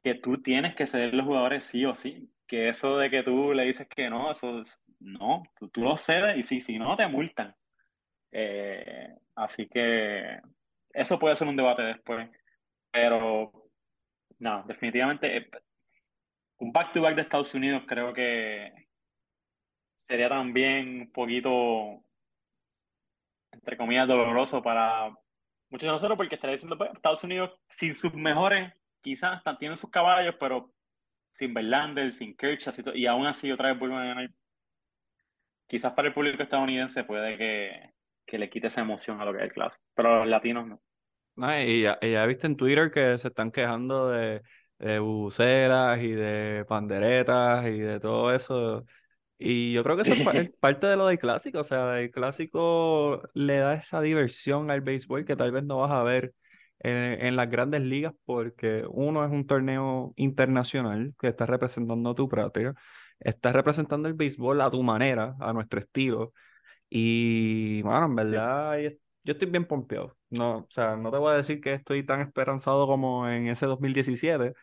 que 0.03 0.15
tú 0.15 0.41
tienes 0.41 0.75
que 0.75 0.87
ceder 0.87 1.15
los 1.15 1.27
jugadores 1.27 1.65
sí 1.65 1.85
o 1.85 1.95
sí. 1.95 2.31
Que 2.47 2.69
eso 2.71 2.97
de 2.97 3.11
que 3.11 3.23
tú 3.23 3.53
le 3.53 3.65
dices 3.65 3.87
que 3.89 4.09
no, 4.09 4.31
eso 4.31 4.61
es, 4.61 4.81
no, 5.01 5.43
tú, 5.59 5.69
tú 5.69 5.83
lo 5.83 5.97
cedes 5.97 6.37
y 6.39 6.43
sí, 6.43 6.61
si 6.61 6.79
no, 6.79 6.97
te 6.97 7.07
multan. 7.07 7.55
Eh, 8.33 9.15
así 9.35 9.67
que 9.69 10.41
eso 10.93 11.19
puede 11.19 11.37
ser 11.37 11.49
un 11.49 11.57
debate 11.57 11.83
después. 11.83 12.29
Pero 12.91 13.53
no, 14.39 14.65
definitivamente 14.67 15.37
eh, 15.37 15.51
un 16.59 16.73
back-to-back 16.73 17.15
de 17.15 17.23
Estados 17.23 17.55
Unidos 17.55 17.83
creo 17.87 18.13
que 18.13 18.73
sería 19.97 20.29
también 20.29 21.03
un 21.03 21.13
poquito, 21.13 22.03
entre 23.53 23.77
comillas, 23.77 24.09
doloroso 24.09 24.63
para 24.63 25.11
muchos 25.71 25.87
de 25.87 25.93
nosotros 25.93 26.17
porque 26.17 26.37
estaría 26.37 26.55
diciendo, 26.55 26.79
pues, 26.79 26.91
Estados 26.95 27.23
Unidos 27.25 27.59
sin 27.69 27.95
sus 27.95 28.15
mejores, 28.15 28.73
quizás 29.03 29.43
tienen 29.59 29.77
sus 29.77 29.91
caballos, 29.91 30.35
pero 30.41 30.73
sin 31.31 31.53
Verlander, 31.53 32.13
sin 32.13 32.37
Kirchhoff 32.37 32.79
y, 32.79 33.03
y 33.03 33.07
aún 33.07 33.27
así 33.27 33.53
otra 33.53 33.69
vez 33.69 33.79
vuelven 33.79 33.99
a 33.99 34.05
ganar. 34.07 34.31
Quizás 35.67 35.93
para 35.93 36.09
el 36.09 36.15
público 36.15 36.43
estadounidense 36.43 37.05
puede 37.05 37.37
que, 37.37 37.93
que 38.29 38.39
le 38.39 38.51
quite 38.51 38.69
esa 38.69 38.83
emoción 38.83 39.21
a 39.21 39.25
lo 39.27 39.33
que 39.33 39.39
es 39.41 39.45
el 39.47 39.53
clásico, 39.55 39.83
pero 39.95 40.19
los 40.21 40.29
latinos 40.29 40.69
no. 40.69 40.83
No, 41.37 41.57
y 41.61 41.83
ya, 41.83 41.99
y 42.03 42.13
ya 42.13 42.27
viste 42.27 42.49
en 42.49 42.57
Twitter 42.57 42.91
que 42.91 43.17
se 43.17 43.29
están 43.29 43.53
quejando 43.53 44.09
de, 44.09 44.43
de 44.79 44.99
buceras 44.99 46.01
y 46.03 46.11
de 46.11 46.65
panderetas 46.69 47.65
y 47.67 47.79
de 47.79 48.01
todo 48.01 48.35
eso. 48.35 48.85
Y 49.39 49.73
yo 49.73 49.85
creo 49.85 49.97
que 49.97 50.03
eso 50.03 50.15
es 50.15 50.21
pa- 50.21 50.33
es 50.33 50.51
parte 50.61 50.87
de 50.89 50.97
lo 50.97 51.09
del 51.09 51.19
clásico. 51.19 51.61
O 51.61 51.65
sea, 51.65 52.01
el 52.01 52.11
clásico 52.13 53.23
le 53.35 53.59
da 53.59 53.75
esa 53.75 54.01
diversión 54.01 54.71
al 54.71 54.83
béisbol 54.83 55.25
que 55.27 55.37
tal 55.37 55.53
vez 55.53 55.65
no 55.65 55.79
vas 55.79 55.91
a 55.93 56.05
ver 56.05 56.35
en, 56.81 56.95
en 57.27 57.37
las 57.37 57.51
grandes 57.51 57.83
ligas 57.83 58.15
porque 58.27 58.85
uno 58.91 59.25
es 59.27 59.33
un 59.33 59.47
torneo 59.47 60.15
internacional 60.17 61.15
que 61.21 61.29
está 61.29 61.47
representando 61.47 62.15
tu 62.15 62.29
patria, 62.29 62.75
está 63.21 63.53
representando 63.53 64.09
el 64.09 64.15
béisbol 64.15 64.61
a 64.61 64.71
tu 64.71 64.83
manera, 64.85 65.37
a 65.41 65.53
nuestro 65.53 65.81
estilo. 65.81 66.33
Y, 66.91 67.83
bueno, 67.83 68.07
en 68.07 68.17
Sí. 68.23 68.31
verdad, 68.33 68.79
yo 68.79 68.91
yo 69.25 69.33
estoy 69.33 69.51
bien 69.51 69.67
pompeado. 69.67 70.17
No, 70.31 70.59
o 70.59 70.67
sea, 70.71 70.97
no 70.97 71.11
te 71.11 71.19
voy 71.19 71.33
a 71.33 71.37
decir 71.37 71.61
que 71.61 71.75
estoy 71.75 72.05
tan 72.05 72.21
esperanzado 72.23 72.87
como 72.87 73.29
en 73.29 73.49
ese 73.49 73.67
2017, 73.67 74.55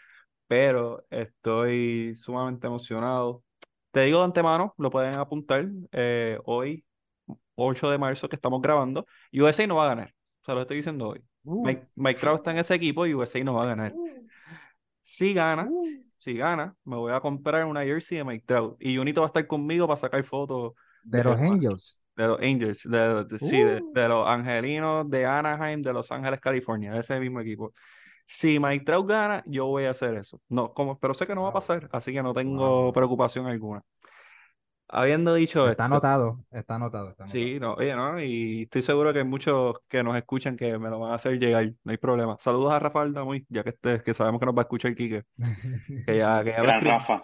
pero 0.48 1.06
estoy 1.12 2.16
sumamente 2.16 2.68
emocionado. 2.68 3.44
Te 3.92 4.02
digo 4.02 4.20
de 4.20 4.26
antemano, 4.26 4.74
lo 4.78 4.90
pueden 4.90 5.16
apuntar 5.16 5.68
eh, 5.92 6.40
hoy, 6.46 6.84
8 7.56 7.90
de 7.92 7.98
marzo, 8.00 8.28
que 8.28 8.36
estamos 8.36 8.62
grabando. 8.62 9.06
USA 9.34 9.68
no 9.68 9.76
va 9.76 9.86
a 9.86 9.90
ganar. 9.90 10.16
O 10.42 10.46
sea, 10.46 10.56
lo 10.56 10.62
estoy 10.62 10.78
diciendo 10.78 11.10
hoy. 11.10 11.24
Uh, 11.44 11.64
Mike, 11.66 11.88
Mike 11.96 12.20
Trout 12.20 12.40
está 12.40 12.52
en 12.52 12.58
ese 12.58 12.74
equipo 12.74 13.06
y 13.06 13.14
USA 13.14 13.44
no 13.44 13.54
va 13.54 13.64
a 13.64 13.68
ganar. 13.68 13.94
Si 15.04 15.34
gana, 15.34 15.68
uh. 15.70 15.84
si 16.18 16.34
gana, 16.34 16.76
me 16.84 16.96
voy 16.96 17.14
a 17.14 17.20
comprar 17.20 17.66
una 17.66 17.84
jersey 17.84 18.18
de 18.18 18.24
Mike 18.24 18.46
Trout. 18.48 18.78
Y 18.80 18.98
Junito 18.98 19.22
va 19.22 19.28
a 19.28 19.30
estar 19.30 19.46
conmigo 19.46 19.86
para 19.88 19.98
sacar 19.98 20.24
fotos 20.24 20.74
De 21.04 21.24
los 21.24 21.40
Angels. 21.40 22.00
De 22.16 22.28
los 22.28 22.40
Angels, 22.42 22.84
de, 22.90 23.24
de- 23.26 23.40
sí, 23.40 23.62
de, 23.62 23.82
Uh. 23.82 23.92
de 23.94 24.08
los 24.08 24.28
Angelinos 24.28 25.10
de 25.10 25.26
Anaheim, 25.26 25.82
de 25.82 25.94
Los 25.94 26.12
Ángeles, 26.12 26.40
California, 26.40 26.98
ese 26.98 27.20
mismo 27.20 27.40
equipo. 27.42 27.74
Si 28.28 28.60
Mike 28.60 28.86
Trout 28.86 29.08
gana, 29.08 29.44
yo 29.46 29.68
voy 29.68 29.86
a 29.86 29.92
hacer 29.92 30.16
eso. 30.16 30.42
No, 30.50 30.74
como, 30.74 30.98
pero 30.98 31.14
sé 31.14 31.28
que 31.28 31.36
no 31.36 31.44
va 31.44 31.50
a 31.50 31.54
pasar, 31.54 31.88
así 31.92 32.12
que 32.14 32.24
no 32.24 32.34
tengo 32.34 32.84
Wow. 32.86 32.94
preocupación 32.94 33.46
alguna. 33.48 33.82
Habiendo 34.88 35.34
dicho 35.34 35.62
Está 35.62 35.72
esto, 35.72 35.84
anotado, 35.84 36.40
está 36.52 36.76
anotado, 36.76 37.10
está 37.10 37.24
anotado. 37.24 37.44
sí, 37.44 37.60
no, 37.60 37.74
oye, 37.74 37.96
¿no? 37.96 38.22
Y 38.22 38.64
estoy 38.64 38.84
seguro 38.84 39.12
que 39.12 39.20
hay 39.20 39.26
muchos 39.26 39.78
que 39.88 40.04
nos 40.04 40.16
escuchan 40.16 40.56
que 40.56 40.78
me 40.78 40.90
lo 40.90 41.00
van 41.00 41.12
a 41.12 41.16
hacer 41.16 41.40
llegar, 41.40 41.72
no 41.84 41.92
hay 41.92 41.98
problema. 41.98 42.38
Saludos 42.40 42.72
a 42.72 42.78
Rafael 42.80 43.12
Damuy, 43.12 43.44
ya 43.50 43.64
que, 43.64 43.72
este, 43.72 44.00
que 44.02 44.14
sabemos 44.14 44.40
que 44.40 44.46
nos 44.46 44.56
va 44.56 44.62
a 44.62 44.64
escuchar 44.66 44.94
Quique, 44.96 45.24
que 46.06 46.18
ya, 46.18 46.44
que 46.44 46.52
ya 46.52 46.62
Gran 46.62 46.80
Rafa. 46.82 47.22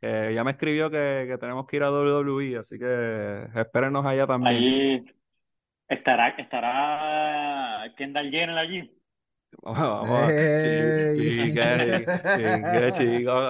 Que 0.00 0.32
ya 0.34 0.44
me 0.44 0.50
escribió 0.52 0.90
que, 0.90 1.26
que 1.28 1.38
tenemos 1.38 1.66
que 1.66 1.76
ir 1.76 1.82
a 1.82 1.90
WWE, 1.90 2.58
así 2.58 2.78
que 2.78 3.46
espérenos 3.54 4.04
allá 4.04 4.26
también. 4.26 4.54
Allí 4.54 5.04
estará, 5.88 6.28
estará 6.28 7.92
Kendall 7.96 8.30
Jenner 8.30 8.58
allí. 8.58 8.90
Vamos, 9.62 10.08
vamos, 10.08 10.30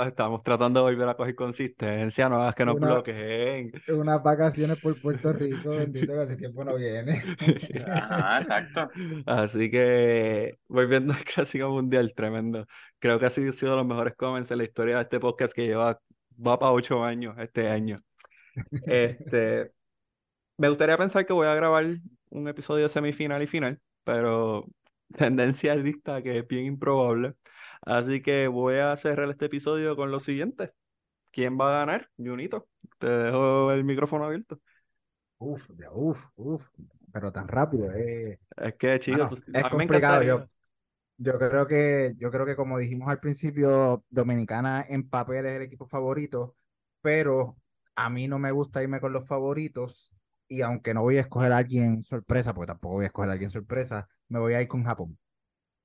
estamos 0.07 0.43
tratando 0.43 0.80
de 0.85 0.93
volver 0.93 1.09
a 1.09 1.14
coger 1.14 1.35
consistencia, 1.35 2.28
no 2.28 2.37
hagas 2.43 2.55
que 2.55 2.64
nos 2.64 2.76
Una- 2.76 2.87
bloqueen. 2.89 3.72
Unas 3.89 4.22
vacaciones 4.22 4.80
por 4.80 5.01
Puerto 5.01 5.32
Rico, 5.32 5.70
bendito 5.70 6.12
que 6.12 6.20
hace 6.20 6.37
tiempo 6.37 6.62
no 6.62 6.76
viene. 6.76 7.20
Ajá, 7.87 8.39
exacto. 8.41 8.91
Así 9.26 9.70
que, 9.70 10.59
volviendo 10.68 11.14
al 11.14 11.24
Clásico 11.24 11.70
Mundial, 11.70 12.12
tremendo. 12.14 12.66
Creo 12.99 13.18
que 13.18 13.26
ha 13.26 13.30
sido, 13.30 13.53
sido 13.53 13.72
de 13.72 13.78
los 13.78 13.87
mejores 13.87 14.14
comments 14.14 14.51
en 14.51 14.59
la 14.59 14.64
historia 14.64 14.97
de 14.97 15.03
este 15.03 15.20
podcast 15.20 15.55
que 15.55 15.66
lleva, 15.66 15.99
va 16.39 16.59
para 16.59 16.72
ocho 16.72 17.05
años 17.05 17.37
este 17.39 17.68
año. 17.68 17.97
Este, 18.87 19.72
me 20.59 20.68
gustaría 20.68 20.99
pensar 20.99 21.26
que 21.26 21.32
voy 21.32 21.47
a 21.49 21.55
grabar 21.55 21.87
un 22.30 22.49
episodio 22.49 22.89
semifinal 22.89 23.43
y 23.43 23.47
final, 23.47 23.80
pero 24.05 24.66
tendencia 25.16 25.76
dicta 25.76 26.22
que 26.22 26.39
es 26.39 26.49
bien 26.49 26.66
improbable. 26.66 27.35
Así 27.82 28.22
que 28.22 28.49
voy 28.49 28.76
a 28.76 28.97
cerrar 28.97 29.30
este 29.30 29.47
episodio 29.47 29.97
con 29.97 30.11
lo 30.11 30.20
siguiente. 30.20 30.72
¿Quién 31.32 31.59
va 31.61 31.70
a 31.74 31.78
ganar? 31.80 32.11
Junito, 32.18 32.68
te 32.99 33.09
dejo 33.09 33.72
el 33.72 33.85
micrófono 33.85 34.26
abierto. 34.26 34.61
Uf, 35.39 35.68
uf, 35.93 36.20
uf, 36.37 36.62
pero 37.12 37.30
tan 37.32 37.47
rápido, 37.49 37.93
eh. 37.93 38.39
Es 38.57 38.74
que, 38.76 38.99
Bueno, 39.09 39.28
tú- 39.28 39.43
es 39.53 39.66
a 39.66 39.70
mí 39.70 39.85
me 39.89 40.03
complicado, 40.03 40.22
yo, 40.22 40.47
yo 41.17 41.39
creo 41.39 41.67
que, 41.67 42.15
yo 42.17 42.31
creo 42.31 42.47
que 42.47 42.57
como 42.57 42.79
dijimos 42.79 43.09
al 43.09 43.21
principio, 43.21 44.05
Dominicana 44.11 44.85
en 44.89 45.09
papel 45.09 45.47
es 45.47 45.57
el 45.57 45.62
equipo 45.62 45.87
favorito, 45.87 46.57
pero 47.01 47.57
a 47.95 48.11
mí 48.11 48.29
no 48.29 48.39
me 48.39 48.51
gusta 48.53 48.83
irme 48.83 49.01
con 49.01 49.12
los 49.12 49.27
favoritos, 49.27 50.12
y 50.49 50.62
aunque 50.62 50.95
no 50.95 51.03
voy 51.03 51.17
a 51.19 51.23
escoger 51.23 51.53
a 51.53 51.59
alguien 51.59 52.03
sorpresa, 52.03 52.55
porque 52.55 52.69
tampoco 52.69 52.97
voy 52.97 53.05
a 53.05 53.09
escoger 53.09 53.31
a 53.31 53.33
alguien 53.33 53.51
sorpresa, 53.51 54.09
me 54.29 54.39
voy 54.39 54.55
a 54.55 54.62
ir 54.62 54.69
con 54.69 54.85
Japón. 54.85 55.19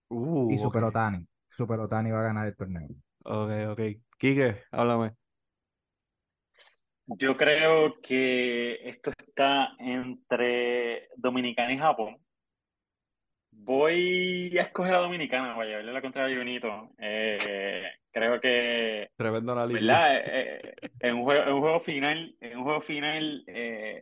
Uh, 0.09 0.51
Y 0.51 0.55
ok, 0.55 0.61
Super 0.63 0.83
Otani, 0.83 1.27
Super 1.47 1.79
Otani 1.79 2.11
va 2.11 2.19
a 2.19 2.23
ganar 2.23 2.47
el 2.47 2.55
torneo. 2.55 2.87
ok, 3.23 3.51
ok. 3.71 3.81
Quique, 4.17 4.63
háblame. 4.71 5.15
Yo 7.07 7.35
creo 7.37 7.99
que 8.01 8.87
esto 8.87 9.11
está 9.17 9.69
entre 9.79 11.09
Dominicana 11.17 11.73
y 11.73 11.77
Japón. 11.77 12.17
Voy 13.51 14.57
a 14.57 14.63
escoger 14.63 14.93
a 14.93 14.99
Dominicana 14.99 15.55
para 15.55 15.67
llevarle 15.67 15.93
la 15.93 16.01
contraria 16.01 16.35
a 16.35 16.39
Junito. 16.39 16.91
Eh, 16.97 17.83
creo 18.11 18.39
que, 18.39 19.09
Tremendo 19.15 19.51
análisis. 19.53 19.85
¿verdad? 19.85 20.17
Eh, 20.17 20.61
eh, 20.81 20.89
en 20.99 21.15
un 21.15 21.23
juego, 21.23 21.43
en 21.43 21.53
un 21.53 21.59
juego 21.59 21.79
final, 21.79 22.35
en 22.39 22.57
un 22.57 22.63
juego 22.63 22.81
final, 22.81 23.43
eh, 23.47 24.01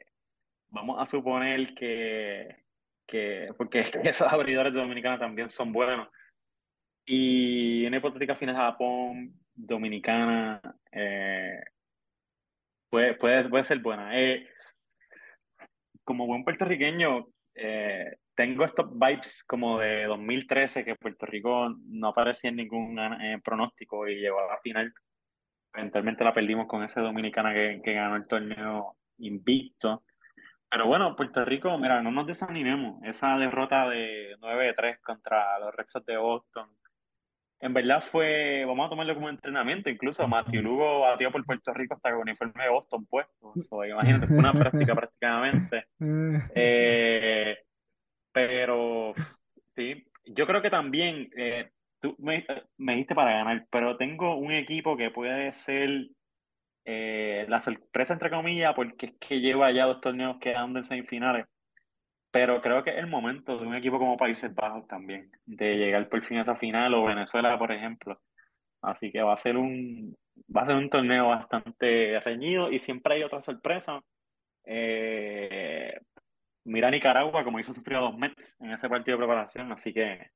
vamos 0.69 1.01
a 1.01 1.05
suponer 1.05 1.73
que, 1.73 2.63
que 3.05 3.49
porque 3.57 3.81
es 3.81 3.91
que 3.91 4.09
esos 4.09 4.31
abridores 4.31 4.73
de 4.73 4.79
Dominicana 4.79 5.19
también 5.19 5.49
son 5.49 5.71
buenos. 5.71 6.09
Y 7.05 7.85
una 7.85 7.97
hipotética 7.97 8.35
final 8.35 8.55
Japón, 8.55 9.33
Dominicana, 9.55 10.61
puede, 12.89 13.13
puede, 13.15 13.49
puede 13.49 13.63
ser 13.63 13.79
buena. 13.79 14.11
Como 16.03 16.27
buen 16.27 16.43
puertorriqueño, 16.43 17.27
eh, 17.55 18.17
tengo 18.37 18.63
estos 18.63 18.87
vibes 18.93 19.43
como 19.43 19.79
de 19.79 20.05
2013 20.05 20.85
que 20.85 20.95
Puerto 20.95 21.25
Rico 21.25 21.75
no 21.87 22.09
aparecía 22.09 22.51
en 22.51 22.57
ningún 22.57 22.99
eh, 22.99 23.41
pronóstico 23.43 24.07
y 24.07 24.19
llegó 24.19 24.39
a 24.39 24.53
la 24.53 24.59
final. 24.59 24.93
Eventualmente 25.73 26.23
la 26.23 26.35
perdimos 26.35 26.67
con 26.67 26.83
ese 26.83 27.01
dominicana 27.01 27.51
que, 27.51 27.81
que 27.83 27.93
ganó 27.93 28.15
el 28.15 28.27
torneo 28.27 28.95
invicto. 29.17 30.03
Pero 30.69 30.85
bueno, 30.85 31.15
Puerto 31.15 31.43
Rico, 31.45 31.75
mira, 31.79 32.03
no 32.03 32.11
nos 32.11 32.27
desanimemos. 32.27 33.01
Esa 33.03 33.37
derrota 33.37 33.89
de 33.89 34.37
9-3 34.39 34.99
contra 35.01 35.57
los 35.57 35.73
Red 35.73 35.87
Sox 35.87 36.05
de 36.05 36.17
Boston, 36.17 36.69
en 37.59 37.73
verdad 37.73 38.01
fue, 38.01 38.65
vamos 38.65 38.85
a 38.85 38.89
tomarlo 38.89 39.15
como 39.15 39.29
entrenamiento. 39.29 39.89
Incluso 39.89 40.27
Matthew 40.27 40.61
Lugo 40.61 40.99
batió 41.01 41.31
por 41.31 41.43
Puerto 41.43 41.73
Rico 41.73 41.95
hasta 41.95 42.11
con 42.11 42.21
uniforme 42.21 42.65
de 42.65 42.69
Boston 42.69 43.07
puesto. 43.07 43.53
So, 43.67 43.83
imagínate, 43.85 44.27
fue 44.27 44.37
una 44.37 44.53
práctica 44.53 44.93
prácticamente. 44.93 45.87
Eh, 46.53 47.57
pero 48.37 49.15
sí, 49.75 50.05
yo 50.25 50.45
creo 50.45 50.61
que 50.61 50.69
también 50.69 51.27
eh, 51.35 51.71
tú 51.99 52.15
me, 52.19 52.45
me 52.77 52.91
dijiste 52.93 53.15
para 53.15 53.31
ganar, 53.31 53.65
pero 53.71 53.97
tengo 53.97 54.37
un 54.37 54.51
equipo 54.51 54.95
que 54.95 55.09
puede 55.09 55.55
ser 55.55 56.09
eh, 56.85 57.47
la 57.49 57.61
sorpresa, 57.61 58.13
entre 58.13 58.29
comillas, 58.29 58.75
porque 58.75 59.07
es 59.07 59.13
que 59.19 59.39
lleva 59.41 59.71
ya 59.71 59.85
dos 59.85 60.01
torneos 60.01 60.37
quedando 60.39 60.77
en 60.77 60.85
semifinales. 60.85 61.47
Pero 62.29 62.61
creo 62.61 62.83
que 62.83 62.91
es 62.91 62.97
el 62.97 63.07
momento 63.07 63.57
de 63.57 63.65
un 63.65 63.73
equipo 63.75 63.97
como 63.97 64.17
Países 64.17 64.53
Bajos 64.53 64.87
también, 64.87 65.31
de 65.47 65.75
llegar 65.75 66.07
por 66.07 66.23
fin 66.23 66.37
a 66.37 66.43
esa 66.43 66.55
final, 66.55 66.93
o 66.93 67.05
Venezuela, 67.05 67.57
por 67.57 67.71
ejemplo. 67.71 68.21
Así 68.83 69.11
que 69.11 69.23
va 69.23 69.33
a 69.33 69.37
ser 69.37 69.57
un, 69.57 70.15
va 70.55 70.61
a 70.61 70.67
ser 70.67 70.75
un 70.75 70.91
torneo 70.91 71.29
bastante 71.29 72.19
reñido 72.19 72.71
y 72.71 72.77
siempre 72.77 73.15
hay 73.15 73.23
otra 73.23 73.41
sorpresa. 73.41 73.99
Eh, 74.63 75.99
mira 76.67 76.91
Nicaragua 76.91 77.43
como 77.43 77.59
hizo 77.59 77.73
sufrir 77.73 77.97
a 77.97 78.01
los 78.01 78.17
Mets 78.17 78.59
en 78.61 78.71
ese 78.71 78.89
partido 78.89 79.17
de 79.17 79.25
preparación, 79.25 79.71
así 79.71 79.93
que 79.93 80.31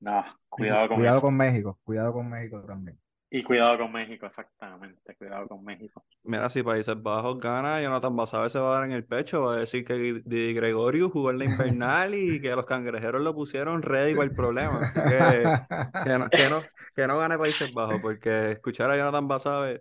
nada, 0.00 0.38
cuidado 0.48 0.88
con 0.88 0.96
Cuidado 0.96 1.18
eso. 1.18 1.22
con 1.22 1.36
México, 1.36 1.78
cuidado 1.84 2.12
con 2.12 2.28
México 2.30 2.64
también. 2.64 2.98
Y 3.34 3.42
cuidado 3.42 3.78
con 3.78 3.90
México, 3.92 4.26
exactamente, 4.26 5.16
cuidado 5.16 5.48
con 5.48 5.64
México. 5.64 6.04
Mira, 6.24 6.50
si 6.50 6.62
Países 6.62 7.00
Bajos 7.02 7.38
gana, 7.38 7.80
Jonathan 7.80 8.14
Basabe 8.14 8.50
se 8.50 8.58
va 8.58 8.70
a 8.70 8.80
dar 8.80 8.84
en 8.84 8.92
el 8.92 9.06
pecho, 9.06 9.42
va 9.42 9.54
a 9.54 9.56
decir 9.58 9.86
que 9.86 10.22
Di 10.24 10.52
Gregorio 10.52 11.08
jugó 11.08 11.30
en 11.30 11.38
la 11.38 11.46
invernal 11.46 12.14
y 12.14 12.42
que 12.42 12.54
los 12.54 12.66
cangrejeros 12.66 13.22
lo 13.22 13.34
pusieron 13.34 13.80
ready 13.82 14.14
para 14.14 14.26
el 14.26 14.34
problema. 14.34 14.80
Así 14.82 15.02
que 15.02 15.48
que 16.04 16.18
no, 16.18 16.28
que 16.30 16.50
no, 16.50 16.62
que 16.94 17.06
no 17.06 17.18
gane 17.18 17.38
Países 17.38 17.72
Bajos, 17.72 18.00
porque 18.02 18.52
escuchar 18.52 18.90
a 18.90 18.96
Jonathan 18.98 19.26
Basabe, 19.26 19.80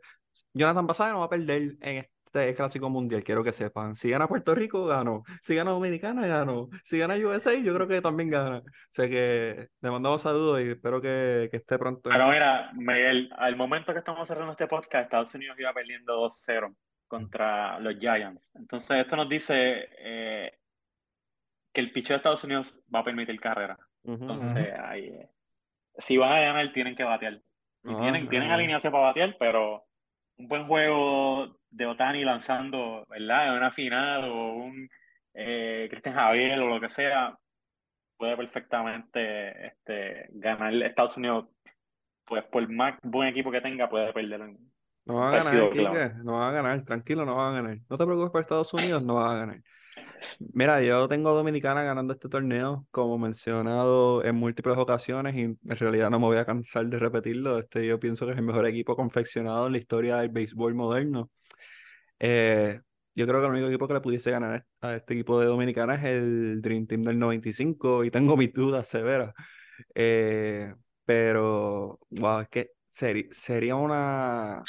Jonathan 0.53 0.87
Basabe 0.87 1.11
no 1.11 1.19
va 1.19 1.25
a 1.25 1.29
perder 1.29 1.75
en 1.81 1.97
este 2.33 2.55
clásico 2.55 2.89
mundial, 2.89 3.23
quiero 3.23 3.43
que 3.43 3.51
sepan. 3.51 3.95
Si 3.95 4.09
gana 4.09 4.27
Puerto 4.27 4.55
Rico, 4.55 4.85
ganó. 4.85 5.23
Si 5.41 5.53
gana 5.53 5.71
Dominicana, 5.71 6.25
ganó. 6.25 6.69
Si 6.83 6.97
gana 6.97 7.15
USA, 7.15 7.53
yo 7.55 7.73
creo 7.75 7.87
que 7.87 8.01
también 8.01 8.29
gana. 8.29 8.59
O 8.59 8.63
sea 8.89 9.09
que 9.09 9.67
le 9.81 9.91
mandamos 9.91 10.21
saludos 10.21 10.61
y 10.61 10.69
espero 10.69 11.01
que, 11.01 11.49
que 11.51 11.57
esté 11.57 11.77
pronto. 11.77 12.09
Pero 12.09 12.29
mira, 12.29 12.71
Miguel, 12.73 13.29
al 13.37 13.55
momento 13.57 13.91
que 13.91 13.99
estamos 13.99 14.27
cerrando 14.27 14.53
este 14.53 14.67
podcast, 14.67 15.03
Estados 15.03 15.35
Unidos 15.35 15.59
iba 15.59 15.73
perdiendo 15.73 16.25
2-0 16.25 16.73
contra 17.07 17.79
los 17.79 17.97
Giants. 17.97 18.55
Entonces, 18.55 18.97
esto 18.97 19.17
nos 19.17 19.27
dice 19.27 19.89
eh, 19.99 20.57
que 21.73 21.81
el 21.81 21.91
picheo 21.91 22.15
de 22.15 22.17
Estados 22.17 22.43
Unidos 22.45 22.81
va 22.93 22.99
a 22.99 23.03
permitir 23.03 23.37
carrera. 23.41 23.77
Entonces, 24.03 24.73
ahí, 24.79 25.07
eh, 25.07 25.29
si 25.97 26.17
van 26.17 26.31
a 26.31 26.39
ganar, 26.39 26.71
tienen 26.71 26.95
que 26.95 27.03
batear. 27.03 27.41
Y 27.83 27.95
tienen, 27.95 28.29
tienen 28.29 28.51
alineación 28.51 28.93
para 28.93 29.05
batear, 29.05 29.35
pero 29.37 29.83
un 30.41 30.47
buen 30.47 30.65
juego 30.65 31.55
de 31.69 31.85
Otani 31.85 32.23
lanzando, 32.23 33.05
¿verdad? 33.07 33.47
En 33.47 33.53
una 33.53 33.71
final 33.71 34.25
o 34.25 34.53
un 34.53 34.89
eh, 35.33 35.87
Cristian 35.89 36.15
Javier 36.15 36.59
o 36.59 36.67
lo 36.67 36.81
que 36.81 36.89
sea, 36.89 37.37
puede 38.17 38.35
perfectamente 38.35 39.67
este, 39.67 40.27
ganar 40.31 40.73
Estados 40.73 41.17
Unidos. 41.17 41.47
Pues 42.25 42.43
por 42.45 42.67
más 42.69 42.97
buen 43.03 43.29
equipo 43.29 43.51
que 43.51 43.61
tenga, 43.61 43.89
puede 43.89 44.13
perder. 44.13 44.39
no 45.05 45.15
va 45.15 45.29
a 45.29 45.31
ganar, 45.31 46.15
no 46.23 46.33
va 46.33 46.49
a 46.49 46.51
ganar, 46.51 46.85
tranquilo, 46.85 47.25
no 47.25 47.35
va 47.35 47.49
a 47.49 47.53
ganar. 47.53 47.77
No 47.89 47.97
te 47.97 48.05
preocupes 48.05 48.31
por 48.31 48.41
Estados 48.41 48.73
Unidos, 48.73 49.03
no 49.05 49.15
va 49.15 49.31
a 49.31 49.37
ganar. 49.37 49.61
Mira, 50.53 50.81
yo 50.81 51.07
tengo 51.07 51.29
a 51.29 51.33
Dominicana 51.33 51.83
ganando 51.83 52.13
este 52.13 52.29
torneo, 52.29 52.85
como 52.91 53.17
mencionado 53.17 54.23
en 54.23 54.35
múltiples 54.35 54.77
ocasiones, 54.77 55.35
y 55.35 55.41
en 55.41 55.57
realidad 55.63 56.09
no 56.09 56.19
me 56.19 56.25
voy 56.27 56.37
a 56.37 56.45
cansar 56.45 56.87
de 56.87 56.99
repetirlo. 56.99 57.59
Este, 57.59 57.85
yo 57.85 57.99
pienso 57.99 58.25
que 58.25 58.33
es 58.33 58.37
el 58.37 58.43
mejor 58.43 58.65
equipo 58.67 58.95
confeccionado 58.95 59.67
en 59.67 59.73
la 59.73 59.77
historia 59.79 60.17
del 60.17 60.29
béisbol 60.29 60.73
moderno. 60.75 61.29
Eh, 62.19 62.79
yo 63.15 63.27
creo 63.27 63.39
que 63.39 63.45
el 63.47 63.51
único 63.53 63.67
equipo 63.67 63.87
que 63.87 63.93
le 63.95 64.01
pudiese 64.01 64.31
ganar 64.31 64.65
a 64.81 64.95
este 64.95 65.13
equipo 65.13 65.39
de 65.39 65.47
Dominicana 65.47 65.95
es 65.95 66.03
el 66.05 66.61
Dream 66.61 66.87
Team 66.87 67.03
del 67.03 67.19
95, 67.19 68.03
y 68.05 68.11
tengo 68.11 68.37
mis 68.37 68.53
dudas 68.53 68.87
severas. 68.87 69.33
Eh, 69.95 70.73
pero, 71.05 71.99
wow, 72.11 72.41
es 72.41 72.49
que 72.49 72.71
sería 72.89 73.75
una, 73.75 74.63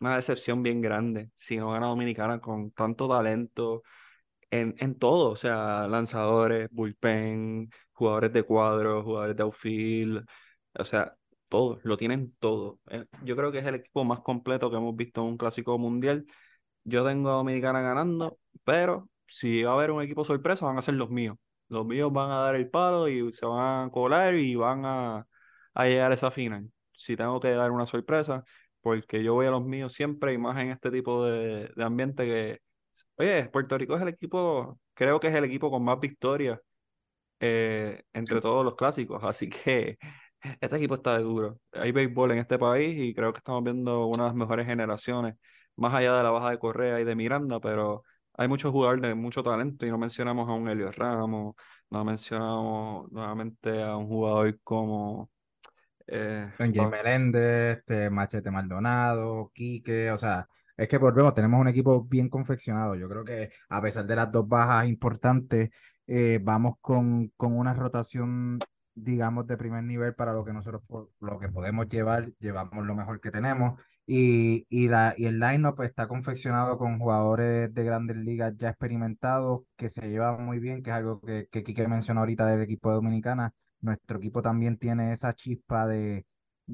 una 0.00 0.16
decepción 0.16 0.62
bien 0.62 0.80
grande 0.80 1.30
si 1.34 1.56
no 1.56 1.70
gana 1.72 1.86
Dominicana 1.86 2.40
con 2.40 2.70
tanto 2.72 3.08
talento 3.08 3.82
en, 4.52 4.74
en 4.78 4.96
todo, 4.98 5.30
o 5.32 5.36
sea, 5.36 5.88
lanzadores, 5.88 6.68
bullpen, 6.70 7.70
jugadores 7.92 8.32
de 8.32 8.42
cuadro, 8.44 9.02
jugadores 9.02 9.36
de 9.36 9.42
outfield, 9.44 10.26
o 10.78 10.84
sea, 10.84 11.16
todo, 11.48 11.80
lo 11.84 11.96
tienen 11.96 12.34
todo. 12.38 12.80
Eh, 12.90 13.06
yo 13.24 13.36
creo 13.36 13.52
que 13.52 13.58
es 13.58 13.66
el 13.66 13.76
equipo 13.76 14.04
más 14.04 14.20
completo 14.20 14.70
que 14.70 14.76
hemos 14.76 14.96
visto 14.96 15.22
en 15.22 15.28
un 15.28 15.36
clásico 15.38 15.78
mundial. 15.78 16.26
Yo 16.84 17.04
tengo 17.06 17.30
a 17.30 17.34
Dominicana 17.34 17.80
ganando, 17.82 18.38
pero 18.64 19.08
si 19.26 19.62
va 19.62 19.72
a 19.72 19.74
haber 19.74 19.90
un 19.92 20.02
equipo 20.02 20.24
sorpresa, 20.24 20.66
van 20.66 20.78
a 20.78 20.82
ser 20.82 20.94
los 20.94 21.10
míos. 21.10 21.36
Los 21.68 21.86
míos 21.86 22.12
van 22.12 22.30
a 22.30 22.36
dar 22.40 22.54
el 22.56 22.68
palo 22.70 23.08
y 23.08 23.32
se 23.32 23.46
van 23.46 23.88
a 23.88 23.90
colar 23.90 24.34
y 24.34 24.54
van 24.56 24.84
a, 24.84 25.26
a 25.74 25.86
llegar 25.86 26.10
a 26.10 26.14
esa 26.14 26.30
final. 26.30 26.70
Si 26.92 27.16
tengo 27.16 27.40
que 27.40 27.50
dar 27.50 27.70
una 27.70 27.86
sorpresa, 27.86 28.44
porque 28.82 29.22
yo 29.24 29.34
voy 29.34 29.46
a 29.46 29.50
los 29.50 29.64
míos 29.64 29.92
siempre 29.94 30.32
y 30.34 30.38
más 30.38 30.60
en 30.60 30.70
este 30.70 30.90
tipo 30.90 31.24
de, 31.24 31.70
de 31.74 31.84
ambiente 31.84 32.24
que 32.24 32.60
Oye, 33.16 33.48
Puerto 33.50 33.78
Rico 33.78 33.96
es 33.96 34.02
el 34.02 34.08
equipo, 34.08 34.78
creo 34.94 35.20
que 35.20 35.28
es 35.28 35.34
el 35.34 35.44
equipo 35.44 35.70
con 35.70 35.84
más 35.84 36.00
victorias 36.00 36.58
eh, 37.40 38.02
entre 38.12 38.40
todos 38.40 38.64
los 38.64 38.76
clásicos, 38.76 39.22
así 39.24 39.48
que 39.48 39.98
este 40.60 40.76
equipo 40.76 40.94
está 40.96 41.16
de 41.16 41.24
duro. 41.24 41.58
Hay 41.72 41.92
béisbol 41.92 42.32
en 42.32 42.38
este 42.38 42.58
país 42.58 42.96
y 42.98 43.14
creo 43.14 43.32
que 43.32 43.38
estamos 43.38 43.64
viendo 43.64 44.06
una 44.06 44.24
de 44.24 44.28
las 44.30 44.36
mejores 44.36 44.66
generaciones, 44.66 45.34
más 45.76 45.94
allá 45.94 46.16
de 46.16 46.22
la 46.22 46.30
baja 46.30 46.50
de 46.50 46.58
Correa 46.58 47.00
y 47.00 47.04
de 47.04 47.14
Miranda, 47.14 47.60
pero 47.60 48.04
hay 48.34 48.48
muchos 48.48 48.70
jugadores 48.70 49.02
de 49.02 49.14
mucho 49.14 49.42
talento 49.42 49.86
y 49.86 49.90
no 49.90 49.98
mencionamos 49.98 50.48
a 50.48 50.52
un 50.52 50.68
Helio 50.68 50.90
Ramos, 50.92 51.54
no 51.90 52.04
mencionamos 52.04 53.10
nuevamente 53.12 53.82
a 53.82 53.96
un 53.96 54.06
jugador 54.06 54.58
como... 54.62 55.30
Eh, 56.06 56.50
Meléndez, 56.58 57.78
este, 57.78 58.10
Machete 58.10 58.50
Maldonado, 58.50 59.50
Quique, 59.54 60.10
o 60.10 60.18
sea, 60.18 60.48
es 60.76 60.88
que 60.88 60.98
volvemos, 60.98 61.34
tenemos 61.34 61.60
un 61.60 61.68
equipo 61.68 62.02
bien 62.04 62.28
confeccionado. 62.28 62.94
Yo 62.94 63.08
creo 63.08 63.24
que 63.24 63.50
a 63.68 63.80
pesar 63.82 64.06
de 64.06 64.16
las 64.16 64.30
dos 64.32 64.48
bajas 64.48 64.88
importantes, 64.88 65.70
eh, 66.06 66.40
vamos 66.42 66.74
con, 66.80 67.28
con 67.36 67.56
una 67.56 67.74
rotación, 67.74 68.58
digamos, 68.94 69.46
de 69.46 69.56
primer 69.56 69.84
nivel 69.84 70.14
para 70.14 70.32
lo 70.32 70.44
que 70.44 70.52
nosotros 70.52 70.82
lo 71.20 71.38
que 71.38 71.48
podemos 71.48 71.88
llevar, 71.88 72.32
llevamos 72.38 72.84
lo 72.86 72.94
mejor 72.94 73.20
que 73.20 73.30
tenemos. 73.30 73.80
Y, 74.04 74.66
y, 74.68 74.88
la, 74.88 75.14
y 75.16 75.26
el 75.26 75.38
line-up 75.38 75.80
está 75.82 76.08
confeccionado 76.08 76.76
con 76.76 76.98
jugadores 76.98 77.72
de 77.72 77.84
grandes 77.84 78.16
ligas 78.16 78.52
ya 78.56 78.70
experimentados 78.70 79.62
que 79.76 79.88
se 79.90 80.10
llevan 80.10 80.44
muy 80.44 80.58
bien, 80.58 80.82
que 80.82 80.90
es 80.90 80.96
algo 80.96 81.20
que, 81.20 81.46
que 81.50 81.62
Kike 81.62 81.86
mencionó 81.88 82.20
ahorita 82.20 82.46
del 82.46 82.62
equipo 82.62 82.88
de 82.90 82.96
Dominicana. 82.96 83.52
Nuestro 83.80 84.18
equipo 84.18 84.42
también 84.42 84.76
tiene 84.76 85.12
esa 85.12 85.34
chispa 85.34 85.86
de, 85.86 86.26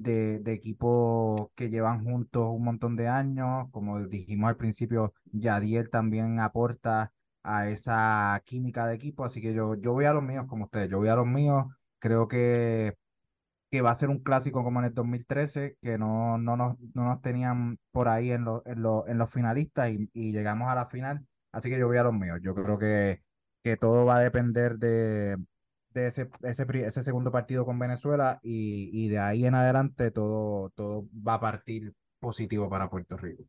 de, 0.03 0.39
de, 0.41 0.53
equipos 0.53 1.49
que 1.55 1.71
llevan 1.71 2.05
juntos 2.05 2.47
un 2.51 2.65
montón 2.65 2.97
de 2.97 3.09
años. 3.09 3.67
Como 3.71 4.01
dijimos 4.07 4.49
al 4.49 4.57
principio, 4.57 5.15
Yadiel 5.33 5.91
también 5.91 6.41
aporta 6.41 7.13
a 7.43 7.69
esa 7.71 8.43
química 8.45 8.87
de 8.87 8.95
equipo. 8.95 9.25
Así 9.25 9.41
que 9.41 9.55
yo, 9.55 9.75
yo 9.77 9.93
voy 9.93 10.05
a 10.07 10.13
los 10.13 10.23
míos 10.23 10.47
como 10.49 10.65
ustedes. 10.65 10.91
Yo 10.91 10.99
voy 10.99 11.09
a 11.09 11.17
los 11.17 11.27
míos. 11.27 11.67
Creo 11.99 12.29
que, 12.29 12.95
que 13.71 13.83
va 13.83 13.91
a 13.91 13.95
ser 13.95 14.09
un 14.11 14.21
clásico 14.23 14.65
como 14.65 14.81
en 14.81 14.87
el 14.87 14.95
2013, 14.95 15.77
que 15.83 15.99
no, 15.99 16.39
no, 16.39 16.57
nos, 16.57 16.79
no 16.95 17.05
nos 17.05 17.21
tenían 17.23 17.79
por 17.93 18.09
ahí 18.09 18.31
en, 18.33 18.47
en, 18.67 18.85
en 19.07 19.19
los 19.19 19.31
finalistas 19.31 19.91
y, 19.91 20.11
y, 20.13 20.33
llegamos 20.33 20.69
a 20.69 20.75
la 20.75 20.87
final. 20.87 21.27
Así 21.53 21.71
que 21.71 21.79
yo 21.79 21.87
voy 21.87 21.97
a 21.99 22.03
los 22.05 22.15
míos. 22.15 22.39
Yo 22.43 22.55
creo 22.55 22.79
que, 22.79 23.23
que 23.63 23.77
todo 23.77 24.05
va 24.07 24.17
a 24.19 24.21
depender 24.21 24.79
de, 24.79 25.37
ese, 25.95 26.29
ese, 26.43 26.67
ese 26.85 27.03
segundo 27.03 27.33
partido 27.33 27.65
con 27.65 27.79
Venezuela 27.79 28.39
y, 28.43 28.91
y, 28.93 29.09
de 29.09 29.19
ahí 29.19 29.45
en 29.45 29.55
adelante 29.55 30.11
todo, 30.11 30.71
todo 30.71 31.07
va 31.27 31.35
a 31.35 31.41
partir 31.41 31.93
positivo 32.21 32.69
para 32.69 32.89
Puerto 32.89 33.17
Rico. 33.17 33.45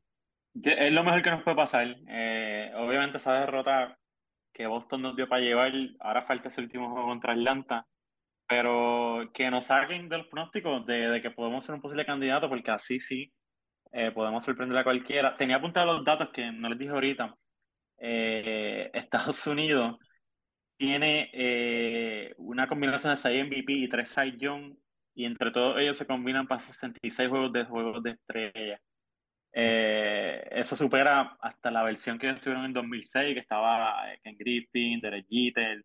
Es 0.64 0.92
lo 0.92 1.04
mejor 1.04 1.22
que 1.22 1.32
nos 1.32 1.44
puede 1.44 1.58
pasar. 1.58 1.96
Eh, 2.08 2.72
obviamente 2.76 3.18
esa 3.18 3.34
derrota 3.34 3.98
que 4.54 4.68
Boston 4.68 5.02
nos 5.04 5.16
dio 5.16 5.28
para 5.30 5.42
llevar, 5.42 5.72
ahora 6.00 6.24
falta 6.24 6.48
ese 6.48 6.62
último 6.62 6.90
juego 6.90 7.08
contra 7.08 7.34
Atlanta, 7.34 7.86
pero 8.48 9.30
que 9.34 9.50
nos 9.52 9.66
saquen 9.66 10.10
de 10.10 10.18
los 10.18 10.86
de, 10.86 10.94
de 10.94 11.22
que 11.22 11.32
podemos 11.32 11.64
ser 11.64 11.76
un 11.76 11.82
posible 11.82 12.06
candidato, 12.06 12.50
porque 12.50 12.72
así 12.72 13.00
sí 13.00 13.32
eh, 13.92 14.12
podemos 14.12 14.44
sorprender 14.44 14.78
a 14.78 14.84
cualquiera. 14.84 15.38
Tenía 15.38 15.58
apuntado 15.58 15.94
los 15.94 16.06
datos 16.06 16.30
que 16.34 16.52
no 16.52 16.70
les 16.70 16.80
dije 16.80 16.92
ahorita. 16.92 17.36
Eh, 18.00 18.90
Estados 18.94 19.46
Unidos 19.48 19.98
tiene 20.80 21.30
eh, 21.34 22.34
una 22.38 22.66
combinación 22.66 23.12
de 23.12 23.18
6 23.18 23.46
MVP 23.48 23.74
y 23.74 23.90
3 23.90 24.10
Cy 24.10 24.38
Young, 24.38 24.78
y 25.14 25.26
entre 25.26 25.52
todos 25.52 25.78
ellos 25.78 25.98
se 25.98 26.08
combinan 26.08 26.48
para 26.48 26.62
66 26.62 27.28
juegos 27.28 27.52
de 27.52 27.66
juegos 27.66 28.02
de 28.02 28.12
estrella. 28.12 28.82
Eh, 29.52 30.48
eso 30.52 30.78
supera 30.78 31.38
hasta 31.42 31.70
la 31.70 31.84
versión 31.84 32.18
que 32.18 32.30
ellos 32.30 32.40
tuvieron 32.40 32.64
en 32.64 32.72
2006, 32.72 33.34
que 33.34 33.42
estaba 33.42 34.14
eh, 34.14 34.20
Ken 34.24 34.38
Griffin, 34.38 35.02
Derek 35.02 35.26
Jeter. 35.30 35.84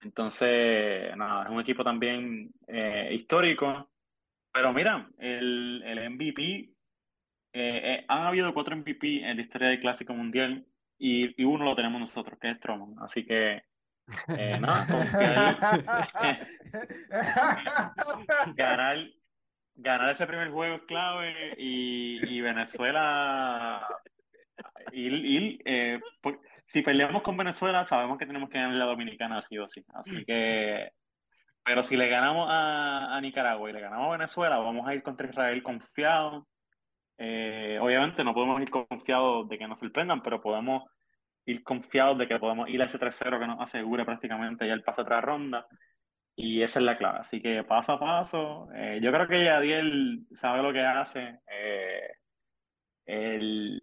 Entonces, 0.00 1.16
nada, 1.16 1.44
es 1.44 1.50
un 1.50 1.60
equipo 1.60 1.84
también 1.84 2.52
histórico. 3.12 3.88
Pero 4.52 4.72
mira, 4.72 5.08
el, 5.18 5.82
el 5.84 6.10
MVP, 6.10 6.72
han 8.08 8.26
habido 8.26 8.52
cuatro 8.52 8.76
MVP 8.76 9.28
en 9.28 9.36
la 9.36 9.42
historia 9.42 9.68
del 9.68 9.80
Clásico 9.80 10.12
Mundial 10.12 10.66
y, 10.98 11.40
y 11.40 11.44
uno 11.44 11.64
lo 11.64 11.76
tenemos 11.76 12.00
nosotros, 12.00 12.38
que 12.40 12.50
es 12.50 12.56
Stroman. 12.56 12.96
Así 13.00 13.24
que 13.24 13.62
eh, 14.36 14.58
no, 14.58 14.68
ganar, 18.54 18.98
ganar 19.74 20.10
ese 20.10 20.26
primer 20.26 20.50
juego 20.50 20.76
es 20.76 20.82
clave 20.82 21.54
y, 21.58 22.20
y 22.28 22.40
Venezuela 22.40 23.86
y 24.92 25.58
eh, 25.64 26.00
si 26.64 26.82
peleamos 26.82 27.22
con 27.22 27.36
Venezuela 27.36 27.84
sabemos 27.84 28.18
que 28.18 28.26
tenemos 28.26 28.48
que 28.48 28.58
ganar 28.58 28.76
la 28.76 28.86
Dominicana 28.86 29.38
así 29.38 29.58
o 29.58 29.68
sí. 29.68 29.84
Así 29.94 30.24
que 30.24 30.90
pero 31.64 31.82
si 31.82 31.96
le 31.96 32.08
ganamos 32.08 32.48
a, 32.50 33.14
a 33.14 33.20
Nicaragua 33.20 33.68
y 33.68 33.74
le 33.74 33.80
ganamos 33.80 34.08
a 34.08 34.12
Venezuela 34.12 34.56
vamos 34.58 34.88
a 34.88 34.94
ir 34.94 35.02
contra 35.02 35.28
Israel 35.28 35.62
confiados 35.62 36.44
eh, 37.18 37.78
obviamente 37.80 38.24
no 38.24 38.32
podemos 38.32 38.60
ir 38.62 38.70
confiados 38.70 39.48
de 39.48 39.58
que 39.58 39.68
nos 39.68 39.78
sorprendan 39.78 40.22
pero 40.22 40.40
podemos 40.40 40.84
ir 41.48 41.62
confiados 41.64 42.18
de 42.18 42.28
que 42.28 42.38
podemos 42.38 42.68
ir 42.68 42.82
a 42.82 42.86
ese 42.86 42.98
3-0 42.98 43.38
que 43.40 43.46
nos 43.46 43.60
asegure 43.60 44.04
prácticamente 44.04 44.66
ya 44.66 44.74
el 44.74 44.82
pase 44.82 45.00
a 45.00 45.04
otra 45.04 45.20
ronda. 45.20 45.66
Y 46.36 46.62
esa 46.62 46.78
es 46.78 46.84
la 46.84 46.96
clave. 46.96 47.18
Así 47.20 47.40
que 47.42 47.64
paso 47.64 47.92
a 47.92 48.00
paso, 48.00 48.68
eh, 48.74 49.00
yo 49.02 49.10
creo 49.12 49.26
que 49.26 49.44
Yadiel 49.44 50.26
sabe 50.32 50.62
lo 50.62 50.72
que 50.72 50.80
hace. 50.80 51.40
Eh, 51.50 52.10
él 53.06 53.80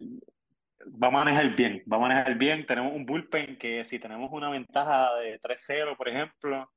va 1.02 1.08
a 1.08 1.10
manejar 1.10 1.54
bien, 1.56 1.82
va 1.92 1.96
a 1.98 2.00
manejar 2.00 2.34
bien. 2.38 2.66
Tenemos 2.66 2.94
un 2.94 3.04
bullpen 3.04 3.58
que 3.58 3.84
si 3.84 3.98
tenemos 3.98 4.30
una 4.32 4.50
ventaja 4.50 5.14
de 5.16 5.40
3-0, 5.40 5.96
por 5.96 6.08
ejemplo, 6.08 6.70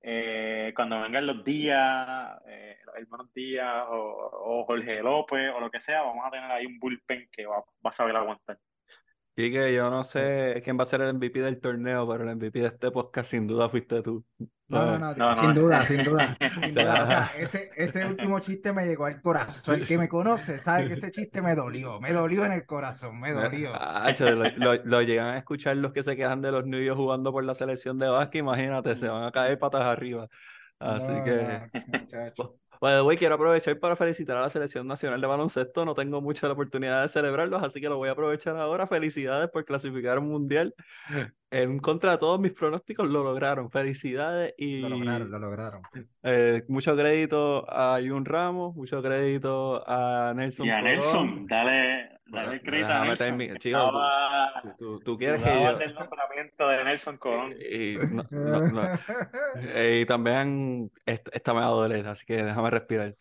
eh, 0.00 0.72
cuando 0.74 1.00
vengan 1.00 1.26
los 1.26 1.44
días, 1.44 2.40
eh, 2.46 2.76
los 2.84 2.96
hermanos 2.96 3.32
Díaz 3.32 3.86
o, 3.90 4.60
o, 4.60 4.64
Jorge 4.64 5.00
López 5.02 5.52
o 5.54 5.60
lo 5.60 5.70
que 5.70 5.80
sea, 5.80 6.02
vamos 6.02 6.26
a 6.26 6.30
tener 6.30 6.50
ahí 6.50 6.66
un 6.66 6.78
bullpen 6.80 7.28
que 7.30 7.46
va, 7.46 7.58
va 7.58 7.90
a 7.90 7.92
saber 7.92 8.16
aguantar. 8.16 8.58
Y 9.34 9.50
que 9.50 9.72
yo 9.72 9.88
no 9.88 10.04
sé 10.04 10.60
quién 10.62 10.78
va 10.78 10.82
a 10.82 10.86
ser 10.86 11.00
el 11.00 11.14
MVP 11.14 11.40
del 11.40 11.58
torneo, 11.58 12.06
pero 12.06 12.28
el 12.28 12.36
MVP 12.36 12.60
de 12.60 12.66
este 12.66 12.90
podcast 12.90 13.30
sin 13.30 13.46
duda 13.46 13.70
fuiste 13.70 14.02
tú. 14.02 14.24
No, 14.68 14.98
no, 14.98 14.98
no, 14.98 15.14
no 15.14 15.34
sin 15.34 15.54
duda, 15.54 15.84
sin 15.86 16.04
duda, 16.04 16.36
sin 16.60 16.74
duda. 16.74 17.02
O 17.02 17.06
sea, 17.06 17.32
ese, 17.38 17.70
ese 17.76 18.04
último 18.04 18.40
chiste 18.40 18.72
me 18.74 18.84
llegó 18.84 19.06
al 19.06 19.22
corazón. 19.22 19.80
El 19.80 19.86
que 19.86 19.96
me 19.96 20.08
conoce 20.10 20.58
sabe 20.58 20.86
que 20.86 20.94
ese 20.94 21.10
chiste 21.10 21.40
me 21.40 21.54
dolió, 21.54 21.98
me 21.98 22.12
dolió 22.12 22.44
en 22.44 22.52
el 22.52 22.66
corazón, 22.66 23.20
me 23.20 23.32
dolió. 23.32 23.72
Ah, 23.74 24.12
lo, 24.18 24.34
lo, 24.34 24.84
lo, 24.84 25.02
llegan 25.02 25.28
a 25.28 25.38
escuchar 25.38 25.78
los 25.78 25.92
que 25.92 26.02
se 26.02 26.14
quejan 26.14 26.42
de 26.42 26.52
los 26.52 26.66
niños 26.66 26.96
jugando 26.96 27.32
por 27.32 27.44
la 27.44 27.54
selección 27.54 27.98
de 27.98 28.08
básquet, 28.08 28.40
imagínate, 28.40 28.96
se 28.96 29.08
van 29.08 29.24
a 29.24 29.32
caer 29.32 29.58
patas 29.58 29.82
arriba. 29.82 30.28
Así 30.78 31.12
no, 31.12 31.24
que, 31.24 31.70
no, 32.36 32.54
Bueno, 32.82 33.04
güey, 33.04 33.16
quiero 33.16 33.36
aprovechar 33.36 33.78
para 33.78 33.94
felicitar 33.94 34.36
a 34.36 34.40
la 34.40 34.50
Selección 34.50 34.88
Nacional 34.88 35.20
de 35.20 35.28
Baloncesto. 35.28 35.84
No 35.84 35.94
tengo 35.94 36.20
mucha 36.20 36.48
la 36.48 36.54
oportunidad 36.54 37.02
de 37.02 37.08
celebrarlos, 37.08 37.62
así 37.62 37.80
que 37.80 37.88
lo 37.88 37.96
voy 37.96 38.08
a 38.08 38.12
aprovechar 38.12 38.56
ahora. 38.56 38.88
Felicidades 38.88 39.48
por 39.50 39.64
clasificar 39.64 40.18
un 40.18 40.28
mundial. 40.28 40.74
En 41.52 41.78
contra 41.80 42.12
de 42.12 42.18
todos 42.18 42.40
mis 42.40 42.52
pronósticos, 42.52 43.06
lo 43.10 43.22
lograron. 43.22 43.70
Felicidades 43.70 44.54
y. 44.56 44.80
Lo 44.80 44.88
lograron, 44.88 45.30
lo 45.30 45.38
lograron. 45.38 45.82
Eh, 46.22 46.62
mucho 46.68 46.96
crédito 46.96 47.66
a 47.68 47.98
Jun 48.00 48.24
Ramos, 48.24 48.74
mucho 48.74 49.02
crédito 49.02 49.84
a 49.86 50.32
Nelson. 50.34 50.64
Y 50.64 50.70
a 50.70 50.80
Nelson, 50.80 51.46
dale, 51.46 52.20
dale 52.24 52.62
crédito 52.62 52.88
a 52.88 53.04
Nelson. 53.04 53.36
Mi... 53.36 53.48
Chico, 53.58 53.76
Estaba... 53.76 54.62
tú, 54.78 54.98
tú, 55.00 55.18
quieres 55.18 55.42
que 55.42 55.50
yo. 55.50 55.78
el 55.78 55.94
nombramiento 55.94 56.68
de 56.68 56.84
Nelson 56.84 57.18
Colón. 57.18 57.54
Y, 57.70 57.96
no, 57.98 58.24
no, 58.30 58.68
no. 58.68 58.98
y 59.90 60.06
también 60.06 60.90
esta 61.04 61.52
me 61.52 61.60
va 61.60 61.66
a 61.66 61.70
doler, 61.70 62.06
así 62.06 62.24
que 62.24 62.42
déjame 62.42 62.70
respirar. 62.70 63.14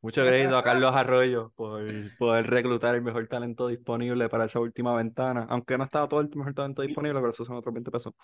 Mucho 0.00 0.24
crédito 0.24 0.56
a 0.56 0.62
Carlos 0.62 0.94
Arroyo 0.94 1.52
por 1.56 1.82
poder 2.18 2.46
reclutar 2.46 2.94
el 2.94 3.02
mejor 3.02 3.26
talento 3.26 3.66
disponible 3.66 4.28
para 4.28 4.44
esa 4.44 4.60
última 4.60 4.94
ventana. 4.94 5.46
Aunque 5.48 5.76
no 5.76 5.84
estaba 5.84 6.08
todo 6.08 6.20
el 6.20 6.30
mejor 6.34 6.54
talento 6.54 6.82
disponible, 6.82 7.18
pero 7.18 7.30
eso 7.30 7.44
son 7.44 7.56
otros 7.56 7.74
20 7.74 7.90
pesos. 7.90 8.14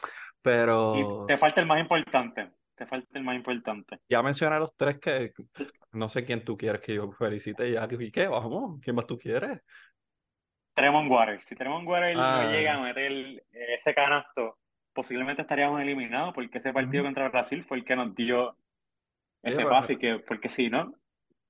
Pero. 0.40 1.24
Y 1.24 1.26
te 1.26 1.38
falta 1.38 1.60
el 1.60 1.66
más 1.66 1.80
importante. 1.80 2.52
Te 2.76 2.86
falta 2.86 3.18
el 3.18 3.24
más 3.24 3.36
importante. 3.36 4.00
Ya 4.08 4.22
mencioné 4.22 4.56
a 4.56 4.60
los 4.60 4.76
tres 4.76 4.98
que 4.98 5.32
no 5.92 6.08
sé 6.08 6.24
quién 6.24 6.44
tú 6.44 6.56
quieres 6.56 6.80
que 6.80 6.94
yo 6.94 7.10
felicite. 7.12 7.70
Ya, 7.70 7.88
¿y 7.90 8.10
qué? 8.12 8.28
Vamos, 8.28 8.80
¿quién 8.80 8.94
más 8.94 9.06
tú 9.06 9.18
quieres? 9.18 9.60
Tremont 10.74 11.10
Waters. 11.10 11.44
Si 11.44 11.54
Tremont 11.54 11.88
Waters 11.88 12.18
ah. 12.20 12.42
no 12.44 12.52
llega 12.52 12.74
a 12.74 12.80
meter 12.80 13.44
ese 13.52 13.94
canasto, 13.94 14.58
posiblemente 14.92 15.42
estaríamos 15.42 15.80
eliminados 15.80 16.34
porque 16.34 16.58
ese 16.58 16.72
partido 16.72 17.02
uh 17.02 17.06
-huh. 17.06 17.08
contra 17.08 17.28
Brasil 17.28 17.64
fue 17.64 17.78
el 17.78 17.84
que 17.84 17.96
nos 17.96 18.14
dio 18.14 18.56
ese 19.42 19.62
sí, 19.62 19.66
pase. 19.68 19.98
Que, 19.98 20.18
porque 20.18 20.48
si 20.48 20.68
no, 20.68 20.94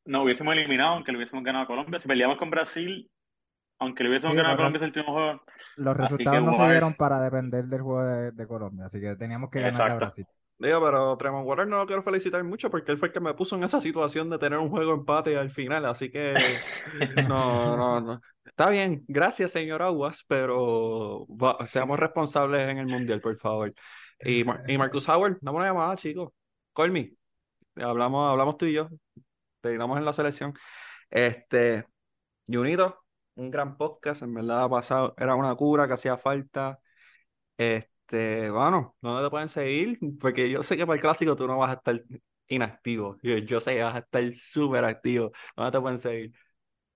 no 0.05 0.23
hubiésemos 0.23 0.55
eliminado, 0.55 0.95
aunque 0.95 1.13
lo 1.13 1.19
hubiésemos 1.19 1.45
ganado 1.45 1.65
a 1.65 1.67
Colombia. 1.67 1.99
Si 1.99 2.09
peleamos 2.09 2.37
con 2.39 2.51
Brasil, 2.51 3.11
aunque 3.79 4.05
lo 4.05 4.11
hubiésemos 4.11 4.35
sí, 4.35 4.37
ganado 4.37 4.55
a 4.55 4.57
Colombia 4.57 4.77
ese 4.77 4.87
último 4.87 5.13
juego. 5.13 5.43
Los 5.77 5.97
resultados 5.97 6.43
no 6.43 6.57
se 6.57 6.71
dieron 6.71 6.95
para 6.95 7.21
depender 7.21 7.65
del 7.65 7.83
juego 7.83 8.03
de, 8.05 8.33
de, 8.33 8.47
Colombia, 8.47 8.87
así 8.87 9.01
que 9.01 9.17
teníamos 9.17 9.51
que 9.51 9.61
ganar 9.61 9.91
a 9.91 9.95
Brasil. 9.97 10.27
Digo, 10.57 10.81
pero 10.83 11.17
Tremont 11.17 11.47
Water 11.47 11.67
no 11.67 11.79
lo 11.79 11.87
quiero 11.87 12.03
felicitar 12.03 12.43
mucho 12.45 12.71
porque 12.71 12.93
él 12.93 12.99
fue 12.99 13.09
el 13.09 13.15
que 13.15 13.21
me 13.21 13.35
puso 13.35 13.57
en 13.57 13.65
esa 13.65 13.81
situación 13.81 14.31
de 14.31 14.39
tener 14.39 14.59
un 14.59 14.71
juego 14.71 14.95
empate 14.95 15.37
al 15.37 15.51
final, 15.51 15.85
así 15.85 16.11
que 16.11 16.35
no, 17.29 17.77
no, 17.77 18.01
no. 18.01 18.21
Está 18.45 18.71
bien, 18.71 19.05
gracias 19.09 19.51
señor 19.51 19.83
Aguas, 19.83 20.25
pero 20.29 21.27
va, 21.27 21.57
seamos 21.67 21.99
responsables 21.99 22.69
en 22.69 22.79
el 22.79 22.87
Mundial, 22.87 23.21
por 23.21 23.37
favor. 23.37 23.73
Y, 24.21 24.45
Mar 24.45 24.63
y 24.69 24.79
Marcus 24.79 25.09
Howard, 25.09 25.39
dame 25.41 25.59
una 25.59 25.67
llamada, 25.67 25.97
chicos. 25.97 26.33
Call 26.73 26.93
me. 26.93 27.13
Hablamos, 27.77 28.31
hablamos 28.31 28.57
tú 28.57 28.67
y 28.67 28.75
yo. 28.75 28.89
Terminamos 29.65 29.97
en 29.97 30.05
la 30.05 30.13
selección. 30.13 30.53
Este, 31.11 31.87
Junito, 32.47 33.03
un 33.37 33.51
gran 33.51 33.79
podcast, 33.79 34.23
en 34.23 34.35
verdad 34.35 34.69
pasado, 34.69 35.15
era 35.17 35.35
una 35.37 35.55
cura 35.55 35.87
que 35.87 35.95
hacía 35.95 36.19
falta. 36.19 36.79
Este, 37.57 38.51
bueno, 38.51 38.95
¿dónde 39.01 39.25
te 39.25 39.31
pueden 39.31 39.49
seguir? 39.49 39.99
Porque 40.21 40.51
yo 40.51 40.63
sé 40.63 40.77
que 40.77 40.85
para 40.85 40.97
el 40.97 41.01
clásico 41.01 41.35
tú 41.35 41.47
no 41.47 41.57
vas 41.57 41.71
a 41.71 41.75
estar 41.75 41.99
inactivo. 42.47 43.17
Yo, 43.23 43.39
yo 43.39 43.59
sé 43.59 43.75
que 43.77 43.83
vas 43.83 43.95
a 43.97 44.01
estar 44.01 44.35
súper 44.35 44.85
activo. 44.85 45.33
¿Dónde 45.57 45.73
te 45.73 45.81
pueden 45.81 45.99
seguir? 45.99 46.35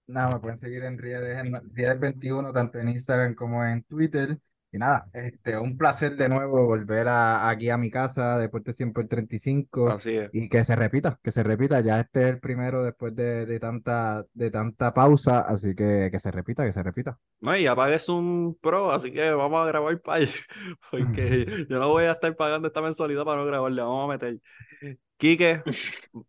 Nada, 0.06 0.34
me 0.34 0.40
pueden 0.40 0.58
seguir 0.58 0.82
en 0.84 0.98
Riedes, 0.98 1.38
en 1.38 1.74
Riedes 1.74 1.98
21, 1.98 2.52
tanto 2.52 2.78
en 2.78 2.90
Instagram 2.90 3.34
como 3.34 3.64
en 3.64 3.82
Twitter. 3.84 4.38
Y 4.70 4.78
nada, 4.78 5.06
este, 5.14 5.56
un 5.56 5.78
placer 5.78 6.14
de 6.16 6.28
nuevo 6.28 6.66
volver 6.66 7.08
a, 7.08 7.48
aquí 7.48 7.70
a 7.70 7.78
mi 7.78 7.90
casa, 7.90 8.38
Deporte 8.38 8.74
100 8.74 8.92
por 8.92 9.08
35. 9.08 9.90
Así 9.90 10.14
es. 10.14 10.30
Y 10.32 10.48
que 10.50 10.62
se 10.62 10.76
repita, 10.76 11.18
que 11.22 11.32
se 11.32 11.42
repita. 11.42 11.80
Ya 11.80 12.00
este 12.00 12.22
es 12.22 12.28
el 12.28 12.38
primero 12.38 12.82
después 12.82 13.14
de, 13.14 13.46
de, 13.46 13.60
tanta, 13.60 14.26
de 14.34 14.50
tanta 14.50 14.92
pausa, 14.92 15.40
así 15.40 15.74
que 15.74 16.10
que 16.12 16.20
se 16.20 16.30
repita, 16.30 16.66
que 16.66 16.72
se 16.72 16.82
repita. 16.82 17.18
No, 17.40 17.56
y 17.56 17.66
apagues 17.66 18.10
un 18.10 18.58
pro, 18.60 18.92
así 18.92 19.10
que 19.10 19.30
vamos 19.30 19.58
a 19.58 19.66
grabar 19.66 20.00
para 20.02 20.26
porque 20.90 21.66
yo 21.68 21.78
no 21.78 21.88
voy 21.88 22.04
a 22.04 22.12
estar 22.12 22.36
pagando 22.36 22.68
esta 22.68 22.82
mensualidad 22.82 23.24
para 23.24 23.40
no 23.40 23.46
grabarle, 23.46 23.80
vamos 23.80 24.04
a 24.04 24.12
meter. 24.12 24.38
Quique, 25.16 25.62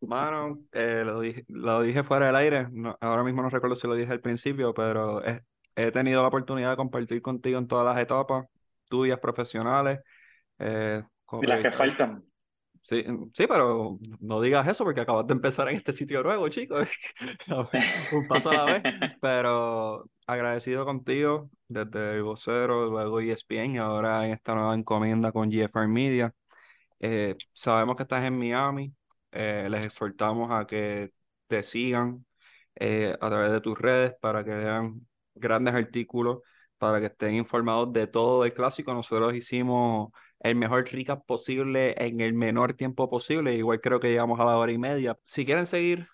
mano, 0.01 0.59
eh, 0.71 1.03
lo, 1.05 1.19
dije, 1.19 1.45
lo 1.47 1.81
dije 1.83 2.03
fuera 2.03 2.27
del 2.27 2.35
aire, 2.37 2.67
no, 2.71 2.97
ahora 3.01 3.23
mismo 3.23 3.41
no 3.41 3.49
recuerdo 3.49 3.75
si 3.75 3.85
lo 3.87 3.93
dije 3.93 4.11
al 4.11 4.21
principio, 4.21 4.73
pero 4.73 5.23
es, 5.23 5.41
he 5.87 5.91
tenido 5.91 6.21
la 6.21 6.27
oportunidad 6.27 6.71
de 6.71 6.77
compartir 6.77 7.21
contigo 7.21 7.59
en 7.59 7.67
todas 7.67 7.85
las 7.85 8.01
etapas 8.01 8.45
tuyas 8.89 9.19
profesionales. 9.19 9.99
Eh, 10.57 11.01
y 11.41 11.45
las 11.45 11.61
que 11.61 11.71
faltan. 11.71 12.23
Sí, 12.81 13.05
sí, 13.33 13.45
pero 13.47 13.99
no 14.19 14.41
digas 14.41 14.67
eso 14.67 14.83
porque 14.83 15.01
acabas 15.01 15.27
de 15.27 15.33
empezar 15.33 15.69
en 15.69 15.75
este 15.75 15.93
sitio 15.93 16.23
nuevo, 16.23 16.47
chicos. 16.49 16.89
Un 18.11 18.27
paso 18.27 18.49
a 18.49 18.53
la 18.53 18.65
vez. 18.65 18.83
Pero 19.21 20.09
agradecido 20.25 20.85
contigo 20.85 21.49
desde 21.67 22.15
el 22.15 22.23
vocero, 22.23 22.89
luego 22.89 23.19
ESPN 23.19 23.75
y 23.75 23.77
ahora 23.77 24.25
en 24.25 24.33
esta 24.33 24.55
nueva 24.55 24.73
encomienda 24.75 25.31
con 25.31 25.49
GFR 25.51 25.87
Media. 25.87 26.33
Eh, 26.99 27.35
sabemos 27.53 27.95
que 27.95 28.03
estás 28.03 28.23
en 28.25 28.37
Miami. 28.37 28.93
Eh, 29.31 29.67
les 29.69 29.85
exhortamos 29.85 30.49
a 30.51 30.65
que 30.65 31.11
te 31.47 31.63
sigan 31.63 32.25
eh, 32.75 33.15
a 33.19 33.29
través 33.29 33.51
de 33.51 33.61
tus 33.61 33.77
redes 33.77 34.15
para 34.19 34.43
que 34.43 34.51
vean 34.51 35.07
grandes 35.39 35.73
artículos 35.73 36.39
para 36.77 36.99
que 36.99 37.07
estén 37.07 37.35
informados 37.35 37.93
de 37.93 38.07
todo 38.07 38.45
el 38.45 38.53
clásico. 38.53 38.93
Nosotros 38.93 39.33
hicimos 39.35 40.11
el 40.39 40.55
mejor 40.55 40.85
recap 40.91 41.25
posible 41.25 41.95
en 42.03 42.21
el 42.21 42.33
menor 42.33 42.73
tiempo 42.73 43.09
posible. 43.09 43.55
Igual 43.55 43.81
creo 43.81 43.99
que 43.99 44.09
llegamos 44.09 44.39
a 44.39 44.45
la 44.45 44.57
hora 44.57 44.71
y 44.71 44.77
media. 44.77 45.17
Si 45.25 45.45
quieren 45.45 45.65
seguir 45.67 46.07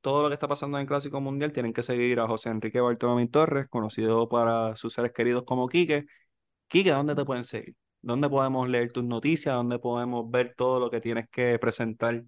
todo 0.00 0.22
lo 0.22 0.28
que 0.28 0.34
está 0.34 0.48
pasando 0.48 0.78
en 0.78 0.82
el 0.82 0.88
Clásico 0.88 1.20
Mundial, 1.20 1.52
tienen 1.52 1.72
que 1.72 1.82
seguir 1.82 2.20
a 2.20 2.28
José 2.28 2.50
Enrique 2.50 2.80
Bartolomé 2.80 3.28
Torres, 3.28 3.66
conocido 3.68 4.28
para 4.28 4.76
sus 4.76 4.92
seres 4.94 5.12
queridos 5.12 5.44
como 5.44 5.68
Quique. 5.68 6.06
Quique, 6.68 6.90
¿dónde 6.90 7.14
te 7.16 7.24
pueden 7.24 7.44
seguir? 7.44 7.76
¿Dónde 8.02 8.28
podemos 8.28 8.68
leer 8.68 8.92
tus 8.92 9.04
noticias? 9.04 9.54
¿Dónde 9.54 9.78
podemos 9.80 10.30
ver 10.30 10.54
todo 10.56 10.80
lo 10.80 10.90
que 10.90 11.00
tienes 11.00 11.28
que 11.30 11.58
presentar 11.58 12.22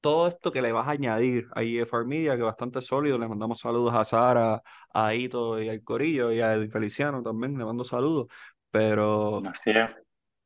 todo 0.00 0.28
esto 0.28 0.50
que 0.52 0.62
le 0.62 0.72
vas 0.72 0.88
a 0.88 0.92
añadir 0.92 1.46
a 1.54 1.62
IFR 1.62 2.04
Media, 2.06 2.32
que 2.32 2.40
es 2.40 2.44
bastante 2.46 2.80
sólido. 2.80 3.18
Le 3.18 3.28
mandamos 3.28 3.60
saludos 3.60 3.94
a 3.94 4.04
Sara, 4.04 4.62
a 4.92 5.14
Ito 5.14 5.60
y 5.62 5.68
al 5.68 5.82
Corillo 5.82 6.32
y 6.32 6.40
a 6.40 6.56
Feliciano 6.70 7.22
también, 7.22 7.56
le 7.58 7.64
mando 7.64 7.84
saludos. 7.84 8.28
Pero, 8.70 9.42
Así 9.46 9.70
es. 9.70 9.90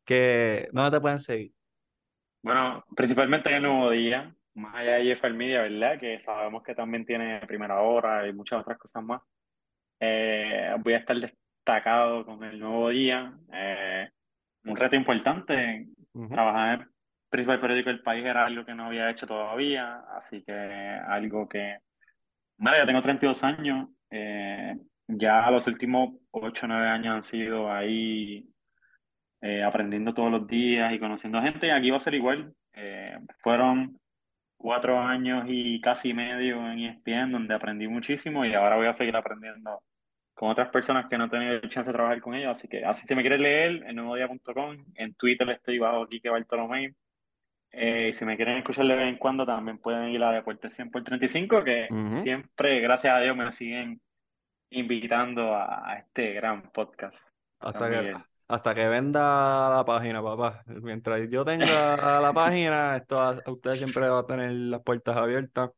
que, 0.05 0.69
¿dónde 0.73 0.91
te 0.91 1.01
pueden 1.01 1.19
seguir? 1.19 1.53
Bueno, 2.43 2.85
principalmente 2.95 3.49
en 3.49 3.57
el 3.57 3.63
nuevo 3.63 3.91
día, 3.91 4.35
más 4.55 4.75
allá 4.75 4.95
de 4.95 5.05
IFR 5.05 5.35
Media, 5.35 5.63
¿verdad? 5.63 5.99
Que 5.99 6.21
sabemos 6.21 6.63
que 6.63 6.75
también 6.75 7.05
tiene 7.07 7.41
primera 7.47 7.81
hora 7.81 8.27
y 8.27 8.33
muchas 8.33 8.61
otras 8.61 8.79
cosas 8.79 9.03
más. 9.03 9.23
Eh, 10.01 10.75
voy 10.81 10.95
a 10.95 10.99
estar 10.99 11.17
destacado 11.17 12.25
con 12.27 12.43
el 12.45 12.59
nuevo 12.59 12.89
día. 12.91 13.33
Eh, 13.53 14.09
un 14.65 14.77
reto 14.77 14.97
importante, 14.97 15.89
uh 16.15 16.23
-huh. 16.23 16.29
trabajar 16.29 16.81
en 16.81 16.94
principal 17.35 17.61
periódico 17.61 17.91
del 17.91 18.01
país 18.01 18.25
era 18.25 18.47
algo 18.47 18.65
que 18.65 18.77
no 18.77 18.87
había 18.87 19.11
hecho 19.11 19.27
todavía, 19.27 20.05
así 20.17 20.45
que 20.45 20.53
algo 20.53 21.49
que... 21.49 21.79
Bueno, 22.57 22.79
ya 22.79 22.87
tengo 22.87 23.03
32 23.03 23.43
años, 23.43 23.89
eh, 24.09 24.77
ya 25.09 25.51
los 25.51 25.67
últimos 25.67 26.15
8 26.31 26.67
o 26.67 26.69
9 26.69 26.87
años 26.87 27.17
han 27.17 27.25
sido 27.25 27.73
ahí 27.73 28.49
eh, 29.43 29.65
aprendiendo 29.65 30.15
todos 30.15 30.31
los 30.31 30.47
días 30.47 30.93
y 30.93 31.01
conociendo 31.01 31.43
gente, 31.43 31.67
y 31.67 31.71
aquí 31.71 31.91
va 31.91 31.97
a 31.97 32.01
ser 32.01 32.15
igual. 32.15 32.55
Eh, 32.73 33.19
fueron 33.39 33.99
cuatro 34.57 35.01
años 35.01 35.45
y 35.49 35.81
casi 35.81 36.15
medio 36.15 36.57
en 36.71 36.79
ESPN, 36.79 37.33
donde 37.33 37.55
aprendí 37.55 37.89
muchísimo 37.89 38.45
y 38.45 38.55
ahora 38.55 38.77
voy 38.77 38.87
a 38.87 38.95
seguir 38.95 39.17
aprendiendo 39.17 39.83
con 40.35 40.51
otras 40.51 40.69
personas 40.69 41.07
que 41.09 41.19
no 41.19 41.25
he 41.25 41.31
tenido 41.31 41.61
chance 41.63 41.91
de 41.91 41.95
trabajar 41.95 42.21
con 42.21 42.35
ellos, 42.35 42.57
así 42.57 42.69
que 42.69 42.85
así 42.85 43.07
si 43.09 43.15
me 43.17 43.23
quieres 43.23 43.41
leer, 43.41 43.83
en 43.87 43.97
nuevodía.com, 43.97 44.85
en 44.95 45.15
Twitter 45.15 45.51
estoy 45.51 45.79
bajo 45.79 46.07
Quique 46.07 46.31
Bartolomé, 46.31 46.95
Eh, 47.77 48.13
si 48.13 48.25
me 48.25 48.37
quieren 48.37 48.59
escuchar 48.59 48.87
de 48.87 48.97
vez 48.97 49.09
en 49.09 49.17
cuando, 49.17 49.45
también 49.45 49.79
pueden 49.79 50.11
ir 50.11 50.23
a 50.23 50.31
Deportes 50.31 50.75
100 50.75 50.91
por 50.91 51.03
35, 51.03 51.65
que 51.65 51.89
Ujú. 51.91 52.23
siempre, 52.23 52.81
gracias 52.81 53.15
a 53.15 53.21
Dios, 53.21 53.37
me 53.37 53.51
siguen 53.51 54.01
invitando 54.71 55.55
a, 55.55 55.91
a 55.91 55.99
este 55.99 56.33
gran 56.35 56.71
podcast. 56.71 57.27
Hasta 57.59 57.91
que, 57.91 58.15
hasta 58.49 58.75
que 58.75 58.87
venda 58.89 59.71
la 59.71 59.85
página, 59.85 60.23
papá. 60.23 60.63
Mientras 60.67 61.29
yo 61.31 61.45
tenga 61.45 62.21
la 62.21 62.33
página, 62.33 62.97
esto 62.97 63.21
a, 63.21 63.41
a 63.45 63.51
ustedes 63.51 63.79
siempre 63.79 64.09
va 64.09 64.21
a 64.21 64.27
tener 64.27 64.53
las 64.53 64.83
puertas 64.83 65.17
abiertas. 65.17 65.71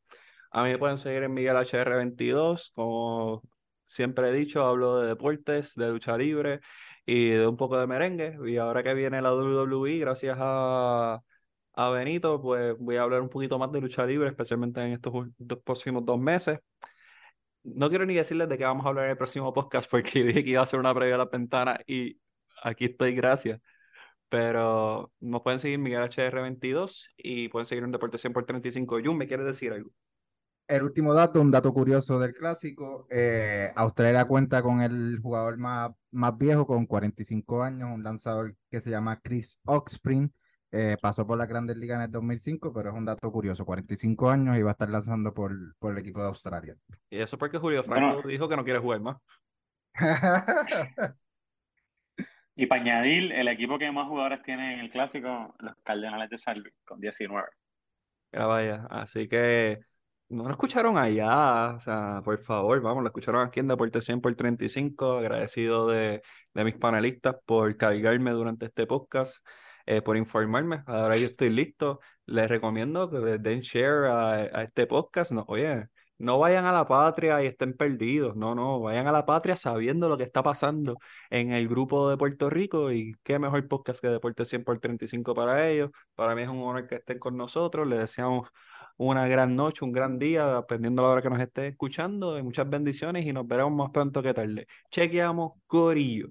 A 0.50 0.64
mí 0.64 0.70
me 0.70 0.78
pueden 0.78 0.98
seguir 0.98 1.22
en 1.22 1.34
Miguel 1.34 1.56
HR22, 1.56 2.72
como 2.74 3.42
siempre 3.86 4.28
he 4.28 4.32
dicho, 4.32 4.64
hablo 4.64 5.00
de 5.00 5.08
deportes, 5.08 5.74
de 5.74 5.90
lucha 5.90 6.16
libre 6.16 6.60
y 7.04 7.30
de 7.30 7.46
un 7.46 7.56
poco 7.56 7.78
de 7.78 7.86
merengue. 7.86 8.36
Y 8.46 8.56
ahora 8.56 8.82
que 8.82 8.94
viene 8.94 9.22
la 9.22 9.32
WWE, 9.34 9.98
gracias 9.98 10.36
a, 10.40 11.20
a 11.76 11.90
Benito, 11.90 12.40
pues 12.40 12.74
voy 12.78 12.96
a 12.96 13.02
hablar 13.02 13.20
un 13.20 13.28
poquito 13.28 13.58
más 13.58 13.70
de 13.70 13.82
lucha 13.82 14.06
libre, 14.06 14.28
especialmente 14.28 14.80
en 14.80 14.92
estos 14.92 15.12
dos 15.38 15.58
próximos 15.62 16.04
dos 16.04 16.18
meses. 16.18 16.58
No 17.64 17.90
quiero 17.90 18.06
ni 18.06 18.14
decirles 18.14 18.48
de 18.48 18.56
qué 18.56 18.64
vamos 18.64 18.86
a 18.86 18.88
hablar 18.88 19.04
en 19.04 19.10
el 19.10 19.16
próximo 19.18 19.52
podcast 19.52 19.88
porque 19.90 20.24
dije 20.24 20.42
que 20.42 20.50
iba 20.50 20.60
a 20.60 20.62
hacer 20.64 20.80
una 20.80 20.94
previa 20.94 21.16
a 21.16 21.18
las 21.18 21.30
ventanas 21.30 21.78
y 21.86 22.18
aquí 22.62 22.86
estoy, 22.86 23.14
gracias. 23.14 23.60
Pero 24.30 25.12
nos 25.20 25.42
pueden 25.42 25.60
seguir 25.60 25.78
Miguel 25.78 26.02
HR22 26.02 27.10
y 27.18 27.48
pueden 27.48 27.66
seguir 27.66 27.84
en 27.84 27.92
Deporte 27.92 28.18
100 28.18 28.32
por 28.32 28.46
35. 28.46 28.98
Jun, 29.04 29.18
¿me 29.18 29.28
quieres 29.28 29.46
decir 29.46 29.72
algo? 29.72 29.90
El 30.66 30.82
último 30.82 31.14
dato, 31.14 31.40
un 31.40 31.50
dato 31.50 31.72
curioso 31.72 32.18
del 32.18 32.32
clásico, 32.32 33.06
eh, 33.10 33.70
Australia 33.76 34.24
cuenta 34.24 34.62
con 34.62 34.80
el 34.80 35.20
jugador 35.22 35.58
más, 35.58 35.92
más 36.10 36.36
viejo, 36.36 36.66
con 36.66 36.86
45 36.86 37.62
años, 37.62 37.90
un 37.94 38.02
lanzador 38.02 38.56
que 38.68 38.80
se 38.80 38.90
llama 38.90 39.20
Chris 39.20 39.60
Oxspring, 39.64 40.32
eh, 40.72 40.96
pasó 41.00 41.26
por 41.26 41.38
la 41.38 41.46
Grandes 41.46 41.76
Ligas 41.76 41.96
en 41.96 42.02
el 42.04 42.10
2005, 42.10 42.72
pero 42.72 42.90
es 42.90 42.96
un 42.96 43.04
dato 43.04 43.30
curioso, 43.32 43.64
45 43.64 44.30
años 44.30 44.56
y 44.58 44.62
va 44.62 44.70
a 44.70 44.72
estar 44.72 44.90
lanzando 44.90 45.32
por, 45.34 45.52
por 45.78 45.92
el 45.92 45.98
equipo 45.98 46.20
de 46.20 46.28
Australia. 46.28 46.76
Y 47.10 47.18
eso 47.20 47.38
porque 47.38 47.58
Julio 47.58 47.82
Franco 47.84 48.14
Bueno. 48.14 48.28
dijo 48.28 48.48
que 48.48 48.56
no 48.56 48.64
quiere 48.64 48.80
jugar 48.80 49.00
más. 49.00 49.16
Y 52.54 52.66
para 52.66 52.80
añadir, 52.80 53.32
el 53.32 53.48
equipo 53.48 53.78
que 53.78 53.90
más 53.92 54.08
jugadores 54.08 54.42
tiene 54.42 54.74
en 54.74 54.80
el 54.80 54.88
clásico, 54.90 55.54
los 55.58 55.74
Cardenales 55.82 56.30
de 56.30 56.38
San 56.38 56.58
Luis, 56.58 56.74
con 56.86 56.98
19. 57.00 57.46
Mira, 58.32 58.46
vaya. 58.46 58.86
Así 58.90 59.28
que 59.28 59.78
no 60.28 60.44
lo 60.44 60.50
escucharon 60.50 60.96
allá. 60.98 61.74
O 61.76 61.80
sea, 61.80 62.22
por 62.24 62.38
favor, 62.38 62.80
vamos, 62.80 63.02
lo 63.02 63.08
escucharon 63.08 63.46
aquí 63.46 63.60
en 63.60 63.68
Deporte 63.68 64.00
100 64.00 64.20
por 64.20 64.34
35. 64.34 65.18
Agradecido 65.18 65.86
de, 65.88 66.22
de 66.54 66.64
mis 66.64 66.74
panelistas 66.76 67.36
por 67.44 67.76
cargarme 67.76 68.30
durante 68.32 68.66
este 68.66 68.86
podcast, 68.86 69.46
eh, 69.86 70.02
por 70.02 70.16
informarme. 70.16 70.82
Ahora 70.86 71.16
yo 71.16 71.26
estoy 71.26 71.50
listo. 71.50 72.00
Les 72.26 72.48
recomiendo 72.48 73.10
que 73.10 73.18
le 73.18 73.38
den 73.38 73.60
share 73.60 74.06
a, 74.10 74.62
este 74.62 74.86
podcast. 74.86 75.32
Oye, 75.46 75.88
no 76.18 76.38
vayan 76.38 76.64
a 76.64 76.72
la 76.72 76.86
patria 76.86 77.42
y 77.42 77.46
estén 77.46 77.76
perdidos. 77.76 78.36
No, 78.36 78.54
no, 78.54 78.80
vayan 78.80 79.06
a 79.06 79.12
la 79.12 79.26
patria 79.26 79.56
sabiendo 79.56 80.08
lo 80.08 80.16
que 80.16 80.24
está 80.24 80.42
pasando 80.42 80.98
en 81.30 81.52
el 81.52 81.68
grupo 81.68 82.10
de 82.10 82.16
Puerto 82.16 82.50
Rico 82.50 82.90
y 82.92 83.14
qué 83.22 83.38
mejor 83.38 83.66
podcast 83.68 84.00
que 84.00 84.08
Deporte 84.08 84.44
100 84.44 84.64
por 84.64 84.78
35 84.80 85.34
para 85.34 85.68
ellos. 85.68 85.90
Para 86.14 86.34
mí 86.34 86.42
es 86.42 86.48
un 86.48 86.58
honor 86.62 86.86
que 86.88 86.96
estén 86.96 87.18
con 87.18 87.36
nosotros. 87.36 87.86
Les 87.86 87.98
deseamos 87.98 88.48
una 88.96 89.28
gran 89.28 89.54
noche, 89.56 89.84
un 89.84 89.92
gran 89.92 90.18
día, 90.18 90.46
dependiendo 90.56 91.02
de 91.02 91.06
la 91.08 91.12
hora 91.12 91.22
que 91.22 91.30
nos 91.30 91.40
esté 91.40 91.68
escuchando. 91.68 92.38
Y 92.38 92.42
muchas 92.42 92.68
bendiciones 92.68 93.26
y 93.26 93.32
nos 93.32 93.46
veremos 93.46 93.72
más 93.72 93.90
pronto 93.90 94.22
que 94.22 94.34
tarde. 94.34 94.66
Chequeamos, 94.90 95.52
Corillo. 95.66 96.28